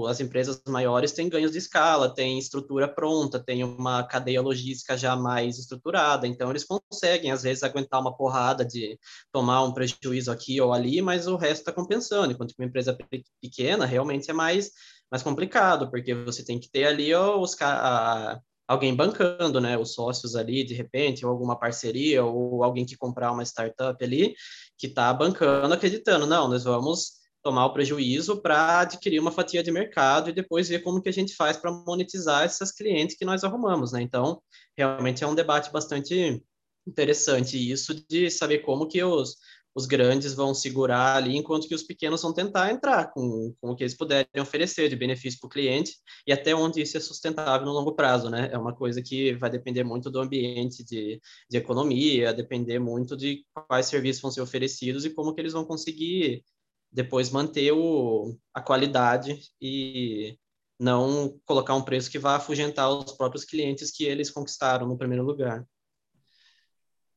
as 0.08 0.20
empresas 0.20 0.60
maiores 0.68 1.12
têm 1.12 1.28
ganhos 1.28 1.52
de 1.52 1.58
escala, 1.58 2.14
têm 2.14 2.38
estrutura 2.38 2.86
pronta, 2.86 3.42
têm 3.42 3.64
uma 3.64 4.04
cadeia 4.04 4.40
logística 4.40 4.96
já 4.96 5.16
mais 5.16 5.58
estruturada, 5.58 6.26
então 6.26 6.50
eles 6.50 6.64
conseguem, 6.64 7.32
às 7.32 7.42
vezes, 7.42 7.62
aguentar 7.62 8.00
uma 8.00 8.16
porrada 8.16 8.64
de 8.64 8.98
tomar 9.32 9.64
um 9.64 9.72
prejuízo 9.72 10.30
aqui 10.30 10.60
ou 10.60 10.72
ali, 10.72 11.02
mas 11.02 11.26
o 11.26 11.36
resto 11.36 11.62
está 11.62 11.72
compensando, 11.72 12.32
enquanto 12.32 12.54
que 12.54 12.62
uma 12.62 12.68
empresa 12.68 12.96
pequena 13.42 13.84
realmente 13.84 14.30
é 14.30 14.34
mais, 14.34 14.70
mais 15.10 15.22
complicado, 15.22 15.90
porque 15.90 16.14
você 16.14 16.44
tem 16.44 16.60
que 16.60 16.70
ter 16.70 16.84
ali 16.84 17.14
os, 17.14 17.60
a, 17.60 18.40
alguém 18.66 18.94
bancando, 18.94 19.60
né, 19.60 19.78
os 19.78 19.94
sócios 19.94 20.34
ali, 20.34 20.64
de 20.64 20.74
repente, 20.74 21.24
ou 21.24 21.30
alguma 21.30 21.58
parceria, 21.58 22.24
ou 22.24 22.64
alguém 22.64 22.84
que 22.84 22.96
comprar 22.96 23.32
uma 23.32 23.44
startup 23.44 24.02
ali, 24.04 24.34
que 24.76 24.86
está 24.86 25.12
bancando, 25.14 25.72
acreditando, 25.72 26.26
não, 26.26 26.48
nós 26.48 26.64
vamos 26.64 27.16
tomar 27.42 27.66
o 27.66 27.72
prejuízo 27.72 28.42
para 28.42 28.80
adquirir 28.80 29.20
uma 29.20 29.30
fatia 29.30 29.62
de 29.62 29.70
mercado 29.70 30.28
e 30.28 30.32
depois 30.32 30.68
ver 30.68 30.80
como 30.80 31.00
que 31.00 31.08
a 31.08 31.12
gente 31.12 31.34
faz 31.36 31.56
para 31.56 31.70
monetizar 31.70 32.42
essas 32.42 32.72
clientes 32.72 33.16
que 33.16 33.24
nós 33.24 33.44
arrumamos, 33.44 33.92
né? 33.92 34.02
Então, 34.02 34.42
realmente 34.76 35.22
é 35.22 35.26
um 35.28 35.34
debate 35.34 35.70
bastante 35.70 36.42
interessante 36.86 37.56
isso 37.56 37.94
de 38.08 38.30
saber 38.30 38.58
como 38.60 38.88
que 38.88 39.02
os, 39.02 39.36
os 39.76 39.84
grandes 39.84 40.32
vão 40.32 40.54
segurar 40.54 41.16
ali, 41.16 41.36
enquanto 41.36 41.68
que 41.68 41.74
os 41.74 41.82
pequenos 41.82 42.22
vão 42.22 42.32
tentar 42.32 42.72
entrar 42.72 43.12
com, 43.12 43.54
com 43.60 43.70
o 43.70 43.76
que 43.76 43.82
eles 43.82 43.94
puderem 43.94 44.26
oferecer 44.40 44.88
de 44.88 44.96
benefício 44.96 45.38
para 45.38 45.48
o 45.48 45.50
cliente 45.50 45.92
e 46.26 46.32
até 46.32 46.54
onde 46.54 46.80
isso 46.80 46.96
é 46.96 47.00
sustentável 47.00 47.66
no 47.66 47.74
longo 47.74 47.94
prazo, 47.94 48.30
né? 48.30 48.48
É 48.50 48.56
uma 48.56 48.74
coisa 48.74 49.02
que 49.02 49.34
vai 49.34 49.50
depender 49.50 49.84
muito 49.84 50.10
do 50.10 50.18
ambiente 50.18 50.82
de, 50.82 51.20
de 51.50 51.58
economia, 51.58 52.32
depender 52.32 52.78
muito 52.78 53.14
de 53.14 53.44
quais 53.68 53.84
serviços 53.84 54.22
vão 54.22 54.30
ser 54.30 54.40
oferecidos 54.40 55.04
e 55.04 55.10
como 55.10 55.34
que 55.34 55.42
eles 55.42 55.52
vão 55.52 55.66
conseguir 55.66 56.42
depois 56.90 57.28
manter 57.30 57.70
o, 57.72 58.34
a 58.54 58.62
qualidade 58.62 59.38
e 59.60 60.38
não 60.80 61.38
colocar 61.44 61.74
um 61.74 61.82
preço 61.82 62.10
que 62.10 62.18
vá 62.18 62.36
afugentar 62.36 62.88
os 62.90 63.12
próprios 63.12 63.44
clientes 63.44 63.90
que 63.90 64.04
eles 64.04 64.30
conquistaram 64.30 64.88
no 64.88 64.96
primeiro 64.96 65.22
lugar. 65.22 65.66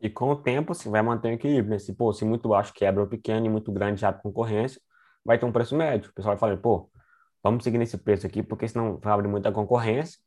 E 0.01 0.09
com 0.09 0.29
o 0.29 0.35
tempo, 0.35 0.73
se 0.73 0.87
vai 0.87 1.01
manter 1.01 1.29
o 1.29 1.33
equilíbrio, 1.33 1.71
né? 1.71 1.79
Se, 1.79 1.93
pô, 1.93 2.13
se 2.13 2.23
muito 2.23 2.49
baixo 2.49 2.73
quebra 2.73 3.03
o 3.03 3.07
pequeno 3.07 3.45
e 3.45 3.49
muito 3.49 3.71
grande 3.71 4.05
abre 4.05 4.21
concorrência, 4.21 4.81
vai 5.25 5.37
ter 5.37 5.45
um 5.45 5.51
preço 5.51 5.75
médio. 5.75 6.09
O 6.09 6.13
pessoal 6.13 6.35
vai 6.35 6.39
falar, 6.39 6.57
pô, 6.57 6.89
vamos 7.43 7.63
seguir 7.63 7.77
nesse 7.77 7.97
preço 7.97 8.25
aqui, 8.25 8.41
porque 8.41 8.67
senão 8.67 8.97
vai 8.97 9.13
abrir 9.13 9.27
muita 9.27 9.51
concorrência, 9.51 10.19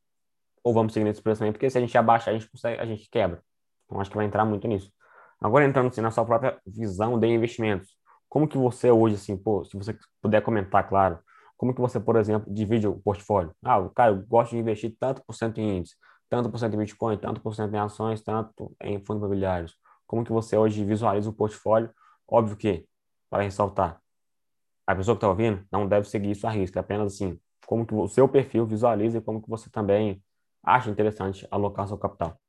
ou 0.62 0.74
vamos 0.74 0.92
seguir 0.92 1.04
nesse 1.04 1.22
preço 1.22 1.40
também, 1.40 1.52
porque 1.52 1.68
se 1.70 1.78
a 1.78 1.80
gente 1.80 1.96
abaixar, 1.96 2.34
a 2.34 2.38
gente 2.38 2.50
consegue, 2.50 2.80
a 2.80 2.86
gente 2.86 3.08
quebra. 3.10 3.42
Então, 3.86 4.00
acho 4.00 4.10
que 4.10 4.16
vai 4.16 4.26
entrar 4.26 4.44
muito 4.44 4.68
nisso. 4.68 4.92
Agora, 5.40 5.64
entrando 5.64 5.88
assim, 5.88 6.00
na 6.00 6.10
sua 6.10 6.24
própria 6.24 6.58
visão 6.66 7.18
de 7.18 7.26
investimentos, 7.26 7.96
como 8.28 8.46
que 8.46 8.56
você 8.56 8.90
hoje, 8.90 9.16
assim, 9.16 9.36
pô, 9.36 9.64
se 9.64 9.76
você 9.76 9.96
puder 10.20 10.40
comentar, 10.42 10.88
claro, 10.88 11.18
como 11.56 11.74
que 11.74 11.80
você, 11.80 11.98
por 12.00 12.16
exemplo, 12.16 12.52
divide 12.52 12.86
o 12.86 13.00
portfólio? 13.00 13.54
Ah, 13.62 13.88
cara, 13.94 14.12
eu 14.12 14.22
gosto 14.26 14.50
de 14.52 14.58
investir 14.58 14.96
tanto 14.98 15.22
por 15.24 15.34
cento 15.34 15.58
em 15.60 15.78
índice, 15.78 15.96
tanto 16.32 16.48
por 16.48 16.56
cento 16.56 16.72
em 16.72 16.78
Bitcoin, 16.78 17.18
tanto 17.18 17.42
por 17.42 17.54
cento 17.54 17.74
em 17.74 17.78
ações, 17.78 18.22
tanto 18.22 18.74
em 18.80 18.98
fundos 18.98 19.20
imobiliários. 19.20 19.76
Como 20.06 20.24
que 20.24 20.32
você 20.32 20.56
hoje 20.56 20.82
visualiza 20.82 21.28
o 21.28 21.32
portfólio? 21.32 21.90
Óbvio 22.26 22.56
que, 22.56 22.88
para 23.28 23.42
ressaltar, 23.42 24.00
a 24.86 24.94
pessoa 24.94 25.14
que 25.14 25.18
está 25.18 25.28
ouvindo 25.28 25.62
não 25.70 25.86
deve 25.86 26.08
seguir 26.08 26.30
isso 26.30 26.46
à 26.46 26.50
risca, 26.50 26.80
apenas 26.80 27.12
assim, 27.12 27.38
como 27.66 27.84
que 27.84 27.94
o 27.94 28.08
seu 28.08 28.26
perfil 28.26 28.64
visualiza 28.64 29.18
e 29.18 29.20
como 29.20 29.42
que 29.42 29.50
você 29.50 29.68
também 29.68 30.24
acha 30.62 30.88
interessante 30.88 31.46
alocar 31.50 31.86
seu 31.86 31.98
capital. 31.98 32.40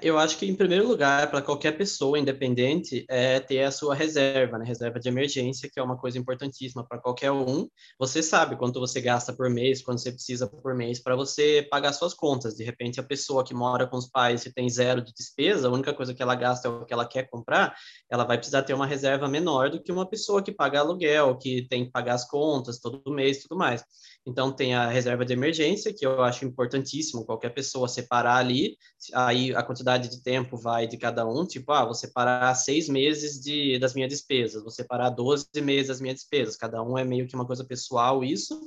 Eu 0.00 0.18
acho 0.18 0.38
que, 0.38 0.46
em 0.46 0.54
primeiro 0.54 0.86
lugar, 0.86 1.28
para 1.30 1.42
qualquer 1.42 1.72
pessoa 1.72 2.18
independente, 2.18 3.04
é 3.08 3.40
ter 3.40 3.64
a 3.64 3.72
sua 3.72 3.94
reserva, 3.94 4.56
né? 4.56 4.64
Reserva 4.64 5.00
de 5.00 5.08
emergência, 5.08 5.68
que 5.72 5.80
é 5.80 5.82
uma 5.82 5.96
coisa 5.98 6.16
importantíssima 6.16 6.86
para 6.86 6.98
qualquer 6.98 7.32
um. 7.32 7.66
Você 7.98 8.22
sabe 8.22 8.56
quanto 8.56 8.78
você 8.78 9.00
gasta 9.00 9.32
por 9.32 9.50
mês, 9.50 9.82
quanto 9.82 10.00
você 10.00 10.12
precisa 10.12 10.46
por 10.46 10.74
mês 10.76 11.02
para 11.02 11.16
você 11.16 11.66
pagar 11.68 11.92
suas 11.92 12.14
contas. 12.14 12.54
De 12.54 12.62
repente, 12.62 13.00
a 13.00 13.02
pessoa 13.02 13.44
que 13.44 13.52
mora 13.52 13.86
com 13.86 13.96
os 13.96 14.08
pais 14.08 14.46
e 14.46 14.52
tem 14.52 14.68
zero 14.68 15.02
de 15.02 15.12
despesa, 15.12 15.66
a 15.66 15.72
única 15.72 15.92
coisa 15.92 16.14
que 16.14 16.22
ela 16.22 16.36
gasta 16.36 16.68
é 16.68 16.70
o 16.70 16.84
que 16.84 16.92
ela 16.92 17.06
quer 17.06 17.28
comprar, 17.28 17.74
ela 18.08 18.24
vai 18.24 18.36
precisar 18.36 18.62
ter 18.62 18.74
uma 18.74 18.86
reserva 18.86 19.28
menor 19.28 19.70
do 19.70 19.82
que 19.82 19.90
uma 19.90 20.08
pessoa 20.08 20.42
que 20.42 20.52
paga 20.52 20.78
aluguel, 20.80 21.36
que 21.36 21.66
tem 21.68 21.86
que 21.86 21.90
pagar 21.90 22.14
as 22.14 22.28
contas 22.28 22.78
todo 22.78 23.02
mês 23.12 23.38
e 23.38 23.42
tudo 23.42 23.58
mais. 23.58 23.82
Então, 24.26 24.52
tem 24.52 24.74
a 24.74 24.88
reserva 24.88 25.24
de 25.24 25.32
emergência, 25.32 25.94
que 25.94 26.04
eu 26.04 26.22
acho 26.22 26.44
importantíssimo 26.44 27.24
qualquer 27.24 27.50
pessoa 27.50 27.88
separar 27.88 28.36
ali, 28.36 28.76
aí 29.14 29.54
a 29.54 29.62
quantidade 29.62 30.10
de 30.10 30.22
tempo 30.22 30.58
vai 30.58 30.86
de 30.86 30.98
cada 30.98 31.26
um, 31.26 31.46
tipo, 31.46 31.72
ah, 31.72 31.84
vou 31.84 31.94
separar 31.94 32.54
seis 32.54 32.88
meses 32.88 33.40
de, 33.40 33.78
das 33.78 33.94
minhas 33.94 34.10
despesas, 34.10 34.62
vou 34.62 34.70
separar 34.70 35.10
12 35.10 35.46
meses 35.62 35.88
das 35.88 36.00
minhas 36.00 36.16
despesas, 36.16 36.56
cada 36.56 36.82
um 36.82 36.98
é 36.98 37.04
meio 37.04 37.26
que 37.26 37.34
uma 37.34 37.46
coisa 37.46 37.64
pessoal 37.64 38.22
isso. 38.22 38.60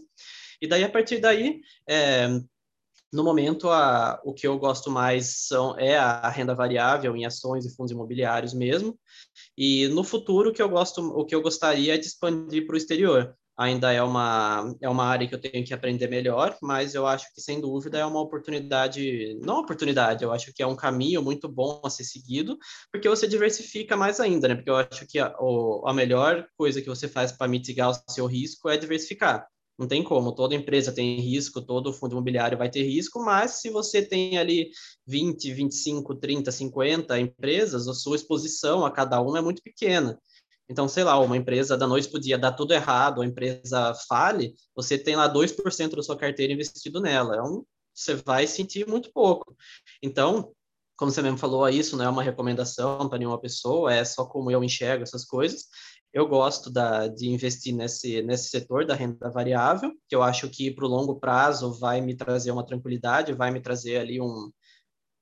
E 0.60 0.68
daí, 0.68 0.84
a 0.84 0.90
partir 0.90 1.20
daí, 1.20 1.62
é, 1.88 2.28
no 3.12 3.24
momento, 3.24 3.70
a, 3.70 4.20
o 4.26 4.34
que 4.34 4.48
eu 4.48 4.58
gosto 4.58 4.90
mais 4.90 5.46
são, 5.48 5.78
é 5.78 5.96
a 5.96 6.30
renda 6.30 6.56
variável 6.56 7.16
em 7.16 7.26
ações 7.26 7.64
e 7.64 7.76
fundos 7.76 7.92
imobiliários 7.92 8.56
mesmo. 8.56 8.98
E 9.56 9.88
no 9.90 10.04
futuro, 10.04 10.50
o 10.50 10.54
que 10.54 10.62
eu 10.62 10.70
gosto, 10.70 11.00
o 11.02 11.24
que 11.24 11.36
eu 11.36 11.42
gostaria 11.44 11.94
é 11.94 11.98
de 11.98 12.08
expandir 12.08 12.66
para 12.66 12.74
o 12.74 12.78
exterior 12.78 13.38
ainda 13.58 13.92
é 13.92 14.02
uma, 14.02 14.76
é 14.82 14.90
uma 14.90 15.06
área 15.06 15.28
que 15.28 15.36
eu 15.36 15.40
tenho 15.40 15.66
que 15.66 15.74
aprender 15.74 16.08
melhor, 16.08 16.58
mas 16.62 16.96
eu 16.96 17.06
acho 17.06 17.32
que, 17.34 17.42
sem 17.42 17.62
dúvida, 17.62 18.00
é 18.00 18.06
uma 18.06 18.22
oportunidade, 18.22 19.38
não 19.42 19.60
oportunidade, 19.60 20.24
eu 20.24 20.32
acho 20.32 20.54
que 20.54 20.64
é 20.64 20.68
um 20.68 20.76
caminho 20.76 21.22
muito 21.22 21.48
bom 21.48 21.82
a 21.84 21.90
ser 21.90 22.04
seguido, 22.04 22.58
porque 22.92 23.08
você 23.08 23.28
diversifica 23.28 23.96
mais 23.96 24.20
ainda, 24.20 24.48
né? 24.48 24.56
Porque 24.56 24.70
eu 24.70 24.78
acho 24.78 25.06
que 25.08 25.20
a, 25.20 25.34
a 25.86 25.94
melhor 25.94 26.46
coisa 26.58 26.82
que 26.82 26.90
você 26.90 27.08
faz 27.08 27.32
para 27.32 27.48
mitigar 27.48 27.92
o 27.92 28.12
seu 28.12 28.26
risco 28.26 28.70
é 28.70 28.78
diversificar. 28.78 29.48
Não 29.78 29.88
tem 29.88 30.04
como, 30.04 30.36
toda 30.36 30.54
empresa 30.54 30.92
tem 30.92 31.20
risco, 31.20 31.60
todo 31.62 31.94
fundo 31.94 32.12
imobiliário 32.12 32.58
vai 32.58 32.70
ter 32.70 32.84
risco, 32.84 33.24
mas 33.24 33.60
se 33.60 33.72
você 33.72 34.04
tem 34.04 34.38
ali 34.38 34.70
20, 35.08 35.52
25, 35.52 36.16
30, 36.16 36.52
50 36.52 37.20
empresas, 37.20 37.88
a 37.88 37.94
sua 37.94 38.16
exposição 38.16 38.86
a 38.86 38.92
cada 38.92 39.20
uma 39.20 39.40
é 39.40 39.42
muito 39.42 39.64
pequena. 39.64 40.20
Então, 40.70 40.88
sei 40.88 41.04
lá, 41.04 41.20
uma 41.20 41.38
empresa 41.38 41.78
da 41.78 41.88
noite 41.88 42.10
podia 42.10 42.38
dar 42.38 42.54
tudo 42.54 42.74
errado, 42.74 43.22
a 43.22 43.26
empresa 43.26 43.94
fale, 44.08 44.54
você 44.76 44.98
tem 44.98 45.16
lá 45.16 45.28
2% 45.28 45.96
da 45.96 46.04
sua 46.04 46.18
carteira 46.18 46.54
investido 46.54 47.02
nela. 47.02 47.36
É 47.36 47.42
um, 47.42 47.66
você 47.94 48.16
vai 48.16 48.48
sentir 48.48 48.88
muito 48.88 49.12
pouco. 49.12 49.56
Então, 50.02 50.54
como 50.96 51.12
você 51.12 51.22
mesmo 51.22 51.38
falou, 51.38 51.68
isso 51.70 51.98
não 51.98 52.06
é 52.06 52.10
uma 52.10 52.24
recomendação 52.24 53.10
para 53.10 53.20
nenhuma 53.20 53.40
pessoa, 53.40 53.94
é 53.94 54.06
só 54.06 54.26
como 54.26 54.50
eu 54.52 54.64
enxergo 54.64 55.04
essas 55.04 55.26
coisas. 55.26 55.66
Eu 56.14 56.28
gosto 56.28 56.72
da, 56.72 57.08
de 57.08 57.28
investir 57.28 57.74
nesse, 57.76 58.22
nesse 58.22 58.50
setor 58.50 58.86
da 58.86 58.94
renda 58.94 59.30
variável, 59.32 59.92
que 60.08 60.16
eu 60.16 60.22
acho 60.22 60.48
que 60.50 60.72
para 60.72 60.86
o 60.86 60.90
longo 60.90 61.20
prazo 61.20 61.74
vai 61.80 62.00
me 62.02 62.16
trazer 62.16 62.52
uma 62.52 62.66
tranquilidade, 62.66 63.34
vai 63.34 63.52
me 63.52 63.60
trazer 63.60 63.98
ali 63.98 64.22
um, 64.22 64.52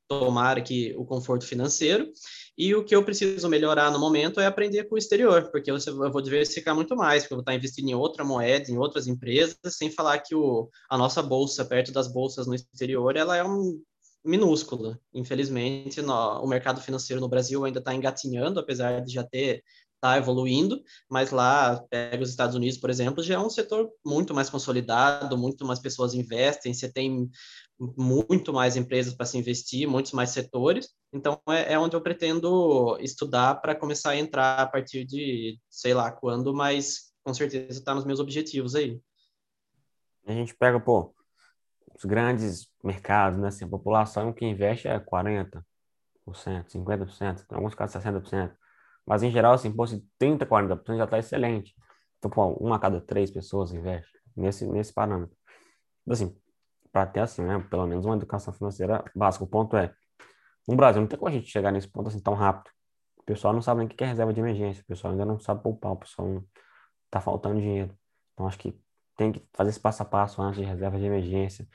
tomar 0.07 0.61
que 0.61 0.93
o 0.97 1.05
conforto 1.05 1.45
financeiro. 1.45 2.11
E 2.57 2.75
o 2.75 2.83
que 2.83 2.95
eu 2.95 3.03
preciso 3.03 3.47
melhorar 3.47 3.91
no 3.91 3.99
momento 3.99 4.39
é 4.39 4.45
aprender 4.45 4.83
com 4.83 4.95
o 4.95 4.97
exterior, 4.97 5.49
porque 5.51 5.71
eu 5.71 5.77
vou 6.11 6.21
diversificar 6.21 6.75
muito 6.75 6.95
mais, 6.95 7.23
porque 7.23 7.33
eu 7.33 7.37
vou 7.37 7.41
estar 7.41 7.55
investindo 7.55 7.89
em 7.89 7.95
outra 7.95 8.23
moeda, 8.23 8.69
em 8.69 8.77
outras 8.77 9.07
empresas, 9.07 9.57
sem 9.69 9.89
falar 9.89 10.19
que 10.19 10.35
o, 10.35 10.69
a 10.89 10.97
nossa 10.97 11.23
bolsa, 11.23 11.65
perto 11.65 11.91
das 11.91 12.07
bolsas 12.07 12.45
no 12.47 12.53
exterior, 12.53 13.15
ela 13.15 13.37
é 13.37 13.43
um 13.43 13.81
minúscula. 14.23 14.99
Infelizmente, 15.13 16.01
no, 16.01 16.41
o 16.41 16.47
mercado 16.47 16.81
financeiro 16.81 17.21
no 17.21 17.29
Brasil 17.29 17.63
ainda 17.65 17.79
está 17.79 17.93
engatinhando, 17.93 18.59
apesar 18.59 19.01
de 19.01 19.13
já 19.13 19.23
ter 19.23 19.63
está 20.01 20.17
evoluindo, 20.17 20.83
mas 21.07 21.29
lá, 21.29 21.79
pega 21.87 22.23
os 22.23 22.31
Estados 22.31 22.55
Unidos, 22.55 22.79
por 22.79 22.89
exemplo, 22.89 23.23
já 23.23 23.35
é 23.35 23.39
um 23.39 23.51
setor 23.51 23.87
muito 24.03 24.33
mais 24.33 24.49
consolidado, 24.49 25.37
muito 25.37 25.63
mais 25.63 25.79
pessoas 25.79 26.15
investem, 26.15 26.73
você 26.73 26.91
tem 26.91 27.29
muito 27.97 28.53
mais 28.53 28.77
empresas 28.77 29.13
para 29.13 29.25
se 29.25 29.37
investir, 29.37 29.87
muitos 29.87 30.11
mais 30.11 30.29
setores. 30.29 30.89
Então, 31.11 31.41
é, 31.49 31.73
é 31.73 31.79
onde 31.79 31.95
eu 31.95 32.01
pretendo 32.01 32.97
estudar 32.99 33.55
para 33.55 33.75
começar 33.75 34.11
a 34.11 34.17
entrar 34.17 34.59
a 34.59 34.67
partir 34.67 35.03
de, 35.03 35.59
sei 35.69 35.93
lá 35.93 36.11
quando, 36.11 36.53
mas 36.53 37.11
com 37.23 37.33
certeza 37.33 37.79
está 37.79 37.95
nos 37.95 38.05
meus 38.05 38.19
objetivos 38.19 38.75
aí. 38.75 38.99
A 40.27 40.31
gente 40.31 40.55
pega, 40.55 40.79
pô, 40.79 41.13
os 41.95 42.05
grandes 42.05 42.67
mercados, 42.83 43.39
né? 43.39 43.47
Assim, 43.47 43.65
a 43.65 43.69
população 43.69 44.31
que 44.31 44.45
investe 44.45 44.87
é 44.87 44.99
40%, 44.99 45.63
50%, 46.27 47.45
em 47.51 47.55
alguns 47.55 47.73
casos 47.73 48.01
60%. 48.03 48.55
Mas, 49.05 49.23
em 49.23 49.31
geral, 49.31 49.53
assim, 49.53 49.71
pô, 49.71 49.87
se 49.87 50.05
30%, 50.19 50.45
40% 50.45 50.97
já 50.97 51.05
está 51.05 51.17
excelente. 51.17 51.75
Então, 52.19 52.29
pô, 52.29 52.49
uma 52.53 52.75
a 52.75 52.79
cada 52.79 53.01
três 53.01 53.31
pessoas 53.31 53.73
investe 53.73 54.11
nesse, 54.35 54.67
nesse 54.67 54.93
parâmetro. 54.93 55.35
Assim, 56.07 56.35
para 56.91 57.05
ter 57.05 57.21
assim, 57.21 57.43
né, 57.43 57.59
pelo 57.69 57.87
menos 57.87 58.05
uma 58.05 58.15
educação 58.15 58.53
financeira 58.53 59.03
básica. 59.15 59.43
O 59.43 59.47
ponto 59.47 59.75
é, 59.77 59.93
no 60.67 60.75
Brasil 60.75 61.01
não 61.01 61.07
tem 61.07 61.17
como 61.17 61.29
a 61.29 61.31
gente 61.31 61.47
chegar 61.47 61.71
nesse 61.71 61.87
ponto 61.87 62.09
assim 62.09 62.19
tão 62.19 62.33
rápido. 62.33 62.71
O 63.17 63.23
pessoal 63.23 63.53
não 63.53 63.61
sabe 63.61 63.79
nem 63.79 63.87
o 63.87 63.89
que 63.89 64.03
é 64.03 64.07
reserva 64.07 64.33
de 64.33 64.39
emergência, 64.39 64.81
o 64.81 64.85
pessoal 64.85 65.11
ainda 65.11 65.25
não 65.25 65.39
sabe 65.39 65.63
poupar, 65.63 65.93
o 65.93 65.97
pessoal 65.97 66.27
não 66.27 66.45
tá 67.09 67.21
faltando 67.21 67.59
dinheiro. 67.59 67.95
Então 68.33 68.47
acho 68.47 68.57
que 68.57 68.79
tem 69.15 69.31
que 69.31 69.45
fazer 69.53 69.69
esse 69.69 69.79
passo 69.79 70.01
a 70.01 70.05
passo 70.05 70.41
antes 70.41 70.59
de 70.59 70.65
reserva 70.65 70.97
de 70.97 71.05
emergência, 71.05 71.67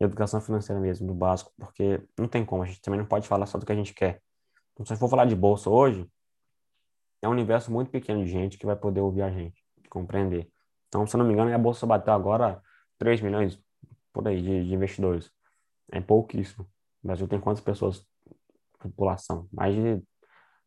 educação 0.00 0.40
financeira 0.40 0.80
mesmo, 0.80 1.06
do 1.06 1.14
básico, 1.14 1.52
porque 1.56 2.02
não 2.18 2.28
tem 2.28 2.44
como, 2.44 2.62
a 2.62 2.66
gente 2.66 2.80
também 2.80 2.98
não 2.98 3.06
pode 3.06 3.26
falar 3.28 3.46
só 3.46 3.58
do 3.58 3.66
que 3.66 3.72
a 3.72 3.74
gente 3.74 3.94
quer. 3.94 4.20
Então, 4.72 4.86
se 4.86 4.96
for 4.96 5.08
falar 5.08 5.24
de 5.24 5.34
bolsa 5.34 5.68
hoje, 5.68 6.08
é 7.20 7.28
um 7.28 7.32
universo 7.32 7.70
muito 7.72 7.90
pequeno 7.90 8.24
de 8.24 8.30
gente 8.30 8.58
que 8.58 8.66
vai 8.66 8.76
poder 8.76 9.00
ouvir 9.00 9.22
a 9.22 9.30
gente, 9.30 9.64
compreender. 9.88 10.50
Então, 10.88 11.06
se 11.06 11.16
eu 11.16 11.18
não 11.18 11.26
me 11.26 11.32
engano, 11.32 11.52
a 11.52 11.58
bolsa 11.58 11.86
bateu 11.86 12.12
agora 12.12 12.62
3 12.98 13.20
milhões 13.20 13.60
por 14.18 14.26
aí 14.26 14.42
de, 14.42 14.64
de 14.64 14.74
investidores. 14.74 15.30
É 15.92 16.00
pouquíssimo. 16.00 16.64
O 17.04 17.06
Brasil 17.06 17.28
tem 17.28 17.38
quantas 17.38 17.62
pessoas? 17.62 18.04
População? 18.80 19.48
Mais 19.52 19.76
de 19.76 20.02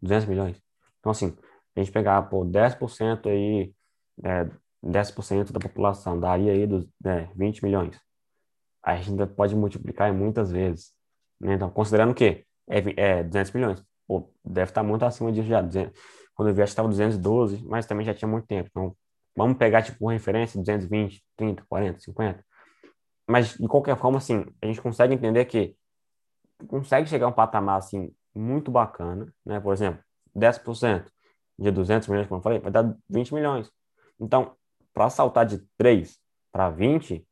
200 0.02 0.26
milhões. 0.26 0.62
Então, 1.00 1.12
assim, 1.12 1.36
a 1.76 1.80
gente 1.82 1.92
pegar, 1.92 2.22
pô, 2.24 2.46
10% 2.46 3.28
aí, 3.28 3.74
é, 4.24 4.50
10% 4.82 5.52
da 5.52 5.60
população, 5.60 6.18
daria 6.18 6.54
aí 6.54 6.66
dos 6.66 6.88
é, 7.06 7.28
20 7.36 7.62
milhões. 7.62 8.00
A 8.82 8.96
gente 8.96 9.10
ainda 9.10 9.28
pode 9.28 9.54
multiplicar 9.54 10.14
muitas 10.14 10.50
vezes. 10.50 10.94
Né? 11.38 11.56
Então, 11.56 11.70
considerando 11.70 12.16
que 12.16 12.46
é, 12.70 13.20
é 13.20 13.24
200 13.24 13.52
milhões, 13.52 13.86
pô, 14.08 14.34
deve 14.46 14.72
estar 14.72 14.82
muito 14.82 15.04
acima 15.04 15.30
disso 15.30 15.50
já. 15.50 15.62
Quando 16.34 16.48
eu 16.48 16.56
vi, 16.56 16.62
acho 16.62 16.70
que 16.70 16.74
estava 16.74 16.88
212, 16.88 17.66
mas 17.68 17.86
também 17.86 18.06
já 18.06 18.14
tinha 18.14 18.30
muito 18.30 18.48
tempo. 18.48 18.70
Então, 18.72 18.96
vamos 19.36 19.58
pegar, 19.58 19.82
tipo, 19.82 20.08
referência, 20.08 20.58
220, 20.58 21.22
30, 21.36 21.66
40, 21.68 22.00
50. 22.00 22.46
Mas, 23.28 23.58
de 23.58 23.68
qualquer 23.68 23.98
forma, 23.98 24.18
assim, 24.18 24.46
a 24.62 24.66
gente 24.66 24.82
consegue 24.82 25.14
entender 25.14 25.46
que 25.46 25.76
consegue 26.68 27.08
chegar 27.10 27.26
a 27.26 27.30
um 27.30 27.34
patamar, 27.34 27.78
assim, 27.78 28.14
muito 28.34 28.72
bacana, 28.72 29.34
né? 29.46 29.60
Por 29.60 29.74
exemplo, 29.74 30.04
10% 30.36 31.12
de 31.58 31.72
200 31.72 32.08
milhões, 32.08 32.28
como 32.28 32.40
eu 32.40 32.44
falei, 32.44 32.60
vai 32.60 32.72
dar 32.72 32.96
20 33.10 33.34
milhões. 33.34 33.72
Então, 34.20 34.56
para 34.94 35.10
saltar 35.10 35.46
de 35.46 35.60
3 35.78 36.20
para 36.52 36.70
20, 36.70 37.26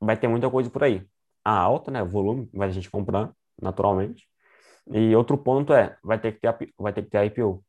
vai 0.00 0.16
ter 0.16 0.28
muita 0.28 0.50
coisa 0.50 0.70
por 0.70 0.84
aí. 0.84 1.06
A 1.44 1.56
alta, 1.56 1.90
né, 1.90 2.02
o 2.02 2.08
volume, 2.08 2.48
vai 2.52 2.68
a 2.68 2.70
gente 2.72 2.90
comprando, 2.90 3.34
naturalmente. 3.60 4.28
E 4.90 5.14
outro 5.14 5.36
ponto 5.36 5.72
é, 5.72 5.96
vai 6.02 6.18
ter 6.18 6.32
que 6.32 6.40
ter, 6.40 6.74
vai 6.78 6.92
ter 6.92 7.02
que 7.02 7.10
ter 7.10 7.24
IPO. 7.26 7.64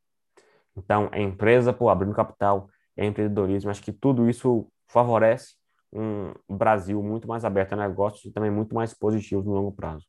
Então, 0.77 1.09
a 1.11 1.19
empresa, 1.19 1.73
pô, 1.73 1.89
abrindo 1.89 2.13
capital, 2.13 2.69
é 2.95 3.05
empreendedorismo, 3.05 3.69
acho 3.71 3.81
que 3.81 3.91
tudo 3.91 4.29
isso 4.29 4.67
favorece 4.87 5.55
um 5.91 6.33
Brasil 6.49 7.01
muito 7.01 7.27
mais 7.27 7.43
aberto 7.43 7.73
a 7.73 7.75
negócios 7.75 8.25
e 8.25 8.31
também 8.31 8.51
muito 8.51 8.75
mais 8.75 8.93
positivo 8.93 9.41
no 9.43 9.53
longo 9.53 9.71
prazo. 9.71 10.05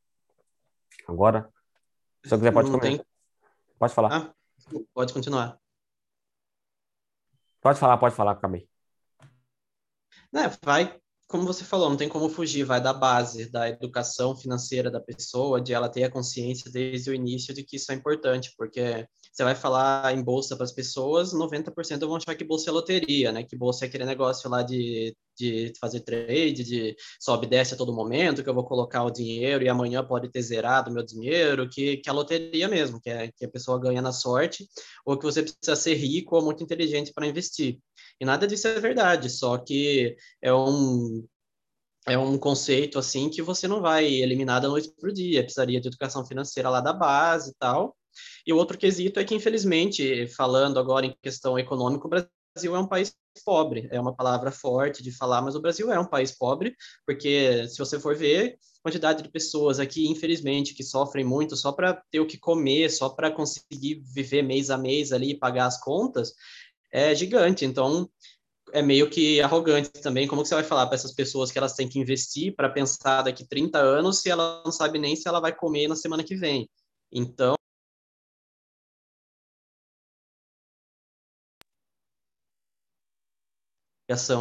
Agora, 1.06 1.48
se 2.24 2.32
eu 2.32 2.38
quiser, 2.38 2.52
pode 2.52 2.70
comentar. 2.70 3.06
Pode 3.78 3.94
falar. 3.94 4.12
Ah, 4.12 4.34
pode 4.92 5.12
continuar. 5.12 5.58
Pode 7.60 7.78
falar, 7.78 7.98
pode 7.98 8.14
falar, 8.14 8.32
acabei. 8.32 8.68
É, 10.34 10.48
vai, 10.64 11.00
como 11.30 11.44
você 11.44 11.62
falou, 11.64 11.88
não 11.88 11.96
tem 11.96 12.08
como 12.08 12.28
fugir, 12.28 12.64
vai 12.64 12.80
da 12.80 12.92
base, 12.92 13.48
da 13.48 13.68
educação 13.68 14.36
financeira 14.36 14.90
da 14.90 15.00
pessoa, 15.00 15.60
de 15.60 15.72
ela 15.72 15.88
ter 15.88 16.02
a 16.02 16.10
consciência 16.10 16.68
desde 16.72 17.08
o 17.08 17.14
início 17.14 17.54
de 17.54 17.62
que 17.62 17.76
isso 17.76 17.92
é 17.92 17.94
importante, 17.94 18.52
porque 18.58 19.06
você 19.32 19.44
vai 19.44 19.54
falar 19.54 20.12
em 20.12 20.24
bolsa 20.24 20.56
para 20.56 20.64
as 20.64 20.72
pessoas, 20.72 21.32
90% 21.32 22.00
vão 22.00 22.16
achar 22.16 22.34
que 22.34 22.42
bolsa 22.42 22.68
é 22.68 22.72
loteria, 22.72 23.30
né? 23.30 23.44
Que 23.44 23.56
bolsa 23.56 23.84
é 23.84 23.88
aquele 23.88 24.04
negócio 24.04 24.50
lá 24.50 24.60
de, 24.62 25.14
de 25.38 25.72
fazer 25.80 26.00
trade, 26.00 26.64
de 26.64 26.96
sobe 27.20 27.46
e 27.46 27.50
desce 27.50 27.74
a 27.74 27.76
todo 27.76 27.94
momento, 27.94 28.42
que 28.42 28.50
eu 28.50 28.54
vou 28.54 28.64
colocar 28.64 29.04
o 29.04 29.10
dinheiro 29.10 29.62
e 29.62 29.68
amanhã 29.68 30.04
pode 30.04 30.28
ter 30.32 30.42
zerado 30.42 30.90
meu 30.90 31.04
dinheiro, 31.04 31.68
que, 31.68 31.98
que 31.98 32.10
é 32.10 32.12
loteria 32.12 32.66
mesmo, 32.66 33.00
que, 33.00 33.08
é, 33.08 33.30
que 33.30 33.44
a 33.44 33.48
pessoa 33.48 33.78
ganha 33.78 34.02
na 34.02 34.10
sorte, 34.10 34.68
ou 35.06 35.16
que 35.16 35.26
você 35.26 35.42
precisa 35.42 35.76
ser 35.76 35.94
rico 35.94 36.34
ou 36.34 36.42
muito 36.42 36.64
inteligente 36.64 37.12
para 37.12 37.26
investir. 37.26 37.78
E 38.20 38.24
nada 38.24 38.46
disso 38.46 38.68
é 38.68 38.78
verdade, 38.78 39.30
só 39.30 39.56
que 39.58 40.16
é 40.42 40.52
um 40.52 41.26
é 42.06 42.18
um 42.18 42.38
conceito 42.38 42.98
assim 42.98 43.28
que 43.28 43.42
você 43.42 43.68
não 43.68 43.80
vai 43.80 44.06
eliminar 44.06 44.60
da 44.60 44.68
noite 44.68 44.92
para 44.98 45.10
o 45.10 45.12
dia, 45.12 45.42
precisaria 45.42 45.80
de 45.80 45.88
educação 45.88 46.24
financeira 46.24 46.68
lá 46.70 46.80
da 46.80 46.92
base 46.92 47.50
e 47.50 47.54
tal. 47.58 47.96
E 48.46 48.52
o 48.52 48.56
outro 48.56 48.78
quesito 48.78 49.20
é 49.20 49.24
que, 49.24 49.34
infelizmente, 49.34 50.26
falando 50.28 50.78
agora 50.78 51.06
em 51.06 51.14
questão 51.22 51.58
econômica, 51.58 52.06
o 52.06 52.10
Brasil 52.10 52.74
é 52.74 52.78
um 52.78 52.86
país 52.86 53.14
pobre. 53.44 53.88
É 53.92 54.00
uma 54.00 54.14
palavra 54.14 54.50
forte 54.50 55.02
de 55.02 55.12
falar, 55.12 55.42
mas 55.42 55.54
o 55.54 55.60
Brasil 55.60 55.92
é 55.92 55.98
um 55.98 56.04
país 56.04 56.32
pobre, 56.32 56.74
porque 57.06 57.66
se 57.68 57.78
você 57.78 57.98
for 58.00 58.16
ver, 58.16 58.58
quantidade 58.82 59.22
de 59.22 59.30
pessoas 59.30 59.78
aqui, 59.78 60.08
infelizmente, 60.08 60.74
que 60.74 60.82
sofrem 60.82 61.24
muito 61.24 61.56
só 61.56 61.70
para 61.70 61.94
ter 62.10 62.20
o 62.20 62.26
que 62.26 62.38
comer, 62.38 62.90
só 62.90 63.08
para 63.08 63.30
conseguir 63.30 64.02
viver 64.14 64.42
mês 64.42 64.70
a 64.70 64.78
mês 64.78 65.12
ali 65.12 65.30
e 65.30 65.38
pagar 65.38 65.66
as 65.66 65.80
contas, 65.80 66.34
é 66.92 67.14
gigante. 67.14 67.64
Então, 67.64 68.08
é 68.72 68.82
meio 68.82 69.10
que 69.10 69.40
arrogante 69.40 69.90
também. 70.02 70.26
Como 70.28 70.42
que 70.42 70.48
você 70.48 70.54
vai 70.54 70.64
falar 70.64 70.86
para 70.86 70.96
essas 70.96 71.14
pessoas 71.14 71.50
que 71.50 71.58
elas 71.58 71.74
têm 71.74 71.88
que 71.88 71.98
investir 71.98 72.54
para 72.54 72.70
pensar 72.70 73.22
daqui 73.22 73.46
30 73.46 73.78
anos 73.78 74.20
se 74.20 74.30
ela 74.30 74.62
não 74.64 74.72
sabe 74.72 74.98
nem 74.98 75.16
se 75.16 75.28
ela 75.28 75.40
vai 75.40 75.54
comer 75.54 75.88
na 75.88 75.96
semana 75.96 76.24
que 76.24 76.36
vem? 76.36 76.68
Então, 77.12 77.54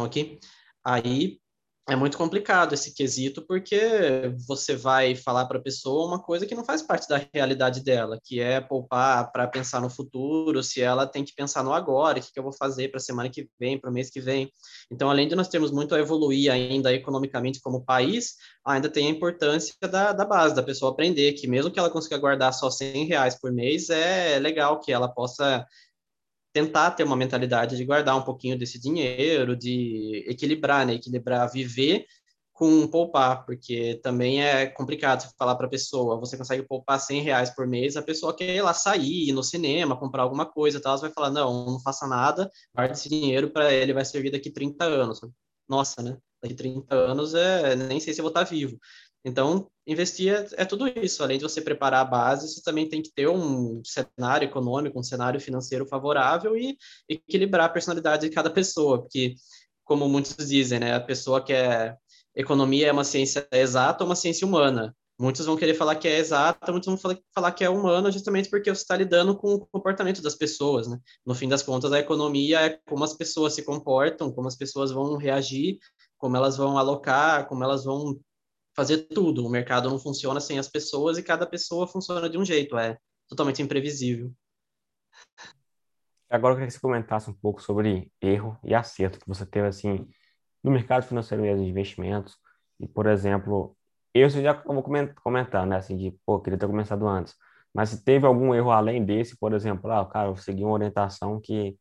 aqui. 0.04 0.38
Aí 0.84 1.40
é 1.90 1.96
muito 1.96 2.16
complicado 2.16 2.72
esse 2.72 2.94
quesito, 2.94 3.42
porque 3.42 4.32
você 4.46 4.76
vai 4.76 5.16
falar 5.16 5.46
para 5.46 5.58
a 5.58 5.62
pessoa 5.62 6.06
uma 6.06 6.22
coisa 6.22 6.46
que 6.46 6.54
não 6.54 6.64
faz 6.64 6.80
parte 6.82 7.08
da 7.08 7.20
realidade 7.34 7.82
dela, 7.82 8.16
que 8.22 8.38
é 8.38 8.60
poupar 8.60 9.32
para 9.32 9.48
pensar 9.48 9.80
no 9.80 9.90
futuro, 9.90 10.62
se 10.62 10.80
ela 10.80 11.04
tem 11.04 11.24
que 11.24 11.34
pensar 11.34 11.64
no 11.64 11.72
agora, 11.72 12.20
o 12.20 12.22
que, 12.22 12.32
que 12.32 12.38
eu 12.38 12.44
vou 12.44 12.52
fazer 12.52 12.88
para 12.90 12.98
a 12.98 13.02
semana 13.02 13.28
que 13.28 13.48
vem, 13.58 13.76
para 13.76 13.90
o 13.90 13.92
mês 13.92 14.08
que 14.08 14.20
vem. 14.20 14.48
Então, 14.88 15.10
além 15.10 15.26
de 15.26 15.34
nós 15.34 15.48
termos 15.48 15.72
muito 15.72 15.92
a 15.92 15.98
evoluir 15.98 16.52
ainda 16.52 16.94
economicamente 16.94 17.60
como 17.60 17.84
país, 17.84 18.36
ainda 18.64 18.88
tem 18.88 19.08
a 19.08 19.10
importância 19.10 19.74
da, 19.82 20.12
da 20.12 20.24
base, 20.24 20.54
da 20.54 20.62
pessoa 20.62 20.92
aprender 20.92 21.32
que 21.32 21.48
mesmo 21.48 21.72
que 21.72 21.78
ela 21.80 21.90
consiga 21.90 22.18
guardar 22.18 22.54
só 22.54 22.70
100 22.70 23.06
reais 23.06 23.36
por 23.36 23.50
mês, 23.50 23.90
é 23.90 24.38
legal 24.38 24.78
que 24.78 24.92
ela 24.92 25.08
possa 25.08 25.66
tentar 26.52 26.92
ter 26.92 27.04
uma 27.04 27.16
mentalidade 27.16 27.76
de 27.76 27.84
guardar 27.84 28.16
um 28.16 28.22
pouquinho 28.22 28.58
desse 28.58 28.80
dinheiro, 28.80 29.56
de 29.56 30.24
equilibrar, 30.28 30.86
né? 30.86 30.94
Equilibrar 30.94 31.50
viver 31.50 32.06
com 32.60 32.86
poupar, 32.86 33.46
porque 33.46 33.98
também 34.02 34.44
é 34.44 34.66
complicado 34.66 35.26
falar 35.38 35.54
para 35.54 35.66
a 35.66 35.70
pessoa, 35.70 36.20
você 36.20 36.36
consegue 36.36 36.62
poupar 36.62 37.00
100 37.00 37.22
reais 37.22 37.48
por 37.48 37.66
mês, 37.66 37.96
a 37.96 38.02
pessoa 38.02 38.36
quer 38.36 38.56
ir 38.56 38.60
lá 38.60 38.74
sair, 38.74 39.30
ir 39.30 39.32
no 39.32 39.42
cinema, 39.42 39.98
comprar 39.98 40.24
alguma 40.24 40.44
coisa 40.44 40.78
tal, 40.78 40.98
você 40.98 41.06
vai 41.06 41.12
falar, 41.12 41.30
não, 41.30 41.64
não 41.64 41.80
faça 41.80 42.06
nada, 42.06 42.50
guarde 42.74 42.98
esse 42.98 43.08
dinheiro 43.08 43.48
para 43.50 43.72
ele 43.72 43.94
vai 43.94 44.04
servir 44.04 44.30
daqui 44.30 44.50
30 44.50 44.84
anos. 44.84 45.20
Nossa, 45.66 46.02
né? 46.02 46.18
Daqui 46.42 46.54
30 46.54 46.94
anos, 46.94 47.32
é, 47.32 47.74
nem 47.76 47.98
sei 47.98 48.12
se 48.12 48.20
eu 48.20 48.24
vou 48.24 48.30
estar 48.30 48.44
vivo. 48.44 48.78
Então, 49.24 49.70
investir 49.90 50.32
é, 50.32 50.62
é, 50.62 50.64
tudo 50.64 50.86
isso. 50.88 51.22
Além 51.22 51.38
de 51.38 51.42
você 51.42 51.60
preparar 51.60 52.00
a 52.00 52.04
base, 52.04 52.48
você 52.48 52.62
também 52.62 52.88
tem 52.88 53.02
que 53.02 53.12
ter 53.12 53.28
um 53.28 53.82
cenário 53.84 54.46
econômico, 54.46 54.98
um 54.98 55.02
cenário 55.02 55.40
financeiro 55.40 55.86
favorável 55.86 56.56
e 56.56 56.76
equilibrar 57.08 57.66
a 57.66 57.72
personalidade 57.72 58.28
de 58.28 58.34
cada 58.34 58.50
pessoa, 58.50 59.00
porque, 59.00 59.34
como 59.84 60.08
muitos 60.08 60.48
dizem, 60.48 60.78
né, 60.80 60.94
a 60.94 61.00
pessoa 61.00 61.42
que 61.42 61.52
é 61.52 61.96
economia 62.34 62.88
é 62.88 62.92
uma 62.92 63.04
ciência 63.04 63.46
exata 63.52 64.04
ou 64.04 64.08
uma 64.08 64.16
ciência 64.16 64.46
humana. 64.46 64.94
Muitos 65.18 65.44
vão 65.44 65.56
querer 65.56 65.74
falar 65.74 65.96
que 65.96 66.08
é 66.08 66.16
exata, 66.18 66.72
muitos 66.72 66.86
vão 66.86 66.96
falar 67.34 67.52
que 67.52 67.62
é 67.62 67.68
humana, 67.68 68.10
justamente 68.10 68.48
porque 68.48 68.74
você 68.74 68.80
está 68.80 68.96
lidando 68.96 69.36
com 69.36 69.54
o 69.54 69.66
comportamento 69.66 70.22
das 70.22 70.34
pessoas, 70.34 70.88
né? 70.88 70.98
No 71.26 71.34
fim 71.34 71.46
das 71.46 71.62
contas, 71.62 71.92
a 71.92 71.98
economia 71.98 72.60
é 72.60 72.78
como 72.88 73.04
as 73.04 73.12
pessoas 73.12 73.52
se 73.52 73.62
comportam, 73.62 74.32
como 74.32 74.48
as 74.48 74.56
pessoas 74.56 74.90
vão 74.90 75.18
reagir, 75.18 75.78
como 76.16 76.36
elas 76.36 76.56
vão 76.56 76.78
alocar, 76.78 77.46
como 77.48 77.62
elas 77.62 77.84
vão 77.84 78.18
fazer 78.80 79.08
tudo. 79.08 79.46
O 79.46 79.50
mercado 79.50 79.90
não 79.90 79.98
funciona 79.98 80.40
sem 80.40 80.58
as 80.58 80.66
pessoas 80.66 81.18
e 81.18 81.22
cada 81.22 81.46
pessoa 81.46 81.86
funciona 81.86 82.30
de 82.30 82.38
um 82.38 82.44
jeito, 82.44 82.78
é 82.78 82.96
totalmente 83.28 83.60
imprevisível. 83.60 84.32
Agora 86.30 86.54
eu 86.54 86.56
queria 86.56 86.68
que 86.68 86.72
você 86.72 86.80
comentasse 86.80 87.28
um 87.28 87.34
pouco 87.34 87.60
sobre 87.60 88.10
erro 88.22 88.58
e 88.64 88.74
acerto 88.74 89.20
que 89.20 89.28
você 89.28 89.44
teve 89.44 89.66
assim 89.66 90.08
no 90.64 90.70
mercado 90.70 91.02
financeiro 91.02 91.42
mesmo 91.42 91.62
de 91.62 91.70
investimentos. 91.70 92.38
E, 92.78 92.88
por 92.88 93.06
exemplo, 93.06 93.76
eu 94.14 94.30
já 94.30 94.54
vou 94.64 94.82
comentar, 95.22 95.66
né, 95.66 95.76
assim, 95.76 95.98
de, 95.98 96.12
pô, 96.24 96.40
queria 96.40 96.58
ter 96.58 96.66
começado 96.66 97.06
antes. 97.06 97.34
Mas 97.74 97.90
se 97.90 98.02
teve 98.02 98.26
algum 98.26 98.54
erro 98.54 98.70
além 98.70 99.04
desse, 99.04 99.36
por 99.36 99.52
exemplo, 99.52 99.90
ah, 99.90 100.06
cara, 100.06 100.28
eu 100.28 100.36
segui 100.36 100.64
uma 100.64 100.72
orientação 100.72 101.38
que 101.38 101.76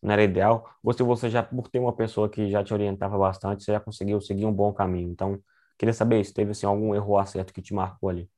não 0.00 0.12
era 0.12 0.22
ideal, 0.22 0.70
ou 0.84 0.92
se 0.92 1.02
você 1.02 1.28
já, 1.28 1.42
por 1.42 1.68
ter 1.68 1.80
uma 1.80 1.92
pessoa 1.92 2.28
que 2.28 2.48
já 2.48 2.62
te 2.62 2.72
orientava 2.72 3.18
bastante, 3.18 3.64
você 3.64 3.72
já 3.72 3.80
conseguiu 3.80 4.20
seguir 4.20 4.46
um 4.46 4.52
bom 4.52 4.72
caminho. 4.72 5.10
Então, 5.10 5.42
Queria 5.78 5.92
saber 5.94 6.24
se 6.24 6.34
teve 6.34 6.50
assim, 6.52 6.66
algum 6.66 6.94
erro 6.94 7.10
ou 7.12 7.18
acerto 7.18 7.52
que 7.52 7.62
te 7.62 7.72
marcou 7.74 8.08
ali. 8.10 8.30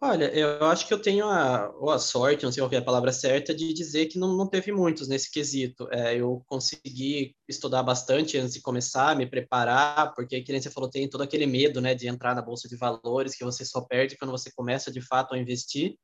Olha, 0.00 0.26
eu 0.36 0.64
acho 0.66 0.86
que 0.86 0.92
eu 0.92 1.00
tenho 1.00 1.26
a, 1.26 1.70
ou 1.80 1.90
a 1.90 1.98
sorte, 1.98 2.44
não 2.44 2.52
sei 2.52 2.62
qual 2.62 2.70
é 2.72 2.76
a 2.76 2.82
palavra 2.84 3.12
certa, 3.12 3.54
de 3.54 3.72
dizer 3.72 4.06
que 4.06 4.18
não, 4.18 4.36
não 4.36 4.46
teve 4.46 4.70
muitos 4.70 5.08
nesse 5.08 5.30
quesito. 5.30 5.88
É, 5.90 6.16
eu 6.16 6.42
consegui 6.46 7.34
estudar 7.48 7.82
bastante 7.82 8.36
antes 8.36 8.52
de 8.54 8.60
começar, 8.60 9.16
me 9.16 9.26
preparar, 9.26 10.14
porque, 10.14 10.44
como 10.44 10.60
você 10.60 10.70
falou, 10.70 10.90
tem 10.90 11.08
todo 11.08 11.22
aquele 11.22 11.46
medo 11.46 11.80
né, 11.80 11.94
de 11.94 12.08
entrar 12.08 12.34
na 12.34 12.42
bolsa 12.42 12.68
de 12.68 12.76
valores 12.76 13.34
que 13.34 13.44
você 13.44 13.64
só 13.64 13.80
perde 13.80 14.16
quando 14.18 14.30
você 14.32 14.50
começa 14.54 14.92
de 14.92 15.00
fato 15.00 15.34
a 15.34 15.38
investir. 15.38 15.96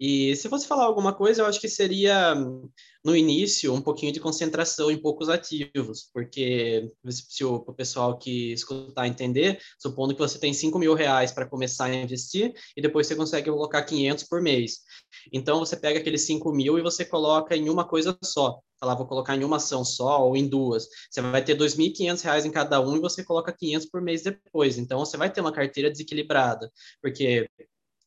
E 0.00 0.36
se 0.36 0.48
fosse 0.48 0.66
falar 0.66 0.84
alguma 0.84 1.12
coisa, 1.12 1.42
eu 1.42 1.46
acho 1.46 1.60
que 1.60 1.68
seria 1.68 2.34
no 3.04 3.16
início 3.16 3.72
um 3.72 3.80
pouquinho 3.80 4.12
de 4.12 4.20
concentração 4.20 4.90
em 4.90 5.00
poucos 5.00 5.28
ativos, 5.28 6.08
porque 6.12 6.90
se 7.08 7.44
o, 7.44 7.56
o 7.56 7.72
pessoal 7.72 8.16
que 8.18 8.52
escutar 8.52 9.06
entender, 9.06 9.60
supondo 9.78 10.14
que 10.14 10.20
você 10.20 10.38
tem 10.38 10.52
5 10.52 10.78
mil 10.78 10.94
reais 10.94 11.32
para 11.32 11.46
começar 11.46 11.86
a 11.86 11.94
investir 11.94 12.52
e 12.76 12.82
depois 12.82 13.06
você 13.06 13.16
consegue 13.16 13.50
colocar 13.50 13.82
500 13.82 14.24
por 14.24 14.40
mês. 14.40 14.78
Então 15.32 15.58
você 15.58 15.76
pega 15.76 15.98
aqueles 15.98 16.26
5 16.26 16.52
mil 16.52 16.78
e 16.78 16.82
você 16.82 17.04
coloca 17.04 17.56
em 17.56 17.68
uma 17.68 17.86
coisa 17.86 18.16
só. 18.22 18.60
Falar, 18.78 18.94
vou 18.94 19.06
colocar 19.06 19.36
em 19.36 19.42
uma 19.42 19.56
ação 19.56 19.84
só 19.84 20.24
ou 20.24 20.36
em 20.36 20.46
duas. 20.46 20.86
Você 21.10 21.20
vai 21.20 21.42
ter 21.42 21.54
R$ 21.54 21.58
2.500 21.58 22.44
em 22.44 22.50
cada 22.50 22.80
um 22.80 22.96
e 22.96 23.00
você 23.00 23.24
coloca 23.24 23.52
500 23.52 23.88
por 23.88 24.00
mês 24.00 24.22
depois. 24.22 24.78
Então 24.78 25.00
você 25.00 25.16
vai 25.16 25.32
ter 25.32 25.40
uma 25.40 25.50
carteira 25.52 25.90
desequilibrada, 25.90 26.70
porque 27.02 27.48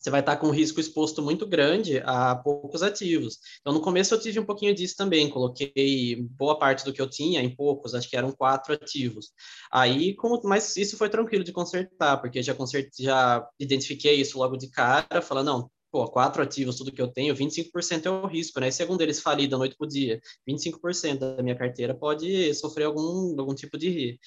você 0.02 0.10
vai 0.10 0.22
estar 0.22 0.38
com 0.38 0.48
um 0.48 0.52
risco 0.52 0.80
exposto 0.80 1.22
muito 1.22 1.46
grande 1.46 2.02
a 2.04 2.36
poucos 2.36 2.82
ativos. 2.82 3.38
Então, 3.60 3.72
no 3.72 3.82
começo 3.82 4.14
eu 4.14 4.20
tive 4.20 4.40
um 4.40 4.46
pouquinho 4.46 4.74
disso 4.74 4.96
também, 4.98 5.30
coloquei 5.30 6.16
boa 6.32 6.58
parte 6.58 6.84
do 6.84 6.92
que 6.92 7.02
eu 7.02 7.10
tinha 7.10 7.42
em 7.42 7.56
poucos, 7.56 7.94
acho 7.94 8.10
que 8.10 8.18
eram 8.18 8.32
quatro 8.32 8.74
ativos. 8.74 9.32
Aí, 9.72 10.16
como, 10.16 10.42
mas 10.44 10.76
isso 10.76 10.98
foi 10.98 11.08
tranquilo 11.08 11.44
de 11.44 11.52
consertar, 11.54 12.18
porque 12.18 12.42
já 12.42 12.56
consertei, 12.56 13.06
já 13.06 13.48
identifiquei 13.60 14.20
isso 14.20 14.40
logo 14.40 14.58
de 14.58 14.70
cara, 14.72 15.22
falando, 15.22 15.46
não, 15.48 15.72
pô, 15.92 16.08
quatro 16.10 16.42
ativos, 16.42 16.78
tudo 16.78 16.92
que 16.92 17.02
eu 17.02 17.08
tenho, 17.08 17.36
25% 17.36 18.06
é 18.06 18.10
o 18.10 18.26
risco, 18.26 18.60
né? 18.60 18.70
E 18.70 18.72
se 18.72 18.82
algum 18.82 18.96
deles 18.96 19.20
falir 19.20 19.50
da 19.50 19.58
noite 19.58 19.76
para 19.78 19.86
o 19.86 19.90
dia, 19.90 20.22
25% 20.48 21.36
da 21.36 21.44
minha 21.44 21.56
carteira 21.56 21.94
pode 21.94 22.54
sofrer 22.54 22.86
algum, 22.86 23.40
algum 23.40 23.54
tipo 23.54 23.78
de, 23.78 24.18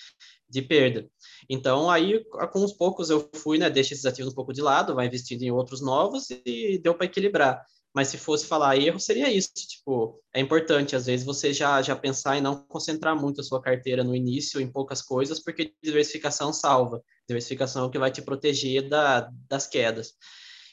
de 0.48 0.62
perda. 0.62 1.08
Então, 1.48 1.90
aí, 1.90 2.22
com 2.52 2.60
uns 2.60 2.72
poucos 2.72 3.10
eu 3.10 3.28
fui, 3.34 3.58
né, 3.58 3.70
deixa 3.70 3.94
esses 3.94 4.04
ativos 4.04 4.32
um 4.32 4.34
pouco 4.34 4.52
de 4.52 4.60
lado, 4.60 4.94
vai 4.94 5.06
investindo 5.06 5.42
em 5.42 5.50
outros 5.50 5.80
novos 5.80 6.28
e 6.30 6.78
deu 6.78 6.94
para 6.94 7.06
equilibrar. 7.06 7.64
Mas 7.94 8.08
se 8.08 8.18
fosse 8.18 8.46
falar 8.46 8.76
erro, 8.76 8.98
seria 8.98 9.30
isso, 9.30 9.50
tipo, 9.54 10.20
é 10.34 10.40
importante, 10.40 10.96
às 10.96 11.06
vezes, 11.06 11.24
você 11.24 11.52
já, 11.52 11.80
já 11.80 11.94
pensar 11.94 12.36
em 12.36 12.40
não 12.40 12.66
concentrar 12.66 13.14
muito 13.16 13.40
a 13.40 13.44
sua 13.44 13.62
carteira 13.62 14.02
no 14.02 14.16
início 14.16 14.60
em 14.60 14.70
poucas 14.70 15.00
coisas, 15.00 15.38
porque 15.38 15.72
diversificação 15.80 16.52
salva. 16.52 17.00
Diversificação 17.28 17.86
o 17.86 17.90
que 17.90 17.98
vai 17.98 18.10
te 18.10 18.20
proteger 18.20 18.88
da, 18.88 19.30
das 19.48 19.68
quedas. 19.68 20.14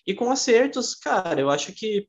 E 0.05 0.13
com 0.13 0.31
acertos, 0.31 0.95
cara, 0.95 1.39
eu 1.39 1.49
acho 1.49 1.73
que 1.73 2.07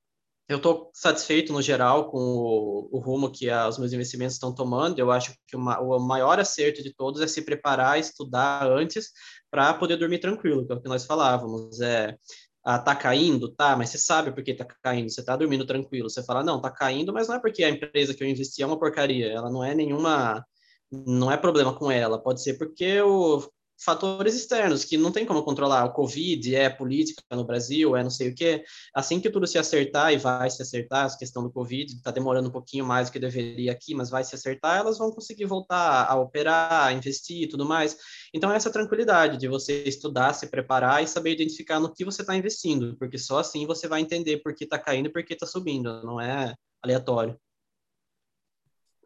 eu 0.48 0.56
estou 0.58 0.90
satisfeito 0.94 1.52
no 1.52 1.62
geral 1.62 2.10
com 2.10 2.18
o, 2.18 2.88
o 2.92 2.98
rumo 2.98 3.30
que 3.30 3.48
a, 3.48 3.68
os 3.68 3.78
meus 3.78 3.92
investimentos 3.92 4.34
estão 4.34 4.54
tomando. 4.54 4.98
Eu 4.98 5.10
acho 5.10 5.34
que 5.46 5.56
uma, 5.56 5.80
o 5.80 5.98
maior 5.98 6.38
acerto 6.38 6.82
de 6.82 6.94
todos 6.94 7.20
é 7.20 7.26
se 7.26 7.42
preparar, 7.42 7.98
estudar 7.98 8.66
antes 8.70 9.10
para 9.50 9.74
poder 9.74 9.96
dormir 9.96 10.18
tranquilo, 10.18 10.66
que 10.66 10.72
é 10.72 10.76
o 10.76 10.80
que 10.80 10.88
nós 10.88 11.06
falávamos. 11.06 11.80
É, 11.80 12.16
ah, 12.64 12.78
tá 12.78 12.94
caindo, 12.94 13.52
tá, 13.52 13.76
mas 13.76 13.90
você 13.90 13.98
sabe 13.98 14.32
por 14.32 14.42
que 14.44 14.54
tá 14.54 14.66
caindo, 14.82 15.10
você 15.10 15.24
tá 15.24 15.36
dormindo 15.36 15.66
tranquilo. 15.66 16.08
Você 16.10 16.22
fala, 16.22 16.44
não, 16.44 16.60
tá 16.60 16.70
caindo, 16.70 17.12
mas 17.12 17.28
não 17.28 17.36
é 17.36 17.40
porque 17.40 17.64
a 17.64 17.70
empresa 17.70 18.14
que 18.14 18.22
eu 18.22 18.28
investi 18.28 18.62
é 18.62 18.66
uma 18.66 18.78
porcaria, 18.78 19.32
ela 19.32 19.50
não 19.50 19.64
é 19.64 19.74
nenhuma, 19.74 20.44
não 20.90 21.30
é 21.30 21.36
problema 21.36 21.74
com 21.76 21.90
ela, 21.90 22.22
pode 22.22 22.42
ser 22.42 22.58
porque 22.58 23.00
o 23.00 23.42
fatores 23.84 24.34
externos 24.34 24.84
que 24.84 24.96
não 24.96 25.10
tem 25.10 25.26
como 25.26 25.42
controlar. 25.42 25.84
O 25.84 25.92
Covid 25.92 26.54
é 26.54 26.70
política 26.70 27.22
no 27.32 27.44
Brasil, 27.44 27.96
é 27.96 28.02
não 28.02 28.10
sei 28.10 28.28
o 28.30 28.34
quê. 28.34 28.64
Assim 28.94 29.20
que 29.20 29.30
tudo 29.30 29.46
se 29.46 29.58
acertar, 29.58 30.12
e 30.12 30.16
vai 30.16 30.48
se 30.50 30.62
acertar, 30.62 31.06
a 31.06 31.16
questão 31.16 31.42
do 31.42 31.50
Covid 31.50 31.92
está 31.92 32.10
demorando 32.10 32.48
um 32.48 32.52
pouquinho 32.52 32.84
mais 32.84 33.08
do 33.08 33.12
que 33.12 33.18
deveria 33.18 33.72
aqui, 33.72 33.94
mas 33.94 34.10
vai 34.10 34.24
se 34.24 34.34
acertar, 34.34 34.78
elas 34.78 34.98
vão 34.98 35.10
conseguir 35.10 35.46
voltar 35.46 36.06
a 36.08 36.14
operar, 36.16 36.86
a 36.86 36.92
investir 36.92 37.42
e 37.42 37.48
tudo 37.48 37.64
mais. 37.64 37.96
Então, 38.32 38.52
essa 38.52 38.70
tranquilidade 38.70 39.36
de 39.36 39.48
você 39.48 39.84
estudar, 39.84 40.32
se 40.32 40.46
preparar 40.46 41.02
e 41.02 41.06
saber 41.06 41.32
identificar 41.32 41.80
no 41.80 41.92
que 41.92 42.04
você 42.04 42.22
está 42.22 42.36
investindo, 42.36 42.96
porque 42.98 43.18
só 43.18 43.38
assim 43.38 43.66
você 43.66 43.88
vai 43.88 44.00
entender 44.00 44.38
por 44.38 44.54
que 44.54 44.64
está 44.64 44.78
caindo 44.78 45.06
e 45.06 45.12
por 45.12 45.24
que 45.24 45.34
está 45.34 45.46
subindo, 45.46 46.02
não 46.04 46.20
é 46.20 46.54
aleatório. 46.82 47.38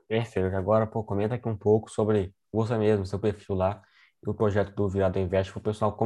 Perfeito. 0.08 0.54
Agora, 0.54 0.86
pô, 0.86 1.02
comenta 1.02 1.34
aqui 1.34 1.48
um 1.48 1.56
pouco 1.56 1.90
sobre 1.90 2.32
você 2.52 2.76
mesmo, 2.78 3.04
seu 3.04 3.18
perfil 3.18 3.56
lá 3.56 3.82
o 4.30 4.34
projeto 4.34 4.74
do 4.74 4.88
Virado 4.88 5.18
Invest 5.18 5.52
para 5.52 5.60
o 5.60 5.62
pessoal 5.62 5.96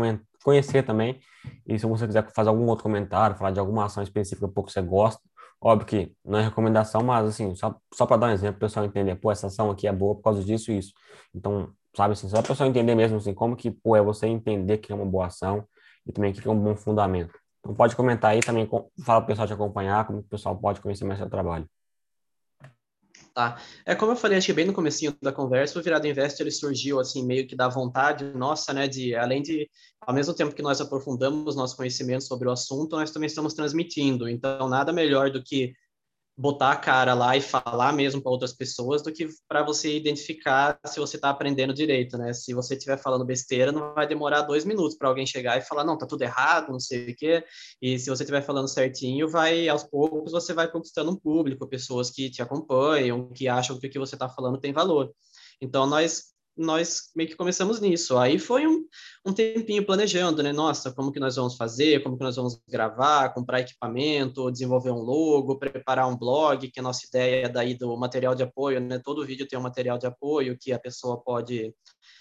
conhecer 0.43 0.83
também. 0.85 1.21
E 1.67 1.79
se 1.79 1.87
você 1.87 2.07
quiser 2.07 2.31
fazer 2.35 2.49
algum 2.49 2.67
outro 2.67 2.83
comentário, 2.83 3.37
falar 3.37 3.51
de 3.51 3.61
alguma 3.61 3.85
ação 3.85 4.03
específica 4.03 4.47
um 4.47 4.51
pouco 4.51 4.69
que 4.69 4.73
você 4.73 4.83
gosta, 4.83 5.21
óbvio 5.61 5.87
que 5.87 6.13
não 6.25 6.39
é 6.39 6.43
recomendação, 6.43 7.03
mas 7.03 7.29
assim, 7.29 7.55
só, 7.55 7.77
só 7.93 8.07
para 8.07 8.17
dar 8.17 8.27
um 8.29 8.31
exemplo, 8.31 8.57
o 8.57 8.61
pessoal 8.61 8.85
entender, 8.87 9.15
pô, 9.17 9.31
essa 9.31 9.47
ação 9.49 9.71
aqui 9.71 9.87
é 9.87 9.93
boa 9.93 10.15
por 10.15 10.23
causa 10.23 10.43
disso 10.43 10.73
e 10.73 10.79
isso. 10.79 10.93
Então, 11.35 11.71
sabe 11.97 12.13
assim, 12.13 12.29
só 12.29 12.37
para 12.37 12.47
o 12.47 12.49
pessoal 12.49 12.69
entender 12.69 12.95
mesmo 12.95 13.19
assim, 13.19 13.35
como 13.35 13.57
que, 13.57 13.71
pô, 13.71 13.97
é 13.97 14.03
você 14.03 14.27
entender 14.27 14.79
que 14.79 14.93
é 14.93 14.95
uma 14.95 15.07
boa 15.07 15.27
ação 15.27 15.65
e 16.07 16.13
também 16.13 16.33
que 16.33 16.47
é 16.47 16.51
um 16.51 16.59
bom 16.59 16.77
fundamento. 16.77 17.39
Então, 17.61 17.75
pode 17.75 17.95
comentar 17.95 18.31
aí 18.31 18.41
também, 18.41 18.67
fala 19.05 19.21
para 19.21 19.25
o 19.25 19.27
pessoal 19.27 19.47
te 19.47 19.53
acompanhar, 19.53 20.07
como 20.07 20.21
o 20.21 20.23
pessoal 20.23 20.57
pode 20.57 20.81
conhecer 20.81 21.05
mais 21.05 21.19
seu 21.19 21.29
trabalho. 21.29 21.69
Tá. 23.33 23.61
É 23.87 23.95
como 23.95 24.11
eu 24.13 24.17
falei, 24.17 24.39
acho 24.39 24.49
que 24.49 24.53
bem 24.53 24.65
no 24.65 24.73
comecinho 24.73 25.17
da 25.23 25.33
conversa, 25.33 25.79
o 25.79 25.83
Virado 25.83 26.07
Invest 26.07 26.41
ele 26.43 26.51
surgiu 26.51 26.99
assim 26.99 27.25
meio 27.25 27.47
que 27.47 27.55
da 27.55 27.69
vontade 27.69 28.25
nossa, 28.35 28.73
né, 28.73 28.89
de 28.89 29.15
além 29.15 29.41
de 29.41 29.71
ao 30.01 30.13
mesmo 30.13 30.35
tempo 30.35 30.55
que 30.55 30.63
nós 30.63 30.81
aprofundamos 30.81 31.55
nosso 31.55 31.77
conhecimento 31.77 32.25
sobre 32.25 32.49
o 32.49 32.51
assunto, 32.51 32.97
nós 32.97 33.13
também 33.13 33.29
estamos 33.29 33.55
transmitindo. 33.55 34.29
Então, 34.29 34.69
nada 34.69 34.93
melhor 34.93 35.31
do 35.31 35.43
que 35.43 35.73
botar 36.41 36.73
a 36.73 36.77
cara 36.77 37.13
lá 37.13 37.37
e 37.37 37.41
falar 37.43 37.93
mesmo 37.93 38.23
para 38.23 38.33
outras 38.33 38.55
pessoas 38.55 39.03
do 39.03 39.13
que 39.13 39.29
para 39.47 39.63
você 39.63 39.95
identificar 39.95 40.81
se 40.87 40.99
você 40.99 41.17
está 41.17 41.29
aprendendo 41.29 41.75
direito, 41.75 42.17
né? 42.17 42.33
Se 42.33 42.55
você 42.55 42.75
estiver 42.75 42.97
falando 42.97 43.27
besteira, 43.27 43.71
não 43.71 43.93
vai 43.93 44.09
demorar 44.09 44.41
dois 44.43 44.65
minutos 44.65 44.97
para 44.97 45.09
alguém 45.09 45.27
chegar 45.27 45.59
e 45.59 45.61
falar, 45.61 45.85
não, 45.85 45.99
tá 45.99 46.07
tudo 46.07 46.23
errado, 46.23 46.73
não 46.73 46.81
sei 46.81 47.11
o 47.11 47.15
quê. 47.15 47.45
E 47.83 47.99
se 47.99 48.09
você 48.09 48.23
estiver 48.23 48.41
falando 48.41 48.69
certinho, 48.69 49.29
vai, 49.29 49.69
aos 49.69 49.85
poucos, 49.85 50.33
você 50.33 50.55
vai 50.55 50.67
conquistando 50.71 51.11
um 51.11 51.17
público, 51.17 51.69
pessoas 51.69 52.11
que 52.11 52.31
te 52.31 52.41
acompanham, 52.41 53.31
que 53.33 53.47
acham 53.47 53.79
que 53.79 53.87
o 53.87 53.91
que 53.91 53.99
você 53.99 54.15
está 54.15 54.27
falando 54.27 54.59
tem 54.59 54.73
valor. 54.73 55.13
Então, 55.61 55.87
nós 55.87 56.31
nós 56.61 57.11
meio 57.17 57.29
que 57.29 57.37
começamos 57.37 57.81
nisso. 57.81 58.19
Aí 58.19 58.39
foi 58.39 58.67
um, 58.67 58.85
um 59.27 59.33
tempinho 59.33 59.85
planejando, 59.85 60.43
né? 60.43 60.53
Nossa, 60.53 60.93
como 60.93 61.11
que 61.11 61.19
nós 61.19 61.37
vamos 61.37 61.57
fazer, 61.57 62.03
como 62.03 62.17
que 62.17 62.25
nós 62.25 62.37
vamos 62.37 62.61
gravar, 62.69 63.33
comprar 63.33 63.61
equipamento, 63.61 64.51
desenvolver 64.51 64.91
um 64.91 65.01
logo, 65.01 65.59
preparar 65.59 66.09
um 66.09 66.17
blog, 66.17 66.71
que 66.71 66.81
a 66.81 66.83
nossa 66.83 67.07
ideia 67.07 67.47
é 67.47 67.49
daí 67.49 67.75
do 67.75 67.97
material 67.97 68.35
de 68.35 68.43
apoio, 68.43 68.81
né? 68.81 68.99
Todo 68.99 69.25
vídeo 69.25 69.49
tem 69.49 69.59
um 69.59 69.63
material 69.63 69.99
de 69.99 70.07
apoio 70.07 70.57
que 70.59 70.73
a 70.73 70.79
pessoa 70.79 71.21
pode 71.23 71.75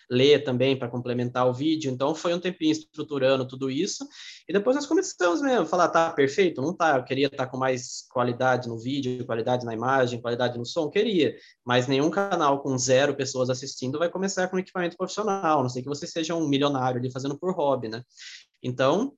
ler 0.10 0.44
também 0.44 0.78
para 0.78 0.90
complementar 0.90 1.48
o 1.48 1.54
vídeo. 1.54 1.92
Então 1.92 2.16
foi 2.16 2.34
um 2.34 2.40
tempinho 2.40 2.72
estruturando 2.72 3.48
tudo 3.48 3.70
isso. 3.70 4.08
E 4.48 4.54
depois 4.54 4.76
nós 4.76 4.88
começamos 4.88 5.42
mesmo 5.42 5.62
a 5.62 5.66
falar, 5.66 5.90
tá 5.90 6.12
perfeito? 6.12 6.62
Não 6.62 6.74
tá, 6.74 6.98
eu 6.98 7.04
queria 7.04 7.28
estar 7.28 7.46
tá 7.46 7.48
com 7.48 7.58
mais 7.58 8.08
qualidade 8.12 8.68
no 8.68 8.80
vídeo, 8.80 9.26
qualidade 9.26 9.66
na 9.66 9.74
imagem, 9.74 10.22
qualidade 10.22 10.58
no 10.58 10.66
som, 10.66 10.90
queria. 10.90 11.36
Mas 11.64 11.88
nenhum 11.88 12.10
canal 12.10 12.62
com 12.62 12.76
zero 12.78 13.16
pessoas 13.16 13.50
assistindo 13.50 14.00
vai 14.00 14.10
começar 14.10 14.29
com 14.50 14.60
equipamento 14.60 14.98
profissional, 14.98 15.62
não 15.62 15.70
sei 15.70 15.82
que 15.82 15.90
você 15.90 16.08
seja 16.08 16.36
um 16.36 16.48
milionário 16.48 17.00
ali 17.00 17.12
fazendo 17.12 17.38
por 17.38 17.54
hobby, 17.54 17.90
né? 17.90 18.04
Então, 18.62 19.14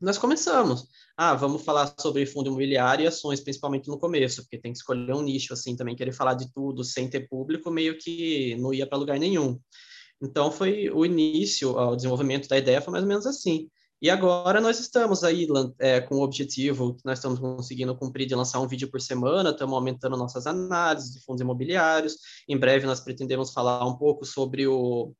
nós 0.00 0.16
começamos. 0.16 0.88
Ah, 1.16 1.34
vamos 1.34 1.62
falar 1.62 1.94
sobre 1.98 2.24
fundo 2.24 2.48
imobiliário 2.48 3.04
e 3.04 3.06
ações, 3.06 3.40
principalmente 3.40 3.88
no 3.88 3.98
começo, 3.98 4.42
porque 4.42 4.58
tem 4.58 4.72
que 4.72 4.78
escolher 4.78 5.14
um 5.14 5.22
nicho 5.22 5.52
assim 5.52 5.76
também, 5.76 5.94
querer 5.94 6.12
falar 6.12 6.34
de 6.34 6.50
tudo 6.52 6.82
sem 6.82 7.08
ter 7.08 7.28
público, 7.28 7.70
meio 7.70 7.98
que 7.98 8.56
não 8.56 8.72
ia 8.72 8.86
para 8.86 8.98
lugar 8.98 9.18
nenhum. 9.18 9.60
Então, 10.22 10.50
foi 10.50 10.90
o 10.90 11.04
início, 11.04 11.76
o 11.76 11.96
desenvolvimento 11.96 12.48
da 12.48 12.58
ideia 12.58 12.80
foi 12.80 12.92
mais 12.92 13.04
ou 13.04 13.08
menos 13.08 13.26
assim. 13.26 13.70
E 14.02 14.08
agora 14.08 14.60
nós 14.60 14.80
estamos 14.80 15.22
aí 15.22 15.46
é, 15.78 16.00
com 16.00 16.16
o 16.16 16.22
objetivo 16.22 16.96
nós 17.04 17.18
estamos 17.18 17.38
conseguindo 17.38 17.94
cumprir 17.94 18.26
de 18.26 18.34
lançar 18.34 18.58
um 18.58 18.66
vídeo 18.66 18.90
por 18.90 19.00
semana, 19.00 19.50
estamos 19.50 19.74
aumentando 19.74 20.16
nossas 20.16 20.46
análises 20.46 21.12
de 21.12 21.20
fundos 21.22 21.42
imobiliários. 21.42 22.16
Em 22.48 22.56
breve 22.56 22.86
nós 22.86 23.00
pretendemos 23.00 23.52
falar 23.52 23.86
um 23.86 23.96
pouco 23.96 24.24
sobre 24.24 24.66
o, 24.66 25.14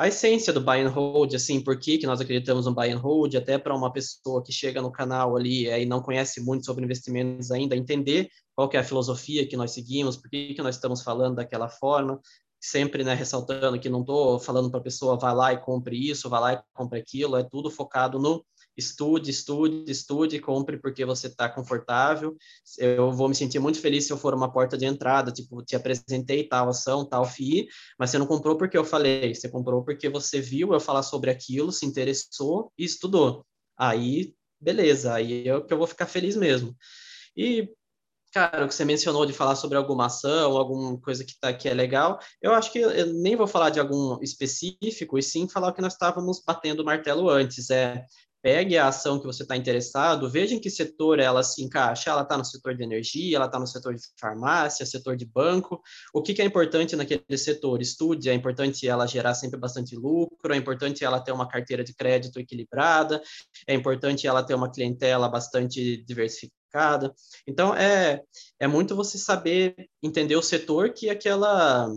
a 0.00 0.08
essência 0.08 0.50
do 0.50 0.62
buy 0.62 0.80
and 0.80 0.88
hold, 0.88 1.34
assim, 1.34 1.62
por 1.62 1.78
que, 1.78 1.98
que 1.98 2.06
nós 2.06 2.22
acreditamos 2.22 2.64
no 2.64 2.74
buy 2.74 2.90
and 2.90 2.98
hold, 2.98 3.34
até 3.36 3.58
para 3.58 3.76
uma 3.76 3.92
pessoa 3.92 4.42
que 4.42 4.50
chega 4.50 4.80
no 4.80 4.90
canal 4.90 5.36
ali 5.36 5.68
é, 5.68 5.82
e 5.82 5.84
não 5.84 6.00
conhece 6.00 6.40
muito 6.40 6.64
sobre 6.64 6.84
investimentos 6.84 7.50
ainda, 7.50 7.76
entender 7.76 8.28
qual 8.54 8.66
que 8.66 8.78
é 8.78 8.80
a 8.80 8.84
filosofia 8.84 9.46
que 9.46 9.58
nós 9.58 9.72
seguimos, 9.72 10.16
por 10.16 10.30
que, 10.30 10.54
que 10.54 10.62
nós 10.62 10.76
estamos 10.76 11.02
falando 11.02 11.36
daquela 11.36 11.68
forma, 11.68 12.18
sempre 12.60 13.02
né, 13.02 13.14
ressaltando 13.14 13.80
que 13.80 13.88
não 13.88 14.00
estou 14.00 14.38
falando 14.38 14.70
para 14.70 14.80
a 14.80 14.82
pessoa 14.82 15.18
vá 15.18 15.32
lá 15.32 15.52
e 15.52 15.58
compre 15.58 15.96
isso, 16.10 16.28
vá 16.28 16.38
lá 16.38 16.52
e 16.54 16.60
compre 16.74 16.98
aquilo, 16.98 17.36
é 17.36 17.42
tudo 17.42 17.70
focado 17.70 18.18
no 18.18 18.44
estude, 18.76 19.30
estude, 19.30 19.90
estude, 19.90 20.40
compre 20.40 20.78
porque 20.78 21.04
você 21.04 21.26
está 21.26 21.48
confortável. 21.48 22.36
Eu 22.78 23.12
vou 23.12 23.28
me 23.28 23.34
sentir 23.34 23.58
muito 23.58 23.80
feliz 23.80 24.06
se 24.06 24.12
eu 24.12 24.16
for 24.16 24.34
uma 24.34 24.52
porta 24.52 24.76
de 24.76 24.86
entrada, 24.86 25.30
tipo, 25.30 25.62
te 25.62 25.76
apresentei 25.76 26.44
tal 26.48 26.68
ação, 26.68 27.04
tal 27.04 27.24
FII, 27.24 27.68
mas 27.98 28.10
você 28.10 28.18
não 28.18 28.26
comprou 28.26 28.56
porque 28.56 28.76
eu 28.76 28.84
falei, 28.84 29.34
você 29.34 29.48
comprou 29.48 29.84
porque 29.84 30.08
você 30.08 30.40
viu 30.40 30.72
eu 30.72 30.80
falar 30.80 31.02
sobre 31.02 31.30
aquilo, 31.30 31.72
se 31.72 31.86
interessou 31.86 32.72
e 32.76 32.84
estudou. 32.84 33.44
Aí, 33.76 34.34
beleza, 34.60 35.14
aí 35.14 35.48
é 35.48 35.60
que 35.60 35.72
eu 35.72 35.78
vou 35.78 35.86
ficar 35.86 36.06
feliz 36.06 36.36
mesmo. 36.36 36.74
E 37.36 37.68
cara, 38.32 38.64
o 38.64 38.68
que 38.68 38.74
você 38.74 38.84
mencionou 38.84 39.26
de 39.26 39.32
falar 39.32 39.56
sobre 39.56 39.76
alguma 39.76 40.06
ação, 40.06 40.56
alguma 40.56 40.98
coisa 41.00 41.24
que, 41.24 41.38
tá, 41.38 41.52
que 41.52 41.68
é 41.68 41.74
legal, 41.74 42.18
eu 42.40 42.52
acho 42.54 42.72
que 42.72 42.78
eu 42.78 43.06
nem 43.14 43.36
vou 43.36 43.46
falar 43.46 43.70
de 43.70 43.80
algum 43.80 44.18
específico, 44.22 45.18
e 45.18 45.22
sim 45.22 45.48
falar 45.48 45.68
o 45.68 45.72
que 45.72 45.82
nós 45.82 45.94
estávamos 45.94 46.42
batendo 46.44 46.80
o 46.80 46.84
martelo 46.84 47.28
antes. 47.28 47.70
É, 47.70 48.04
pegue 48.42 48.76
a 48.78 48.88
ação 48.88 49.18
que 49.18 49.26
você 49.26 49.42
está 49.42 49.56
interessado, 49.56 50.30
veja 50.30 50.54
em 50.54 50.60
que 50.60 50.70
setor 50.70 51.18
ela 51.18 51.42
se 51.42 51.62
encaixa. 51.62 52.10
Ela 52.10 52.22
está 52.22 52.36
no 52.36 52.44
setor 52.44 52.74
de 52.74 52.82
energia, 52.82 53.36
ela 53.36 53.46
está 53.46 53.58
no 53.58 53.66
setor 53.66 53.94
de 53.94 54.02
farmácia, 54.18 54.86
setor 54.86 55.16
de 55.16 55.26
banco. 55.26 55.80
O 56.14 56.22
que, 56.22 56.34
que, 56.34 56.42
é 56.42 56.44
importante 56.44 56.96
naquele 56.96 57.38
setor? 57.38 57.82
Estude, 57.82 58.30
é 58.30 58.34
importante 58.34 58.86
ela 58.88 59.06
gerar 59.06 59.34
sempre 59.34 59.58
bastante 59.58 59.94
lucro, 59.94 60.54
é 60.54 60.56
importante 60.56 61.04
ela 61.04 61.20
ter 61.20 61.32
uma 61.32 61.48
carteira 61.48 61.84
de 61.84 61.94
crédito 61.94 62.38
equilibrada, 62.38 63.22
é 63.66 63.74
importante 63.74 64.26
ela 64.26 64.42
ter 64.42 64.54
uma 64.54 64.70
clientela 64.70 65.28
bastante 65.28 66.02
diversificada. 66.04 67.14
Então, 67.46 67.74
é, 67.74 68.22
é 68.58 68.66
muito 68.66 68.94
você 68.94 69.18
saber 69.18 69.74
entender 70.02 70.36
o 70.36 70.42
setor 70.42 70.90
que 70.90 71.10
aquela 71.10 71.92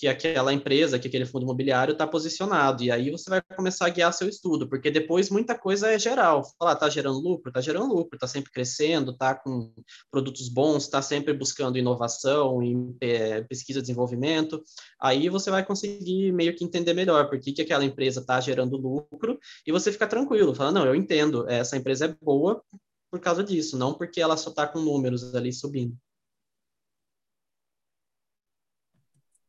que 0.00 0.08
aquela 0.08 0.50
empresa, 0.50 0.98
que 0.98 1.06
aquele 1.06 1.26
fundo 1.26 1.42
imobiliário 1.42 1.92
está 1.92 2.06
posicionado. 2.06 2.82
E 2.82 2.90
aí 2.90 3.10
você 3.10 3.28
vai 3.28 3.42
começar 3.54 3.84
a 3.84 3.90
guiar 3.90 4.10
seu 4.14 4.26
estudo, 4.30 4.66
porque 4.66 4.90
depois 4.90 5.28
muita 5.28 5.54
coisa 5.54 5.92
é 5.92 5.98
geral. 5.98 6.42
Falar, 6.58 6.72
está 6.72 6.88
gerando 6.88 7.18
lucro? 7.18 7.50
Está 7.50 7.60
gerando 7.60 7.94
lucro, 7.94 8.16
está 8.16 8.26
sempre 8.26 8.50
crescendo, 8.50 9.10
está 9.10 9.34
com 9.34 9.70
produtos 10.10 10.48
bons, 10.48 10.84
está 10.84 11.02
sempre 11.02 11.34
buscando 11.34 11.76
inovação, 11.76 12.62
em 12.62 12.96
é, 12.98 13.42
pesquisa 13.42 13.80
e 13.80 13.82
desenvolvimento. 13.82 14.64
Aí 14.98 15.28
você 15.28 15.50
vai 15.50 15.66
conseguir 15.66 16.32
meio 16.32 16.56
que 16.56 16.64
entender 16.64 16.94
melhor 16.94 17.28
por 17.28 17.38
que, 17.38 17.52
que 17.52 17.60
aquela 17.60 17.84
empresa 17.84 18.20
está 18.20 18.40
gerando 18.40 18.78
lucro 18.78 19.38
e 19.66 19.70
você 19.70 19.92
fica 19.92 20.06
tranquilo, 20.06 20.54
fala, 20.54 20.72
não, 20.72 20.86
eu 20.86 20.94
entendo, 20.94 21.46
essa 21.46 21.76
empresa 21.76 22.06
é 22.06 22.16
boa 22.24 22.62
por 23.10 23.20
causa 23.20 23.44
disso, 23.44 23.76
não 23.76 23.92
porque 23.92 24.18
ela 24.18 24.38
só 24.38 24.48
está 24.48 24.66
com 24.66 24.80
números 24.80 25.34
ali 25.34 25.52
subindo. 25.52 25.94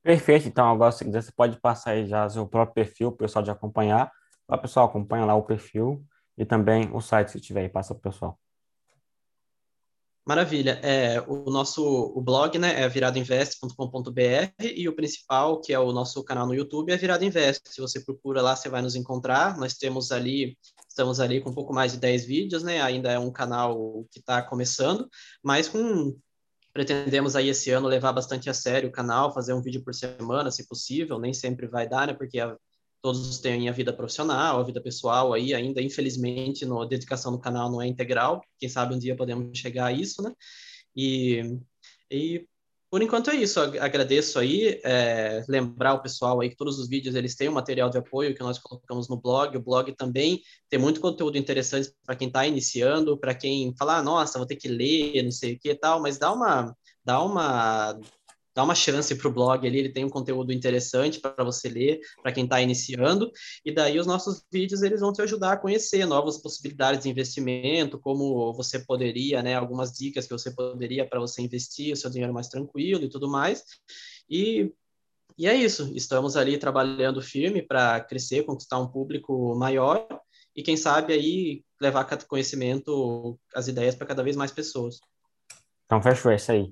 Perfeito, 0.03 0.47
então 0.47 0.67
agora 0.67 0.91
se 0.91 1.05
quiser 1.05 1.21
você 1.21 1.31
pode 1.31 1.59
passar 1.59 1.91
aí 1.91 2.07
já 2.07 2.27
seu 2.27 2.47
próprio 2.47 2.73
perfil, 2.73 3.09
o 3.09 3.11
pessoal 3.11 3.43
de 3.43 3.51
acompanhar. 3.51 4.11
Ó, 4.47 4.57
pessoal, 4.57 4.87
acompanha 4.87 5.25
lá 5.25 5.35
o 5.35 5.43
perfil 5.43 6.03
e 6.37 6.45
também 6.45 6.89
o 6.91 6.99
site 6.99 7.31
se 7.31 7.39
tiver 7.39 7.61
aí, 7.61 7.69
passa 7.69 7.93
para 7.93 7.99
o 7.99 8.11
pessoal. 8.11 8.39
Maravilha. 10.25 10.79
É, 10.83 11.19
o 11.27 11.49
nosso 11.49 11.83
o 11.83 12.21
blog 12.21 12.57
né, 12.57 12.81
é 12.81 12.87
viradoinvest.com.br 12.87 14.63
e 14.63 14.87
o 14.87 14.95
principal, 14.95 15.59
que 15.59 15.73
é 15.73 15.79
o 15.79 15.91
nosso 15.91 16.23
canal 16.23 16.45
no 16.45 16.53
YouTube, 16.53 16.91
é 16.91 16.97
Virado 16.97 17.25
Invest. 17.25 17.61
Se 17.69 17.81
você 17.81 17.99
procura 17.99 18.41
lá, 18.41 18.55
você 18.55 18.69
vai 18.69 18.81
nos 18.83 18.95
encontrar. 18.95 19.57
Nós 19.57 19.73
temos 19.73 20.11
ali, 20.11 20.57
estamos 20.87 21.19
ali 21.19 21.41
com 21.41 21.49
um 21.49 21.55
pouco 21.55 21.73
mais 21.73 21.93
de 21.93 21.97
10 21.97 22.25
vídeos, 22.25 22.61
né? 22.63 22.81
Ainda 22.81 23.11
é 23.11 23.17
um 23.17 23.31
canal 23.31 24.05
que 24.11 24.19
está 24.19 24.43
começando, 24.43 25.09
mas 25.43 25.67
com 25.67 26.15
Pretendemos 26.73 27.35
aí 27.35 27.49
esse 27.49 27.69
ano 27.71 27.87
levar 27.87 28.13
bastante 28.13 28.49
a 28.49 28.53
sério 28.53 28.89
o 28.89 28.91
canal, 28.91 29.33
fazer 29.33 29.53
um 29.53 29.61
vídeo 29.61 29.83
por 29.83 29.93
semana, 29.93 30.51
se 30.51 30.67
possível, 30.67 31.19
nem 31.19 31.33
sempre 31.33 31.67
vai 31.67 31.87
dar, 31.87 32.07
né? 32.07 32.13
Porque 32.13 32.39
a, 32.39 32.55
todos 33.01 33.39
têm 33.39 33.67
a 33.67 33.71
vida 33.71 33.91
profissional, 33.91 34.59
a 34.59 34.63
vida 34.63 34.81
pessoal 34.81 35.33
aí 35.33 35.53
ainda, 35.53 35.81
infelizmente, 35.81 36.65
no, 36.65 36.81
a 36.81 36.85
dedicação 36.85 37.31
do 37.31 37.39
canal 37.39 37.69
não 37.69 37.81
é 37.81 37.87
integral. 37.87 38.41
Quem 38.57 38.69
sabe 38.69 38.95
um 38.95 38.99
dia 38.99 39.15
podemos 39.15 39.57
chegar 39.57 39.87
a 39.87 39.91
isso, 39.91 40.21
né? 40.21 40.33
E, 40.95 41.57
e 42.09 42.47
por 42.91 43.01
enquanto 43.01 43.29
é 43.29 43.35
isso. 43.35 43.57
Agradeço 43.61 44.37
aí, 44.37 44.81
é, 44.83 45.45
lembrar 45.47 45.93
o 45.93 46.01
pessoal 46.01 46.41
aí 46.41 46.49
que 46.49 46.57
todos 46.57 46.77
os 46.77 46.89
vídeos 46.89 47.15
eles 47.15 47.35
têm 47.35 47.47
o 47.47 47.51
um 47.51 47.53
material 47.53 47.89
de 47.89 47.97
apoio 47.97 48.35
que 48.35 48.43
nós 48.43 48.59
colocamos 48.59 49.07
no 49.07 49.15
blog. 49.15 49.55
O 49.55 49.63
blog 49.63 49.95
também 49.95 50.41
tem 50.69 50.77
muito 50.77 50.99
conteúdo 50.99 51.37
interessante 51.37 51.89
para 52.05 52.17
quem 52.17 52.27
está 52.27 52.45
iniciando, 52.45 53.17
para 53.17 53.33
quem 53.33 53.73
fala, 53.77 53.97
ah, 53.97 54.03
nossa, 54.03 54.37
vou 54.37 54.45
ter 54.45 54.57
que 54.57 54.67
ler, 54.67 55.23
não 55.23 55.31
sei 55.31 55.53
o 55.53 55.59
que 55.59 55.69
e 55.69 55.75
tal, 55.75 56.01
mas 56.01 56.17
dá 56.17 56.33
uma, 56.33 56.75
dá 57.05 57.23
uma 57.23 57.97
dá 58.53 58.63
uma 58.63 58.75
chance 58.75 59.15
para 59.15 59.27
o 59.27 59.33
blog 59.33 59.65
ali, 59.65 59.79
ele 59.79 59.91
tem 59.91 60.05
um 60.05 60.09
conteúdo 60.09 60.51
interessante 60.51 61.19
para 61.19 61.43
você 61.43 61.69
ler, 61.69 61.99
para 62.21 62.31
quem 62.31 62.43
está 62.43 62.61
iniciando, 62.61 63.31
e 63.63 63.71
daí 63.71 63.99
os 63.99 64.07
nossos 64.07 64.43
vídeos 64.51 64.81
eles 64.81 64.99
vão 64.99 65.13
te 65.13 65.21
ajudar 65.21 65.53
a 65.53 65.57
conhecer 65.57 66.05
novas 66.05 66.37
possibilidades 66.37 67.03
de 67.03 67.09
investimento, 67.09 67.99
como 67.99 68.53
você 68.53 68.79
poderia, 68.79 69.41
né, 69.41 69.55
algumas 69.55 69.91
dicas 69.91 70.25
que 70.25 70.33
você 70.33 70.51
poderia 70.51 71.07
para 71.07 71.19
você 71.19 71.41
investir 71.41 71.93
o 71.93 71.97
seu 71.97 72.09
dinheiro 72.09 72.33
mais 72.33 72.47
tranquilo 72.47 73.03
e 73.03 73.09
tudo 73.09 73.29
mais. 73.29 73.63
E 74.29 74.71
e 75.37 75.47
é 75.47 75.55
isso, 75.55 75.91
estamos 75.95 76.35
ali 76.35 76.57
trabalhando 76.57 77.21
firme 77.21 77.61
para 77.61 77.99
crescer, 78.01 78.43
conquistar 78.43 78.79
um 78.79 78.87
público 78.87 79.55
maior 79.55 80.05
e 80.55 80.61
quem 80.61 80.75
sabe 80.75 81.13
aí 81.13 81.63
levar 81.79 82.05
conhecimento, 82.27 83.39
as 83.55 83.67
ideias 83.67 83.95
para 83.95 84.05
cada 84.07 84.23
vez 84.23 84.35
mais 84.35 84.51
pessoas. 84.51 84.99
Então 85.85 86.01
fechou 86.01 86.31
isso 86.31 86.51
aí. 86.51 86.71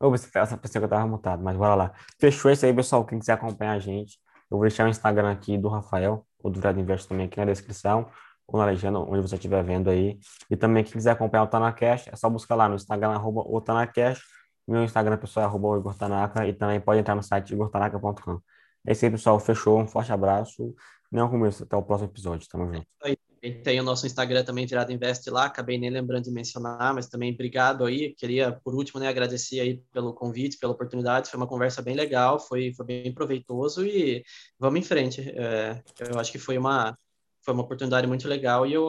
Você 0.00 0.38
essa 0.38 0.56
pessoa 0.56 0.80
que 0.80 0.84
eu 0.84 0.88
tava 0.88 1.06
mutado, 1.06 1.42
mas 1.42 1.56
bora 1.56 1.74
lá. 1.74 1.92
Fechou 2.20 2.50
isso 2.50 2.64
aí, 2.64 2.72
pessoal. 2.72 3.04
Quem 3.04 3.18
quiser 3.18 3.32
acompanhar 3.32 3.72
a 3.72 3.78
gente, 3.78 4.18
eu 4.50 4.56
vou 4.56 4.60
deixar 4.60 4.86
o 4.86 4.88
Instagram 4.88 5.32
aqui 5.32 5.58
do 5.58 5.68
Rafael, 5.68 6.24
ou 6.38 6.50
do 6.50 6.60
Virado 6.60 6.78
Invest 6.78 7.08
também 7.08 7.26
aqui 7.26 7.38
na 7.38 7.46
descrição, 7.46 8.08
ou 8.46 8.58
na 8.58 8.66
legenda, 8.66 8.98
onde 9.00 9.20
você 9.20 9.34
estiver 9.34 9.62
vendo 9.64 9.90
aí. 9.90 10.18
E 10.48 10.56
também, 10.56 10.84
quem 10.84 10.92
quiser 10.92 11.10
acompanhar 11.10 11.44
o 11.44 11.46
Tanacash, 11.48 12.08
é 12.08 12.16
só 12.16 12.30
buscar 12.30 12.54
lá 12.54 12.68
no 12.68 12.76
Instagram, 12.76 13.10
arroba 13.10 13.42
o 13.44 13.60
Tanacash. 13.60 14.20
Meu 14.66 14.84
Instagram 14.84 15.16
pessoal 15.16 15.44
é 15.44 15.46
arroba 15.48 15.78
Igor 15.78 15.94
Tanaka, 15.96 16.46
e 16.46 16.52
também 16.52 16.80
pode 16.80 17.00
entrar 17.00 17.14
no 17.14 17.22
site 17.22 17.52
igortanaka.com. 17.52 18.40
É 18.86 18.92
isso 18.92 19.04
aí, 19.04 19.10
pessoal. 19.10 19.38
Fechou. 19.40 19.80
Um 19.80 19.86
forte 19.86 20.12
abraço. 20.12 20.74
Não 21.10 21.28
começo. 21.28 21.64
Até 21.64 21.76
o 21.76 21.82
próximo 21.82 22.10
episódio. 22.10 22.48
Tamo 22.48 22.66
junto. 22.72 23.27
Tem 23.62 23.78
o 23.80 23.82
nosso 23.82 24.06
Instagram 24.06 24.44
também, 24.44 24.66
Virado 24.66 24.92
Invest 24.92 25.30
lá, 25.30 25.46
acabei 25.46 25.78
nem 25.78 25.90
lembrando 25.90 26.24
de 26.24 26.30
mencionar, 26.30 26.92
mas 26.94 27.08
também 27.08 27.32
obrigado 27.32 27.84
aí. 27.84 28.14
Queria, 28.14 28.52
por 28.52 28.74
último, 28.74 29.00
né, 29.00 29.08
agradecer 29.08 29.60
aí 29.60 29.82
pelo 29.92 30.12
convite, 30.12 30.58
pela 30.58 30.72
oportunidade. 30.72 31.30
Foi 31.30 31.38
uma 31.38 31.46
conversa 31.46 31.80
bem 31.80 31.94
legal, 31.94 32.40
foi, 32.40 32.72
foi 32.74 32.84
bem 32.84 33.12
proveitoso 33.12 33.84
e 33.84 34.24
vamos 34.58 34.80
em 34.80 34.82
frente. 34.82 35.20
É, 35.20 35.82
eu 36.10 36.18
acho 36.18 36.32
que 36.32 36.38
foi 36.38 36.58
uma, 36.58 36.96
foi 37.44 37.54
uma 37.54 37.62
oportunidade 37.62 38.06
muito 38.06 38.26
legal 38.26 38.66
e 38.66 38.72
eu, 38.72 38.88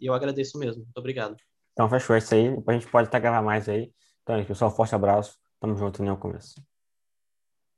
eu 0.00 0.14
agradeço 0.14 0.58
mesmo. 0.58 0.82
Muito 0.82 0.98
obrigado. 0.98 1.36
Então, 1.72 1.88
fechou 1.88 2.16
isso 2.16 2.34
aí. 2.34 2.50
Depois 2.50 2.76
a 2.76 2.80
gente 2.80 2.90
pode 2.90 3.08
até 3.08 3.20
gravar 3.20 3.42
mais 3.42 3.68
aí. 3.68 3.90
Então, 4.22 4.36
é 4.36 4.44
pessoal, 4.44 4.70
forte 4.70 4.94
abraço. 4.94 5.36
Tamo 5.60 5.76
junto, 5.76 6.02
nem 6.02 6.10
ao 6.10 6.18
começo. 6.18 6.54